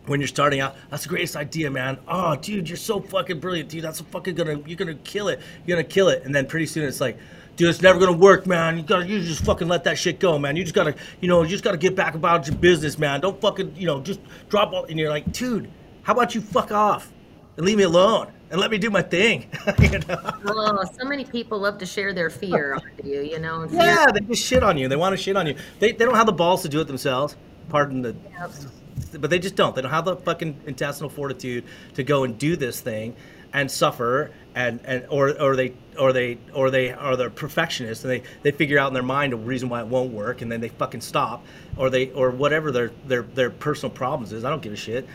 when 0.07 0.21
you're 0.21 0.27
starting 0.27 0.59
out, 0.61 0.75
that's 0.89 1.03
the 1.03 1.09
greatest 1.09 1.35
idea, 1.35 1.69
man. 1.69 1.97
Oh, 2.07 2.35
dude, 2.35 2.69
you're 2.69 2.77
so 2.77 2.99
fucking 2.99 3.39
brilliant, 3.39 3.69
dude. 3.69 3.83
That's 3.83 4.01
fucking 4.01 4.35
gonna, 4.35 4.59
you're 4.65 4.77
gonna 4.77 4.95
kill 4.95 5.27
it. 5.27 5.41
You're 5.65 5.75
gonna 5.77 5.87
kill 5.87 6.09
it. 6.09 6.23
And 6.23 6.33
then 6.33 6.47
pretty 6.47 6.65
soon 6.65 6.85
it's 6.85 7.01
like, 7.01 7.17
dude, 7.57 7.69
it's 7.69 7.81
never 7.81 7.99
gonna 7.99 8.17
work, 8.17 8.47
man. 8.47 8.77
You 8.77 8.83
gotta, 8.83 9.05
you 9.05 9.21
just 9.21 9.43
fucking 9.43 9.67
let 9.67 9.83
that 9.83 9.97
shit 9.97 10.19
go, 10.19 10.39
man. 10.39 10.55
You 10.55 10.63
just 10.63 10.75
gotta, 10.75 10.95
you 11.19 11.27
know, 11.27 11.43
you 11.43 11.49
just 11.49 11.63
gotta 11.63 11.77
get 11.77 11.95
back 11.95 12.15
about 12.15 12.47
your 12.47 12.55
business, 12.55 12.97
man. 12.97 13.19
Don't 13.19 13.39
fucking, 13.41 13.75
you 13.75 13.85
know, 13.85 13.99
just 14.01 14.21
drop 14.49 14.71
all. 14.71 14.85
And 14.85 14.97
you're 14.97 15.09
like, 15.09 15.31
dude, 15.33 15.69
how 16.03 16.13
about 16.13 16.33
you 16.33 16.41
fuck 16.41 16.71
off 16.71 17.11
and 17.57 17.65
leave 17.65 17.77
me 17.77 17.83
alone? 17.83 18.31
And 18.49 18.59
let 18.59 18.71
me 18.71 18.77
do 18.77 18.89
my 18.89 19.01
thing. 19.01 19.49
you 19.79 19.99
know? 19.99 20.19
Oh, 20.45 20.83
so 20.99 21.05
many 21.05 21.25
people 21.25 21.59
love 21.59 21.77
to 21.79 21.85
share 21.85 22.13
their 22.13 22.29
fear 22.29 22.73
on 22.75 22.81
you, 23.03 23.21
you 23.21 23.39
know. 23.39 23.67
Yeah, 23.69 24.07
they 24.13 24.21
just 24.21 24.45
shit 24.45 24.63
on 24.63 24.77
you. 24.77 24.87
They 24.87 24.95
want 24.95 25.13
to 25.15 25.21
shit 25.21 25.35
on 25.35 25.47
you. 25.47 25.55
They, 25.79 25.91
they 25.91 26.05
don't 26.05 26.15
have 26.15 26.25
the 26.25 26.33
balls 26.33 26.61
to 26.63 26.69
do 26.69 26.79
it 26.81 26.85
themselves. 26.85 27.35
Pardon 27.69 28.01
the, 28.01 28.15
yep. 28.31 28.51
but 29.19 29.29
they 29.29 29.39
just 29.39 29.55
don't. 29.55 29.75
They 29.75 29.81
don't 29.81 29.91
have 29.91 30.05
the 30.05 30.15
fucking 30.15 30.61
intestinal 30.65 31.09
fortitude 31.09 31.65
to 31.95 32.03
go 32.03 32.23
and 32.23 32.37
do 32.37 32.55
this 32.55 32.79
thing, 32.79 33.13
and 33.51 33.69
suffer, 33.69 34.31
and 34.55 34.79
and 34.85 35.05
or 35.09 35.37
or 35.41 35.57
they 35.57 35.73
or 35.99 36.13
they 36.13 36.37
or 36.53 36.71
they 36.71 36.93
are 36.93 37.17
the 37.17 37.29
perfectionists, 37.29 38.05
and 38.05 38.13
they 38.13 38.23
they 38.43 38.51
figure 38.51 38.79
out 38.79 38.87
in 38.87 38.93
their 38.93 39.03
mind 39.03 39.33
a 39.33 39.35
reason 39.35 39.67
why 39.67 39.81
it 39.81 39.87
won't 39.87 40.13
work, 40.13 40.41
and 40.41 40.49
then 40.49 40.61
they 40.61 40.69
fucking 40.69 41.01
stop, 41.01 41.45
or 41.75 41.89
they 41.89 42.09
or 42.11 42.31
whatever 42.31 42.71
their 42.71 42.91
their 43.05 43.23
their 43.23 43.49
personal 43.49 43.93
problems 43.93 44.31
is. 44.31 44.45
I 44.45 44.49
don't 44.49 44.61
give 44.61 44.71
a 44.71 44.77
shit 44.77 45.05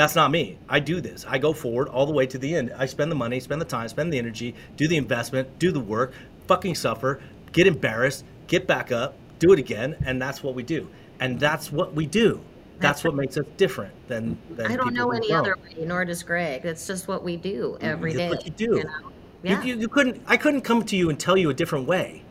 that's 0.00 0.14
not 0.14 0.30
me. 0.30 0.56
I 0.66 0.80
do 0.80 1.00
this. 1.02 1.26
I 1.28 1.36
go 1.36 1.52
forward 1.52 1.88
all 1.88 2.06
the 2.06 2.12
way 2.12 2.26
to 2.26 2.38
the 2.38 2.54
end. 2.54 2.72
I 2.78 2.86
spend 2.86 3.10
the 3.10 3.16
money, 3.16 3.38
spend 3.38 3.60
the 3.60 3.66
time, 3.66 3.86
spend 3.88 4.10
the 4.10 4.18
energy, 4.18 4.54
do 4.76 4.88
the 4.88 4.96
investment, 4.96 5.58
do 5.58 5.70
the 5.70 5.80
work, 5.80 6.14
fucking 6.46 6.74
suffer, 6.74 7.20
get 7.52 7.66
embarrassed, 7.66 8.24
get 8.46 8.66
back 8.66 8.90
up, 8.92 9.14
do 9.38 9.52
it 9.52 9.58
again, 9.58 9.96
and 10.06 10.20
that's 10.20 10.42
what 10.42 10.54
we 10.54 10.62
do. 10.62 10.88
And 11.20 11.38
that's 11.38 11.70
what 11.70 11.92
we 11.94 12.06
do. 12.06 12.40
That's, 12.78 13.04
what 13.04 13.14
makes 13.14 13.36
us 13.36 13.44
different 13.58 13.92
than. 14.08 14.38
than 14.52 14.72
I 14.72 14.76
don't 14.76 14.94
know 14.94 15.10
any 15.10 15.30
other 15.32 15.54
way, 15.62 15.84
nor 15.84 16.06
does 16.06 16.22
Greg. 16.22 16.62
That's 16.62 16.86
just 16.86 17.06
what 17.06 17.22
we 17.22 17.36
do 17.36 17.76
mm, 17.78 17.84
every 17.84 18.14
day. 18.14 18.30
What 18.30 18.46
you 18.46 18.52
do. 18.52 18.64
You, 18.78 18.84
know? 18.84 19.12
yeah. 19.42 19.62
you, 19.62 19.74
you, 19.74 19.80
you 19.82 19.88
couldn't. 19.88 20.22
I 20.26 20.38
couldn't 20.38 20.62
come 20.62 20.82
to 20.84 20.96
you 20.96 21.10
and 21.10 21.20
tell 21.20 21.36
you 21.36 21.50
a 21.50 21.54
different 21.54 21.86
way. 21.86 22.22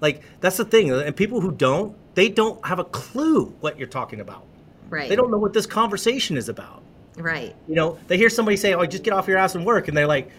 Like 0.00 0.24
that's 0.40 0.56
the 0.56 0.64
thing, 0.64 0.90
and 0.90 1.14
people 1.14 1.40
who 1.40 1.52
don't, 1.52 1.96
they 2.16 2.28
don't 2.28 2.66
have 2.66 2.80
a 2.80 2.84
clue 2.84 3.54
what 3.60 3.78
you're 3.78 3.86
talking 3.86 4.18
about. 4.18 4.44
Right. 4.90 5.08
They 5.08 5.14
don't 5.14 5.30
know 5.30 5.38
what 5.38 5.52
this 5.52 5.66
conversation 5.66 6.36
is 6.36 6.48
about. 6.48 6.82
Right. 7.16 7.54
You 7.66 7.74
know, 7.74 7.98
they 8.08 8.16
hear 8.16 8.28
somebody 8.28 8.56
say, 8.56 8.74
"Oh, 8.74 8.84
just 8.86 9.02
get 9.02 9.12
off 9.12 9.26
your 9.26 9.38
ass 9.38 9.54
and 9.54 9.64
work," 9.64 9.88
and 9.88 9.96
they're 9.96 10.06
like, 10.06 10.30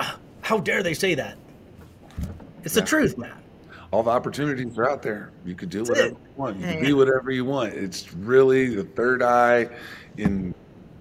ah, 0.00 0.18
"How 0.40 0.58
dare 0.58 0.82
they 0.82 0.94
say 0.94 1.14
that?" 1.14 1.36
It's 2.64 2.74
yeah. 2.74 2.82
the 2.82 2.86
truth, 2.86 3.18
man. 3.18 3.34
All 3.90 4.02
the 4.02 4.10
opportunities 4.10 4.76
are 4.78 4.88
out 4.88 5.02
there. 5.02 5.30
You 5.44 5.54
could 5.54 5.70
do 5.70 5.78
That's 5.78 5.90
whatever 5.90 6.08
it. 6.08 6.12
you 6.12 6.32
want. 6.36 6.56
You 6.56 6.62
yeah, 6.62 6.72
can 6.72 6.80
yeah. 6.80 6.86
be 6.88 6.92
whatever 6.92 7.30
you 7.30 7.44
want. 7.44 7.74
It's 7.74 8.12
really 8.14 8.74
the 8.74 8.84
third 8.84 9.22
eye 9.22 9.68
in 10.16 10.54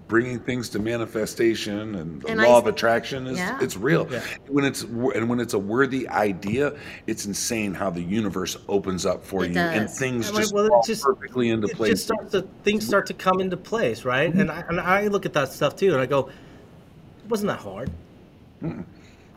bringing 0.07 0.39
things 0.39 0.69
to 0.69 0.79
manifestation 0.79 1.95
and 1.95 2.21
the 2.21 2.29
and 2.29 2.41
law 2.41 2.55
I, 2.55 2.59
of 2.59 2.67
attraction 2.67 3.27
is 3.27 3.37
yeah. 3.37 3.57
it's 3.61 3.75
real. 3.75 4.07
Yeah. 4.09 4.21
when 4.47 4.63
it's 4.63 4.83
and 4.83 5.29
when 5.29 5.39
it's 5.39 5.53
a 5.53 5.59
worthy 5.59 6.07
idea 6.07 6.77
it's 7.07 7.25
insane 7.25 7.73
how 7.73 7.89
the 7.89 8.01
universe 8.01 8.57
opens 8.67 9.05
up 9.05 9.25
for 9.25 9.43
it 9.43 9.49
you 9.49 9.53
does. 9.55 9.77
and 9.77 9.89
things 9.89 10.31
just 10.31 10.53
well, 10.53 10.67
fall 10.67 10.83
just, 10.83 11.03
perfectly 11.03 11.49
into 11.49 11.67
place 11.67 11.91
just 11.91 12.05
starts 12.05 12.31
to, 12.31 12.43
things 12.63 12.87
start 12.87 13.05
to 13.07 13.13
come 13.13 13.41
into 13.41 13.57
place 13.57 14.05
right? 14.05 14.31
Mm-hmm. 14.31 14.41
and, 14.41 14.51
I, 14.51 14.63
and 14.69 14.79
I 14.79 15.07
look 15.07 15.25
at 15.25 15.33
that 15.33 15.51
stuff 15.51 15.75
too 15.75 15.91
and 15.91 16.01
i 16.01 16.05
go 16.05 16.29
it 16.29 17.29
wasn't 17.29 17.49
that 17.49 17.59
hard. 17.59 17.91
Mm 18.63 18.85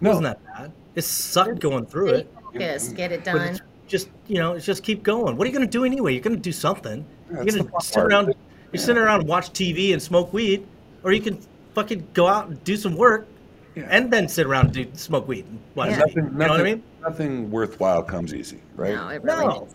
no. 0.00 0.10
it 0.10 0.14
wasn't 0.14 0.24
that 0.24 0.56
bad. 0.56 0.72
It 0.94 1.02
sucked 1.02 1.60
going 1.60 1.86
through 1.86 2.08
it. 2.08 2.34
focus, 2.42 2.88
get 2.88 3.12
it 3.12 3.24
done. 3.24 3.60
just 3.86 4.08
you 4.26 4.38
know 4.38 4.58
just 4.58 4.82
keep 4.82 5.02
going. 5.02 5.36
What 5.36 5.44
are 5.44 5.50
you 5.50 5.56
going 5.56 5.66
to 5.66 5.70
do 5.70 5.84
anyway? 5.84 6.12
You're 6.12 6.22
going 6.22 6.36
to 6.36 6.42
do 6.42 6.52
something. 6.52 7.04
Yeah, 7.30 7.42
you're 7.42 7.54
going 7.54 7.68
to 7.68 7.80
sit 7.80 8.02
around 8.02 8.34
you 8.72 8.78
sit 8.78 8.96
around 8.96 9.20
and 9.20 9.28
watch 9.28 9.50
TV 9.52 9.92
and 9.92 10.02
smoke 10.02 10.32
weed, 10.32 10.66
or 11.02 11.12
you 11.12 11.20
can 11.20 11.40
fucking 11.74 12.06
go 12.12 12.26
out 12.26 12.48
and 12.48 12.62
do 12.64 12.76
some 12.76 12.96
work, 12.96 13.26
yeah. 13.74 13.86
and 13.90 14.10
then 14.10 14.28
sit 14.28 14.46
around 14.46 14.66
and 14.66 14.74
do 14.74 14.86
smoke 14.94 15.26
weed. 15.28 15.44
And 15.46 15.58
watch 15.74 15.90
yeah. 15.90 15.98
nothing, 15.98 16.24
you 16.24 16.30
know 16.30 16.48
what 16.48 16.60
I 16.60 16.64
mean? 16.64 16.82
Nothing 17.02 17.50
worthwhile 17.50 18.02
comes 18.02 18.34
easy, 18.34 18.60
right? 18.76 18.94
No, 18.94 19.08
it 19.08 19.22
really 19.22 19.46
no. 19.46 19.68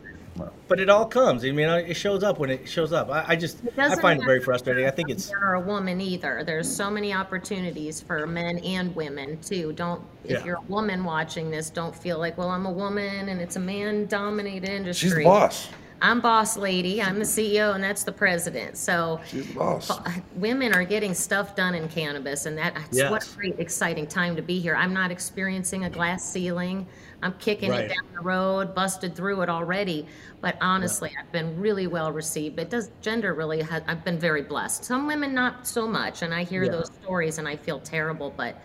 but 0.68 0.80
it 0.80 0.90
all 0.90 1.06
comes. 1.06 1.46
I 1.46 1.52
mean, 1.52 1.68
it 1.70 1.96
shows 1.96 2.24
up 2.24 2.40
when 2.40 2.50
it 2.50 2.68
shows 2.68 2.92
up. 2.92 3.10
I, 3.10 3.26
I 3.30 3.36
just 3.36 3.60
I 3.78 3.96
find 3.96 4.22
it 4.22 4.26
very 4.26 4.42
frustrating. 4.42 4.86
I 4.86 4.92
think 4.92 5.10
it's 5.10 5.32
man 5.32 5.42
or 5.42 5.54
a 5.56 5.62
woman 5.62 6.02
either. 6.02 6.44
There's 6.46 6.74
so 6.74 6.90
many 6.90 7.14
opportunities 7.14 8.02
for 8.02 8.28
men 8.28 8.60
and 8.60 8.96
women 8.96 9.40
too. 9.40 9.74
Don't 9.74 10.04
if 10.24 10.32
Yeah. 10.32 10.46
you're 10.46 10.58
a 10.58 10.62
woman 10.62 11.04
watching 11.04 11.50
this, 11.50 11.70
don't 11.70 11.96
feel 11.96 12.20
like, 12.20 12.38
well, 12.38 12.50
I'm 12.50 12.66
a 12.66 12.72
woman 12.72 13.30
and 13.30 13.40
it's 13.40 13.56
a 13.56 13.60
man-dominated 13.60 14.70
industry. 14.70 15.10
She's 15.10 15.18
the 15.18 15.24
boss. 15.24 15.70
I'm 16.02 16.20
boss 16.22 16.58
lady. 16.58 17.02
I'm 17.02 17.18
the 17.20 17.26
CEO, 17.26 17.74
and 17.74 17.84
that's 17.84 18.04
the 18.04 18.12
president. 18.12 18.78
So 18.78 19.20
She's 19.28 19.48
the 19.48 19.54
boss. 19.56 19.92
women 20.36 20.74
are 20.74 20.84
getting 20.84 21.14
stuff 21.14 21.56
done 21.56 21.74
in 21.74 21.88
cannabis, 21.88 22.46
and 22.46 22.58
that's 22.58 23.02
what 23.10 23.26
a 23.28 23.36
great, 23.36 23.60
exciting 23.60 24.06
time 24.06 24.36
to 24.36 24.42
be 24.42 24.60
here. 24.60 24.76
I'm 24.76 24.94
not 24.94 25.10
experiencing 25.12 25.86
a 25.86 25.90
glass 25.90 26.24
ceiling. 26.30 26.86
I'm 27.24 27.34
kicking 27.40 27.72
Right. 27.72 27.86
it 27.86 27.88
down 27.90 28.04
the 28.14 28.22
road, 28.22 28.76
busted 28.76 29.16
through 29.16 29.42
it 29.42 29.50
already. 29.50 30.06
But 30.42 30.58
honestly, 30.62 31.12
I've 31.20 31.32
been 31.32 31.60
really 31.60 31.88
well 31.88 32.12
received. 32.12 32.60
It 32.60 32.70
does 32.70 32.92
gender 33.02 33.34
really. 33.34 33.62
Ha- 33.62 33.82
I've 33.88 34.04
been 34.04 34.20
very 34.20 34.44
blessed. 34.44 34.84
Some 34.84 35.08
women 35.08 35.34
not 35.34 35.66
so 35.66 35.88
much, 35.88 36.22
and 36.22 36.34
I 36.34 36.44
hear 36.44 36.64
Yeah. 36.66 36.72
those 36.72 36.92
stories 37.02 37.38
and 37.40 37.48
I 37.48 37.56
feel 37.56 37.80
terrible. 37.80 38.34
But 38.36 38.58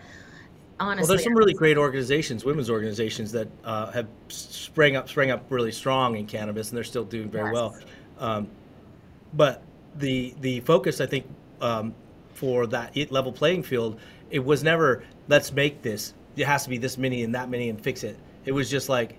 well, 0.85 1.07
there's 1.07 1.23
some 1.23 1.33
really 1.35 1.53
great 1.53 1.77
organizations, 1.77 2.45
women's 2.45 2.69
organizations 2.69 3.31
that 3.31 3.47
uh, 3.63 3.91
have 3.91 4.07
sprang 4.29 4.95
up, 4.95 5.09
sprang 5.09 5.31
up 5.31 5.45
really 5.49 5.71
strong 5.71 6.15
in 6.15 6.25
cannabis, 6.25 6.69
and 6.69 6.77
they're 6.77 6.83
still 6.83 7.03
doing 7.03 7.29
very 7.29 7.45
Yes. 7.45 7.53
well. 7.53 7.77
Um, 8.19 8.47
but 9.33 9.63
the 9.97 10.33
the 10.41 10.59
focus, 10.61 11.01
I 11.01 11.05
think, 11.05 11.25
um, 11.61 11.93
for 12.33 12.67
that 12.67 12.95
it 12.95 13.11
level 13.11 13.31
playing 13.31 13.63
field, 13.63 13.99
it 14.29 14.39
was 14.43 14.63
never 14.63 15.03
let's 15.27 15.51
make 15.51 15.81
this. 15.81 16.13
It 16.35 16.45
has 16.45 16.63
to 16.63 16.69
be 16.69 16.77
this 16.77 16.97
many 16.97 17.23
and 17.23 17.33
that 17.35 17.49
many 17.49 17.69
and 17.69 17.79
fix 17.81 18.03
it. 18.03 18.17
It 18.45 18.51
was 18.53 18.69
just 18.69 18.89
like, 18.89 19.17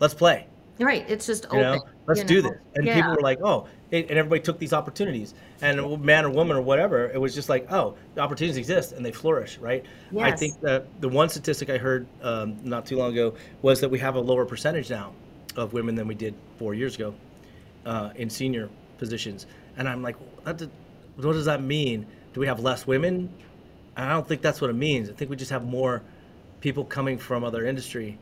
let's 0.00 0.14
play. 0.14 0.46
right. 0.78 1.04
It's 1.08 1.26
just 1.26 1.44
You 1.44 1.58
open. 1.58 1.60
know, 1.62 1.84
let's 2.06 2.20
you 2.20 2.26
do 2.26 2.42
this. 2.42 2.52
And 2.76 2.86
Yeah. 2.86 2.96
people 2.96 3.10
were 3.12 3.20
like, 3.20 3.38
oh, 3.42 3.66
it, 3.94 4.10
and 4.10 4.18
everybody 4.18 4.40
took 4.40 4.58
these 4.58 4.72
opportunities. 4.72 5.34
And 5.60 6.02
man 6.02 6.24
or 6.24 6.30
woman 6.30 6.56
or 6.56 6.60
whatever, 6.62 7.08
it 7.08 7.20
was 7.20 7.34
just 7.34 7.48
like, 7.48 7.70
oh, 7.72 7.94
the 8.14 8.20
opportunities 8.20 8.56
exist 8.56 8.92
and 8.92 9.04
they 9.04 9.12
flourish, 9.12 9.58
right? 9.58 9.84
Yes. 10.10 10.32
I 10.32 10.36
think 10.36 10.60
that 10.60 11.00
the 11.00 11.08
one 11.08 11.28
statistic 11.28 11.70
I 11.70 11.78
heard 11.78 12.06
um, 12.22 12.56
not 12.64 12.86
too 12.86 12.96
long 12.96 13.12
ago 13.12 13.34
was 13.62 13.80
that 13.80 13.88
we 13.88 13.98
have 14.00 14.16
a 14.16 14.20
lower 14.20 14.44
percentage 14.44 14.90
now 14.90 15.12
of 15.56 15.72
women 15.72 15.94
than 15.94 16.06
we 16.08 16.14
did 16.14 16.34
four 16.58 16.74
years 16.74 16.96
ago 16.96 17.14
uh, 17.86 18.10
in 18.16 18.28
senior 18.28 18.68
positions. 18.98 19.46
And 19.76 19.88
I'm 19.88 20.02
like, 20.02 20.16
what 20.44 20.58
does- 20.58 20.68
what 21.16 21.34
does 21.34 21.44
that 21.44 21.62
mean? 21.62 22.06
Do 22.32 22.40
we 22.40 22.46
have 22.48 22.58
less 22.58 22.88
women? 22.88 23.32
And 23.96 24.06
I 24.10 24.12
don't 24.12 24.26
think 24.26 24.42
that's 24.42 24.60
what 24.60 24.68
it 24.68 24.74
means. 24.74 25.08
I 25.08 25.12
think 25.12 25.30
we 25.30 25.36
just 25.36 25.52
have 25.52 25.64
more 25.64 26.02
people 26.60 26.84
coming 26.84 27.18
from 27.18 27.44
other 27.44 27.64
industry, 27.66 28.18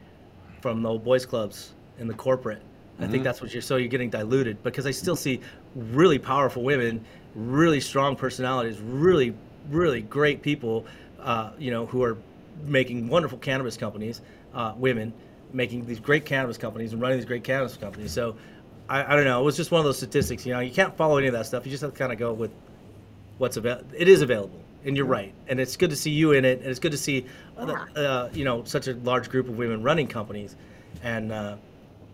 from 0.60 0.82
the 0.82 0.90
old 0.90 1.02
boys 1.02 1.24
clubs 1.24 1.72
and 1.98 2.10
the 2.10 2.14
corporate. 2.14 2.60
I 3.00 3.06
think 3.06 3.24
that's 3.24 3.40
what 3.40 3.52
you're. 3.52 3.62
So 3.62 3.76
you're 3.76 3.88
getting 3.88 4.10
diluted 4.10 4.62
because 4.62 4.86
I 4.86 4.90
still 4.92 5.16
see 5.16 5.40
really 5.74 6.18
powerful 6.18 6.62
women, 6.62 7.04
really 7.34 7.80
strong 7.80 8.14
personalities, 8.14 8.80
really, 8.80 9.34
really 9.70 10.02
great 10.02 10.42
people. 10.42 10.86
Uh, 11.20 11.52
you 11.58 11.70
know, 11.70 11.86
who 11.86 12.02
are 12.02 12.18
making 12.64 13.08
wonderful 13.08 13.38
cannabis 13.38 13.76
companies. 13.76 14.20
Uh, 14.54 14.74
women 14.76 15.12
making 15.52 15.86
these 15.86 16.00
great 16.00 16.24
cannabis 16.24 16.58
companies 16.58 16.92
and 16.92 17.00
running 17.00 17.18
these 17.18 17.26
great 17.26 17.44
cannabis 17.44 17.76
companies. 17.76 18.12
So 18.12 18.36
I, 18.88 19.12
I 19.12 19.16
don't 19.16 19.24
know. 19.24 19.40
It 19.40 19.44
was 19.44 19.56
just 19.56 19.70
one 19.70 19.78
of 19.78 19.84
those 19.84 19.96
statistics. 19.96 20.44
You 20.44 20.52
know, 20.52 20.60
you 20.60 20.72
can't 20.72 20.96
follow 20.96 21.16
any 21.16 21.26
of 21.26 21.32
that 21.32 21.46
stuff. 21.46 21.64
You 21.64 21.70
just 21.70 21.82
have 21.82 21.92
to 21.92 21.98
kind 21.98 22.12
of 22.12 22.18
go 22.18 22.32
with 22.32 22.50
what's 23.38 23.56
available. 23.56 23.88
It 23.96 24.08
is 24.08 24.22
available, 24.22 24.60
and 24.84 24.96
you're 24.96 25.06
right. 25.06 25.32
And 25.48 25.60
it's 25.60 25.76
good 25.76 25.90
to 25.90 25.96
see 25.96 26.10
you 26.10 26.32
in 26.32 26.44
it, 26.44 26.60
and 26.60 26.68
it's 26.68 26.78
good 26.78 26.92
to 26.92 26.98
see, 26.98 27.26
uh, 27.56 27.62
uh, 27.96 28.28
you 28.32 28.44
know, 28.44 28.64
such 28.64 28.88
a 28.88 28.94
large 28.94 29.30
group 29.30 29.48
of 29.48 29.56
women 29.56 29.82
running 29.82 30.06
companies, 30.06 30.56
and 31.02 31.32
uh, 31.32 31.56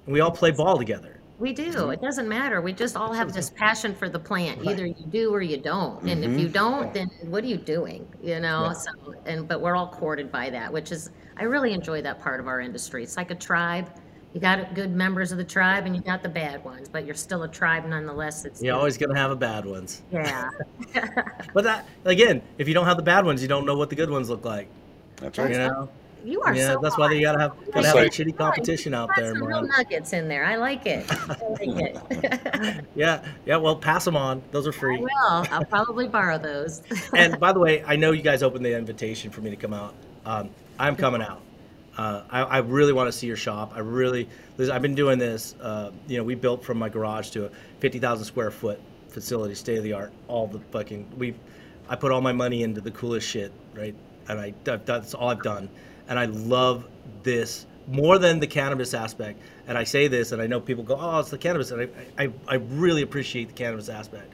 we 0.09 0.21
all 0.21 0.31
play 0.31 0.51
ball 0.51 0.79
together. 0.79 1.21
We 1.39 1.53
do. 1.53 1.71
Mm-hmm. 1.71 1.93
It 1.93 2.01
doesn't 2.03 2.29
matter. 2.29 2.61
We 2.61 2.73
just 2.73 2.97
all 2.97 3.13
have 3.13 3.33
this 3.33 3.51
passion 3.51 3.95
for 3.95 4.09
the 4.09 4.19
plant. 4.19 4.67
Either 4.67 4.87
you 4.87 5.07
do 5.09 5.33
or 5.33 5.41
you 5.41 5.57
don't. 5.57 6.03
And 6.03 6.25
if 6.25 6.31
mm-hmm. 6.31 6.39
you 6.41 6.49
don't, 6.49 6.93
then 6.93 7.09
what 7.23 7.45
are 7.45 7.47
you 7.47 7.57
doing? 7.57 8.09
You 8.21 8.41
know. 8.41 8.73
So 8.73 9.15
and 9.25 9.47
but 9.47 9.61
we're 9.61 9.77
all 9.77 9.89
courted 9.89 10.33
by 10.33 10.51
that, 10.51 10.73
which 10.73 10.91
is 10.91 11.11
I 11.37 11.45
really 11.45 11.73
enjoy 11.73 12.03
that 12.03 12.21
part 12.21 12.41
of 12.41 12.49
our 12.49 12.61
industry. 12.61 13.05
It's 13.05 13.17
like 13.17 13.31
a 13.31 13.37
tribe. 13.37 13.89
You 14.35 14.41
got 14.41 14.75
good 14.75 14.95
members 14.95 15.33
of 15.33 15.39
the 15.39 15.45
tribe 15.45 15.87
and 15.87 15.97
you 15.97 16.03
got 16.03 16.23
the 16.23 16.29
bad 16.29 16.63
ones, 16.63 16.89
but 16.89 17.07
you're 17.07 17.15
still 17.15 17.45
a 17.45 17.49
tribe 17.49 17.87
nonetheless. 17.87 18.45
It's 18.45 18.63
You're 18.63 18.77
always 18.77 18.99
gonna 18.99 19.17
have 19.17 19.31
a 19.31 19.37
bad 19.37 19.65
ones, 19.65 20.03
yeah. 20.13 20.51
but 21.55 21.65
that 21.65 21.87
again, 22.05 22.43
if 22.59 22.69
you 22.69 22.75
don't 22.75 22.85
have 22.85 22.99
the 22.99 23.03
bad 23.03 23.25
ones, 23.25 23.41
you 23.41 23.49
don't 23.49 23.65
know 23.65 23.77
what 23.77 23.91
the 23.91 23.97
good 23.97 24.11
ones 24.11 24.29
look 24.29 24.45
like. 24.45 24.69
That's 25.17 25.39
right. 25.39 25.51
You 25.51 25.59
know, 25.59 25.89
You 26.25 26.41
are 26.43 26.55
yeah, 26.55 26.75
so 26.75 26.81
that's 26.83 26.99
why 26.99 27.13
you 27.13 27.23
gotta 27.23 27.39
have 27.41 27.73
gotta 27.73 27.87
have 27.87 27.97
like- 27.97 28.13
shitty 28.13 28.37
competition 28.37 28.95
out 28.95 29.11
there, 29.17 29.35
some 29.35 29.45
real 29.45 29.63
man. 29.63 29.71
nuggets 29.77 30.13
in 30.13 30.29
there. 30.29 30.45
I 30.45 30.57
like 30.57 30.87
it. 30.87 31.07
I 31.11 31.37
like 31.49 31.97
it. 32.13 32.85
Yeah, 32.95 33.25
yeah. 33.47 33.57
Well, 33.57 33.77
pass 33.77 34.05
them 34.05 34.17
on. 34.17 34.43
Those 34.51 34.67
are 34.67 34.73
free. 34.73 34.99
well, 34.99 35.47
I'll 35.51 35.65
probably 35.65 36.09
borrow 36.09 36.39
those. 36.39 36.83
and 37.15 37.39
by 37.39 37.53
the 37.53 37.61
way, 37.61 37.85
I 37.87 37.97
know 37.97 38.13
you 38.13 38.23
guys 38.23 38.43
opened 38.43 38.65
the 38.65 38.77
invitation 38.77 39.31
for 39.31 39.41
me 39.41 39.51
to 39.51 39.57
come 39.57 39.73
out. 39.73 39.95
Um, 40.27 40.51
I'm 40.79 40.97
coming 40.97 41.23
out. 41.23 41.41
Uh, 41.97 42.23
I, 42.31 42.43
I 42.43 42.59
really 42.59 42.93
want 42.93 43.09
to 43.09 43.13
see 43.13 43.27
your 43.27 43.37
shop. 43.37 43.73
I 43.75 43.81
really, 43.81 44.29
I've 44.59 44.83
been 44.83 44.95
doing 44.95 45.19
this. 45.19 45.55
Uh, 45.61 45.91
you 46.07 46.17
know, 46.17 46.25
we 46.25 46.35
built 46.35 46.65
from 46.65 46.79
my 46.79 46.89
garage 46.89 47.31
to 47.31 47.47
a 47.47 47.51
50,000 47.81 48.25
square 48.25 48.51
foot 48.51 48.81
facility, 49.09 49.55
state 49.55 49.79
of 49.79 49.85
the 49.85 49.93
art. 49.95 50.13
All 50.29 50.47
the 50.47 50.61
fucking 50.71 51.11
we, 51.17 51.35
I 51.89 51.97
put 51.97 52.13
all 52.13 52.21
my 52.21 52.33
money 52.33 52.63
into 52.63 52.81
the 52.81 52.91
coolest 52.93 53.27
shit, 53.27 53.53
right? 53.75 53.95
And 54.29 54.39
I 54.39 54.55
that's 54.65 55.15
all 55.15 55.29
I've 55.29 55.43
done. 55.43 55.69
And 56.09 56.19
I 56.19 56.27
love 56.27 56.89
this 57.23 57.67
more 57.87 58.19
than 58.19 58.39
the 58.39 58.47
cannabis 58.47 58.95
aspect. 58.95 59.41
And 59.67 59.77
I 59.77 59.85
say 59.85 60.09
this, 60.09 60.33
and 60.33 60.41
I 60.41 60.47
know 60.47 60.61
people 60.61 60.85
go, 60.85 60.97
"Oh, 60.99 61.21
it's 61.21 61.31
the 61.31 61.39
cannabis," 61.39 61.71
and 61.71 61.83
I, 62.19 62.25
I, 62.25 62.33
I 62.47 62.55
really 62.55 63.03
appreciate 63.03 63.49
the 63.49 63.55
cannabis 63.55 63.89
aspect. 63.89 64.33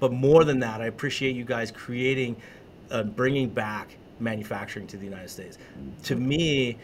But 0.00 0.12
more 0.12 0.44
than 0.44 0.60
that, 0.60 0.80
I 0.80 0.86
appreciate 0.86 1.34
you 1.34 1.44
guys 1.44 1.70
creating, 1.72 2.36
uh, 2.90 3.02
bringing 3.02 3.48
back 3.48 3.96
manufacturing 4.20 4.86
to 4.88 4.96
the 4.96 5.04
United 5.04 5.30
States. 5.30 5.58
To 6.04 6.16
me, 6.16 6.76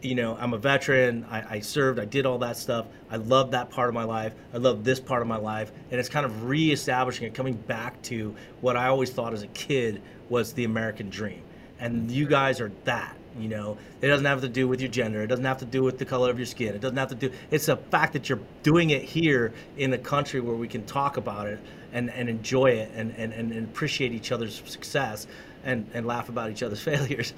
you 0.00 0.14
know, 0.14 0.36
I'm 0.40 0.52
a 0.52 0.58
veteran. 0.58 1.24
I, 1.30 1.56
I 1.56 1.60
served. 1.60 1.98
I 1.98 2.04
did 2.04 2.26
all 2.26 2.38
that 2.38 2.56
stuff. 2.56 2.86
I 3.10 3.16
love 3.16 3.52
that 3.52 3.70
part 3.70 3.88
of 3.88 3.94
my 3.94 4.04
life. 4.04 4.34
I 4.52 4.58
love 4.58 4.84
this 4.84 5.00
part 5.00 5.22
of 5.22 5.28
my 5.28 5.36
life, 5.36 5.72
and 5.90 5.98
it's 5.98 6.08
kind 6.08 6.26
of 6.26 6.44
reestablishing 6.44 7.26
and 7.26 7.34
coming 7.34 7.54
back 7.54 8.00
to 8.02 8.34
what 8.60 8.76
I 8.76 8.88
always 8.88 9.10
thought 9.10 9.32
as 9.32 9.42
a 9.42 9.48
kid 9.48 10.02
was 10.28 10.52
the 10.52 10.64
American 10.64 11.10
dream. 11.10 11.42
And 11.78 12.10
you 12.10 12.26
guys 12.26 12.60
are 12.60 12.72
that. 12.84 13.16
You 13.38 13.48
know, 13.48 13.78
it 14.00 14.08
doesn't 14.08 14.26
have 14.26 14.42
to 14.42 14.48
do 14.48 14.68
with 14.68 14.80
your 14.80 14.90
gender. 14.90 15.22
It 15.22 15.28
doesn't 15.28 15.44
have 15.44 15.58
to 15.58 15.64
do 15.64 15.82
with 15.82 15.98
the 15.98 16.04
color 16.04 16.30
of 16.30 16.38
your 16.38 16.46
skin. 16.46 16.74
It 16.74 16.80
doesn't 16.80 16.96
have 16.96 17.08
to 17.08 17.14
do. 17.14 17.30
It's 17.50 17.66
the 17.66 17.76
fact 17.76 18.12
that 18.12 18.28
you're 18.28 18.40
doing 18.62 18.90
it 18.90 19.02
here 19.02 19.52
in 19.78 19.92
a 19.92 19.98
country 19.98 20.40
where 20.40 20.56
we 20.56 20.68
can 20.68 20.84
talk 20.84 21.16
about 21.16 21.46
it 21.46 21.58
and, 21.92 22.10
and 22.10 22.28
enjoy 22.28 22.72
it 22.72 22.90
and, 22.94 23.14
and, 23.16 23.32
and 23.32 23.64
appreciate 23.64 24.12
each 24.12 24.32
other's 24.32 24.62
success 24.66 25.26
and, 25.64 25.88
and 25.94 26.06
laugh 26.06 26.28
about 26.28 26.50
each 26.50 26.62
other's 26.62 26.80
failures. 26.82 27.32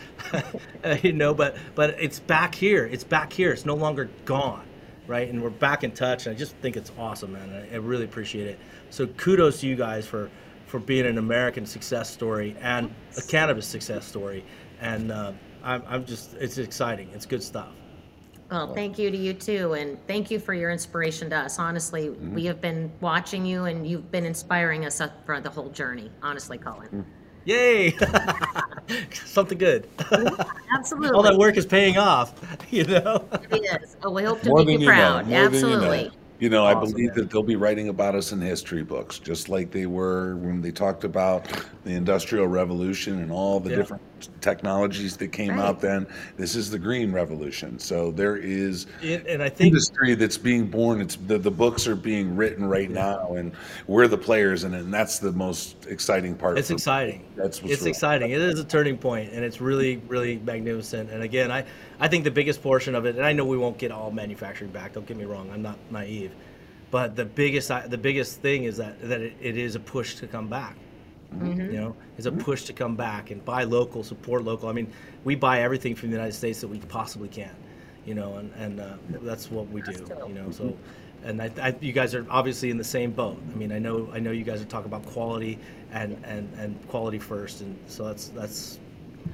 you 1.03 1.13
know, 1.13 1.33
but 1.33 1.57
but 1.75 1.91
it's 2.01 2.19
back 2.21 2.55
here. 2.55 2.87
It's 2.87 3.05
back 3.05 3.33
here. 3.33 3.53
It's 3.53 3.67
no 3.67 3.75
longer 3.75 4.11
gone, 4.25 4.67
right? 5.07 5.29
And 5.29 5.43
we're 5.43 5.51
back 5.51 5.85
in 5.85 5.93
touch. 5.93 6.27
And 6.27 6.35
I 6.35 6.39
just 6.39 6.57
think 6.57 6.77
it's 6.77 6.91
awesome, 6.99 7.33
man. 7.33 7.51
I, 7.51 7.75
I 7.75 7.79
really 7.79 8.05
appreciate 8.05 8.49
it. 8.49 8.59
So 8.91 9.07
kudos 9.07 9.61
to 9.61 9.67
you 9.69 9.77
guys 9.77 10.07
for 10.07 10.31
for 10.67 10.81
being 10.81 11.07
an 11.07 11.19
American 11.19 11.67
success 11.67 12.11
story 12.11 12.57
and 12.61 12.93
a 13.17 13.23
cannabis 13.23 13.67
success 13.67 14.05
story. 14.05 14.45
And 14.81 15.13
uh, 15.13 15.33
I'm, 15.65 15.83
I'm 15.89 16.05
just, 16.05 16.35
it's 16.35 16.59
exciting. 16.59 17.09
It's 17.15 17.27
good 17.27 17.43
stuff. 17.43 17.69
Well, 18.51 18.75
thank 18.75 18.99
you 18.99 19.11
to 19.11 19.17
you 19.17 19.33
too, 19.33 19.73
and 19.73 19.99
thank 20.07 20.31
you 20.31 20.39
for 20.39 20.53
your 20.55 20.71
inspiration 20.71 21.31
to 21.31 21.37
us. 21.37 21.59
Honestly, 21.59 22.09
Mm-hmm. 22.09 22.35
we 22.35 22.45
have 22.45 22.61
been 22.61 22.93
watching 23.01 23.45
you, 23.47 23.65
and 23.65 23.87
you've 23.87 24.11
been 24.13 24.27
inspiring 24.27 24.85
us 24.85 25.01
up 25.01 25.25
for 25.25 25.41
the 25.41 25.49
whole 25.51 25.71
journey. 25.71 26.11
Honestly, 26.23 26.59
Colin. 26.59 27.05
Yay! 27.47 27.95
Something 29.25 29.59
good. 29.59 29.89
Absolutely, 30.77 31.11
All 31.11 31.23
that 31.23 31.37
work 31.37 31.57
is 31.57 31.67
paying 31.67 31.97
off, 31.99 32.35
you 32.71 32.85
know? 32.85 33.25
it 33.51 33.83
is. 33.83 33.97
Oh, 34.03 34.11
we 34.11 34.23
hope 34.25 34.41
to 34.43 34.49
More 34.51 34.59
make 34.59 34.67
than 34.67 34.73
you 34.75 34.81
you 34.81 34.87
know. 34.87 34.93
proud. 34.93 35.27
More 35.27 35.43
than 35.51 35.55
you 35.55 35.61
know. 35.61 35.75
Absolutely. 35.77 36.11
You 36.41 36.49
know, 36.51 36.65
I 36.67 36.75
believe 36.75 37.09
man. 37.09 37.17
that 37.17 37.31
they'll 37.31 37.43
be 37.43 37.57
writing 37.57 37.89
about 37.89 38.15
us 38.15 38.33
in 38.33 38.41
history 38.41 38.83
books, 38.83 39.19
just 39.19 39.49
like 39.49 39.71
they 39.71 39.87
were 39.87 40.37
when 40.37 40.61
they 40.61 40.71
talked 40.73 41.05
about 41.05 41.47
the 41.85 41.93
Industrial 41.93 42.47
Revolution 42.47 43.21
and 43.21 43.31
all 43.33 43.61
the 43.61 43.71
Yeah. 43.71 43.77
different 43.77 44.03
technologies 44.41 45.17
that 45.19 45.29
came 45.29 45.51
Right. 45.57 45.59
out 45.67 45.81
then. 45.81 46.07
This 46.37 46.55
is 46.57 46.71
the 46.71 46.79
Green 46.79 47.13
Revolution. 47.13 47.79
So 47.79 48.11
there 48.11 48.37
is 48.37 48.87
It, 49.03 49.27
and 49.27 49.43
I 49.43 49.49
think 49.49 49.69
industry 49.69 50.15
that's 50.15 50.39
being 50.39 50.67
born. 50.67 51.01
It's 51.01 51.17
the, 51.17 51.39
the 51.39 51.51
books 51.51 51.87
are 51.87 51.97
being 51.97 52.37
written 52.37 52.65
right 52.67 52.91
now, 52.91 53.35
and 53.35 53.53
we're 53.87 54.09
the 54.09 54.19
players 54.19 54.65
in 54.65 54.75
it, 54.75 54.81
and 54.81 54.93
that's 54.95 55.19
the 55.19 55.33
most 55.33 55.87
exciting 55.87 56.35
part. 56.35 56.59
It's 56.59 56.69
for 56.69 56.73
me. 56.75 56.77
exciting. 56.77 57.25
That's 57.37 57.63
what's 57.63 57.73
it's 57.75 57.83
really- 57.83 57.91
exciting. 57.91 58.31
It 58.31 58.41
is 58.41 58.59
a 58.59 58.65
turning 58.65 58.97
point, 58.99 59.33
and 59.33 59.45
it's 59.45 59.61
really, 59.61 59.97
really 60.09 60.39
magnificent. 60.39 61.11
And 61.11 61.23
again, 61.23 61.51
I, 61.51 61.65
I 62.01 62.09
think 62.09 62.25
the 62.25 62.31
biggest 62.31 62.63
portion 62.63 62.95
of 62.95 63.07
it, 63.07 63.17
and 63.17 63.25
I 63.25 63.33
know 63.33 63.45
we 63.45 63.59
won't 63.59 63.79
get 63.79 63.93
all 63.93 64.11
manufacturing 64.11 64.71
back. 64.71 64.93
Don't 64.95 65.07
get 65.07 65.17
me 65.17 65.25
wrong. 65.25 65.51
I'm 65.53 65.63
not 65.63 65.79
naive, 65.91 66.33
but 66.91 67.17
the 67.17 67.25
biggest, 67.25 67.69
the 67.89 67.99
biggest 67.99 68.41
thing 68.41 68.65
is 68.65 68.77
that 68.79 69.01
that 69.09 69.21
it, 69.21 69.35
it 69.41 69.57
is 69.57 69.75
a 69.75 69.81
push 69.81 70.17
to 70.17 70.27
come 70.27 70.49
back. 70.49 70.77
Mm-hmm. 71.39 71.61
You 71.61 71.81
know, 71.81 71.97
it's 72.17 72.27
a 72.27 72.33
push 72.33 72.65
to 72.65 72.73
come 72.73 72.97
back 72.97 73.31
and 73.31 73.45
buy 73.45 73.65
local, 73.65 74.03
support 74.03 74.45
local. 74.45 74.69
I 74.69 74.73
mean, 74.73 74.93
we 75.25 75.35
buy 75.35 75.61
everything 75.63 75.95
from 75.95 76.11
the 76.11 76.17
United 76.17 76.35
States 76.35 76.61
that 76.61 76.69
we 76.69 76.79
possibly 76.79 77.29
can. 77.29 77.55
You 78.07 78.15
know, 78.15 78.35
and 78.37 78.53
and 78.57 78.81
uh, 78.81 78.97
that's 79.23 79.51
what 79.51 79.69
we 79.71 79.81
do. 79.83 79.93
You 80.27 80.35
know, 80.35 80.51
so 80.51 80.77
and 81.25 81.41
I, 81.41 81.51
I, 81.61 81.75
you 81.81 81.93
guys 81.93 82.15
are 82.15 82.27
obviously 82.31 82.71
in 82.71 82.77
the 82.77 82.85
same 82.85 83.11
boat. 83.11 83.41
I 83.53 83.57
mean, 83.57 83.73
I 83.73 83.79
know 83.79 84.09
I 84.13 84.21
know 84.21 84.31
you 84.31 84.45
guys 84.45 84.61
are 84.61 84.67
talking 84.67 84.93
about 84.93 85.07
quality 85.07 85.59
and 85.93 86.23
and, 86.25 86.53
and 86.59 86.89
quality 86.89 87.19
first, 87.19 87.63
and 87.63 87.77
so 87.89 88.05
that's 88.05 88.29
that's. 88.29 88.79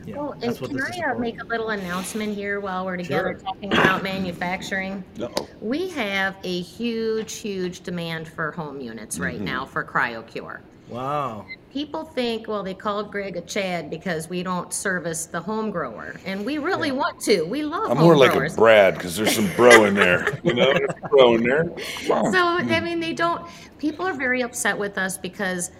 You 0.07 0.14
know, 0.14 0.22
Well, 0.22 0.36
and 0.43 0.57
can 0.57 0.80
I 0.82 1.11
uh, 1.11 1.18
make 1.18 1.41
a 1.43 1.45
little 1.45 1.70
announcement 1.70 2.34
here 2.34 2.61
while 2.61 2.84
we're 2.86 2.97
together 2.97 3.38
Sure. 3.38 3.53
talking 3.53 3.72
about 3.72 4.03
manufacturing? 4.03 5.05
No. 5.16 5.30
We 5.61 5.88
have 5.91 6.36
a 6.45 6.61
huge, 6.62 7.34
huge 7.34 7.80
demand 7.82 8.28
for 8.28 8.51
home 8.53 8.80
units 8.80 9.18
right 9.18 9.36
Mm-hmm. 9.36 9.45
now 9.45 9.66
for 9.66 9.84
CryoCure. 9.84 10.61
Wow. 10.88 11.47
People 11.72 12.03
think, 12.05 12.49
well, 12.49 12.64
they 12.64 12.74
called 12.74 13.12
Greg 13.12 13.36
a 13.36 13.43
Chad 13.43 13.91
because 13.91 14.28
we 14.28 14.43
don't 14.43 14.72
service 14.74 15.26
the 15.26 15.41
home 15.41 15.70
grower, 15.70 16.16
and 16.26 16.45
we 16.45 16.59
really 16.59 16.91
want 16.91 17.20
to. 17.20 17.43
We 17.43 17.62
love 17.62 17.93
I'm 17.93 17.97
home 17.99 18.07
more 18.07 18.16
like 18.16 18.32
growers. 18.32 18.55
a 18.55 18.57
Brad 18.57 18.95
because 18.95 19.16
there's 19.16 19.36
some 19.36 19.49
bro 19.55 19.84
in 19.84 19.95
there. 19.95 20.26
You 20.43 20.55
know, 20.55 20.72
there's 20.72 20.91
bro 21.09 21.36
in 21.36 21.45
there. 21.45 21.64
Wow. 22.09 22.32
So 22.32 22.38
I 22.45 22.80
mean, 22.80 22.99
they 22.99 23.12
don't. 23.12 23.47
People 23.78 24.05
are 24.05 24.14
very 24.14 24.43
upset 24.43 24.76
with 24.76 24.99
us 24.99 25.16
because 25.16 25.70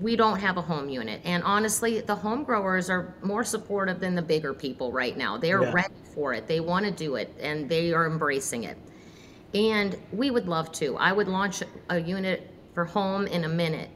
we 0.00 0.16
don't 0.16 0.38
have 0.38 0.56
a 0.56 0.62
home 0.62 0.88
unit, 0.88 1.20
and 1.24 1.42
honestly, 1.42 2.00
the 2.00 2.14
home 2.14 2.44
growers 2.44 2.90
are 2.90 3.14
more 3.22 3.44
supportive 3.44 4.00
than 4.00 4.14
the 4.14 4.22
bigger 4.22 4.52
people 4.52 4.92
right 4.92 5.16
now. 5.16 5.36
They 5.38 5.52
are 5.52 5.62
Yeah. 5.62 5.72
ready 5.72 5.94
for 6.14 6.34
it. 6.34 6.46
They 6.46 6.60
want 6.60 6.84
to 6.84 6.90
do 6.90 7.16
it, 7.16 7.34
and 7.40 7.68
they 7.68 7.92
are 7.92 8.06
embracing 8.06 8.64
it. 8.64 8.76
And 9.54 9.96
we 10.12 10.30
would 10.30 10.48
love 10.48 10.70
to. 10.72 10.96
I 10.96 11.12
would 11.12 11.28
launch 11.28 11.62
a 11.88 12.00
unit 12.00 12.50
for 12.74 12.84
home 12.84 13.26
in 13.26 13.44
a 13.44 13.48
minute, 13.48 13.88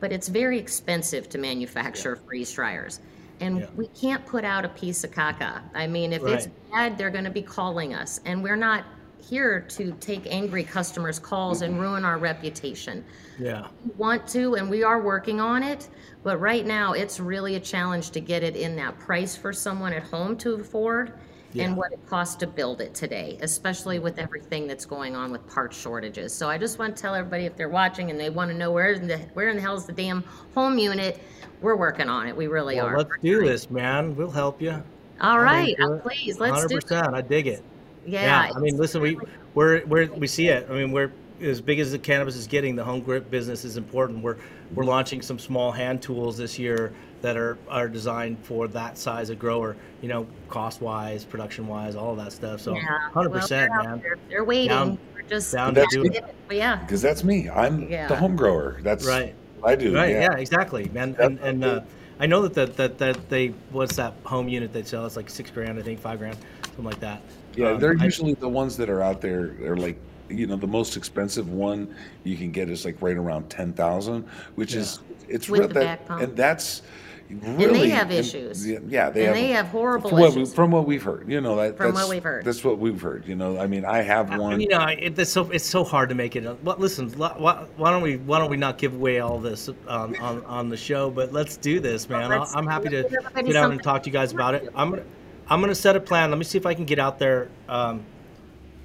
but 0.00 0.12
it's 0.12 0.26
very 0.28 0.58
expensive 0.58 1.28
to 1.28 1.38
manufacture 1.38 2.16
freeze 2.16 2.52
dryers. 2.52 3.00
And 3.40 3.60
Yeah. 3.60 3.66
we 3.76 3.86
can't 3.88 4.24
put 4.26 4.44
out 4.44 4.64
a 4.64 4.68
piece 4.70 5.04
of 5.04 5.10
caca. 5.12 5.60
I 5.74 5.86
mean, 5.86 6.12
if 6.12 6.24
it's 6.24 6.48
bad, 6.72 6.96
they're 6.98 7.10
going 7.10 7.24
to 7.24 7.30
be 7.30 7.42
calling 7.42 7.94
us. 7.94 8.20
And 8.24 8.42
we're 8.42 8.56
not 8.56 8.84
here 9.26 9.60
to 9.60 9.92
take 10.00 10.26
angry 10.26 10.62
customers' 10.62 11.18
calls 11.18 11.62
and 11.62 11.74
mm-hmm. 11.74 11.82
ruin 11.82 12.04
our 12.04 12.18
reputation. 12.18 13.04
Yeah. 13.38 13.66
We 13.84 13.92
want 13.96 14.26
to, 14.28 14.54
and 14.54 14.70
we 14.70 14.82
are 14.82 15.00
working 15.00 15.40
on 15.40 15.62
it. 15.62 15.88
But 16.22 16.38
right 16.38 16.66
now, 16.66 16.92
it's 16.92 17.20
really 17.20 17.56
a 17.56 17.60
challenge 17.60 18.10
to 18.10 18.20
get 18.20 18.42
it 18.42 18.56
in 18.56 18.76
that 18.76 18.98
price 18.98 19.36
for 19.36 19.52
someone 19.52 19.92
at 19.92 20.02
home 20.02 20.36
to 20.38 20.54
afford 20.54 21.12
Yeah. 21.52 21.64
and 21.64 21.76
what 21.76 21.92
it 21.92 22.04
costs 22.06 22.36
to 22.36 22.46
build 22.46 22.80
it 22.80 22.94
today, 22.94 23.38
especially 23.42 23.98
with 23.98 24.18
everything 24.18 24.66
that's 24.66 24.84
going 24.84 25.14
on 25.14 25.30
with 25.30 25.46
part 25.46 25.72
shortages. 25.72 26.32
So 26.32 26.48
I 26.48 26.58
just 26.58 26.78
want 26.78 26.96
to 26.96 27.02
tell 27.02 27.14
everybody 27.14 27.46
if 27.46 27.56
they're 27.56 27.68
watching 27.68 28.10
and 28.10 28.18
they 28.18 28.30
want 28.30 28.50
to 28.50 28.56
know 28.56 28.72
where 28.72 28.92
in 28.92 29.06
the 29.06 29.18
where 29.34 29.48
in 29.48 29.56
the 29.56 29.62
hell 29.62 29.76
is 29.76 29.86
the 29.86 29.92
damn 29.92 30.24
home 30.54 30.78
unit, 30.78 31.20
we're 31.60 31.76
working 31.76 32.08
on 32.08 32.26
it. 32.26 32.36
We 32.36 32.46
really 32.46 32.76
Well, 32.76 32.86
are. 32.86 32.98
let's 32.98 33.10
do 33.22 33.44
this, 33.44 33.70
man. 33.70 34.16
We'll 34.16 34.30
help 34.30 34.60
you. 34.60 34.82
All 35.20 35.40
right, 35.40 35.74
oh, 35.80 35.94
it. 35.94 36.02
please 36.02 36.38
let's 36.38 36.66
do. 36.66 36.76
it. 36.76 36.84
100%. 36.84 37.14
I 37.14 37.22
dig 37.22 37.46
it. 37.46 37.62
Yeah, 38.06 38.50
I 38.54 38.58
mean, 38.58 38.76
listen, 38.76 39.00
we 39.02 39.18
we're, 39.54 39.84
we're 39.86 40.06
we 40.12 40.26
see 40.26 40.48
it. 40.48 40.66
I 40.70 40.74
mean, 40.74 40.92
we're 40.92 41.10
as 41.40 41.60
big 41.60 41.80
as 41.80 41.92
the 41.92 41.98
cannabis 41.98 42.36
is 42.36 42.46
getting. 42.46 42.76
The 42.76 42.84
home 42.84 43.00
grip 43.00 43.30
business 43.30 43.64
is 43.64 43.76
important. 43.76 44.22
We're 44.22 44.36
we're 44.74 44.84
launching 44.84 45.22
some 45.22 45.38
small 45.38 45.70
hand 45.72 46.02
tools 46.02 46.36
this 46.36 46.58
year 46.58 46.92
that 47.22 47.36
are 47.36 47.58
are 47.68 47.88
designed 47.88 48.38
for 48.42 48.68
that 48.68 48.96
size 48.98 49.30
of 49.30 49.38
grower. 49.38 49.76
You 50.02 50.08
know, 50.08 50.26
cost 50.48 50.80
wise, 50.80 51.24
production 51.24 51.66
wise, 51.66 51.96
all 51.96 52.12
of 52.12 52.18
that 52.18 52.32
stuff. 52.32 52.60
So, 52.60 52.74
Yeah. 52.74 53.10
hundred 53.10 53.30
Well, 53.30 53.40
percent, 53.40 53.70
they're 53.72 53.82
man. 53.90 54.00
there. 54.00 54.16
They're 54.28 54.44
waiting. 54.44 54.68
Down- 54.68 54.98
We're 55.14 55.22
just 55.22 55.52
down 55.52 55.74
to 55.74 55.86
do 55.90 56.04
it. 56.04 56.24
But 56.46 56.56
yeah. 56.56 56.76
Because 56.76 57.02
that's 57.02 57.24
me. 57.24 57.48
I'm 57.50 57.88
Yeah. 57.90 58.06
the 58.08 58.16
home 58.16 58.36
grower. 58.36 58.78
That's 58.82 59.06
Right. 59.06 59.34
I 59.64 59.74
do. 59.74 59.94
Right. 59.94 60.10
yeah. 60.10 60.20
Yeah. 60.32 60.36
Exactly, 60.38 60.88
man. 60.92 61.16
And 61.18 61.38
and 61.40 61.64
uh, 61.64 61.80
I 62.20 62.26
know 62.26 62.42
that 62.46 62.54
that 62.54 62.76
that 62.76 62.98
that 62.98 63.28
they 63.28 63.48
what's 63.72 63.96
that 63.96 64.14
home 64.24 64.48
unit 64.48 64.72
they 64.72 64.82
sell? 64.84 65.04
It's 65.06 65.16
like 65.16 65.28
six 65.28 65.50
grand, 65.50 65.78
I 65.78 65.82
think, 65.82 65.98
five 66.00 66.18
grand, 66.18 66.36
something 66.64 66.84
like 66.84 67.00
that. 67.00 67.20
Yeah, 67.56 67.70
Um, 67.72 67.80
they're 67.80 67.96
I- 67.98 68.04
usually 68.04 68.34
the 68.34 68.48
ones 68.48 68.76
that 68.76 68.88
are 68.90 69.02
out 69.02 69.20
there. 69.20 69.48
They're 69.60 69.76
like, 69.76 69.98
you 70.28 70.46
know, 70.46 70.56
the 70.56 70.66
most 70.66 70.96
expensive 70.96 71.48
one 71.50 71.88
you 72.24 72.36
can 72.36 72.50
get 72.50 72.68
is 72.68 72.84
like 72.84 72.96
right 73.00 73.16
around 73.16 73.48
ten 73.48 73.72
thousand, 73.72 74.24
which 74.56 74.74
is 74.74 75.00
it's 75.28 75.48
With 75.48 75.60
real 75.60 75.68
the 75.68 75.74
that, 75.74 75.84
back 76.00 76.06
pump. 76.06 76.22
and 76.22 76.36
that's 76.36 76.82
really 77.28 77.88
have 77.90 78.12
issues. 78.12 78.64
yeah, 78.66 78.78
yeah, 78.88 79.10
they 79.10 79.26
And 79.26 79.28
have 79.28 79.34
they 79.36 79.48
have 79.52 79.66
horrible 79.66 80.10
from 80.10 80.18
what, 80.20 80.34
we, 80.34 80.44
from 80.44 80.70
what 80.70 80.86
we've 80.86 81.02
heard. 81.02 81.28
You 81.28 81.40
know, 81.40 81.56
that 81.56 81.76
From 81.76 81.86
what 81.86 81.94
that's- 81.94 82.10
we've 82.10 82.22
heard. 82.22 82.44
That's 82.44 82.62
what 82.64 82.78
we've 82.78 83.00
heard. 83.00 83.26
You 83.26 83.34
know, 83.36 83.58
I 83.58 83.66
mean, 83.66 83.84
I 83.84 84.02
have 84.02 84.30
I- 84.30 84.38
one. 84.38 84.60
You 84.60 84.68
know, 84.68 84.84
it, 84.86 85.18
it's 85.18 85.30
so 85.32 85.50
it's 85.50 85.64
so 85.66 85.82
hard 85.84 86.08
to 86.10 86.14
make 86.14 86.36
it. 86.36 86.44
a- 86.44 86.56
Well, 86.62 86.76
listen, 86.78 87.08
why, 87.16 87.64
why 87.76 87.90
don't 87.90 88.02
we 88.02 88.16
why 88.18 88.38
don't 88.38 88.50
we 88.50 88.56
not 88.56 88.78
give 88.78 88.94
away 88.94 89.20
all 89.20 89.38
this 89.38 89.68
on, 89.88 90.16
on, 90.18 90.44
on 90.44 90.68
the 90.68 90.76
show? 90.76 91.10
But 91.10 91.32
let's 91.32 91.56
do 91.56 91.80
this, 91.80 92.08
man. 92.08 92.30
I'll, 92.32 92.40
let's- 92.40 92.54
I'm 92.54 92.66
happy 92.66 92.88
to 92.90 92.96
let's 92.98 93.10
give 93.10 93.18
everybody 93.26 93.46
get 93.48 93.56
out 93.56 93.70
and 93.70 93.82
talk 93.82 94.02
to 94.04 94.08
you 94.08 94.12
guys 94.12 94.32
about 94.32 94.54
it. 94.54 94.68
I'm 94.74 94.90
gonna 94.90 95.02
I'm 95.48 95.60
gonna 95.60 95.74
set 95.74 95.96
a 95.96 96.00
plan. 96.00 96.30
Let 96.30 96.38
me 96.38 96.44
see 96.44 96.58
if 96.58 96.66
I 96.66 96.74
can 96.74 96.84
get 96.84 96.98
out 96.98 97.18
there. 97.18 97.48
Um, 97.68 98.04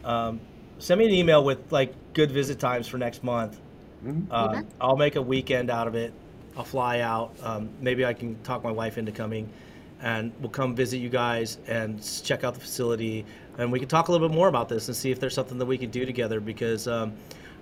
um, 0.03 0.39
send 0.80 0.99
me 0.99 1.05
an 1.05 1.12
email 1.14 1.43
with 1.43 1.72
like 1.72 1.93
good 2.14 2.32
visit 2.32 2.59
times 2.59 2.88
for 2.88 2.97
next 2.97 3.24
month. 3.24 3.59
Mm-hmm. 4.05 4.32
Um, 4.32 4.49
Okay. 4.49 4.68
I'll 4.80 4.97
make 4.97 5.16
a 5.16 5.22
weekend 5.22 5.70
out 5.70 5.88
of 5.88 5.95
it. 5.95 6.14
I'll 6.57 6.64
fly 6.64 6.99
out. 6.99 7.34
Um, 7.43 7.70
maybe 7.80 8.05
I 8.05 8.14
can 8.14 8.41
talk 8.43 8.64
my 8.64 8.72
wife 8.72 8.97
into 8.97 9.12
coming, 9.12 9.49
and 10.01 10.32
we'll 10.41 10.49
come 10.49 10.76
visit 10.76 10.97
you 10.97 11.09
guys 11.09 11.57
and 11.68 12.01
check 12.24 12.43
out 12.43 12.53
the 12.55 12.59
facility, 12.59 13.26
and 13.57 13.72
we 13.72 13.80
can 13.80 13.88
talk 13.88 14.09
a 14.09 14.12
little 14.12 14.28
bit 14.28 14.36
more 14.36 14.47
about 14.49 14.68
this 14.68 14.88
and 14.88 14.95
see 14.97 15.12
if 15.12 15.20
there's 15.20 15.34
something 15.34 15.57
that 15.57 15.66
we 15.66 15.78
can 15.78 15.89
do 15.89 16.05
together 16.05 16.39
because, 16.39 16.88
um, 16.88 17.14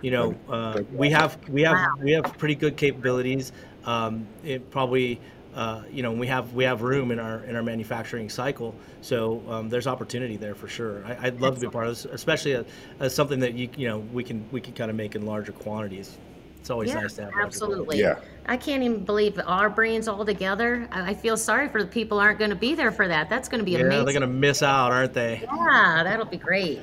you 0.01 0.11
know, 0.11 0.33
uh, 0.49 0.81
we 0.93 1.09
have 1.11 1.37
we 1.49 1.61
have 1.63 1.75
Wow. 1.75 1.93
we 2.01 2.11
have 2.13 2.37
pretty 2.37 2.55
good 2.55 2.77
capabilities. 2.77 3.51
Um, 3.85 4.27
it 4.43 4.69
probably. 4.71 5.19
Uh, 5.55 5.81
you 5.91 6.03
know, 6.03 6.11
we 6.11 6.27
have 6.27 6.53
we 6.53 6.63
have 6.63 6.81
room 6.83 7.11
in 7.11 7.19
our 7.19 7.43
in 7.45 7.55
our 7.55 7.63
manufacturing 7.63 8.29
cycle, 8.29 8.75
so 9.01 9.41
um, 9.49 9.67
there's 9.67 9.87
opportunity 9.87 10.37
there 10.37 10.53
for 10.53 10.67
sure. 10.67 11.03
I, 11.05 11.27
I'd 11.27 11.41
love 11.41 11.55
to 11.55 11.61
be 11.61 11.65
a 11.67 11.71
part 11.71 11.87
of 11.87 11.91
this, 11.95 12.05
especially 12.05 12.53
as, 12.53 12.65
as 12.99 13.15
something 13.15 13.39
that 13.39 13.55
you 13.55 13.67
you 13.75 13.87
know 13.87 13.99
we 14.13 14.23
can 14.23 14.45
we 14.51 14.61
can 14.61 14.73
kind 14.73 14.91
of 14.91 14.95
make 14.95 15.15
in 15.15 15.25
larger 15.25 15.51
quantities. 15.51 16.17
It's 16.59 16.69
always 16.69 16.89
Yeah, 16.89 16.99
nice 17.01 17.13
to 17.13 17.23
have. 17.23 17.33
absolutely. 17.41 17.99
Yeah. 17.99 18.19
I 18.45 18.57
can't 18.57 18.83
even 18.83 19.05
believe 19.05 19.39
our 19.45 19.69
brains 19.69 20.07
all 20.07 20.23
together. 20.25 20.87
I 20.91 21.11
I 21.11 21.13
feel 21.15 21.35
sorry 21.37 21.67
for 21.69 21.81
the 21.81 21.89
people 21.89 22.19
aren't 22.19 22.37
going 22.37 22.51
to 22.51 22.55
be 22.55 22.75
there 22.75 22.91
for 22.91 23.07
that. 23.07 23.29
That's 23.29 23.49
going 23.49 23.59
to 23.59 23.65
be 23.65 23.71
Yeah, 23.71 23.79
amazing. 23.79 24.05
they're 24.05 24.13
gonna 24.13 24.27
miss 24.27 24.61
out, 24.61 24.91
aren't 24.91 25.13
they? 25.13 25.39
Yeah, 25.41 26.01
that'll 26.03 26.25
be 26.25 26.37
great. 26.37 26.79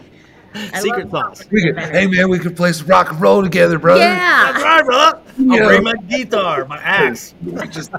I 0.55 0.81
Secret 0.81 1.13
love 1.13 1.37
sauce. 1.37 1.47
Could, 1.47 1.79
hey 1.79 2.07
man, 2.07 2.31
we 2.31 2.39
could 2.39 2.57
play 2.57 2.73
some 2.73 2.87
rock 2.87 3.11
and 3.11 3.21
roll 3.21 3.43
together, 3.43 3.79
brother. 3.79 4.01
That's 4.01 4.59
Yeah. 4.59 4.65
right, 4.65 4.85
brother. 4.85 5.21
I'll 5.39 5.45
Yeah. 5.45 5.67
bring 5.67 5.83
my 5.85 5.95
guitar, 6.09 6.65
my 6.65 6.79
axe. 6.83 7.35
We 7.45 7.67
just 7.69 7.91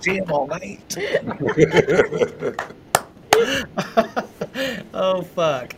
jam 0.00 0.30
all 0.30 0.46
night. 0.46 0.80
oh 4.94 5.22
fuck. 5.22 5.74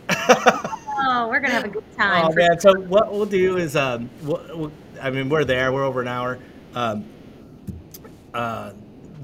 Oh, 1.07 1.27
we're 1.29 1.39
going 1.39 1.51
to 1.51 1.55
have 1.55 1.65
a 1.65 1.69
good 1.69 1.83
time. 1.97 2.25
oh 2.27 2.33
man. 2.33 2.59
So 2.59 2.73
what 2.81 3.11
we'll 3.13 3.25
do 3.25 3.57
is, 3.57 3.75
um, 3.75 4.09
we'll, 4.23 4.41
we'll- 4.55 4.71
I 5.01 5.09
mean, 5.09 5.27
we're 5.29 5.43
there. 5.43 5.71
We're 5.73 5.83
over 5.83 6.01
an 6.01 6.07
hour. 6.07 6.39
Um, 6.73 7.03
uh, 8.33 8.71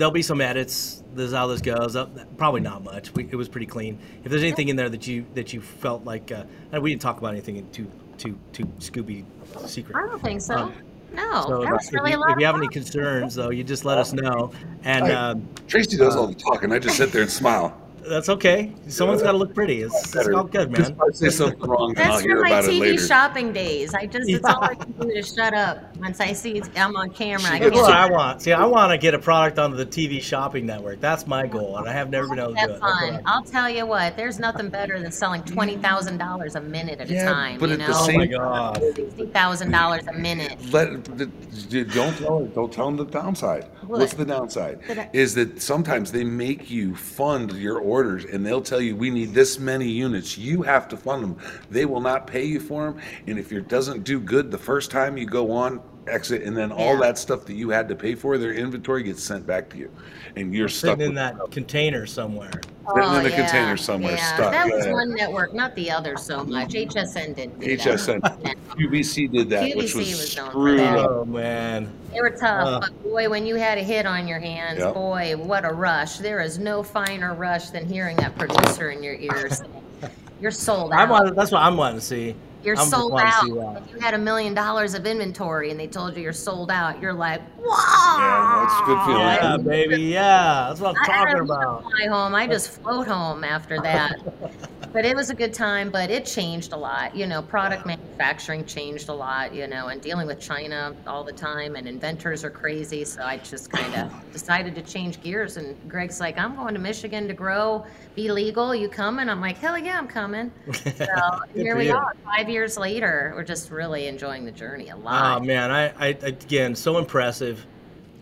there'll 0.02 0.12
be 0.12 0.24
some 0.24 0.42
edits. 0.42 1.04
This 1.14 1.28
is 1.28 1.34
how 1.34 1.46
this 1.46 1.62
goes. 1.62 1.96
Uh, 1.96 2.08
probably 2.36 2.62
not 2.62 2.84
much. 2.84 3.14
We, 3.14 3.26
it 3.30 3.36
was 3.36 3.48
pretty 3.48 3.68
clean. 3.68 4.00
If 4.24 4.32
there's 4.32 4.42
anything 4.42 4.70
in 4.70 4.76
there 4.76 4.90
that 4.90 5.06
you 5.06 5.28
that 5.36 5.54
you 5.54 5.62
felt 5.62 6.04
like, 6.06 6.32
uh, 6.32 6.46
and 6.72 6.82
we 6.82 6.90
didn't 6.90 7.04
talk 7.04 7.20
about 7.20 7.34
anything 7.34 7.58
in 7.58 7.70
too 7.70 7.88
too 8.18 8.36
too 8.52 8.66
Scooby 8.80 9.26
secret. 9.68 9.96
I 9.96 10.08
don't 10.08 10.22
think 10.22 10.42
so. 10.42 10.56
Um, 10.56 10.74
no, 11.14 11.44
So 11.46 11.62
that 11.62 11.72
was 11.72 11.88
if, 11.88 11.94
really 11.94 12.12
you, 12.12 12.18
a 12.18 12.20
lot 12.20 12.32
if 12.32 12.40
you 12.40 12.46
have 12.46 12.56
any 12.56 12.70
concerns, 12.70 13.36
though, 13.36 13.50
you 13.52 13.64
just 13.64 13.84
let 13.86 13.98
us 13.98 14.14
know. 14.14 14.52
And 14.84 15.06
Hi. 15.06 15.12
um, 15.12 15.48
Tracy 15.68 15.98
does 15.98 16.16
all 16.16 16.26
the 16.26 16.34
talking. 16.34 16.72
I 16.72 16.80
just 16.80 16.96
sit 16.96 17.12
there 17.12 17.22
and 17.22 17.30
smile. 17.30 17.80
That's 18.08 18.30
okay. 18.30 18.74
Someone's 18.88 19.22
got 19.22 19.32
to 19.34 19.38
look 19.38 19.54
pretty. 19.54 19.82
It's, 19.82 20.16
it's 20.16 20.28
all 20.30 20.44
good, 20.44 20.72
man. 20.72 20.96
I 21.00 21.12
say 21.14 21.30
something 21.30 21.60
wrong, 21.62 21.94
That's 21.96 22.22
from 22.22 22.42
my 22.42 22.48
about 22.50 22.64
TV 22.66 23.08
shopping 23.08 23.54
days. 23.54 23.94
I 23.94 24.06
just, 24.06 24.30
it's 24.30 24.44
all 24.46 24.64
I 24.64 24.76
can 24.76 24.92
do 24.94 25.12
to 25.14 25.22
shut 25.24 25.54
up 25.54 25.96
once 25.98 26.20
I 26.20 26.34
see 26.34 26.62
I'm 26.76 26.96
on 26.96 27.12
camera. 27.12 27.52
I 27.52 27.60
That's 27.60 27.76
what 27.76 27.92
I 27.94 28.10
want. 28.10 28.42
See, 28.42 28.52
I 28.54 28.66
want 28.66 28.92
to 28.92 28.98
get 28.98 29.14
a 29.14 29.20
product 29.20 29.60
onto 29.60 29.78
the 29.78 29.86
TV 29.86 30.22
shopping 30.22 30.66
network. 30.66 31.00
That's 31.00 31.28
my 31.28 31.46
goal, 31.48 31.78
and 31.78 31.88
I 31.88 31.94
have 31.94 32.10
never 32.10 32.28
been 32.28 32.40
able 32.40 32.50
to 32.50 32.54
do 32.56 32.60
Have 32.62 32.70
it. 32.72 32.80
That's 32.80 32.82
what 32.82 33.00
fun. 33.14 33.22
I- 33.26 33.32
I'll 33.34 33.44
tell 33.44 33.70
you 33.70 33.86
what, 33.86 34.18
there's 34.18 34.40
nothing 34.40 34.70
better 34.70 35.00
than 35.00 35.12
selling 35.12 35.44
twenty 35.44 35.78
thousand 35.78 36.18
dollars 36.18 36.56
a 36.56 36.62
minute 36.62 37.00
at 37.00 37.10
Yeah, 37.10 37.22
a 37.30 37.34
time. 37.34 37.60
but 37.60 37.70
you 37.70 37.74
at 37.76 37.80
the 37.80 37.88
know, 37.88 37.94
Oh 37.98 38.06
same- 38.06 38.18
my 38.18 38.26
god. 38.28 38.82
sixty 38.96 39.26
thousand 39.28 39.72
dollars 39.72 40.06
a 40.08 40.14
minute. 40.14 40.58
Let 40.72 41.04
don't 41.04 42.18
tell 42.18 42.46
don't 42.48 42.72
tell 42.74 42.86
them 42.86 42.98
the 42.98 43.06
downside. 43.06 43.66
What's 44.00 44.14
the 44.14 44.26
downside? 44.26 44.80
I- 44.90 45.10
Is 45.14 45.36
that 45.36 45.62
sometimes 45.62 46.12
they 46.12 46.24
make 46.24 46.70
you 46.72 46.96
fund 46.96 47.52
your 47.54 47.80
orders 47.80 48.26
and 48.26 48.46
they'll 48.46 48.62
tell 48.62 48.82
you 48.82 48.96
we 48.96 49.10
need 49.10 49.34
this 49.34 49.60
many 49.60 49.88
units. 49.88 50.38
You 50.38 50.62
have 50.64 50.88
to 50.90 50.98
fund 50.98 51.24
them. 51.24 51.38
They 51.70 51.86
will 51.86 52.02
not 52.02 52.28
pay 52.28 52.46
you 52.46 52.60
for 52.60 52.86
them. 52.86 52.98
And 53.28 53.38
if 53.38 53.52
it 53.52 53.68
doesn't 53.68 54.04
do 54.04 54.20
good 54.20 54.52
the 54.52 54.58
first 54.58 54.92
time 54.92 55.18
you 55.18 55.26
go 55.26 55.52
on 55.52 55.82
exit, 56.08 56.44
and 56.44 56.56
then 56.58 56.72
all 56.72 56.94
Yeah. 56.96 57.00
that 57.02 57.18
stuff 57.18 57.46
that 57.46 57.54
you 57.54 57.70
had 57.70 57.88
to 57.90 57.96
pay 57.96 58.16
for, 58.16 58.38
their 58.38 58.54
inventory 58.54 59.04
gets 59.04 59.24
sent 59.24 59.46
back 59.46 59.70
to 59.70 59.78
you, 59.78 59.90
and 60.36 60.54
you're 60.54 60.68
stuck 60.68 60.98
Sitting 60.98 61.02
in 61.02 61.08
with 61.10 61.16
that 61.18 61.52
container 61.52 62.06
somewhere. 62.06 62.52
Sitting 62.96 63.14
in 63.14 63.26
a 63.26 63.30
container 63.30 63.78
somewhere, 63.78 64.14
Oh, 64.14 64.16
yeah. 64.16 64.34
stuck, 64.36 64.52
That 64.52 64.68
was 64.68 64.88
one 64.88 65.14
network, 65.14 65.54
not 65.54 65.76
the 65.76 65.92
other 65.92 66.18
so 66.18 66.44
much. 66.44 66.74
HSN 66.74 67.34
didn't 67.36 67.60
do. 67.60 67.68
HSN. 67.78 68.20
Yeah. 68.44 68.54
QVC 68.76 69.28
did 69.32 69.50
that, 69.50 69.76
which 69.76 69.94
QVC 69.94 69.96
was, 69.98 70.08
was 70.20 70.32
screwed 70.32 70.80
up. 70.80 71.10
Oh 71.12 71.26
man. 71.26 71.92
They 72.14 72.22
were 72.22 72.30
tough, 72.32 72.68
Uh. 72.68 72.80
but 72.80 73.04
boy, 73.04 73.30
when 73.30 73.46
you 73.46 73.56
had 73.56 73.78
a 73.78 73.84
hit 73.84 74.06
on 74.06 74.28
your 74.28 74.40
hands, 74.40 74.80
Yep. 74.80 74.94
boy, 74.94 75.36
what 75.38 75.66
a 75.66 75.70
rush. 75.74 76.18
There 76.18 76.40
is 76.40 76.58
no 76.58 76.82
finer 76.82 77.34
rush 77.36 77.70
than 77.70 77.86
hearing 77.86 78.16
that 78.18 78.38
producer 78.38 78.90
in 78.92 79.04
your 79.04 79.16
ears. 79.16 79.62
You're 80.42 80.52
sold 80.52 80.92
I 80.94 81.04
out. 81.04 81.36
That's 81.36 81.52
what 81.52 81.62
I'm 81.62 81.78
wanting 81.78 82.00
to 82.00 82.06
see. 82.06 82.36
You're 82.64 82.78
I'm 82.78 82.88
sold 82.88 83.20
out. 83.20 83.44
If 83.46 83.94
you 83.94 84.00
had 84.00 84.14
a 84.14 84.18
million 84.18 84.54
dollars 84.54 84.94
of 84.94 85.06
inventory 85.06 85.72
and 85.72 85.80
they 85.80 85.88
told 85.88 86.16
you 86.16 86.24
you're 86.24 86.34
sold 86.34 86.72
out, 86.72 87.02
you're 87.02 87.14
like, 87.14 87.42
wow. 87.58 88.18
Yeah, 88.20 88.66
that's 88.66 88.82
a 88.82 88.86
good 88.86 89.06
feeling. 89.06 89.26
Yeah, 89.26 89.58
baby. 89.58 90.04
Yeah, 90.04 90.66
that's 90.68 90.80
what 90.80 90.96
I'm 90.96 91.04
I 91.04 91.06
talking 91.08 91.38
don't 91.38 91.46
about. 91.46 91.84
fly 91.84 92.08
home. 92.08 92.36
I 92.36 92.48
just 92.48 92.70
float 92.70 93.08
home 93.08 93.44
after 93.44 93.80
that. 93.82 94.20
but 94.94 95.06
it 95.06 95.16
was 95.16 95.30
a 95.30 95.36
good 95.36 95.54
time. 95.54 95.90
But 95.90 96.10
it 96.10 96.26
changed 96.26 96.74
a 96.74 96.78
lot. 96.78 97.16
You 97.16 97.28
know, 97.28 97.42
product 97.42 97.86
manufacturing 97.86 98.66
changed 98.66 99.10
a 99.10 99.14
lot. 99.14 99.54
You 99.54 99.68
know, 99.68 99.88
and 99.88 100.02
dealing 100.02 100.28
with 100.28 100.40
China 100.40 100.96
all 101.08 101.24
the 101.24 101.34
time, 101.34 101.76
and 101.76 101.88
inventors 101.88 102.44
are 102.44 102.50
crazy. 102.50 103.04
So 103.06 103.24
I 103.24 103.38
just 103.38 103.72
kind 103.72 103.94
of 103.96 104.12
decided 104.34 104.76
to 104.76 104.82
change 104.82 105.22
gears. 105.22 105.58
And 105.58 105.76
Greg's 105.90 106.20
like, 106.20 106.38
"I'm 106.38 106.56
going 106.56 106.74
to 106.74 106.80
Michigan 106.80 107.28
to 107.28 107.34
grow, 107.34 107.86
be 108.16 108.32
legal. 108.32 108.76
You 108.76 108.90
coming?" 108.90 109.30
I'm 109.30 109.42
like, 109.42 109.58
"Hell 109.58 109.78
yeah, 109.78 109.98
I'm 109.98 110.08
coming." 110.08 110.52
So 111.02 111.40
here 111.54 111.76
we 111.78 111.88
you. 111.88 111.96
are. 111.96 112.16
Five 112.24 112.50
years 112.52 112.78
later, 112.78 113.34
we're 113.36 113.44
just 113.44 113.72
really 113.72 114.08
enjoying 114.08 114.46
the 114.46 114.52
journey 114.52 114.90
a 114.90 114.96
lot. 114.96 115.42
Oh 115.42 115.44
man, 115.44 115.72
I, 115.72 115.94
I 115.98 116.08
again 116.22 116.76
so 116.76 116.98
impressive, 116.98 117.66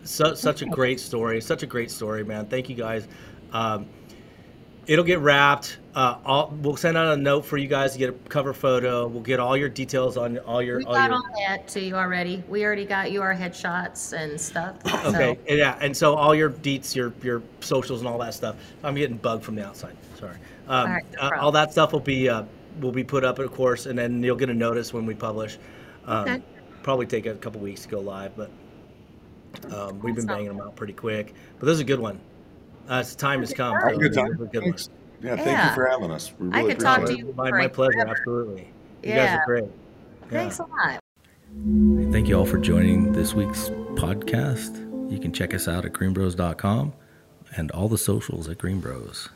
so, 0.04 0.34
such 0.34 0.62
a 0.62 0.66
great 0.66 1.00
story, 1.00 1.40
such 1.40 1.62
a 1.62 1.66
great 1.66 1.90
story, 1.90 2.24
man. 2.24 2.46
Thank 2.46 2.68
you 2.68 2.76
guys. 2.76 3.08
Um, 3.52 3.86
it'll 4.86 5.04
get 5.04 5.20
wrapped. 5.20 5.78
Uh, 5.94 6.18
all, 6.24 6.54
we'll 6.62 6.76
send 6.76 6.96
out 6.96 7.16
a 7.16 7.20
note 7.20 7.44
for 7.44 7.56
you 7.56 7.66
guys 7.66 7.92
to 7.92 7.98
get 7.98 8.10
a 8.10 8.12
cover 8.28 8.52
photo. 8.52 9.06
We'll 9.06 9.22
get 9.22 9.40
all 9.40 9.56
your 9.56 9.68
details 9.68 10.16
on 10.16 10.38
all 10.38 10.62
your 10.62 10.78
we 10.78 10.84
all 10.84 10.94
got 10.94 11.10
your. 11.10 11.16
all 11.16 11.22
that 11.46 11.68
to 11.68 11.80
you 11.80 11.94
already. 11.94 12.42
We 12.48 12.64
already 12.64 12.84
got 12.84 13.10
you 13.10 13.22
our 13.22 13.34
headshots 13.34 14.12
and 14.12 14.40
stuff. 14.40 14.76
Okay, 15.10 15.38
So, 15.48 15.54
yeah, 15.54 15.78
and 15.80 15.96
so 15.96 16.14
all 16.14 16.34
your 16.34 16.50
deets, 16.50 16.94
your 16.94 17.12
your 17.22 17.42
socials, 17.60 18.00
and 18.00 18.08
all 18.08 18.18
that 18.18 18.34
stuff. 18.34 18.56
I'm 18.82 18.94
getting 18.94 19.16
bugged 19.16 19.44
from 19.44 19.54
the 19.54 19.66
outside. 19.66 19.96
Sorry. 20.18 20.36
Um, 20.68 20.86
All 20.86 20.94
right, 20.94 21.04
no 21.14 21.20
uh, 21.20 21.30
all 21.40 21.52
that 21.52 21.72
stuff 21.72 21.92
will 21.92 22.00
be 22.00 22.28
uh, 22.28 22.44
will 22.80 22.92
be 22.92 23.04
put 23.04 23.24
up, 23.24 23.38
of 23.38 23.52
course, 23.52 23.86
and 23.86 23.98
then 23.98 24.22
you'll 24.22 24.36
get 24.36 24.50
a 24.50 24.54
notice 24.54 24.92
when 24.92 25.06
we 25.06 25.14
publish. 25.14 25.58
Um, 26.06 26.22
Okay. 26.28 26.42
Probably 26.82 27.06
take 27.06 27.26
a 27.26 27.34
couple 27.34 27.60
weeks 27.60 27.82
to 27.82 27.88
go 27.88 28.00
live, 28.00 28.32
but 28.36 28.50
um, 29.70 30.00
we've 30.00 30.14
been 30.14 30.24
banging 30.26 30.48
them 30.48 30.60
out 30.60 30.76
pretty 30.76 30.94
quick. 30.94 31.34
But 31.58 31.66
this 31.66 31.74
is 31.74 31.80
a 31.80 31.84
good 31.84 32.00
one. 32.00 32.18
Uh, 32.88 33.00
it's 33.04 33.14
time 33.14 33.40
has 33.40 33.52
come. 33.52 33.72
All 33.74 33.78
right, 33.80 33.94
so 33.94 34.00
good 34.00 34.14
time. 34.14 34.32
is 34.32 34.40
a 34.40 34.44
good 34.46 34.62
one. 34.62 34.74
Yeah, 35.22 35.36
thank 35.36 35.46
Yeah. 35.48 35.68
you 35.68 35.74
for 35.74 35.86
having 35.86 36.10
us. 36.10 36.32
We 36.38 36.50
I 36.52 36.60
really 36.60 36.72
could 36.74 36.80
talk 36.82 36.98
appreciate 37.00 37.16
to 37.22 37.26
it. 37.26 37.28
you 37.28 37.34
My, 37.34 37.50
my 37.50 37.68
pleasure. 37.68 37.92
forever. 37.92 38.10
Absolutely. 38.12 38.72
You 39.02 39.12
guys 39.14 39.38
are 39.38 39.44
great. 39.44 39.64
Thanks 40.30 40.58
a 40.58 40.62
lot. 40.62 41.00
Thank 42.12 42.28
you 42.28 42.38
all 42.38 42.46
for 42.46 42.56
joining 42.58 43.12
this 43.12 43.34
week's 43.34 43.68
podcast. 43.96 44.78
You 45.12 45.18
can 45.18 45.32
check 45.32 45.52
us 45.52 45.68
out 45.68 45.84
at 45.84 45.92
greenbroz.com 45.92 46.94
and 47.56 47.70
all 47.72 47.88
the 47.88 47.98
socials 47.98 48.48
at 48.48 48.56
GreenBroz. 48.56 49.28